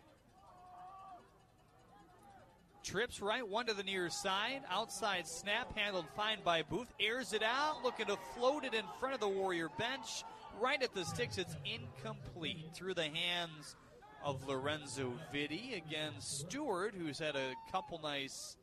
[2.82, 4.62] Trips right, one to the near side.
[4.70, 6.92] Outside snap handled fine by Booth.
[6.98, 10.24] Airs it out, looking to float it in front of the Warrior bench.
[10.58, 13.76] Right at the sticks, it's incomplete through the hands
[14.24, 15.76] of Lorenzo Vitti.
[15.76, 18.56] Again, Stewart, who's had a couple nice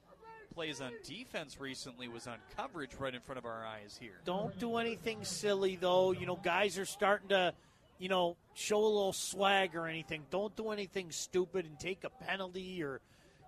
[0.54, 4.20] plays on defense recently, was on coverage right in front of our eyes here.
[4.26, 6.12] Don't do anything silly, though.
[6.12, 7.54] You know, guys are starting to,
[8.00, 10.24] you know, show a little swag or anything.
[10.32, 13.00] Don't do anything stupid and take a penalty or,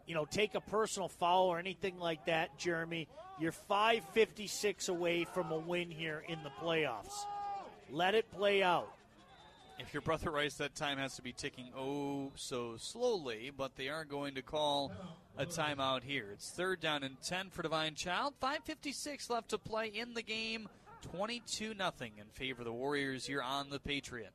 [0.10, 3.08] you know, take a personal foul or anything like that, Jeremy.
[3.40, 7.14] You're 556 away from a win here in the playoffs.
[7.92, 8.92] Let it play out.
[9.78, 13.88] If your brother Rice that time has to be ticking oh so slowly, but they
[13.90, 14.92] are going to call
[15.38, 16.32] a timeout here.
[16.34, 18.34] It's third down and 10 for Divine Child.
[18.42, 20.68] 5.56 left to play in the game.
[21.14, 24.32] 22 nothing in favor of the Warriors here on the Patriot.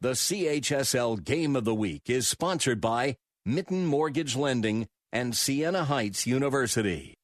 [0.00, 6.26] The CHSL Game of the Week is sponsored by Mitten Mortgage Lending and Siena Heights
[6.26, 7.14] University.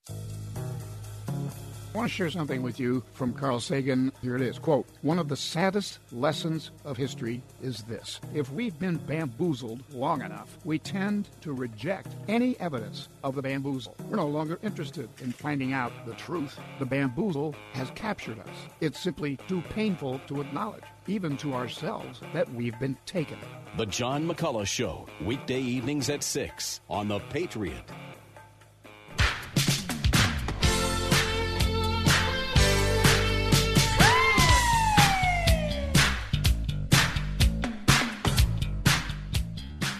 [1.98, 4.12] Want to share something with you from Carl Sagan.
[4.22, 4.56] Here it is.
[4.60, 8.20] Quote, one of the saddest lessons of history is this.
[8.32, 13.96] If we've been bamboozled long enough, we tend to reject any evidence of the bamboozle.
[14.08, 16.56] We're no longer interested in finding out the truth.
[16.78, 18.48] The bamboozle has captured us.
[18.80, 23.38] It's simply too painful to acknowledge, even to ourselves, that we've been taken.
[23.76, 27.90] The John McCullough Show, weekday evenings at 6 on The Patriot.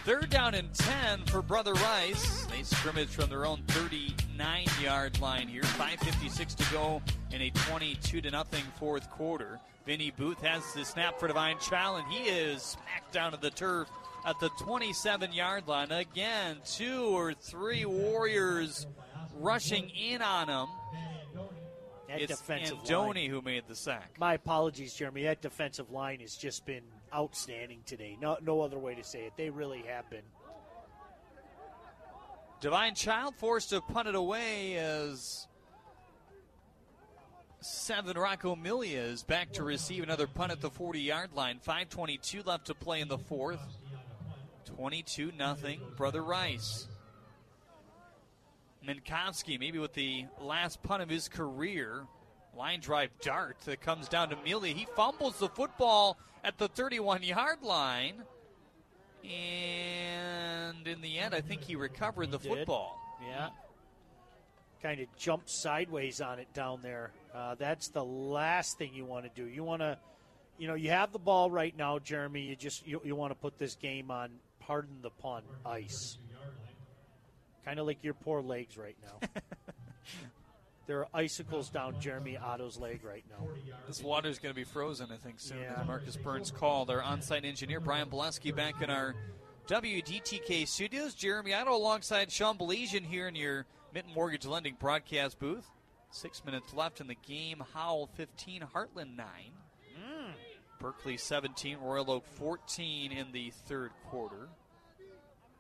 [0.09, 2.47] Third down and 10 for Brother Rice.
[2.47, 5.61] They scrimmage from their own 39 yard line here.
[5.61, 9.61] 5.56 to go in a 22 to nothing fourth quarter.
[9.85, 13.51] Vinny Booth has the snap for Divine Child, and he is smacked down to the
[13.51, 13.91] turf
[14.25, 15.93] at the 27 yard line.
[15.93, 18.87] Again, two or three Warriors
[19.35, 20.69] rushing in on him.
[22.09, 23.31] That it's defensive Andoni line.
[23.31, 24.17] who made the sack.
[24.19, 25.25] My apologies, Jeremy.
[25.25, 28.17] That defensive line has just been outstanding today.
[28.20, 29.33] No, no other way to say it.
[29.37, 30.23] They really have been.
[32.61, 35.47] Divine Child forced to punt it away as
[37.61, 41.61] seven Rocco Milia is back to receive another punt at the 40 yard line.
[41.67, 43.61] 5.22 left to play in the fourth.
[44.65, 45.81] 22 nothing.
[45.97, 46.89] Brother Rice.
[48.87, 52.07] Minkowski, maybe with the last punt of his career.
[52.57, 54.75] Line drive dart that comes down to Milia.
[54.75, 58.15] He fumbles the football at the 31 yard line.
[59.23, 62.49] And in the end, I think he recovered the Did.
[62.49, 62.99] football.
[63.28, 63.51] Yeah.
[64.83, 67.12] Kind of jumped sideways on it down there.
[67.35, 69.47] Uh, that's the last thing you want to do.
[69.47, 69.99] You want to,
[70.57, 72.43] you know, you have the ball right now, Jeremy.
[72.43, 76.17] You just you, you want to put this game on, pardon the pun, ice.
[77.65, 79.28] Kind of like your poor legs right now.
[80.89, 83.47] there are icicles down Jeremy Otto's leg right now.
[83.86, 85.58] This water is going to be frozen, I think, soon.
[85.58, 85.81] Yeah.
[85.81, 89.15] As Marcus Burns called our on-site engineer Brian Boleski back in our
[89.68, 91.12] WDTK studios.
[91.12, 95.67] Jeremy Otto alongside Sean Baligian here in your Mitten Mortgage Lending broadcast booth.
[96.10, 97.62] Six minutes left in the game.
[97.75, 99.26] Howell 15, Hartland 9.
[99.94, 100.33] Mm.
[100.81, 104.49] Berkley 17, Royal Oak 14 in the third quarter.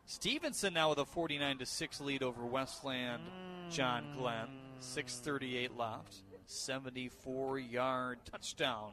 [0.06, 3.20] Stevenson now with a 49 to 6 lead over Westland
[3.68, 4.48] John Glenn.
[4.80, 6.16] 638 left.
[6.46, 8.92] 74 yard touchdown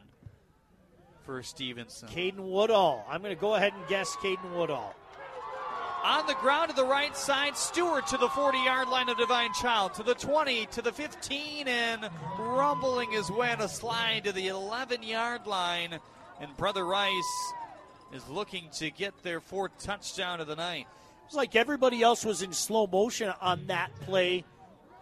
[1.24, 2.10] for Stevenson.
[2.10, 3.06] Caden Woodall.
[3.10, 4.94] I'm going to go ahead and guess Caden Woodall.
[6.04, 9.54] On the ground to the right side, Stewart to the 40 yard line of Divine
[9.54, 12.08] Child, to the 20, to the 15, and
[12.38, 15.98] rumbling his way on a slide to the 11 yard line.
[16.40, 17.54] And Brother Rice
[18.14, 20.86] is looking to get their fourth touchdown of the night.
[21.26, 24.46] It's like everybody else was in slow motion on that play,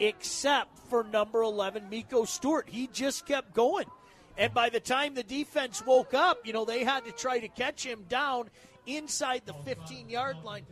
[0.04, 2.68] except for number 11, Miko Stewart.
[2.68, 3.86] He just kept going.
[4.38, 7.48] And by the time the defense woke up, you know, they had to try to
[7.48, 8.50] catch him down
[8.86, 10.66] inside the 15 yard line.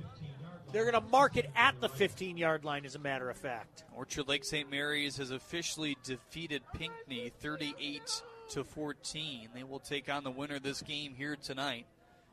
[0.71, 3.83] They're going to mark it at the 15 yard line, as a matter of fact.
[3.95, 4.69] Orchard Lake St.
[4.69, 9.49] Mary's has officially defeated Pinckney 38 to 14.
[9.53, 11.85] They will take on the winner of this game here tonight.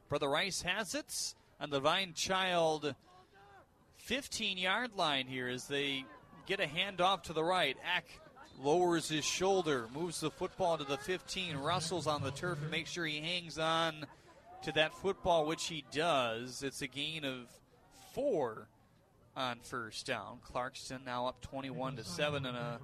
[0.09, 2.95] Brother Rice has it on the Vine Child
[3.97, 6.05] 15 yard line here as they
[6.49, 7.77] get a handoff to the right.
[7.97, 8.07] Eck
[8.63, 12.91] lowers his shoulder, moves the football to the 15, Russell's on the turf and makes
[12.91, 14.07] sure he hangs on
[14.63, 16.63] to that football, which he does.
[16.63, 17.47] It's a gain of
[18.15, 18.67] four
[19.37, 20.39] on first down.
[20.51, 22.81] Clarkston now up 21 to 7 in a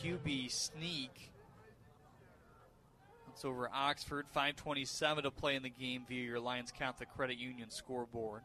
[0.00, 1.32] QB sneak.
[3.32, 4.26] It's over Oxford.
[4.32, 8.42] 527 to play in the game via your Alliance Catholic Credit Union scoreboard.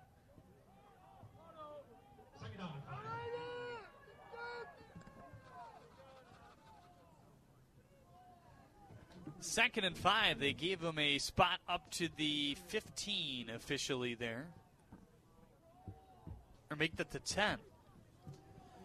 [9.41, 10.39] Second and five.
[10.39, 14.47] They gave him a spot up to the 15 officially there.
[16.69, 17.57] Or make that the 10.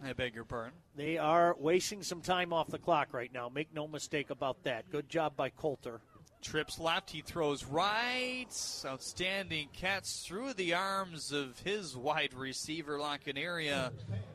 [0.04, 0.72] I beg your pardon.
[0.96, 3.48] They are wasting some time off the clock right now.
[3.48, 4.90] Make no mistake about that.
[4.90, 6.00] Good job by Coulter.
[6.42, 8.46] Trips left, he throws right.
[8.84, 13.00] Outstanding catch through the arms of his wide receiver,
[13.34, 13.92] Area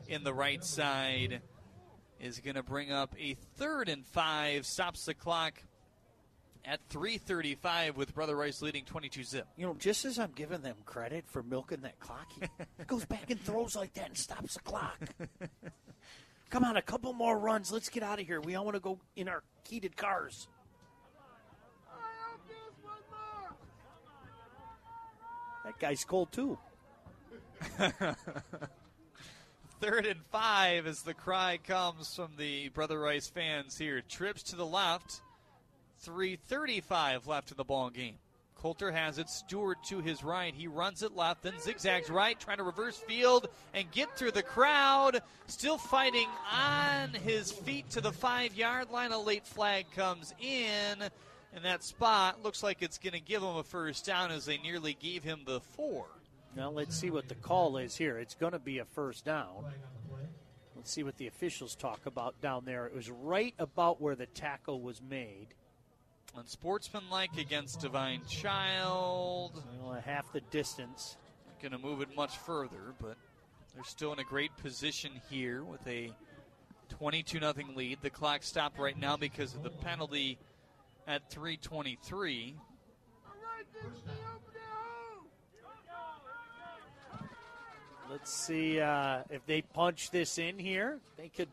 [0.08, 1.40] in the right side.
[2.20, 4.66] Is going to bring up a third and five.
[4.66, 5.54] Stops the clock
[6.64, 9.46] at 3:35 with Brother Rice leading 22 zip.
[9.56, 12.46] You know, just as I'm giving them credit for milking that clock, he
[12.86, 14.98] goes back and throws like that and stops the clock.
[16.50, 17.70] Come on, a couple more runs.
[17.70, 18.40] Let's get out of here.
[18.40, 20.48] We all want to go in our heated cars.
[25.64, 26.58] That guy's cold too.
[29.80, 34.02] third and five as the cry comes from the Brother Rice fans here.
[34.08, 35.22] Trips to the left.
[36.06, 38.16] 3.35 left in the ball game.
[38.60, 39.30] Coulter has it.
[39.30, 40.54] Stewart to his right.
[40.54, 44.42] He runs it left, then zigzags right, trying to reverse field and get through the
[44.42, 45.22] crowd.
[45.46, 49.12] Still fighting on his feet to the five yard line.
[49.12, 50.98] A late flag comes in,
[51.54, 54.58] and that spot looks like it's going to give him a first down as they
[54.58, 56.06] nearly gave him the four.
[56.54, 58.18] Now let's see what the call is here.
[58.18, 59.64] It's going to be a first down.
[60.76, 62.86] Let's see what the officials talk about down there.
[62.86, 65.48] It was right about where the tackle was made.
[66.36, 69.62] Unsportsmanlike against Divine Child.
[69.82, 71.16] Well, half the distance.
[71.46, 73.16] Not going to move it much further, but
[73.74, 76.12] they're still in a great position here with a
[76.90, 77.98] 22 0 lead.
[78.02, 80.38] The clock stopped right now because of the penalty
[81.06, 82.54] at 323.
[88.10, 90.98] Let's see uh, if they punch this in here.
[91.16, 91.48] They could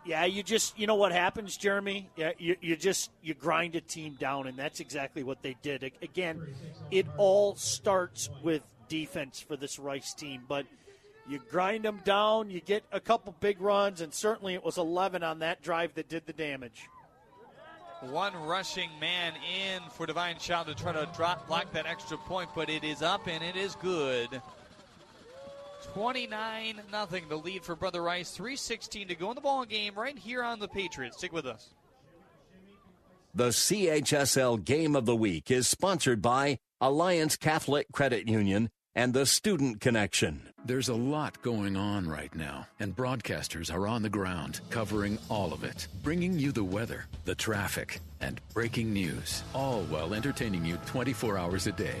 [0.04, 2.08] Yeah, you just you know what happens, Jeremy.
[2.16, 5.92] Yeah, you, you just you grind a team down, and that's exactly what they did.
[6.02, 6.42] Again,
[6.90, 10.66] it all starts with defense for this Rice team, but
[11.28, 15.22] you grind them down, you get a couple big runs, and certainly it was 11
[15.22, 16.88] on that drive that did the damage.
[18.00, 22.50] One rushing man in for Divine Child to try to drop block that extra point,
[22.52, 24.42] but it is up and it is good.
[25.94, 27.24] 29 nothing.
[27.28, 28.30] The lead for Brother Rice.
[28.30, 31.18] 316 to go in the ball game right here on the Patriots.
[31.18, 31.74] Stick with us.
[33.34, 39.24] The CHSL Game of the Week is sponsored by Alliance Catholic Credit Union and the
[39.24, 40.42] Student Connection.
[40.66, 45.52] There's a lot going on right now, and broadcasters are on the ground covering all
[45.52, 50.76] of it, bringing you the weather, the traffic, and breaking news, all while entertaining you
[50.84, 52.00] 24 hours a day.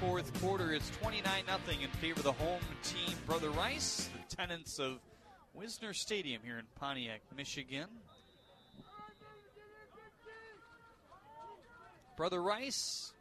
[0.00, 0.72] Fourth quarter.
[0.72, 4.98] It's 29 0 in favor of the home team, Brother Rice, the tenants of
[5.52, 7.86] Wisner Stadium here in Pontiac, Michigan.
[12.16, 13.12] Brother Rice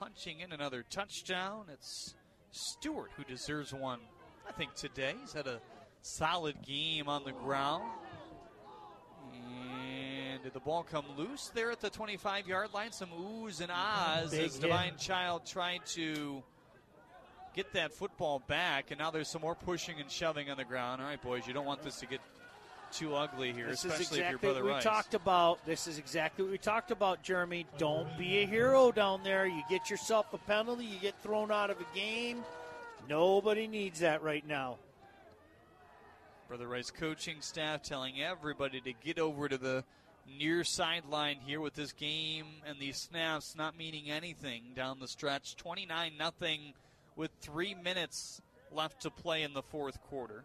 [0.00, 1.66] punching in another touchdown.
[1.72, 2.14] It's
[2.50, 4.00] Stewart who deserves one,
[4.48, 5.14] I think, today.
[5.20, 5.60] He's had a
[6.02, 7.84] solid game on the ground.
[10.58, 12.92] And did the ball come loose there at the 25 yard line?
[12.92, 14.24] Some oohs and mm-hmm.
[14.24, 14.62] ahs Big as hit.
[14.62, 16.42] Divine Child tried to
[17.54, 18.90] get that football back.
[18.90, 21.00] And now there's some more pushing and shoving on the ground.
[21.00, 22.20] All right, boys, you don't want this to get
[22.90, 24.84] too ugly here, this especially is exactly if your brother what we Rice.
[24.84, 25.66] talked about.
[25.66, 27.66] This is exactly what we talked about, Jeremy.
[27.76, 29.46] Don't be a hero down there.
[29.46, 32.42] You get yourself a penalty, you get thrown out of a game.
[33.06, 34.78] Nobody needs that right now.
[36.48, 39.84] Brother Rice coaching staff telling everybody to get over to the
[40.38, 45.56] near sideline here with this game and these snaps not meaning anything down the stretch.
[45.56, 46.74] 29 nothing
[47.16, 48.40] with three minutes
[48.72, 50.44] left to play in the fourth quarter.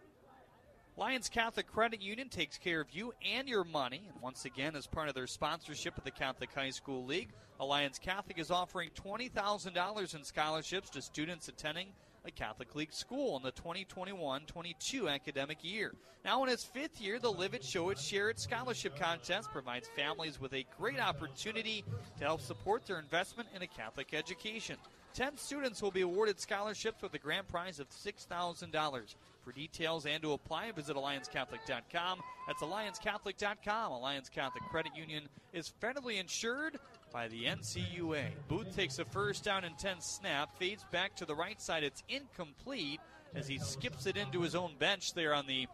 [0.97, 4.03] Alliance Catholic Credit Union takes care of you and your money.
[4.11, 7.29] And once again, as part of their sponsorship of the Catholic High School League,
[7.59, 11.87] Alliance Catholic is offering $20,000 in scholarships to students attending
[12.25, 15.93] a Catholic League school in the 2021-22 academic year.
[16.23, 19.89] Now in its fifth year, the Live It, Show It, Share It scholarship contest provides
[19.95, 21.83] families with a great opportunity
[22.17, 24.77] to help support their investment in a Catholic education.
[25.13, 29.15] Ten students will be awarded scholarships with a grand prize of $6,000.
[29.43, 32.19] For details and to apply, visit AllianceCatholic.com.
[32.47, 33.91] That's AllianceCatholic.com.
[33.91, 36.79] Alliance Catholic Credit Union is federally insured
[37.13, 38.25] by the NCUA.
[38.47, 41.83] Booth takes a first down and 10 snap, fades back to the right side.
[41.83, 42.99] It's incomplete
[43.35, 45.67] as he skips it into his own bench there on the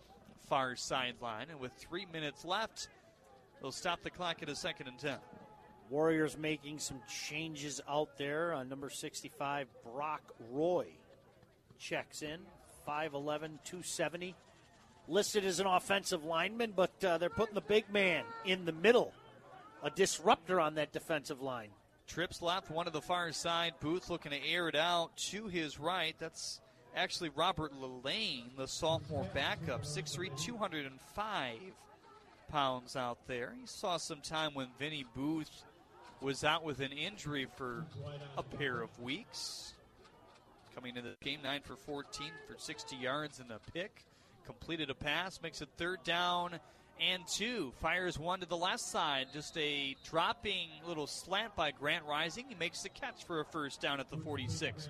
[0.49, 1.47] far sideline.
[1.49, 2.89] And with three minutes left,
[3.61, 5.17] they'll stop the clock at a second and 10.
[5.89, 10.87] Warriors making some changes out there on number 65, Brock Roy.
[11.79, 12.39] Checks in,
[12.87, 13.13] 5'11,
[13.63, 14.35] 270.
[15.07, 19.11] listed as an offensive lineman, but uh, they're putting the big man in the middle,
[19.83, 21.69] a disruptor on that defensive line.
[22.07, 23.73] Trips left, one to the far side.
[23.79, 26.15] Booth looking to air it out to his right.
[26.19, 26.59] That's
[26.95, 31.57] actually Robert Lelane, the sophomore backup, 6'3", 205
[32.51, 33.53] pounds out there.
[33.59, 35.63] He saw some time when Vinny Booth
[36.19, 37.85] was out with an injury for
[38.37, 39.73] a pair of weeks.
[40.75, 44.03] Coming into the game, 9 for 14 for 60 yards and a pick.
[44.45, 46.59] Completed a pass, makes it third down
[46.99, 47.71] and two.
[47.79, 49.27] Fires one to the left side.
[49.33, 52.45] Just a dropping little slant by Grant Rising.
[52.47, 54.89] He makes the catch for a first down at the 46.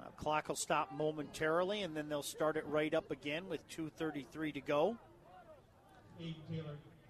[0.00, 4.54] Uh, clock will stop momentarily, and then they'll start it right up again with 2.33
[4.54, 4.96] to go.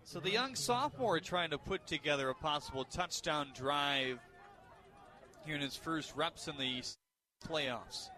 [0.05, 4.19] So the young sophomore trying to put together a possible touchdown drive
[5.45, 6.83] here in his first reps in the
[7.47, 8.11] playoffs.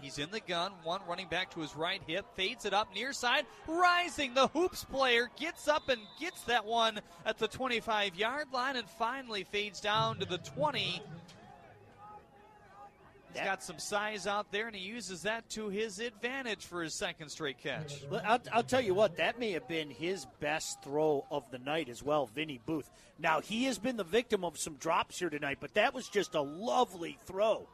[0.00, 3.12] He's in the gun, one running back to his right hip, fades it up near
[3.12, 4.34] side, rising.
[4.34, 8.88] The hoops player gets up and gets that one at the 25 yard line and
[8.88, 11.02] finally fades down to the 20.
[13.32, 16.94] He's got some size out there, and he uses that to his advantage for his
[16.94, 18.02] second straight catch.
[18.24, 21.90] I'll, I'll, tell you what, that may have been his best throw of the night
[21.90, 22.90] as well, Vinny Booth.
[23.18, 26.34] Now, he has been the victim of some drops here tonight, but that was just
[26.34, 27.68] a lovely throw.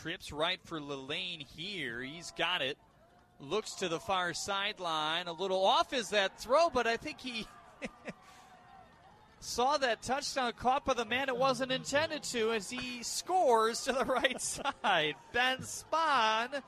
[0.00, 2.00] Trips right for Lelane here.
[2.02, 2.78] He's got it.
[3.40, 5.26] Looks to the far sideline.
[5.26, 7.46] A little off is that throw, but I think he
[9.40, 13.92] saw that touchdown caught by the man it wasn't intended to as he scores to
[13.92, 14.40] the right
[14.84, 15.14] side.
[15.32, 16.62] Ben Spahn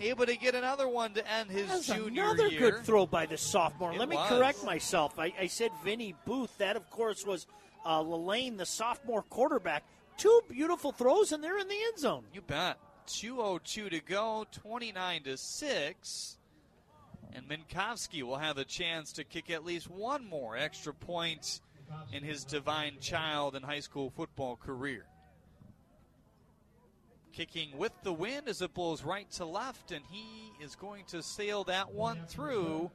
[0.00, 2.60] able to get another one to end his That's junior another year.
[2.60, 3.92] good throw by the sophomore.
[3.92, 4.28] It Let me was.
[4.28, 5.18] correct myself.
[5.18, 6.56] I, I said Vinny Booth.
[6.58, 7.46] That, of course, was
[7.84, 9.82] uh, Lelane, the sophomore quarterback.
[10.18, 12.24] Two beautiful throws, and they're in the end zone.
[12.34, 12.76] You bet.
[13.06, 16.36] 202 to go, 29 to 6.
[17.32, 21.60] And Minkowski will have a chance to kick at least one more extra point
[22.12, 25.04] in his divine child and high school football career.
[27.32, 31.22] Kicking with the wind as it blows right to left, and he is going to
[31.22, 32.90] sail that one through.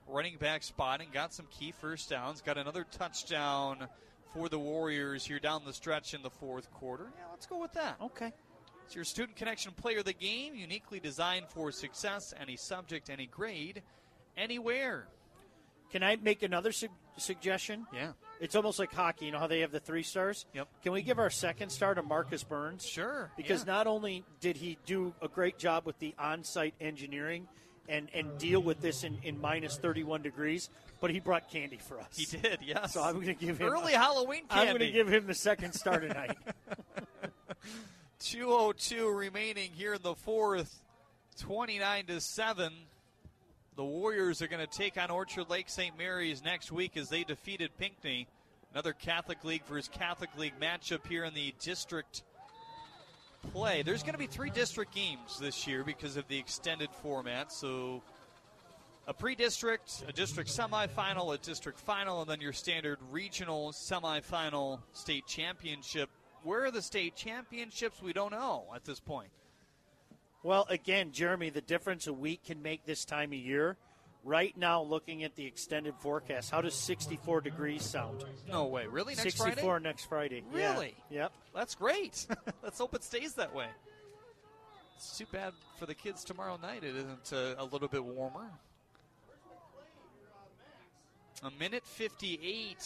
[0.08, 2.42] running back spot and got some key first downs.
[2.42, 3.88] Got another touchdown
[4.34, 7.08] for the Warriors here down the stretch in the fourth quarter.
[7.18, 7.98] Yeah, let's go with that.
[8.02, 8.34] Okay.
[8.86, 13.26] It's your Student Connection Player of the Game, uniquely designed for success, any subject, any
[13.26, 13.82] grade,
[14.38, 15.08] anywhere.
[15.92, 17.86] Can I make another su- suggestion?
[17.94, 18.12] Yeah.
[18.40, 19.26] It's almost like hockey.
[19.26, 20.46] You know how they have the three stars?
[20.54, 20.68] Yep.
[20.84, 22.86] Can we give our second star to Marcus Burns?
[22.86, 23.32] Sure.
[23.38, 23.74] Because yeah.
[23.74, 27.48] not only did he do a great job with the on site engineering
[27.88, 32.00] and, and deal with this in, in minus 31 degrees, but he brought candy for
[32.00, 32.18] us.
[32.18, 32.94] He did, yes.
[32.94, 35.74] So I'm going to give him Early Halloween I'm going to give him the second
[35.74, 36.38] star tonight.
[38.20, 40.82] 202 remaining here in the fourth.
[41.40, 42.74] 29 to 7.
[43.76, 45.98] The Warriors are going to take on Orchard Lake St.
[45.98, 48.26] Mary's next week as they defeated Pinckney.
[48.72, 52.24] Another Catholic League versus Catholic League matchup here in the district
[53.52, 53.82] play.
[53.82, 57.52] There's going to be three district games this year because of the extended format.
[57.52, 58.02] So
[59.08, 65.28] a pre-district, a district semifinal, a district final, and then your standard regional semifinal state
[65.28, 66.10] championship.
[66.44, 68.02] Where are the state championships?
[68.02, 69.32] We don't know at this point.
[70.46, 73.78] Well, again, Jeremy, the difference a week can make this time of year.
[74.24, 78.24] Right now, looking at the extended forecast, how does 64 degrees sound?
[78.48, 78.86] No way.
[78.86, 79.16] Really?
[79.16, 79.84] Next 64 Friday?
[79.84, 80.44] next Friday.
[80.54, 80.74] Yeah.
[80.74, 80.96] Really?
[81.10, 81.32] Yep.
[81.56, 82.28] That's great.
[82.64, 83.66] Let's hope it stays that way.
[84.98, 86.84] It's too bad for the kids tomorrow night.
[86.84, 88.52] It isn't uh, a little bit warmer.
[91.42, 92.78] A minute 58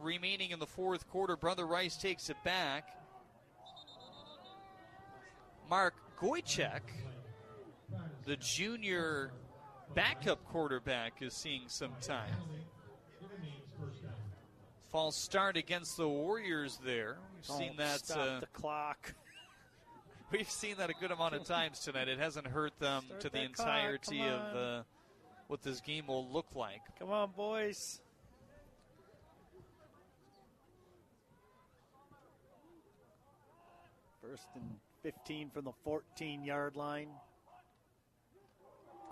[0.00, 1.36] remaining in the fourth quarter.
[1.36, 2.88] Brother Rice takes it back.
[5.68, 6.80] Mark Goychek,
[8.24, 9.32] the junior
[9.94, 12.34] backup quarterback, is seeing some time.
[14.88, 17.16] False start against the Warriors there.
[17.34, 18.00] We've Don't seen that.
[18.00, 19.14] Stop uh, the clock.
[20.30, 22.08] We've seen that a good amount of times tonight.
[22.08, 24.82] It hasn't hurt them Start to the entirety of uh,
[25.48, 26.80] what this game will look like.
[26.98, 28.00] Come on, boys.
[34.22, 37.08] First and 15 from the 14 yard line.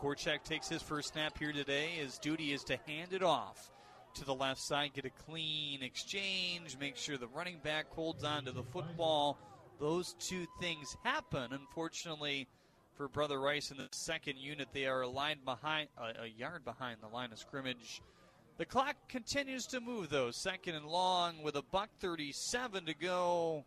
[0.01, 1.89] Korchak takes his first snap here today.
[1.89, 3.71] His duty is to hand it off
[4.15, 8.45] to the left side, get a clean exchange, make sure the running back holds on
[8.45, 9.39] to the football.
[9.79, 11.53] Those two things happen.
[11.53, 12.49] Unfortunately,
[12.97, 16.99] for Brother Rice in the second unit, they are aligned behind, a, a yard behind
[17.01, 18.03] the line of scrimmage.
[18.59, 20.31] The clock continues to move, though.
[20.31, 23.65] Second and long with a buck 37 to go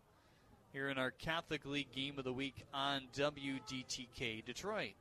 [0.74, 4.94] here in our Catholic League game of the week on WDTK Detroit.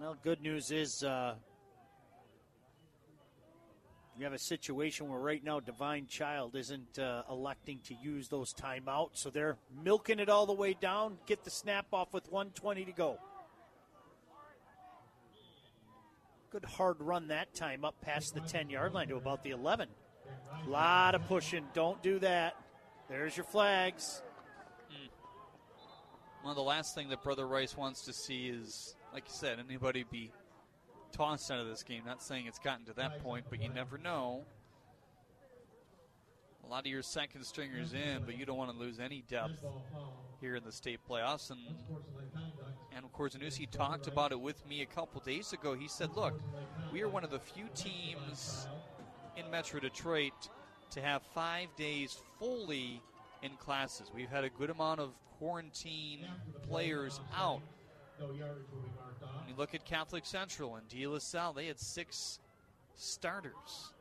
[0.00, 1.34] Well, good news is uh,
[4.18, 8.52] you have a situation where right now Divine Child isn't uh, electing to use those
[8.52, 11.16] timeouts, so they're milking it all the way down.
[11.26, 13.16] Get the snap off with 120 to go.
[16.50, 19.88] Good hard run that time up past the 10 yard line to about the 11.
[20.66, 21.64] A lot of pushing.
[21.74, 22.56] Don't do that.
[23.10, 24.22] There's your flags.
[24.88, 25.08] Hmm.
[26.44, 30.04] Well, the last thing that Brother Rice wants to see is, like you said, anybody
[30.08, 30.30] be
[31.10, 32.02] tossed out of this game.
[32.06, 34.44] Not saying it's gotten to that point, but you never know.
[36.64, 39.64] A lot of your second stringers in, but you don't want to lose any depth
[40.40, 41.50] here in the state playoffs.
[41.50, 41.58] And
[42.94, 45.74] and of course, Zanussi talked about it with me a couple days ago.
[45.74, 46.40] He said, "Look,
[46.92, 48.68] we are one of the few teams
[49.36, 50.48] in Metro Detroit
[50.90, 53.00] to have five days fully
[53.42, 54.10] in classes.
[54.14, 56.26] We've had a good amount of quarantine
[56.68, 57.62] players out.
[58.18, 62.38] When you look at Catholic Central and De La Salle, they had six
[62.94, 63.94] starters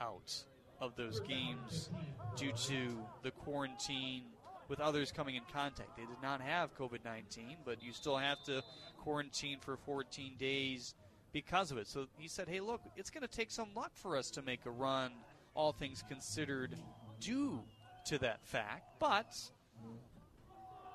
[0.00, 0.44] out
[0.80, 1.88] of those games
[2.36, 4.24] due to the quarantine
[4.68, 5.96] with others coming in contact.
[5.96, 8.62] They did not have COVID 19, but you still have to
[8.98, 10.94] quarantine for 14 days
[11.32, 11.86] because of it.
[11.86, 14.66] So he said, hey, look, it's going to take some luck for us to make
[14.66, 15.12] a run,
[15.54, 16.76] all things considered,
[17.20, 17.62] due
[18.06, 18.84] to that fact.
[18.98, 19.36] But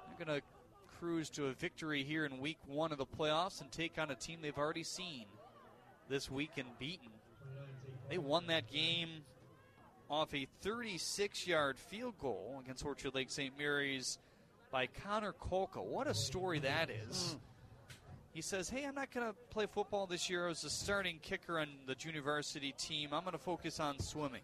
[0.08, 0.46] they're going to
[1.00, 4.16] cruise to a victory here in week one of the playoffs and take on a
[4.16, 5.26] team they've already seen
[6.10, 7.10] this week and beaten.
[8.10, 9.10] They won that game
[10.10, 13.58] off a 36 yard field goal against Orchard Lake St.
[13.58, 14.18] Mary's
[14.72, 15.84] by Connor Kolka.
[15.84, 17.38] What a story that is.
[18.38, 21.58] He says, Hey, I'm not going to play football this year as a starting kicker
[21.58, 23.10] on the junior varsity team.
[23.12, 24.44] I'm going to focus on swimming.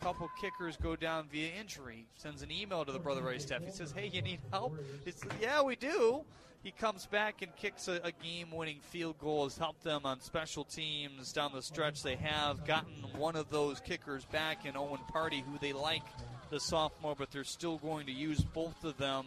[0.00, 2.06] A couple kickers go down via injury.
[2.14, 3.62] Sends an email to the Brother Rice staff.
[3.62, 4.78] He says, Hey, you need help?
[5.04, 6.24] He says, Yeah, we do.
[6.62, 10.22] He comes back and kicks a, a game winning field goal, has helped them on
[10.22, 12.02] special teams down the stretch.
[12.02, 16.06] They have gotten one of those kickers back in Owen Party, who they like,
[16.48, 19.26] the sophomore, but they're still going to use both of them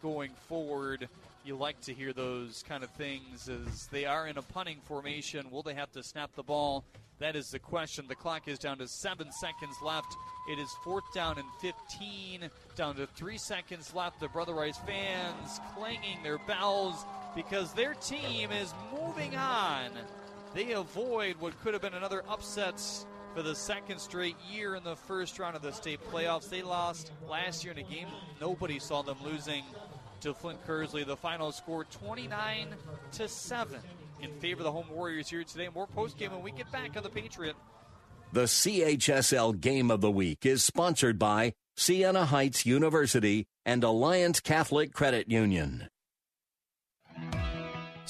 [0.00, 1.10] going forward.
[1.42, 5.50] You like to hear those kind of things as they are in a punting formation.
[5.50, 6.84] Will they have to snap the ball?
[7.18, 8.04] That is the question.
[8.08, 10.14] The clock is down to seven seconds left.
[10.50, 14.20] It is fourth down and 15, down to three seconds left.
[14.20, 19.90] The Brother Rice fans clanging their bells because their team is moving on.
[20.54, 22.82] They avoid what could have been another upset
[23.34, 26.50] for the second straight year in the first round of the state playoffs.
[26.50, 28.08] They lost last year in a game
[28.40, 29.64] nobody saw them losing
[30.20, 31.06] to Flint Kearsley.
[31.06, 32.68] The final score 29
[33.12, 33.80] to 7
[34.22, 35.68] in favor of the home Warriors here today.
[35.74, 37.56] More post game when we get back on the Patriot.
[38.32, 44.92] The CHSL Game of the Week is sponsored by Siena Heights University and Alliance Catholic
[44.92, 45.88] Credit Union.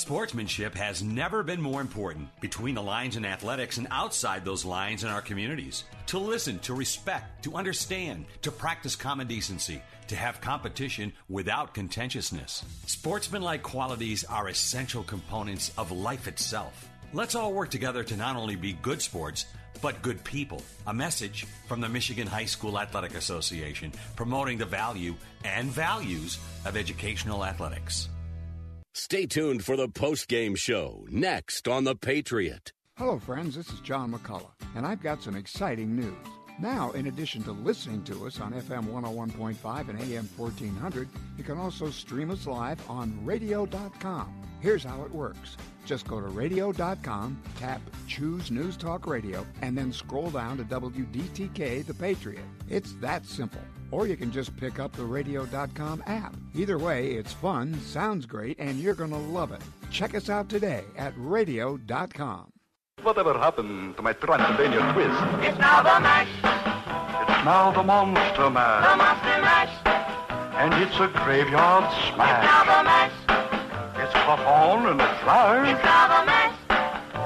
[0.01, 5.05] Sportsmanship has never been more important between the lines in athletics and outside those lines
[5.05, 5.85] in our communities.
[6.07, 12.65] To listen, to respect, to understand, to practice common decency, to have competition without contentiousness.
[12.87, 16.89] Sportsmanlike qualities are essential components of life itself.
[17.13, 19.45] Let's all work together to not only be good sports,
[19.83, 20.63] but good people.
[20.87, 25.15] A message from the Michigan High School Athletic Association promoting the value
[25.45, 28.09] and values of educational athletics.
[28.95, 32.73] Stay tuned for the post-game show next on The Patriot.
[32.97, 33.55] Hello, friends.
[33.55, 36.13] This is John McCullough, and I've got some exciting news.
[36.59, 41.57] Now, in addition to listening to us on FM 101.5 and AM 1400, you can
[41.57, 44.35] also stream us live on radio.com.
[44.61, 45.57] Here's how it works.
[45.87, 51.87] Just go to radio.com, tap Choose News Talk Radio, and then scroll down to WDTK
[51.87, 52.45] The Patriot.
[52.69, 53.63] It's that simple.
[53.91, 56.35] Or you can just pick up the radio.com app.
[56.55, 59.63] Either way, it's fun, sounds great, and you're going to love it.
[59.91, 62.53] Check us out today at radio.com.
[63.03, 65.49] Whatever happened to my Transylvania twist?
[65.49, 66.29] It's now the mash.
[67.23, 68.85] It's now the Monster Mash.
[68.85, 69.75] The Monster Mash.
[70.61, 72.45] And it's a graveyard smash.
[72.45, 73.13] It's now the mash.
[73.97, 75.73] It's caught on and it flies.
[75.75, 76.57] It's now the mash.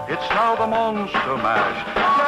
[0.08, 2.23] It's now the Monster Mash.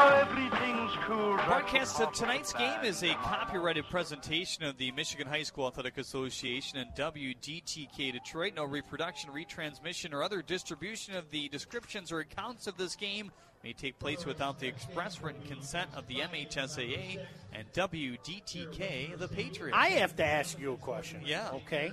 [1.60, 6.76] Broadcast of tonight's game is a copyrighted presentation of the Michigan High School Athletic Association
[6.78, 8.52] and WDTK Detroit.
[8.54, 13.32] No reproduction, retransmission, or other distribution of the descriptions or accounts of this game
[13.64, 17.20] may take place without the express written consent of the MHSAA
[17.54, 19.78] and WDTK, the Patriots.
[19.80, 21.22] I have to ask you a question.
[21.24, 21.48] Yeah.
[21.54, 21.90] Okay.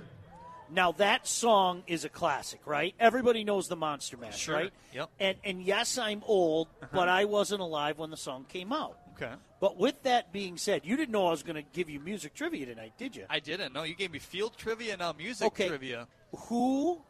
[0.70, 2.94] Now that song is a classic, right?
[3.00, 4.56] Everybody knows the Monster Mash, Sure.
[4.56, 4.72] right?
[4.92, 5.08] Yep.
[5.18, 6.88] And and yes, I'm old, Uh-huh.
[6.92, 8.98] but I wasn't alive when the song came out.
[9.16, 9.32] Okay.
[9.60, 12.34] But with that being said, you didn't know I was going to give you music
[12.34, 13.24] trivia tonight, did you?
[13.30, 13.72] I didn't.
[13.72, 15.68] No, you gave me field trivia, and now music Okay.
[15.68, 16.06] trivia.
[16.48, 17.00] Who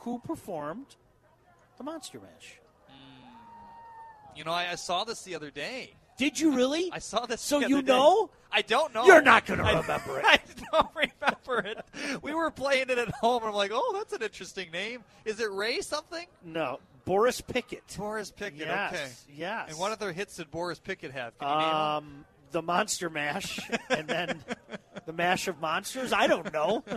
[0.00, 0.86] who performed
[1.76, 2.60] the Monster Mash?
[2.88, 4.36] Hmm.
[4.36, 5.94] You know, I, I saw this the other day.
[6.18, 6.90] Did you really?
[6.92, 7.40] I saw this.
[7.40, 7.92] So the you other day.
[7.92, 8.30] know?
[8.50, 9.04] I don't know.
[9.04, 10.24] You're not gonna I- remember it.
[10.26, 10.38] I
[10.72, 11.84] don't remember it.
[12.22, 15.02] We were playing it at home, and I'm like, "Oh, that's an interesting name.
[15.24, 17.96] Is it Ray something?" No, Boris Pickett.
[17.96, 18.60] Boris Pickett.
[18.60, 19.08] Yes, Okay.
[19.38, 19.70] yes.
[19.70, 21.36] And what other hits did Boris Pickett have?
[21.38, 21.74] Can you name?
[21.74, 23.58] Um, the Monster Mash,
[23.90, 24.44] and then
[25.06, 26.12] the Mash of Monsters.
[26.12, 26.84] I don't know.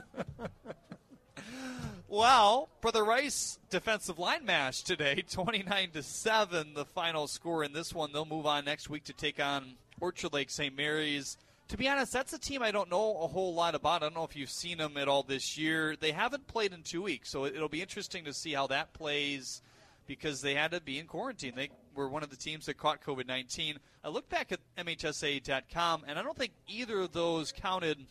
[2.07, 7.93] Well, Brother Rice defensive line mash today, 29 to 7 the final score in this
[7.93, 8.11] one.
[8.11, 10.75] They'll move on next week to take on Orchard Lake St.
[10.75, 11.37] Mary's.
[11.69, 14.03] To be honest, that's a team I don't know a whole lot about.
[14.03, 15.95] I don't know if you've seen them at all this year.
[15.97, 19.61] They haven't played in 2 weeks, so it'll be interesting to see how that plays
[20.07, 21.53] because they had to be in quarantine.
[21.55, 23.77] They were one of the teams that caught COVID-19.
[24.03, 28.05] I look back at MHSA.com and I don't think either of those counted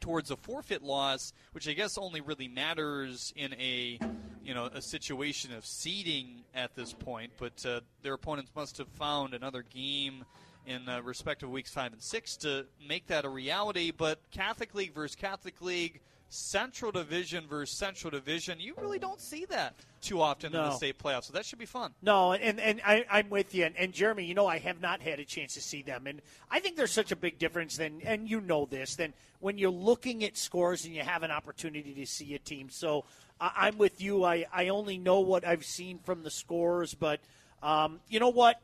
[0.00, 3.98] towards a forfeit loss, which I guess only really matters in a
[4.44, 7.32] you know a situation of seeding at this point.
[7.38, 10.24] But uh, their opponents must have found another game
[10.64, 13.90] in uh, respective weeks five and six to make that a reality.
[13.90, 16.00] But Catholic League versus Catholic League.
[16.28, 18.58] Central Division versus Central Division.
[18.60, 21.66] You really don't see that too often in the state playoffs, so that should be
[21.66, 21.92] fun.
[22.02, 23.64] No, and and I, I'm with you.
[23.64, 26.20] And, and Jeremy, you know, I have not had a chance to see them, and
[26.50, 27.76] I think there's such a big difference.
[27.76, 31.30] Then, and you know this, then when you're looking at scores and you have an
[31.30, 32.70] opportunity to see a team.
[32.70, 33.04] So
[33.40, 34.24] I, I'm with you.
[34.24, 37.20] I I only know what I've seen from the scores, but
[37.62, 38.60] um, you know what?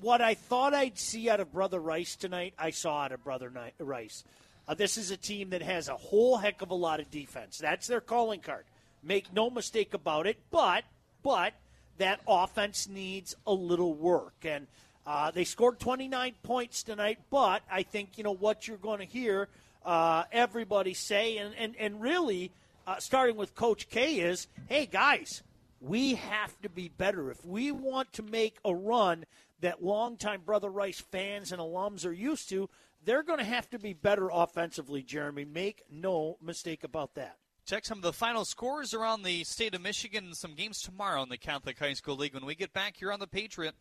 [0.00, 3.50] What I thought I'd see out of Brother Rice tonight, I saw out of Brother
[3.54, 4.24] Ni- Rice.
[4.66, 7.58] Uh, this is a team that has a whole heck of a lot of defense.
[7.58, 8.64] That's their calling card.
[9.02, 10.38] Make no mistake about it.
[10.50, 10.84] But
[11.22, 11.54] but
[11.98, 14.34] that offense needs a little work.
[14.42, 14.66] And
[15.06, 19.04] uh, they scored 29 points tonight, but I think, you know, what you're going to
[19.04, 19.48] hear
[19.84, 22.52] uh, everybody say, and, and, and really,
[22.86, 25.42] uh, starting with Coach K, is hey, guys,
[25.80, 27.30] we have to be better.
[27.30, 29.24] If we want to make a run
[29.60, 32.68] that longtime Brother Rice fans and alums are used to,
[33.04, 35.44] they're going to have to be better offensively, Jeremy.
[35.44, 37.36] Make no mistake about that.
[37.64, 41.22] Check some of the final scores around the state of Michigan and some games tomorrow
[41.22, 43.74] in the Catholic High School League when we get back here on the Patriot.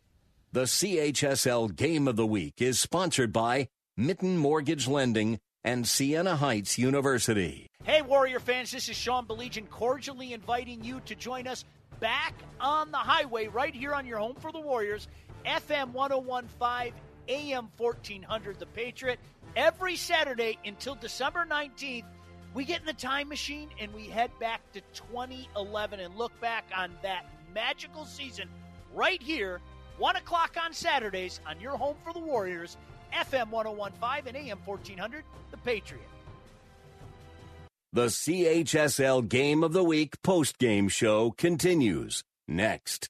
[0.52, 6.78] The CHSL Game of the Week is sponsored by Mitten Mortgage Lending and Siena Heights
[6.78, 7.68] University.
[7.84, 11.66] Hey, Warrior fans, this is Sean Baligian cordially inviting you to join us
[12.00, 15.08] back on the highway right here on your home for the Warriors,
[15.46, 16.94] FM 1015,
[17.28, 19.20] AM 1400, The Patriot.
[19.56, 22.06] Every Saturday until December 19th,
[22.54, 26.66] we get in the time machine and we head back to 2011 and look back
[26.76, 28.48] on that magical season
[28.94, 29.62] right here,
[29.98, 32.78] 1 o'clock on Saturdays on your home for the Warriors,
[33.14, 36.08] FM 1015 and AM 1400, The Patriot.
[37.94, 43.10] The CHSL Game of the Week post-game show continues next.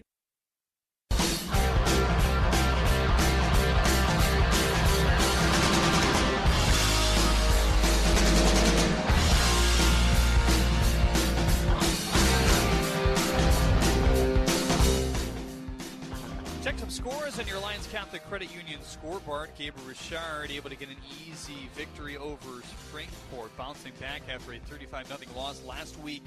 [17.01, 19.49] Scores on your Alliance Catholic Credit Union scoreboard.
[19.57, 20.97] Gabriel Richard able to get an
[21.27, 26.23] easy victory over Springport, bouncing back after a 35 0 loss last week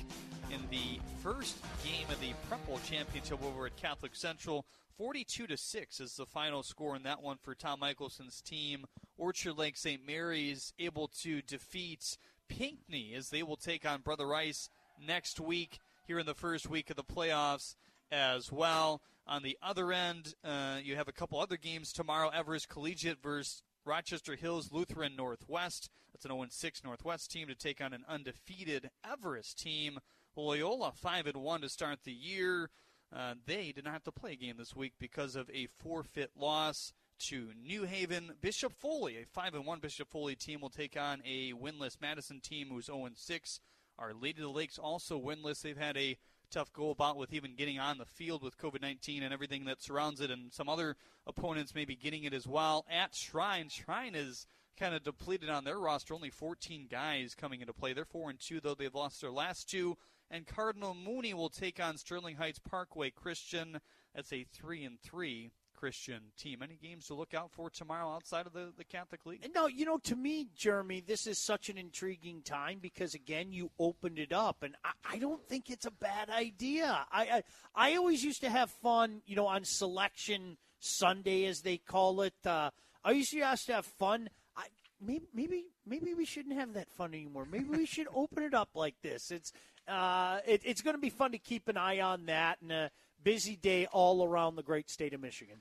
[0.51, 4.67] in the first game of the Prep Bowl Championship over at Catholic Central.
[4.99, 8.85] 42 to 6 is the final score in that one for Tom Michelson's team.
[9.17, 10.05] Orchard Lake St.
[10.05, 14.69] Mary's able to defeat Pinckney as they will take on Brother Rice
[15.01, 15.79] next week
[16.09, 17.77] here in the first week of the playoffs
[18.11, 19.01] as well.
[19.27, 23.63] On the other end, uh, you have a couple other games tomorrow Everest Collegiate versus
[23.87, 25.89] Rochester Hills Lutheran Northwest.
[26.13, 29.99] That's an 0 6 Northwest team to take on an undefeated Everest team.
[30.37, 32.69] Loyola 5 and 1 to start the year.
[33.15, 36.31] Uh, they did not have to play a game this week because of a forfeit
[36.37, 38.33] loss to New Haven.
[38.43, 42.41] Bishop Foley, a 5 and 1 Bishop Foley team, will take on a winless Madison
[42.41, 43.61] team who's 0 6.
[43.99, 45.63] Our Lady of the Lakes also winless.
[45.63, 46.19] They've had a
[46.51, 49.83] tough go about with even getting on the field with COVID 19 and everything that
[49.83, 52.85] surrounds it, and some other opponents maybe getting it as well.
[52.91, 54.47] At Shrine, Shrine is
[54.79, 56.15] kind of depleted on their roster.
[56.15, 57.93] Only 14 guys coming into play.
[57.93, 59.97] They're 4 and 2, though they've lost their last two.
[60.31, 63.81] And Cardinal Mooney will take on Sterling Heights Parkway Christian.
[64.15, 66.63] That's a 3 and 3 Christian team.
[66.63, 69.47] Any games to look out for tomorrow outside of the, the Catholic League?
[69.55, 73.71] No, you know, to me, Jeremy, this is such an intriguing time because again, you
[73.79, 77.07] opened it up, and I, I don't think it's a bad idea.
[77.13, 77.43] I, I
[77.75, 82.35] I always used to have fun, you know, on Selection Sunday, as they call it.
[82.45, 82.71] Uh,
[83.05, 84.31] I used to have to have fun.
[84.57, 84.65] I,
[85.01, 87.47] maybe maybe maybe we shouldn't have that fun anymore.
[87.51, 89.31] Maybe we should open it up like this.
[89.31, 89.53] It's
[89.89, 92.91] uh, it, it's going to be fun to keep an eye on that and a
[93.25, 95.57] busy day all around the great state of Michigan.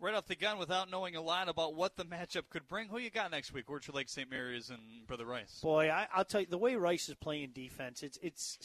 [0.00, 2.98] Right off the gun, without knowing a lot about what the matchup could bring, who
[2.98, 3.70] you got next week?
[3.70, 4.28] Orchard Lake, St.
[4.28, 5.60] Mary's, and Brother Rice.
[5.62, 8.02] Boy, I, will tell you the way Rice is playing defense.
[8.02, 8.58] It's it's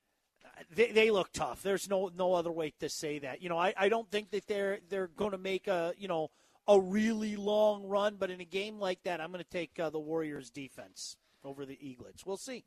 [0.74, 1.62] they, they look tough.
[1.62, 3.40] There's no no other way to say that.
[3.40, 6.30] You know, I, I don't think that they're they're going to make a you know
[6.66, 9.90] a really long run, but in a game like that, I'm going to take uh,
[9.90, 12.26] the Warriors defense over the Eaglets.
[12.26, 12.64] We'll see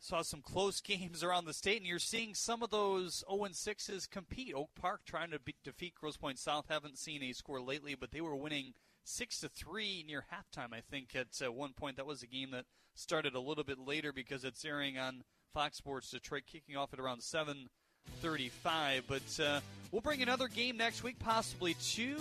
[0.00, 4.08] saw some close games around the state, and you're seeing some of those 0 6s
[4.10, 4.54] compete.
[4.54, 6.66] Oak Park trying to be, defeat Grosse Pointe South.
[6.68, 10.72] Haven't seen a score lately, but they were winning six to three near halftime.
[10.72, 13.78] I think at uh, one point that was a game that started a little bit
[13.78, 19.02] later because it's airing on Fox Sports Detroit, kicking off at around 7:35.
[19.06, 19.60] But uh,
[19.90, 22.16] we'll bring another game next week, possibly two.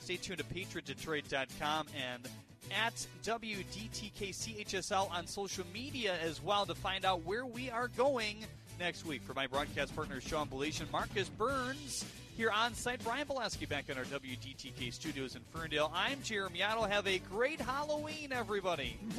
[0.00, 2.28] Stay tuned to PatriotDetroit.com and
[2.72, 8.38] at WDTKCHSL on social media as well to find out where we are going
[8.78, 9.22] next week.
[9.22, 12.04] For my broadcast partners, Sean Belish and Marcus Burns,
[12.36, 15.92] here on site, Brian Velasky back in our WDTK studios in Ferndale.
[15.94, 16.84] I'm Jeremy Otto.
[16.84, 18.98] Have a great Halloween, everybody.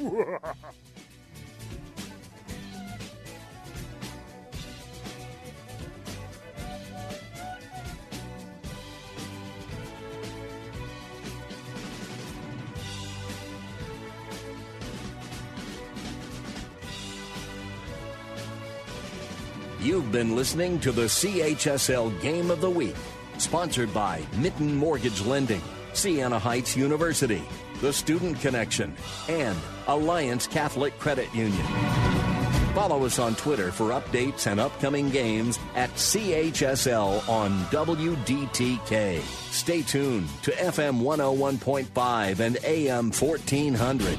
[19.92, 22.96] You've been listening to the CHSL Game of the Week,
[23.36, 25.60] sponsored by Mitten Mortgage Lending,
[25.92, 27.42] Siena Heights University,
[27.82, 28.96] The Student Connection,
[29.28, 29.54] and
[29.88, 31.66] Alliance Catholic Credit Union.
[32.74, 39.20] Follow us on Twitter for updates and upcoming games at CHSL on WDTK.
[39.50, 44.18] Stay tuned to FM 101.5 and AM 1400.